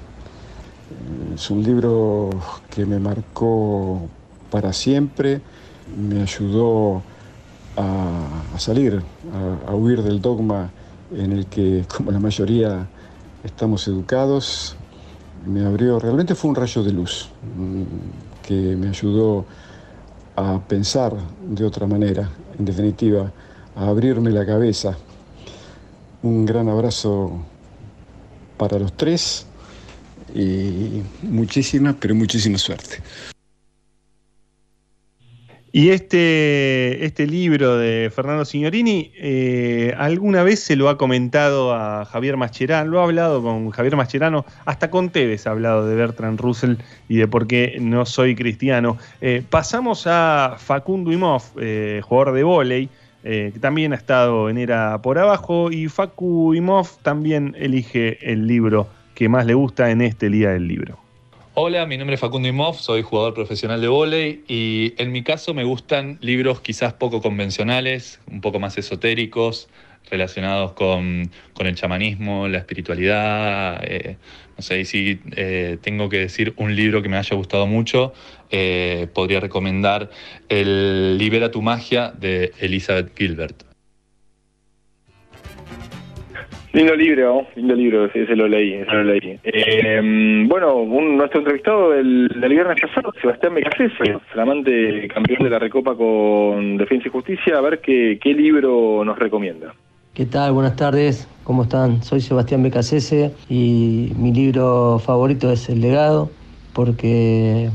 Es 1.33 1.49
un 1.49 1.63
libro 1.63 2.29
que 2.69 2.85
me 2.85 2.99
marcó 2.99 4.07
para 4.51 4.73
siempre, 4.73 5.41
me 5.97 6.21
ayudó 6.21 7.01
a, 7.77 8.57
salir, 8.57 9.01
a, 9.33 9.71
a 9.71 9.75
huir 9.75 10.01
del 10.01 10.21
dogma 10.21 10.69
en 11.15 11.31
el 11.31 11.45
que, 11.45 11.85
como 11.95 12.11
la 12.11 12.19
mayoría, 12.19 12.87
estamos 13.43 13.87
educados. 13.87 14.75
Me 15.45 15.65
abrió, 15.65 15.99
realmente 15.99 16.35
fue 16.35 16.49
un 16.49 16.55
rayo 16.55 16.83
de 16.83 16.91
luz 16.91 17.29
mm, 17.55 17.83
que 18.45 18.75
me 18.75 18.89
ayudó 18.89 19.45
a 20.35 20.59
pensar 20.67 21.13
de 21.41 21.65
otra 21.65 21.87
manera, 21.87 22.29
en 22.59 22.65
definitiva, 22.65 23.31
a 23.75 23.87
abrirme 23.87 24.31
la 24.31 24.45
cabeza. 24.45 24.97
Un 26.23 26.45
gran 26.45 26.67
abrazo 26.67 27.31
para 28.57 28.79
los 28.79 28.95
tres 28.97 29.45
y 30.33 31.01
muchísima, 31.21 31.95
pero 31.99 32.15
muchísima 32.15 32.57
suerte. 32.57 32.97
Y 35.71 35.89
este, 35.89 37.05
este 37.05 37.27
libro 37.27 37.77
de 37.77 38.09
Fernando 38.13 38.45
Signorini, 38.45 39.11
eh, 39.17 39.93
alguna 39.97 40.41
vez 40.41 40.61
se 40.61 40.77
lo 40.77 40.87
ha 40.87 40.97
comentado 40.97 41.73
a 41.73 42.05
Javier 42.05 42.37
Mascherano, 42.37 42.89
lo 42.89 43.01
ha 43.01 43.03
hablado 43.03 43.43
con 43.43 43.69
Javier 43.71 43.97
Mascherano, 43.97 44.45
hasta 44.65 44.89
con 44.89 45.09
Tevez 45.09 45.45
ha 45.45 45.51
hablado 45.51 45.85
de 45.85 45.95
Bertrand 45.95 46.39
Russell 46.39 46.75
y 47.09 47.17
de 47.17 47.27
por 47.27 47.47
qué 47.47 47.77
no 47.81 48.05
soy 48.05 48.33
cristiano. 48.35 48.97
Eh, 49.19 49.43
pasamos 49.47 50.07
a 50.07 50.55
Facundo 50.57 51.11
Imov, 51.11 51.43
eh, 51.59 52.01
jugador 52.03 52.33
de 52.33 52.43
vóley, 52.43 52.89
que 53.23 53.59
también 53.59 53.91
ha 53.91 53.97
estado 53.97 54.49
en 54.49 54.57
Era 54.57 55.01
por 55.01 55.19
abajo, 55.19 55.69
y 55.69 55.89
Facu 55.89 56.53
Imov 56.53 56.87
también 57.01 57.57
elige 57.59 58.17
el 58.21 58.47
libro 58.47 58.87
que 59.15 59.27
más 59.27 59.45
le 59.45 59.53
gusta 59.53 59.91
en 59.91 60.01
este 60.01 60.29
día 60.29 60.51
del 60.51 60.65
libro. 60.65 61.06
Hola, 61.59 61.87
mi 61.87 61.97
nombre 61.97 62.13
es 62.13 62.21
Facundo 62.21 62.47
Imov, 62.47 62.75
soy 62.75 63.01
jugador 63.01 63.33
profesional 63.33 63.81
de 63.81 63.87
vóley 63.87 64.43
y 64.47 64.93
en 64.99 65.11
mi 65.11 65.23
caso 65.23 65.55
me 65.55 65.63
gustan 65.63 66.19
libros 66.21 66.61
quizás 66.61 66.93
poco 66.93 67.19
convencionales, 67.19 68.19
un 68.29 68.41
poco 68.41 68.59
más 68.59 68.77
esotéricos, 68.77 69.67
relacionados 70.11 70.73
con, 70.73 71.31
el 71.57 71.75
chamanismo, 71.75 72.47
la 72.47 72.59
espiritualidad. 72.59 73.83
eh, 73.85 74.17
no 74.55 74.61
sé, 74.61 74.85
si 74.85 75.19
eh, 75.35 75.79
tengo 75.81 76.09
que 76.09 76.19
decir 76.19 76.53
un 76.57 76.75
libro 76.75 77.01
que 77.01 77.09
me 77.09 77.17
haya 77.17 77.35
gustado 77.35 77.65
mucho, 77.65 78.13
eh, 78.51 79.07
podría 79.11 79.39
recomendar 79.39 80.11
el 80.49 81.17
Libera 81.17 81.49
tu 81.49 81.63
magia 81.63 82.13
de 82.15 82.53
Elizabeth 82.59 83.17
Gilbert. 83.17 83.66
Lindo 86.73 86.95
libro, 86.95 87.47
lindo 87.55 87.73
libro, 87.75 88.05
ese, 88.05 88.35
lo 88.35 88.47
leí, 88.47 88.73
ese 88.73 88.91
lo 88.91 89.03
leí. 89.05 89.39
Eh, 89.43 90.43
bueno, 90.47 90.75
un- 90.75 91.17
nuestro 91.17 91.39
entrevistado 91.39 91.91
del, 91.91 92.27
del 92.39 92.49
viernes 92.51 92.77
pasado, 92.81 93.13
Sebastián 93.21 93.55
Becasese, 93.55 94.17
flamante 94.31 95.07
campeón 95.07 95.43
de 95.43 95.49
la 95.49 95.59
Recopa 95.59 95.95
con 95.95 96.77
Defensa 96.77 97.07
y 97.07 97.11
Justicia, 97.11 97.57
a 97.57 97.61
ver 97.61 97.79
qué, 97.79 98.19
qué 98.21 98.33
libro 98.33 99.03
nos 99.05 99.17
recomienda. 99.17 99.73
¿Qué 100.13 100.25
tal? 100.25 100.51
Buenas 100.51 100.75
tardes, 100.75 101.27
¿cómo 101.43 101.63
están? 101.63 102.03
Soy 102.03 102.21
Sebastián 102.21 102.61
Becasese 102.63 103.31
y 103.49 104.11
mi 104.17 104.33
libro 104.33 104.99
favorito 104.99 105.51
es 105.51 105.69
El 105.69 105.81
legado 105.81 106.29
porque 106.73 107.69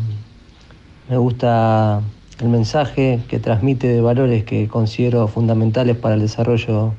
me 1.09 1.17
gusta 1.17 2.01
el 2.41 2.49
mensaje 2.49 3.21
que 3.29 3.39
transmite 3.39 3.89
de 3.89 4.01
valores 4.01 4.45
que 4.45 4.69
considero 4.69 5.27
fundamentales 5.29 5.97
para 5.97 6.15
el 6.15 6.21
desarrollo 6.21 6.93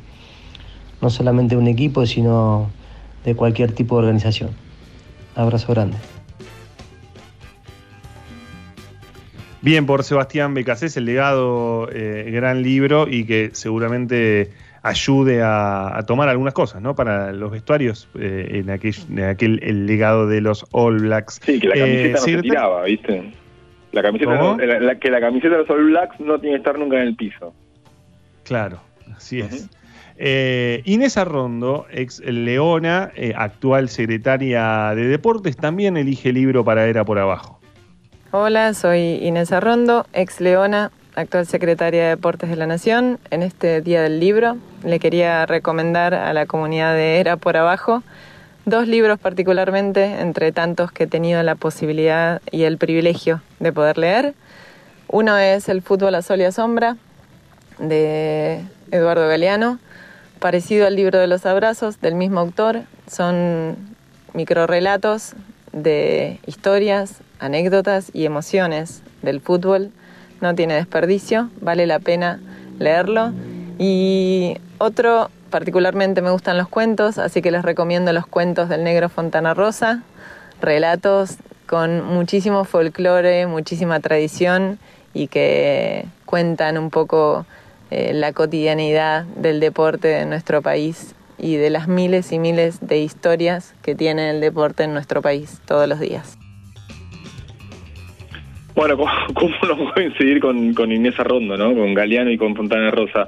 no 1.04 1.10
solamente 1.10 1.56
de 1.56 1.62
un 1.62 1.68
equipo, 1.68 2.06
sino 2.06 2.72
de 3.26 3.36
cualquier 3.36 3.74
tipo 3.74 3.96
de 3.98 4.04
organización. 4.04 4.52
Abrazo 5.36 5.74
grande. 5.74 5.98
Bien 9.62 9.86
por 9.86 10.04
Sebastián 10.04 10.54
Becasés, 10.54 10.96
el 10.98 11.06
legado, 11.06 11.90
eh, 11.92 12.30
gran 12.32 12.64
libro 12.64 13.08
y 13.10 13.26
que 13.26 13.50
seguramente 13.54 14.52
ayude 14.82 15.42
a, 15.42 15.98
a 15.98 16.04
tomar 16.04 16.28
algunas 16.28 16.54
cosas, 16.54 16.82
¿no? 16.82 16.96
Para 16.96 17.32
los 17.32 17.52
vestuarios, 17.52 18.10
eh, 18.20 18.48
en, 18.64 18.70
aquel, 18.70 18.96
en 19.10 19.24
aquel 19.24 19.60
el 19.64 19.86
legado 19.86 20.28
de 20.28 20.42
los 20.42 20.66
All 20.72 21.00
Blacks. 21.00 21.40
Sí, 21.46 21.60
que 21.60 21.68
la 21.70 21.76
Eh, 21.76 21.80
camiseta 21.80 22.20
no 22.20 22.26
se 22.26 22.42
tiraba, 22.42 22.84
¿viste? 22.84 23.32
La 23.94 24.02
camiseta 24.02 24.38
¿Cómo? 24.38 24.58
no- 24.58 24.66
la- 24.66 24.80
la- 24.80 24.96
que 25.00 25.10
la 25.10 25.22
camiseta 25.22 25.56
de 25.56 25.62
los 25.62 25.70
All 25.70 25.86
Blacks 25.86 26.20
no 26.20 26.40
tiene 26.40 26.56
que 26.56 26.60
estar 26.60 26.78
nunca 26.78 26.98
en 27.02 27.08
el 27.08 27.16
piso. 27.16 27.54
Claro, 28.44 28.80
así 29.16 29.40
es. 29.40 29.70
Eh, 30.18 30.82
Inés 30.86 31.18
Arrondo, 31.18 31.86
ex 31.92 32.20
Leona, 32.20 33.12
eh, 33.16 33.34
actual 33.36 33.90
secretaria 33.90 34.94
de 34.96 35.08
Deportes, 35.08 35.58
también 35.58 35.98
elige 35.98 36.32
libro 36.32 36.64
para 36.64 36.86
Era 36.88 37.04
por 37.04 37.20
Abajo. 37.20 37.60
Hola, 38.32 38.74
soy 38.74 39.20
Inés 39.22 39.52
Arrondo, 39.52 40.06
ex 40.14 40.40
Leona, 40.40 40.92
actual 41.16 41.46
secretaria 41.46 42.04
de 42.04 42.10
Deportes 42.10 42.50
de 42.50 42.56
la 42.56 42.68
Nación. 42.68 43.20
En 43.32 43.44
este 43.44 43.82
Día 43.82 44.02
del 44.02 44.20
Libro 44.20 44.58
le 44.84 45.00
quería 45.00 45.46
recomendar 45.46 46.14
a 46.14 46.34
la 46.34 46.46
comunidad 46.46 46.94
de 46.94 47.20
Era 47.20 47.38
por 47.38 47.58
Abajo 47.58 48.04
dos 48.66 48.88
libros 48.88 49.20
particularmente, 49.20 50.22
entre 50.22 50.52
tantos 50.52 50.92
que 50.92 51.04
he 51.04 51.08
tenido 51.08 51.44
la 51.44 51.56
posibilidad 51.56 52.42
y 52.52 52.64
el 52.64 52.78
privilegio 52.78 53.42
de 53.60 53.74
poder 53.74 53.98
leer. 53.98 54.34
Uno 55.08 55.38
es 55.38 55.70
El 55.70 55.82
fútbol 55.82 56.16
a 56.16 56.22
sol 56.22 56.42
y 56.42 56.46
a 56.46 56.52
sombra, 56.52 56.98
de 57.80 58.62
Eduardo 58.92 59.28
Galeano, 59.28 59.80
parecido 60.44 60.86
al 60.86 60.98
libro 60.98 61.20
de 61.20 61.28
los 61.28 61.46
abrazos 61.46 62.02
del 62.02 62.16
mismo 62.16 62.42
autor. 62.42 62.82
Son 63.10 63.78
microrelatos 64.34 65.36
de 65.72 66.42
historias, 66.46 67.22
anécdotas 67.40 68.12
y 68.14 68.26
emociones 68.26 69.04
del 69.22 69.40
fútbol. 69.40 69.92
No 70.42 70.54
tiene 70.54 70.74
desperdicio, 70.74 71.50
vale 71.62 71.88
la 71.88 72.00
pena 72.00 72.42
leerlo. 72.78 73.32
Y 73.80 74.58
otro, 74.80 75.32
particularmente 75.50 76.22
me 76.22 76.32
gustan 76.32 76.58
los 76.58 76.68
cuentos, 76.68 77.20
así 77.20 77.42
que 77.42 77.50
les 77.50 77.62
recomiendo 77.62 78.12
los 78.12 78.28
cuentos 78.28 78.68
del 78.68 78.84
negro 78.84 79.08
Fontana 79.08 79.54
Rosa, 79.54 80.04
relatos 80.60 81.38
con 81.68 82.04
muchísimo 82.04 82.66
folclore, 82.66 83.48
muchísima 83.48 84.02
tradición 84.02 84.78
y 85.14 85.28
que 85.28 86.06
cuentan 86.26 86.78
un 86.78 86.90
poco 86.90 87.46
eh, 87.94 88.12
la 88.14 88.34
cotidianidad 88.34 89.24
del 89.36 89.60
deporte 89.60 90.08
de 90.08 90.26
nuestro 90.26 90.62
país 90.62 91.16
y 91.38 91.56
de 91.58 91.70
las 91.70 91.88
miles 91.88 92.32
y 92.32 92.40
miles 92.40 92.80
de 92.86 92.98
historias 93.00 93.76
que 93.84 93.96
tiene 93.96 94.30
el 94.30 94.42
deporte 94.42 94.84
en 94.84 94.94
nuestro 94.94 95.22
país 95.22 95.62
todos 95.66 95.88
los 95.88 96.00
días. 96.00 96.38
Bueno, 98.76 98.98
¿cómo, 98.98 99.12
cómo 99.36 99.54
no 99.68 99.94
coincidir 99.94 100.40
con, 100.40 100.74
con 100.74 100.92
Inés 100.92 101.20
Arrondo, 101.20 101.56
¿no? 101.58 101.74
Con 101.76 101.94
Galeano 101.94 102.32
y 102.32 102.38
con 102.38 102.56
Fontana 102.56 102.90
Rosa. 102.92 103.28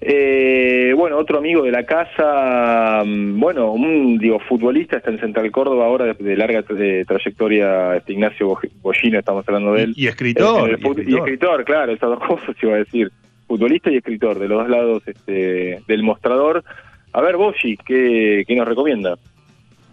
Eh, 0.00 0.92
bueno, 0.96 1.16
otro 1.16 1.38
amigo 1.38 1.62
de 1.62 1.70
la 1.70 1.84
casa, 1.86 3.02
mm, 3.06 3.40
bueno, 3.40 3.72
un 3.72 4.18
digo 4.18 4.38
futbolista 4.40 4.98
está 4.98 5.10
en 5.10 5.18
Central 5.20 5.50
Córdoba 5.50 5.86
ahora 5.86 6.04
de, 6.06 6.14
de 6.14 6.36
larga 6.36 6.62
trayectoria, 6.62 7.96
este 7.96 8.12
Ignacio 8.12 8.58
Bollino, 8.82 9.18
estamos 9.18 9.48
hablando 9.48 9.72
de 9.72 9.84
él. 9.84 9.92
Y 9.96 10.08
escritor, 10.08 10.68
el 10.68 10.78
y 10.78 10.82
fut- 10.82 10.98
y 10.98 11.00
escritor. 11.00 11.18
escritor, 11.20 11.64
claro, 11.64 11.92
esas 11.92 12.10
dos 12.10 12.18
cosas 12.28 12.54
iba 12.62 12.74
a 12.74 12.78
decir. 12.78 13.10
Futbolista 13.54 13.88
y 13.88 13.98
escritor, 13.98 14.40
de 14.40 14.48
los 14.48 14.62
dos 14.62 14.68
lados 14.68 15.02
este, 15.06 15.80
del 15.86 16.02
mostrador. 16.02 16.64
A 17.12 17.20
ver, 17.20 17.36
Boschi, 17.36 17.76
¿qué, 17.76 18.42
¿qué 18.48 18.56
nos 18.56 18.66
recomienda? 18.66 19.16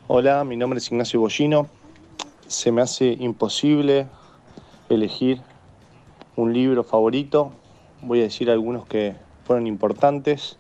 Hola, 0.07 0.43
mi 0.43 0.57
nombre 0.57 0.79
es 0.79 0.91
Ignacio 0.91 1.19
Bollino. 1.19 1.69
se 2.47 2.71
me 2.71 2.81
hace 2.81 3.15
imposible 3.19 4.07
elegir 4.89 5.41
un 6.35 6.53
libro 6.53 6.83
favorito. 6.83 7.53
Voy 8.01 8.21
a 8.21 8.23
decir 8.23 8.49
algunos 8.49 8.87
que 8.87 9.13
fueron 9.45 9.67
importantes. 9.67 10.57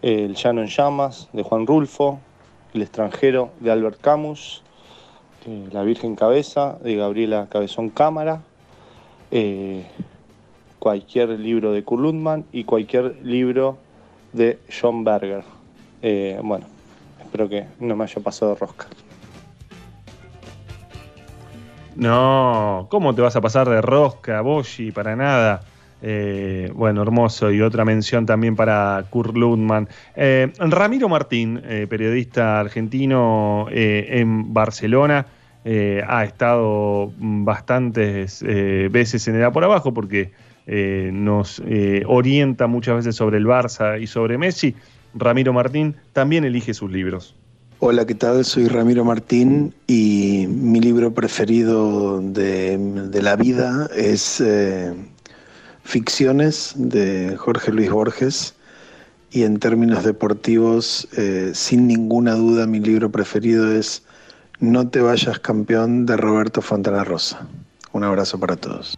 El 0.00 0.36
Llano 0.36 0.60
en 0.60 0.68
Llamas, 0.68 1.28
de 1.32 1.42
Juan 1.42 1.66
Rulfo. 1.66 2.20
El 2.74 2.82
extranjero, 2.82 3.50
de 3.58 3.72
Albert 3.72 4.00
Camus. 4.00 4.62
eh, 5.48 5.68
La 5.72 5.82
Virgen 5.82 6.14
Cabeza, 6.14 6.78
de 6.80 6.94
Gabriela 6.94 7.48
Cabezón 7.50 7.90
Cámara. 7.90 8.42
eh, 9.32 9.84
cualquier 10.80 11.28
libro 11.38 11.72
de 11.72 11.84
Kurt 11.84 12.02
Lundman 12.02 12.46
y 12.50 12.64
cualquier 12.64 13.18
libro 13.22 13.78
de 14.32 14.58
John 14.80 15.04
Berger. 15.04 15.44
Eh, 16.02 16.40
bueno, 16.42 16.66
espero 17.20 17.48
que 17.48 17.66
no 17.78 17.94
me 17.94 18.04
haya 18.04 18.20
pasado 18.20 18.56
rosca. 18.56 18.86
No, 21.94 22.86
¿cómo 22.90 23.14
te 23.14 23.20
vas 23.20 23.36
a 23.36 23.40
pasar 23.42 23.68
de 23.68 23.82
rosca, 23.82 24.40
Boshi? 24.40 24.90
Para 24.90 25.14
nada. 25.14 25.60
Eh, 26.02 26.72
bueno, 26.74 27.02
hermoso. 27.02 27.52
Y 27.52 27.60
otra 27.60 27.84
mención 27.84 28.24
también 28.24 28.56
para 28.56 29.04
Kurt 29.10 29.36
Lundman. 29.36 29.86
Eh, 30.16 30.50
Ramiro 30.58 31.10
Martín, 31.10 31.60
periodista 31.90 32.58
argentino 32.58 33.66
en 33.70 34.54
Barcelona, 34.54 35.26
ha 35.62 36.24
estado 36.24 37.12
bastantes 37.18 38.42
veces 38.42 39.28
en 39.28 39.34
el 39.34 39.52
por 39.52 39.62
abajo 39.62 39.92
porque 39.92 40.32
eh, 40.72 41.10
nos 41.12 41.60
eh, 41.66 42.04
orienta 42.06 42.68
muchas 42.68 42.94
veces 42.94 43.16
sobre 43.16 43.38
el 43.38 43.44
Barça 43.44 44.00
y 44.00 44.06
sobre 44.06 44.38
Messi. 44.38 44.76
Ramiro 45.14 45.52
Martín 45.52 45.96
también 46.12 46.44
elige 46.44 46.74
sus 46.74 46.92
libros. 46.92 47.34
Hola, 47.80 48.06
¿qué 48.06 48.14
tal? 48.14 48.44
Soy 48.44 48.68
Ramiro 48.68 49.04
Martín 49.04 49.74
y 49.88 50.46
mi 50.48 50.78
libro 50.78 51.12
preferido 51.12 52.20
de, 52.20 53.10
la 53.20 53.34
vida 53.34 53.90
es 53.96 54.40
eh, 54.40 54.94
Ficciones 55.82 56.74
de 56.76 57.34
Jorge 57.36 57.72
Luis 57.72 57.90
Borges 57.90 58.54
y 59.32 59.42
en 59.42 59.58
términos 59.58 60.04
deportivos, 60.04 61.08
sin 61.52 61.88
ninguna 61.88 62.34
duda, 62.34 62.66
mi 62.68 62.78
libro 62.78 63.10
preferido 63.10 63.72
es 63.72 64.04
No 64.60 64.88
te 64.88 65.00
vayas 65.00 65.40
campeón 65.40 66.06
de 66.06 66.16
Roberto 66.16 66.62
Fontana 66.62 67.02
Rosa. 67.02 67.48
Un 67.92 68.04
abrazo 68.04 68.38
para 68.38 68.54
todos. 68.54 68.96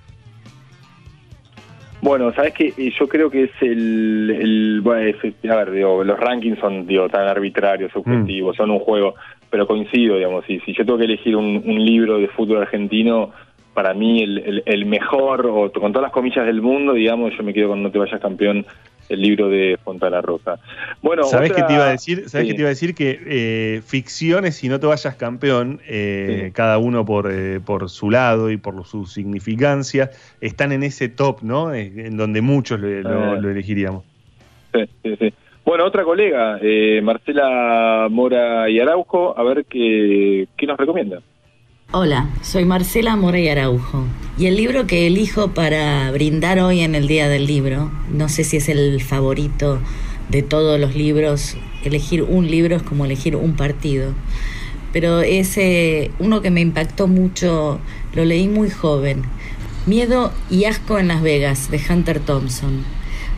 Bueno, 2.03 2.33
sabes 2.35 2.53
que 2.53 2.73
yo 2.99 3.09
creo 3.09 3.31
que 3.31 3.45
es 3.45 3.51
el, 3.61 4.29
el 4.31 4.81
bueno, 4.83 5.03
es- 5.09 5.49
a 5.49 5.57
ver, 5.57 5.71
digo, 5.71 6.03
los 6.03 6.19
rankings 6.19 6.59
son 6.59 6.85
digo, 6.85 7.09
tan 7.09 7.29
arbitrarios, 7.29 7.93
subjetivos, 7.93 8.57
son 8.57 8.73
un 8.73 8.81
juego, 8.81 9.15
pero 9.49 9.69
coincido, 9.69 10.17
digamos, 10.17 10.45
si, 10.47 10.59
si 10.61 10.75
yo 10.75 10.85
tengo 10.85 10.99
que 10.99 11.05
elegir 11.05 11.37
un, 11.37 11.63
un 11.65 11.85
libro 11.85 12.19
de 12.19 12.27
fútbol 12.27 12.59
argentino, 12.63 13.31
para 13.75 13.95
mí 13.95 14.23
el, 14.23 14.39
el- 14.39 14.63
el 14.67 14.85
mejor, 14.87 15.47
o 15.47 15.73
con 15.73 15.93
todas 15.93 16.03
las 16.03 16.13
comillas 16.13 16.45
del 16.47 16.61
mundo, 16.63 16.93
digamos, 16.95 17.33
yo 17.37 17.43
me 17.43 17.55
quedo 17.55 17.69
con 17.69 17.83
No 17.83 17.91
te 17.91 17.99
vayas 17.99 18.21
campeón, 18.21 18.65
el 19.09 19.21
libro 19.21 19.49
de 19.49 19.79
Fontana 19.83 20.21
Rosa. 20.23 20.59
Bueno, 21.03 21.25
¿Sabés 21.25 21.51
otra- 21.51 21.63
qué 21.63 21.69
te 21.69 21.75
iba 21.75 21.87
a 21.87 21.91
decir? 21.91 22.29
¿Sabés 22.29 22.47
Sí. 22.47 22.53
qué 22.53 22.55
te 22.57 22.61
iba 22.63 22.69
a 22.69 22.71
decir? 22.77 22.95
Que 22.95 23.21
eh, 23.27 23.83
ficciones, 23.85 24.63
y 24.65 24.69
no 24.69 24.81
te 24.81 24.87
vayas 24.87 25.17
campeón, 25.17 25.81
eh, 25.87 26.51
cada 26.55 26.79
uno 26.79 27.05
por, 27.05 27.31
eh, 27.31 27.61
por 27.61 27.91
su 27.91 28.11
lado 28.11 28.51
y 28.51 28.57
por 28.57 28.85
su 28.87 29.05
significancia, 29.07 30.11
están 30.41 30.73
en 30.73 30.83
ese 30.83 31.09
top, 31.09 31.43
¿no? 31.43 31.75
En 31.75 32.17
donde 32.17 32.41
muchos 32.41 32.81
lo, 32.81 32.89
lo- 32.89 33.35
Eh. 33.37 33.41
lo 33.41 33.51
elegiríamos. 33.51 34.05
Sí, 34.73 34.81
sí, 35.03 35.17
sí. 35.19 35.35
Bueno, 35.65 35.85
otra 35.85 36.03
colega, 36.05 36.59
eh, 36.63 37.01
Marcela 37.03 38.09
Mora 38.11 38.69
y 38.69 38.81
Araujo, 38.81 39.39
a 39.39 39.43
ver 39.45 39.65
qué, 39.67 40.47
qué 40.57 40.67
nos 40.67 40.77
recomienda. 40.79 41.21
Hola, 41.95 42.31
soy 42.41 42.65
Marcela 42.65 43.17
Mora 43.17 43.39
y 43.39 43.51
Araujo. 43.51 44.07
Y 44.39 44.47
el 44.47 44.57
libro 44.57 44.87
que 44.87 45.07
elijo 45.07 45.49
para 45.49 46.11
brindar 46.11 46.59
hoy 46.59 46.81
en 46.81 46.95
el 46.95 47.07
Día 47.07 47.29
del 47.29 47.47
Libro, 47.47 47.93
no 48.11 48.31
sé 48.31 48.45
si 48.45 48.57
es 48.57 48.71
el 48.71 49.03
favorito 49.03 49.79
de 50.31 50.41
todos 50.41 50.81
los 50.81 50.95
libros, 50.95 51.55
elegir 51.85 52.23
un 52.23 52.51
libro 52.51 52.77
es 52.77 52.83
como 52.83 53.05
elegir 53.05 53.37
un 53.37 53.57
partido. 53.57 54.15
Pero 54.95 55.21
ese, 55.21 56.11
uno 56.19 56.41
que 56.41 56.51
me 56.51 56.63
impactó 56.63 57.09
mucho, 57.09 57.79
lo 58.15 58.25
leí 58.25 58.49
muy 58.49 58.71
joven, 58.71 59.25
Miedo 59.85 60.33
y 60.49 60.65
Asco 60.65 60.99
en 60.99 61.09
Las 61.09 61.21
Vegas, 61.21 61.71
de 61.71 61.79
Hunter 61.91 62.21
Thompson. 62.21 62.87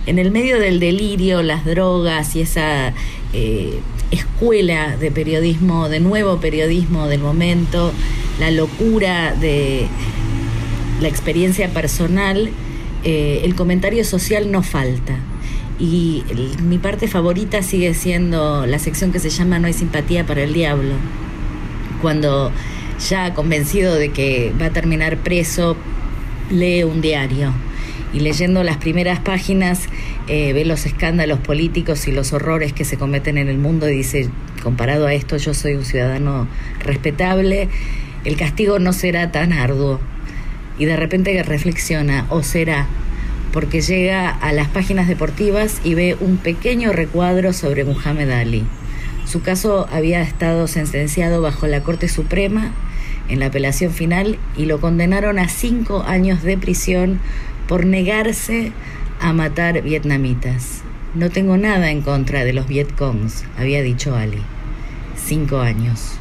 En 0.06 0.18
el 0.18 0.30
medio 0.30 0.60
del 0.60 0.80
delirio, 0.80 1.42
las 1.42 1.64
drogas 1.64 2.36
y 2.36 2.42
esa 2.42 2.92
eh, 3.32 3.80
escuela 4.10 4.98
de 4.98 5.10
periodismo, 5.10 5.88
de 5.88 5.98
nuevo 6.00 6.40
periodismo 6.40 7.08
del 7.08 7.20
momento, 7.20 7.90
la 8.38 8.50
locura 8.50 9.34
de 9.34 9.86
la 11.00 11.08
experiencia 11.08 11.70
personal, 11.70 12.50
eh, 13.02 13.40
el 13.44 13.54
comentario 13.54 14.04
social 14.04 14.52
no 14.52 14.62
falta. 14.62 15.16
Y 15.78 16.22
mi 16.62 16.76
parte 16.76 17.08
favorita 17.08 17.62
sigue 17.62 17.94
siendo 17.94 18.66
la 18.66 18.78
sección 18.78 19.10
que 19.10 19.18
se 19.20 19.30
llama 19.30 19.58
No 19.58 19.68
hay 19.68 19.72
simpatía 19.72 20.26
para 20.26 20.42
el 20.42 20.52
diablo. 20.52 20.94
Cuando 22.02 22.52
ya 23.08 23.32
convencido 23.32 23.94
de 23.94 24.10
que 24.10 24.52
va 24.60 24.66
a 24.66 24.70
terminar 24.70 25.16
preso, 25.16 25.76
lee 26.50 26.84
un 26.84 27.00
diario 27.00 27.54
y 28.14 28.20
leyendo 28.20 28.62
las 28.62 28.76
primeras 28.76 29.18
páginas 29.18 29.88
eh, 30.28 30.52
ve 30.52 30.64
los 30.64 30.86
escándalos 30.86 31.40
políticos 31.40 32.06
y 32.06 32.12
los 32.12 32.32
horrores 32.32 32.72
que 32.72 32.84
se 32.84 32.96
cometen 32.96 33.36
en 33.36 33.48
el 33.48 33.58
mundo 33.58 33.88
y 33.88 33.96
dice, 33.96 34.30
comparado 34.62 35.06
a 35.06 35.14
esto 35.14 35.36
yo 35.36 35.52
soy 35.52 35.74
un 35.74 35.84
ciudadano 35.84 36.46
respetable, 36.78 37.68
el 38.24 38.36
castigo 38.36 38.78
no 38.78 38.92
será 38.92 39.32
tan 39.32 39.52
arduo. 39.52 40.00
Y 40.78 40.86
de 40.86 40.96
repente 40.96 41.40
reflexiona, 41.42 42.26
o 42.30 42.42
será, 42.42 42.86
porque 43.52 43.80
llega 43.80 44.28
a 44.28 44.52
las 44.52 44.68
páginas 44.68 45.06
deportivas 45.06 45.80
y 45.84 45.94
ve 45.94 46.16
un 46.18 46.36
pequeño 46.36 46.92
recuadro 46.92 47.52
sobre 47.52 47.84
Muhammad 47.84 48.30
Ali. 48.30 48.64
Su 49.26 49.42
caso 49.42 49.88
había 49.92 50.22
estado 50.22 50.66
sentenciado 50.66 51.42
bajo 51.42 51.66
la 51.66 51.82
Corte 51.82 52.08
Suprema 52.08 52.72
en 53.28 53.40
la 53.40 53.46
apelación 53.46 53.92
final 53.92 54.38
y 54.56 54.66
lo 54.66 54.80
condenaron 54.80 55.38
a 55.38 55.48
cinco 55.48 56.02
años 56.02 56.42
de 56.42 56.58
prisión 56.58 57.20
por 57.68 57.86
negarse 57.86 58.72
a 59.20 59.32
matar 59.32 59.82
vietnamitas. 59.82 60.82
No 61.14 61.30
tengo 61.30 61.56
nada 61.56 61.90
en 61.90 62.02
contra 62.02 62.44
de 62.44 62.52
los 62.52 62.66
Vietcongs, 62.66 63.44
había 63.56 63.82
dicho 63.82 64.16
Ali. 64.16 64.42
Cinco 65.16 65.60
años. 65.60 66.18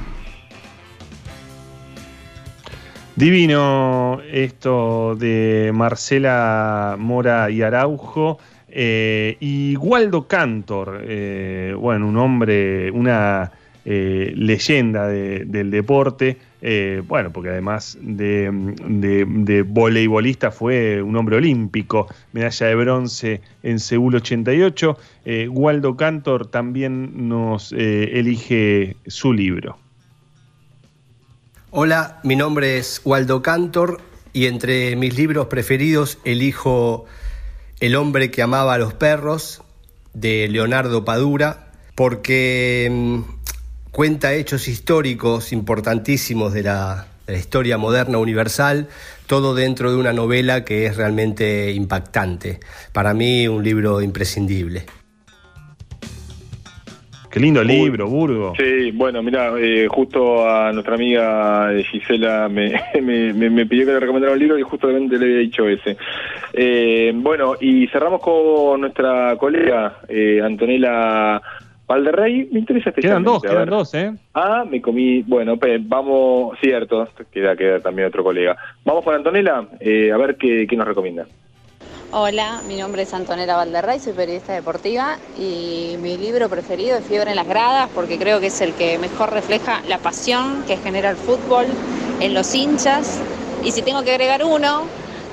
Divino 3.15 4.21
esto 4.31 5.15
de 5.15 5.71
Marcela 5.73 6.95
Mora 6.99 7.49
y 7.51 7.61
Araujo. 7.61 8.39
eh, 8.75 9.37
y 9.39 9.75
Waldo 9.77 10.27
Cantor, 10.27 11.01
eh, 11.03 11.75
bueno, 11.79 12.07
un 12.07 12.17
hombre, 12.17 12.89
una 12.89 13.51
eh, 13.85 14.33
leyenda 14.35 15.07
de- 15.07 15.45
del 15.45 15.69
deporte, 15.69 16.37
eh, 16.65 17.03
bueno, 17.05 17.33
porque 17.33 17.49
además 17.49 17.97
de, 17.99 19.65
voleibolista 19.67 20.49
fue 20.49 21.01
un 21.01 21.17
hombre 21.17 21.35
olímpico, 21.35 22.07
medalla 22.31 22.67
de 22.67 22.75
bronce 22.75 23.41
en 23.63 23.81
Seúl 23.81 24.15
88. 24.15 24.97
Eh, 25.25 25.49
Waldo 25.49 25.97
Cantor 25.97 26.47
también 26.47 27.27
nos 27.27 27.73
eh, 27.73 28.17
elige 28.17 28.95
su 29.07 29.33
libro. 29.33 29.77
Hola, 31.69 32.21
mi 32.23 32.37
nombre 32.37 32.77
es 32.77 33.01
Waldo 33.03 33.41
Cantor 33.41 33.99
y 34.31 34.45
entre 34.45 34.95
mis 34.95 35.17
libros 35.17 35.47
preferidos 35.47 36.17
elijo 36.23 37.03
El 37.81 37.97
hombre 37.97 38.31
que 38.31 38.41
amaba 38.41 38.75
a 38.75 38.77
los 38.77 38.93
perros 38.93 39.61
de 40.13 40.47
Leonardo 40.47 41.03
Padura 41.03 41.73
porque 41.95 42.87
mm, 42.89 43.42
cuenta 43.93 44.33
hechos 44.33 44.67
históricos 44.67 45.53
importantísimos 45.53 46.51
de 46.53 46.63
la, 46.63 47.05
de 47.27 47.33
la 47.33 47.39
historia 47.39 47.77
moderna 47.77 48.17
universal, 48.17 48.87
todo 49.27 49.53
dentro 49.55 49.91
de 49.91 49.97
una 49.97 50.11
novela 50.13 50.65
que 50.65 50.85
es 50.87 50.97
realmente 50.97 51.71
impactante. 51.71 52.59
Para 52.91 53.13
mí 53.13 53.47
un 53.47 53.63
libro 53.63 54.01
imprescindible. 54.01 54.83
Qué 57.29 57.39
lindo 57.39 57.63
libro, 57.63 58.07
Burgo. 58.07 58.53
Sí, 58.55 58.91
bueno, 58.91 59.23
mira, 59.23 59.53
eh, 59.59 59.87
justo 59.89 60.47
a 60.47 60.71
nuestra 60.71 60.93
amiga 60.93 61.73
eh, 61.73 61.83
Gisela 61.83 62.47
me, 62.49 62.73
me, 63.01 63.33
me- 63.33 63.49
me 63.49 63.65
pidió 63.65 63.85
que 63.87 63.93
le 63.93 63.99
recomendara 63.99 64.33
un 64.33 64.39
libro 64.39 64.57
y 64.59 64.63
justamente 64.63 65.17
le 65.17 65.25
había 65.25 65.37
dicho 65.37 65.67
ese. 65.67 65.97
Eh, 66.53 67.11
bueno, 67.15 67.55
y 67.59 67.87
cerramos 67.87 68.21
con 68.21 68.81
nuestra 68.81 69.35
colega 69.37 69.99
eh, 70.07 70.41
Antonella 70.43 71.41
Valderrey. 71.93 72.49
Me 72.51 72.59
interesa 72.59 72.89
este 72.89 73.01
Quedan 73.01 73.23
dos, 73.23 73.41
quedan 73.41 73.69
dos, 73.69 73.93
¿eh? 73.93 74.13
Ah, 74.33 74.65
me 74.69 74.81
comí. 74.81 75.21
Bueno, 75.21 75.57
vamos. 75.81 76.57
Cierto, 76.59 77.07
queda, 77.31 77.55
queda 77.55 77.79
también 77.79 78.07
otro 78.07 78.23
colega. 78.23 78.57
Vamos 78.83 79.03
con 79.03 79.13
Antonella, 79.15 79.67
eh, 79.79 80.11
a 80.11 80.17
ver 80.17 80.35
qué, 80.37 80.65
qué 80.67 80.75
nos 80.75 80.87
recomienda. 80.87 81.25
Hola, 82.11 82.61
mi 82.67 82.77
nombre 82.77 83.01
es 83.01 83.13
Antonella 83.13 83.55
Valderrey, 83.55 83.99
soy 83.99 84.13
periodista 84.13 84.53
deportiva 84.53 85.17
y 85.35 85.95
mi 85.99 86.15
libro 86.15 86.47
preferido 86.47 86.95
es 86.95 87.03
Fiebre 87.05 87.31
en 87.31 87.35
las 87.35 87.47
gradas 87.47 87.89
porque 87.95 88.19
creo 88.19 88.39
que 88.39 88.47
es 88.47 88.61
el 88.61 88.73
que 88.73 88.99
mejor 88.99 89.33
refleja 89.33 89.81
la 89.89 89.97
pasión 89.97 90.63
que 90.67 90.77
genera 90.77 91.09
el 91.09 91.15
fútbol 91.15 91.65
en 92.19 92.35
los 92.35 92.53
hinchas. 92.53 93.19
Y 93.63 93.71
si 93.71 93.81
tengo 93.81 94.03
que 94.03 94.11
agregar 94.11 94.43
uno, 94.43 94.83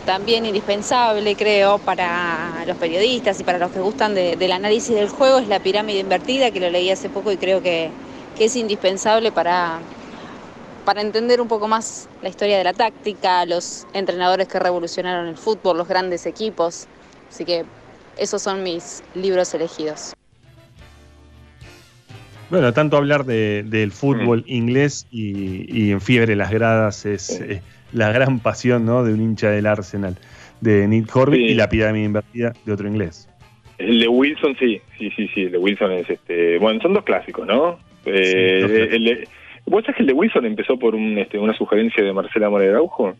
también 0.05 0.47
indispensable 0.47 1.37
creo 1.37 1.79
para 1.79 2.65
los 2.67 2.77
periodistas 2.77 3.39
y 3.41 3.45
para 3.45 3.59
los 3.59 3.71
que 3.71 3.81
gustan 3.81 4.15
de- 4.15 4.37
del 4.37 4.53
análisis 4.53 4.95
del 4.95 5.09
juego, 5.09 5.39
es 5.39 5.49
la 5.49 5.61
pirámide 5.61 5.99
invertida, 6.01 6.51
que 6.51 6.61
lo 6.61 6.71
leí 6.71 6.91
hace 6.91 7.09
poco 7.09 7.31
y 7.33 7.37
creo 7.37 7.63
que, 7.63 7.91
que 8.37 8.47
es 8.47 8.57
indispensable 8.57 9.31
para, 9.33 9.81
para 10.85 11.01
entender 11.03 11.41
un 11.41 11.49
poco 11.49 11.69
más 11.69 12.09
la 12.23 12.29
historia 12.29 12.59
de 12.59 12.65
la 12.65 12.73
táctica, 12.73 13.45
los 13.47 13.87
entrenadores 13.93 14.49
que 14.49 14.59
revolucionaron 14.59 15.29
el 15.29 15.37
fútbol, 15.37 15.77
los 15.79 15.89
grandes 15.89 16.27
equipos. 16.27 16.87
Así 17.31 17.45
que 17.45 17.65
esos 18.17 18.43
son 18.43 18.63
mis 18.63 19.03
libros 19.15 19.55
elegidos. 19.55 20.13
Bueno, 22.51 22.73
tanto 22.73 22.97
hablar 22.97 23.25
de- 23.25 23.63
del 23.65 23.93
fútbol 23.93 24.43
inglés 24.49 25.07
y, 25.13 25.65
y 25.73 25.93
en 25.93 26.01
fiebre 26.01 26.35
las 26.35 26.51
gradas 26.51 27.07
es 27.07 27.31
eh, 27.41 27.63
la 27.93 28.13
gran 28.13 28.39
pasión 28.41 28.85
¿no? 28.85 29.05
de 29.05 29.13
un 29.15 29.21
hincha 29.21 29.51
del 29.51 29.67
Arsenal, 29.67 30.17
de 30.61 30.87
Nick 30.89 31.15
Horby 31.15 31.39
y 31.47 31.55
la 31.55 31.69
pirámide 31.69 32.05
invertida 32.05 32.53
de 32.65 32.73
otro 32.73 32.89
inglés. 32.89 33.29
El 33.79 34.01
de 34.01 34.09
Wilson, 34.09 34.57
sí, 34.59 34.81
sí, 34.99 35.11
sí, 35.17 35.29
sí, 35.35 35.43
el 35.45 35.53
de 35.53 35.59
Wilson 35.59 35.93
es 35.93 36.11
este. 36.11 36.59
Bueno, 36.59 36.81
son 36.83 36.93
dos 36.93 37.05
clásicos, 37.05 37.47
¿no? 37.47 37.79
Eh, 38.05 38.59
dos 38.61 38.71
clásicos. 38.71 38.95
el 38.95 39.05
de- 39.05 39.29
¿Vos 39.67 39.85
sabés 39.85 39.97
que 39.97 40.03
el 40.03 40.07
de 40.09 40.13
Wilson 40.15 40.45
empezó 40.47 40.79
por 40.79 40.95
un, 40.95 41.17
este, 41.19 41.39
una 41.39 41.55
sugerencia 41.55 42.03
de 42.03 42.13
Marcela 42.13 42.51
Moreno 42.51 42.73
Araujo? 42.73 43.15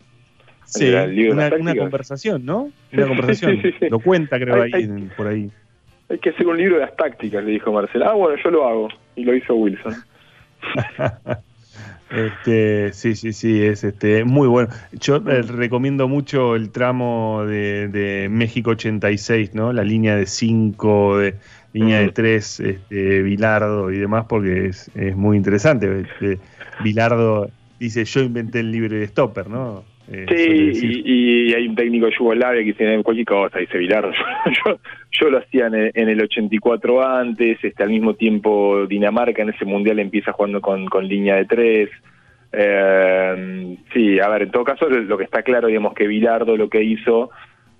Sí, 0.65 0.87
una, 1.29 1.49
conversación, 1.75 2.45
¿no? 2.45 2.71
Una 2.93 3.07
conversación. 3.07 3.61
sí, 3.61 3.71
sí, 3.71 3.75
sí. 3.79 3.89
Lo 3.89 3.99
cuenta, 3.99 4.39
creo, 4.39 4.61
Hay- 4.61 4.71
ahí, 4.73 4.83
hay- 4.83 5.09
por 5.17 5.27
ahí. 5.27 5.49
Hay 6.09 6.17
que 6.19 6.29
hacer 6.29 6.45
un 6.45 6.57
libro 6.57 6.75
de 6.75 6.81
las 6.81 6.95
tácticas, 6.95 7.43
le 7.43 7.51
dijo 7.51 7.71
Marcela. 7.71 8.09
Ah, 8.09 8.13
bueno, 8.13 8.41
yo 8.43 8.51
lo 8.51 8.67
hago. 8.67 8.87
Y 9.15 9.23
lo 9.23 9.35
hizo 9.35 9.55
Wilson. 9.55 9.95
Este, 12.11 12.91
sí, 12.91 13.15
sí, 13.15 13.31
sí, 13.31 13.63
es 13.63 13.83
este 13.85 14.25
muy 14.25 14.47
bueno. 14.47 14.69
Yo 14.91 15.15
eh, 15.15 15.41
recomiendo 15.43 16.09
mucho 16.09 16.55
el 16.55 16.71
tramo 16.71 17.45
de, 17.45 17.87
de 17.87 18.27
México 18.29 18.71
86, 18.71 19.53
¿no? 19.53 19.71
La 19.71 19.83
línea 19.83 20.15
de 20.17 20.25
5, 20.25 21.17
de 21.19 21.35
línea 21.71 21.99
de 21.99 22.09
3, 22.09 22.59
este, 22.59 23.21
Bilardo 23.21 23.91
y 23.91 23.97
demás, 23.97 24.25
porque 24.27 24.67
es, 24.67 24.91
es 24.93 25.15
muy 25.15 25.37
interesante. 25.37 26.01
Este, 26.01 26.39
Bilardo 26.83 27.49
dice, 27.79 28.03
yo 28.03 28.21
inventé 28.21 28.59
el 28.59 28.71
libre 28.71 28.97
de 28.97 29.07
stopper, 29.07 29.49
¿no? 29.49 29.85
Eh, 30.11 30.25
Sí, 30.27 31.03
y, 31.05 31.51
y 31.51 31.53
hay 31.53 31.67
un 31.67 31.75
técnico 31.75 32.09
yugoslavio 32.09 32.59
que 32.59 32.73
dice 32.73 33.03
cualquier 33.03 33.25
cosa, 33.25 33.59
dice 33.59 33.77
Vilar. 33.77 34.11
Yo, 34.65 34.77
yo 35.11 35.29
lo 35.29 35.37
hacía 35.37 35.67
en 35.67 35.75
el, 35.75 35.91
en 35.93 36.09
el 36.09 36.21
84 36.21 37.05
antes, 37.05 37.63
este, 37.63 37.83
al 37.83 37.89
mismo 37.89 38.13
tiempo 38.15 38.85
Dinamarca 38.87 39.41
en 39.41 39.49
ese 39.49 39.65
mundial 39.65 39.99
empieza 39.99 40.33
jugando 40.33 40.59
con, 40.61 40.85
con 40.87 41.07
línea 41.07 41.35
de 41.35 41.45
tres. 41.45 41.89
Eh, 42.51 43.77
sí, 43.93 44.19
a 44.19 44.27
ver, 44.29 44.43
en 44.43 44.51
todo 44.51 44.63
caso 44.63 44.89
lo 44.89 45.17
que 45.17 45.23
está 45.23 45.43
claro, 45.43 45.67
digamos 45.67 45.93
que 45.93 46.07
Vilardo 46.07 46.57
lo 46.57 46.69
que 46.69 46.83
hizo 46.83 47.29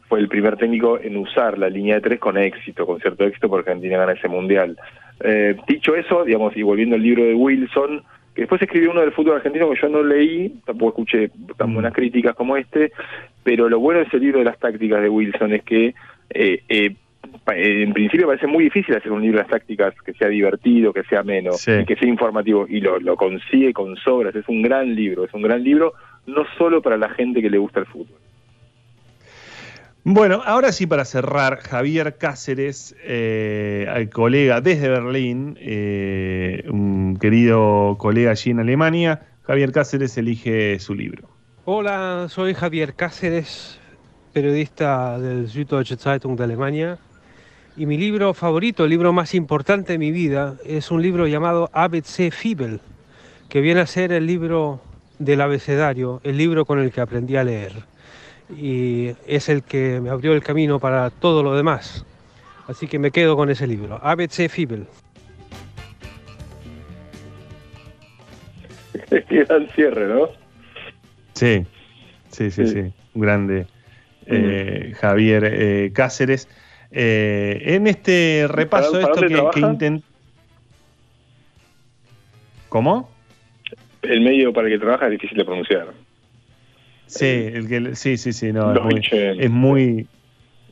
fue 0.07 0.19
el 0.19 0.27
primer 0.27 0.57
técnico 0.57 0.99
en 0.99 1.17
usar 1.17 1.57
la 1.57 1.69
línea 1.69 1.95
de 1.95 2.01
tres 2.01 2.19
con 2.19 2.37
éxito, 2.37 2.85
con 2.85 2.99
cierto 2.99 3.25
éxito, 3.25 3.49
porque 3.49 3.69
Argentina 3.69 3.97
gana 3.97 4.13
ese 4.13 4.27
mundial. 4.27 4.77
Eh, 5.23 5.55
dicho 5.67 5.95
eso, 5.95 6.23
digamos, 6.23 6.55
y 6.55 6.63
volviendo 6.63 6.95
al 6.95 7.01
libro 7.01 7.23
de 7.23 7.33
Wilson, 7.33 8.03
que 8.33 8.41
después 8.43 8.61
escribió 8.61 8.91
uno 8.91 9.01
del 9.01 9.11
fútbol 9.11 9.35
argentino 9.35 9.69
que 9.69 9.79
yo 9.81 9.89
no 9.89 10.03
leí, 10.03 10.61
tampoco 10.65 11.01
escuché 11.01 11.31
tan 11.57 11.73
buenas 11.73 11.93
críticas 11.93 12.35
como 12.35 12.55
este, 12.55 12.91
pero 13.43 13.67
lo 13.69 13.79
bueno 13.79 13.99
de 13.99 14.05
ese 14.05 14.19
libro 14.19 14.39
de 14.39 14.45
las 14.45 14.59
tácticas 14.59 15.01
de 15.01 15.09
Wilson 15.09 15.53
es 15.53 15.63
que 15.63 15.93
eh, 16.29 16.63
eh, 16.69 16.95
eh, 17.53 17.83
en 17.83 17.93
principio 17.93 18.27
parece 18.27 18.47
muy 18.47 18.65
difícil 18.65 18.95
hacer 18.95 19.11
un 19.11 19.21
libro 19.21 19.37
de 19.37 19.43
las 19.43 19.51
tácticas 19.51 19.93
que 20.05 20.13
sea 20.13 20.29
divertido, 20.29 20.93
que 20.93 21.03
sea 21.03 21.19
ameno, 21.19 21.51
Sí. 21.53 21.71
y 21.81 21.85
que 21.85 21.95
sea 21.95 22.07
informativo, 22.07 22.65
y 22.69 22.79
lo, 22.79 22.99
lo 22.99 23.15
consigue 23.15 23.73
con 23.73 23.95
sobras, 23.97 24.35
es 24.35 24.47
un 24.47 24.61
gran 24.61 24.95
libro, 24.95 25.25
es 25.25 25.33
un 25.33 25.41
gran 25.41 25.63
libro 25.63 25.93
no 26.25 26.45
solo 26.57 26.81
para 26.81 26.97
la 26.97 27.09
gente 27.09 27.41
que 27.41 27.49
le 27.49 27.57
gusta 27.57 27.81
el 27.81 27.85
fútbol. 27.87 28.17
Bueno, 30.03 30.41
ahora 30.43 30.71
sí 30.71 30.87
para 30.87 31.05
cerrar, 31.05 31.59
Javier 31.59 32.17
Cáceres, 32.17 32.95
eh, 33.03 34.09
colega 34.11 34.59
desde 34.59 34.89
Berlín, 34.89 35.59
eh, 35.61 36.63
un 36.69 37.17
querido 37.17 37.95
colega 37.99 38.31
allí 38.31 38.49
en 38.49 38.61
Alemania, 38.61 39.21
Javier 39.43 39.71
Cáceres 39.71 40.17
elige 40.17 40.79
su 40.79 40.95
libro. 40.95 41.29
Hola, 41.65 42.25
soy 42.29 42.55
Javier 42.55 42.95
Cáceres, 42.95 43.79
periodista 44.33 45.19
del 45.19 45.47
Süddeutsche 45.47 45.97
Zeitung 45.97 46.35
de 46.35 46.45
Alemania. 46.45 46.97
Y 47.77 47.85
mi 47.85 47.95
libro 47.95 48.33
favorito, 48.33 48.85
el 48.85 48.89
libro 48.89 49.13
más 49.13 49.35
importante 49.35 49.93
de 49.93 49.99
mi 49.99 50.09
vida, 50.09 50.55
es 50.65 50.89
un 50.89 51.03
libro 51.03 51.27
llamado 51.27 51.69
ABC 51.73 52.31
Fibel, 52.31 52.81
que 53.49 53.61
viene 53.61 53.81
a 53.81 53.85
ser 53.85 54.11
el 54.11 54.25
libro 54.25 54.81
del 55.19 55.41
abecedario, 55.41 56.21
el 56.23 56.37
libro 56.37 56.65
con 56.65 56.79
el 56.79 56.91
que 56.91 57.01
aprendí 57.01 57.35
a 57.35 57.43
leer. 57.43 57.90
Y 58.55 59.11
es 59.27 59.49
el 59.49 59.63
que 59.63 59.99
me 60.01 60.09
abrió 60.09 60.33
el 60.33 60.43
camino 60.43 60.79
para 60.79 61.09
todo 61.09 61.41
lo 61.43 61.55
demás. 61.55 62.05
Así 62.67 62.87
que 62.87 62.99
me 62.99 63.11
quedo 63.11 63.35
con 63.35 63.49
ese 63.49 63.65
libro, 63.67 63.99
ABC 64.01 64.49
Fibel. 64.49 64.87
Qué 69.09 69.43
gran 69.45 69.67
cierre, 69.69 70.07
¿no? 70.07 70.29
Sí, 71.33 71.65
sí, 72.29 72.51
sí, 72.51 72.67
sí, 72.67 72.79
un 73.13 73.21
grande 73.21 73.65
eh, 74.25 74.93
Javier 74.99 75.43
eh, 75.45 75.91
Cáceres. 75.93 76.47
Eh, 76.91 77.61
en 77.65 77.87
este 77.87 78.45
repaso, 78.49 78.91
¿Para- 78.93 79.13
para 79.13 79.27
esto 79.27 79.51
que, 79.53 79.61
que 79.77 80.01
¿Cómo? 82.69 83.09
El 84.01 84.21
medio 84.21 84.51
para 84.53 84.67
el 84.67 84.73
que 84.73 84.79
trabaja 84.79 85.05
es 85.05 85.11
difícil 85.11 85.37
de 85.37 85.45
pronunciar. 85.45 85.93
Sí, 87.11 87.25
el 87.25 87.67
que, 87.67 87.95
sí, 87.95 88.17
sí, 88.17 88.31
sí, 88.31 88.53
no, 88.53 88.73
es 88.73 88.81
muy, 88.81 88.93
Deutsche. 88.93 89.43
es 89.43 89.51
muy 89.51 90.07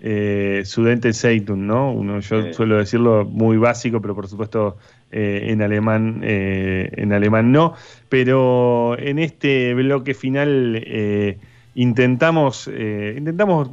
eh, 0.01 0.61
Studente 0.63 1.11
Zeitung, 1.11 1.67
¿no? 1.67 1.91
Uno, 1.91 2.21
yo 2.21 2.53
suelo 2.53 2.77
decirlo 2.77 3.25
muy 3.25 3.57
básico, 3.57 4.01
pero 4.01 4.15
por 4.15 4.27
supuesto 4.29 4.77
eh, 5.11 5.47
en 5.47 5.61
alemán, 5.61 6.21
eh, 6.23 6.89
en 6.93 7.11
alemán 7.11 7.51
no. 7.51 7.73
Pero 8.07 8.97
en 8.97 9.19
este 9.19 9.73
bloque 9.73 10.13
final 10.13 10.81
eh, 10.85 11.37
intentamos, 11.75 12.69
eh, 12.71 13.15
intentamos 13.17 13.69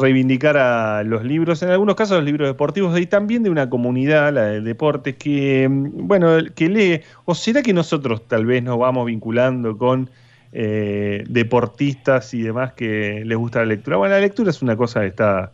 reivindicar 0.00 0.56
a 0.56 1.04
los 1.04 1.24
libros, 1.24 1.62
en 1.62 1.70
algunos 1.70 1.94
casos 1.94 2.16
los 2.16 2.24
libros 2.24 2.48
deportivos 2.48 2.98
y 3.00 3.06
también 3.06 3.44
de 3.44 3.50
una 3.50 3.70
comunidad, 3.70 4.32
la 4.32 4.46
del 4.46 4.64
deporte, 4.64 5.14
que 5.14 5.68
mm, 5.68 6.06
bueno, 6.08 6.38
que 6.54 6.68
lee, 6.68 7.00
o 7.24 7.34
será 7.34 7.62
que 7.62 7.72
nosotros 7.72 8.26
tal 8.26 8.46
vez 8.46 8.62
nos 8.62 8.78
vamos 8.78 9.06
vinculando 9.06 9.78
con 9.78 10.10
eh, 10.52 11.24
deportistas 11.28 12.34
y 12.34 12.42
demás 12.42 12.74
que 12.74 13.22
les 13.24 13.38
gusta 13.38 13.60
la 13.60 13.66
lectura. 13.66 13.96
Bueno, 13.96 14.14
la 14.14 14.20
lectura 14.20 14.50
es 14.50 14.62
una 14.62 14.76
cosa 14.76 15.00
que 15.00 15.06
está 15.08 15.52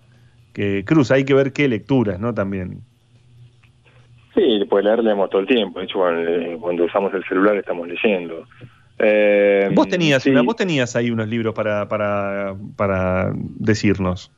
que 0.53 0.85
cruza, 0.85 1.15
hay 1.15 1.25
que 1.25 1.35
ver 1.35 1.53
qué 1.53 1.69
lecturas, 1.69 2.19
¿no? 2.19 2.35
También. 2.35 2.81
Sí, 4.35 4.65
pues 4.69 4.85
leer 4.85 5.03
leemos 5.03 5.31
todo 5.31 5.41
el 5.41 5.47
tiempo. 5.47 5.79
De 5.79 5.85
hecho, 5.85 5.99
cuando, 5.99 6.29
eh, 6.31 6.57
cuando 6.61 6.85
usamos 6.85 7.13
el 7.15 7.25
celular 7.25 7.57
estamos 7.57 7.87
leyendo. 7.89 8.45
Eh, 8.99 9.71
Vos 9.75 9.89
tenías, 9.89 10.23
sí. 10.25 10.31
una- 10.31 10.43
vos 10.43 10.57
tenías 10.57 10.97
ahí 10.97 11.11
unos 11.11 11.29
libros 11.29 11.55
para, 11.55 11.89
para, 11.89 12.57
para 12.77 13.33
decirnos. 13.35 14.33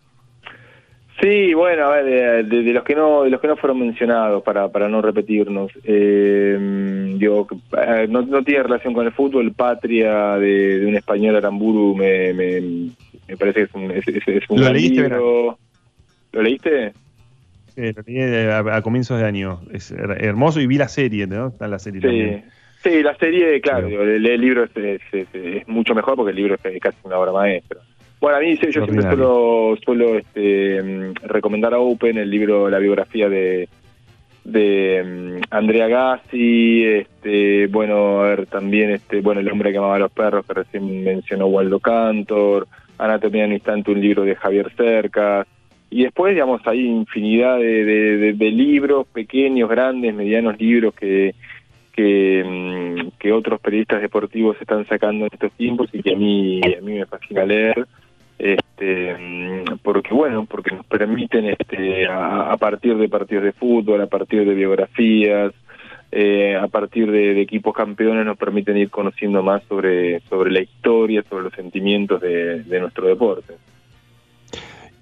Sí, 1.21 1.53
bueno, 1.53 1.85
a 1.87 1.97
ver, 1.97 2.05
de, 2.07 2.43
de- 2.45 2.63
de 2.63 2.73
los 2.73 2.83
que 2.83 2.95
no, 2.95 3.25
de 3.25 3.31
los 3.31 3.41
que 3.41 3.49
no 3.49 3.57
fueron 3.57 3.81
mencionados 3.81 4.43
para, 4.43 4.69
para 4.69 4.89
no 4.89 5.03
repetirnos, 5.03 5.71
eh, 5.85 7.15
digo, 7.19 7.47
eh, 7.77 8.07
no, 8.09 8.23
no 8.23 8.43
tiene 8.43 8.63
relación 8.63 8.95
con 8.95 9.05
el 9.07 9.13
fútbol. 9.13 9.53
Patria 9.53 10.37
de, 10.39 10.79
de 10.81 10.87
un 10.87 10.97
español 10.97 11.37
Aramburu 11.37 11.95
me, 11.95 12.33
me, 12.33 12.61
me 13.29 13.37
parece 13.37 13.61
que 13.61 13.63
es 13.65 13.75
un, 13.75 13.91
es, 13.91 14.09
es- 14.09 14.49
un 14.49 14.57
¿Lo 14.59 14.63
gran 14.65 14.73
leíste, 14.75 15.03
libro. 15.03 15.59
¿Lo 16.33 16.43
leíste? 16.43 16.93
Sí, 17.75 17.93
lo 17.93 18.03
leí 18.07 18.47
a, 18.49 18.59
a 18.77 18.83
comienzos 18.83 19.19
de 19.21 19.27
año. 19.27 19.61
Es 19.73 19.93
her- 19.93 20.25
hermoso 20.25 20.61
y 20.61 20.67
vi 20.67 20.79
la 20.79 20.89
serie, 20.89 21.27
¿no? 21.27 21.49
Está 21.49 21.69
la 21.69 21.79
serie 21.79 22.01
Sí. 22.01 22.07
también. 22.07 22.45
Sí, 22.83 23.03
la 23.03 23.15
serie, 23.17 23.61
claro, 23.61 23.89
digo, 23.89 24.03
leer 24.05 24.33
el 24.37 24.41
libro 24.41 24.65
es- 24.65 25.03
es- 25.13 25.29
es 25.35 25.69
mucho 25.69 25.95
mejor 25.95 26.17
porque 26.17 26.31
el 26.31 26.37
libro 26.37 26.55
es 26.65 26.81
casi 26.81 26.97
una 27.05 27.19
obra 27.19 27.31
maestra. 27.33 27.79
Bueno, 28.21 28.37
a 28.37 28.41
mí 28.41 28.57
sí, 28.57 28.67
yo 28.71 28.85
siempre 28.85 29.03
suelo, 29.09 29.77
suelo 29.85 30.19
este, 30.19 30.83
mm, 30.83 31.15
recomendar 31.27 31.73
a 31.75 31.79
Open 31.79 32.19
el 32.19 32.31
libro, 32.31 32.69
la 32.69 32.79
biografía 32.79 33.29
de, 33.31 33.69
de 34.45 35.03
mm, 35.41 35.43
Andrea 35.51 35.89
Gassi, 35.89 36.85
este, 36.85 37.67
bueno, 37.69 38.21
a 38.21 38.29
ver, 38.29 38.47
también 38.47 38.91
este, 38.91 39.21
bueno, 39.21 39.41
El 39.41 39.51
hombre 39.51 39.73
que 39.73 39.79
amaba 39.79 39.97
a 39.97 40.01
los 40.01 40.13
perros, 40.13 40.45
que 40.47 40.55
recién 40.55 41.03
mencionó 41.05 41.47
Waldo 41.47 41.79
Cantor, 41.81 42.67
Anatomía 42.99 43.45
en 43.45 43.53
instante, 43.55 43.91
un 43.91 44.01
libro 44.01 44.25
de 44.25 44.37
Javier 44.37 44.71
Cercas, 44.77 45.47
y 45.89 46.05
después, 46.05 46.35
digamos, 46.35 46.61
hay 46.67 46.87
infinidad 46.87 47.59
de, 47.59 47.85
de- 47.85 48.17
de- 48.19 48.33
de 48.35 48.51
libros, 48.51 49.07
pequeños, 49.09 49.69
grandes, 49.69 50.15
medianos 50.15 50.61
libros 50.61 50.95
que, 50.95 51.35
que, 51.93 52.45
mm, 52.47 53.19
que 53.19 53.33
otros 53.33 53.61
periodistas 53.61 54.01
deportivos 54.03 54.57
están 54.61 54.87
sacando 54.87 55.25
en 55.27 55.31
estos 55.33 55.53
tiempos 55.53 55.89
y 55.93 56.03
que 56.03 56.13
a 56.13 56.17
mí, 56.17 56.61
a 56.63 56.81
mí 56.83 56.93
me 56.99 57.07
fascina 57.07 57.45
leer 57.45 57.87
este 58.41 59.17
mm, 59.19 59.79
porque 59.83 60.15
bueno 60.15 60.47
porque 60.47 60.75
nos 60.75 60.87
permiten 60.87 61.47
este 61.47 62.07
a, 62.09 62.57
partir 62.59 62.97
de 62.97 63.09
partidos 63.09 63.45
de 63.45 63.53
fútbol 63.53 64.01
a 64.01 64.07
partir 64.07 64.47
de 64.47 64.55
biografías 64.55 65.53
eh, 66.13 66.57
a 66.57 66.67
partir 66.67 67.11
de, 67.11 67.41
equipos 67.41 67.75
campeones 67.75 68.27
nos 68.27 68.37
permiten 68.37 68.77
ir 68.77 68.91
conociendo 68.91 69.45
más 69.45 69.63
sobre, 69.69 70.21
sobre 70.23 70.51
la 70.51 70.61
historia, 70.61 71.23
sobre 71.29 71.45
los 71.45 71.53
sentimientos 71.53 72.21
de, 72.21 72.81
nuestro 72.81 73.07
deporte. 73.07 73.55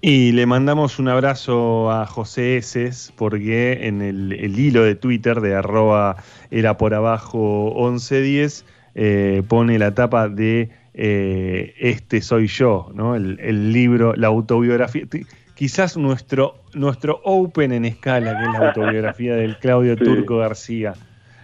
Y 0.01 0.33
le 0.33 0.45
mandamos 0.45 0.99
un 0.99 1.07
abrazo 1.07 1.91
a 1.91 2.05
José 2.05 2.57
Eses, 2.57 3.11
porque 3.17 3.87
en 3.87 4.03
el, 4.03 4.33
el, 4.33 4.59
hilo 4.59 4.83
de 4.83 4.93
Twitter 4.93 5.41
de 5.41 5.55
arroba 5.55 6.17
era 6.51 6.77
por 6.77 6.93
abajo 6.93 7.73
1110 7.75 8.65
eh, 8.95 9.43
pone 9.47 9.79
la 9.79 9.93
tapa 9.93 10.27
de 10.27 10.71
eh, 11.01 11.73
Este 11.79 12.21
soy 12.21 12.47
yo, 12.47 12.91
¿no? 12.93 13.15
El, 13.15 13.39
el, 13.39 13.71
libro, 13.71 14.13
la 14.15 14.27
autobiografía. 14.27 15.03
Quizás 15.55 15.95
nuestro, 15.95 16.55
nuestro 16.73 17.21
open 17.23 17.71
en 17.71 17.85
escala, 17.85 18.37
que 18.37 18.45
es 18.45 18.59
la 18.59 18.67
autobiografía 18.67 19.35
del 19.35 19.57
Claudio 19.57 19.95
sí. 19.97 20.03
Turco 20.03 20.37
García. 20.37 20.93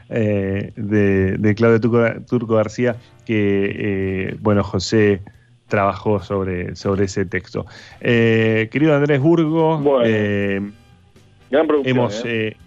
Eh, 0.10 0.74
de, 0.76 1.38
de, 1.38 1.56
Claudio 1.56 1.80
Turco, 1.80 2.04
Turco 2.28 2.56
García, 2.56 2.98
que, 3.26 4.36
bueno, 4.42 4.62
José 4.64 5.22
trabajó 5.68 6.22
sobre, 6.22 6.76
sobre 6.76 7.06
ese 7.06 7.26
texto. 7.26 7.66
Eh, 8.02 8.68
querido 8.72 8.94
Andrés 8.94 9.22
Burgo, 9.22 9.80
bueno, 9.80 10.04
eh, 10.06 10.62
gran 11.50 11.68
hemos, 11.86 12.24
eh, 12.26 12.58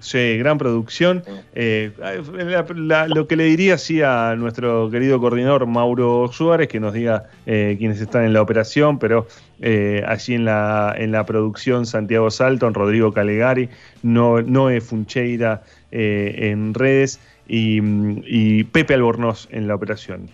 sí, 0.00 0.36
gran 0.38 0.58
producción. 0.58 1.22
La, 1.54 2.66
la, 2.74 3.08
lo 3.08 3.26
que 3.28 3.36
le 3.36 3.44
diría 3.44 3.78
sí 3.78 4.02
a 4.02 4.34
nuestro 4.36 4.90
querido 4.90 5.20
coordinador 5.20 5.66
Mauro 5.66 6.28
Suárez, 6.32 6.68
que 6.68 6.80
nos 6.80 6.92
diga 6.92 7.24
quiénes 7.44 8.00
están 8.00 8.24
en 8.24 8.32
la 8.32 8.42
operación, 8.42 8.98
pero 8.98 9.26
allí 9.62 10.34
en 10.34 10.44
la, 10.44 10.94
en 10.96 11.12
la 11.12 11.24
producción 11.24 11.86
Santiago 11.86 12.30
Salton, 12.30 12.74
Rodrigo 12.74 13.12
Calegari, 13.12 13.68
no, 14.02 14.42
Noé 14.42 14.80
Funcheira 14.80 15.62
en 15.90 16.74
redes 16.74 17.20
y, 17.46 17.80
y 18.26 18.64
Pepe 18.64 18.94
Albornoz 18.94 19.48
en 19.50 19.68
la 19.68 19.74
operación. 19.74 20.28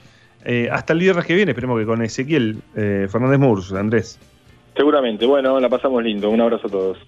Eh, 0.48 0.68
hasta 0.70 0.92
el 0.92 1.00
viernes 1.00 1.26
que 1.26 1.34
viene, 1.34 1.50
esperemos 1.50 1.76
que 1.80 1.86
con 1.86 2.02
Ezequiel 2.02 2.58
eh, 2.76 3.08
Fernández 3.10 3.40
Murs, 3.40 3.72
Andrés. 3.72 4.16
Seguramente, 4.76 5.26
bueno, 5.26 5.58
la 5.58 5.68
pasamos 5.68 6.04
lindo. 6.04 6.30
Un 6.30 6.40
abrazo 6.40 6.68
a 6.68 6.70
todos. 6.70 6.98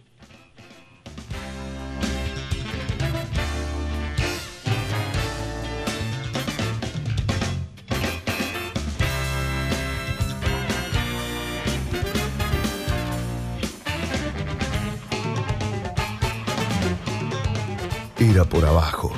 Era 18.30 18.44
por 18.44 18.62
abajo. 18.62 19.10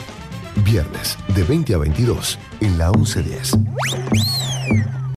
Viernes 0.64 1.18
de 1.34 1.42
20 1.42 1.74
a 1.74 1.78
22 1.78 2.38
en 2.60 2.78
la 2.78 2.92
1110. 2.92 3.58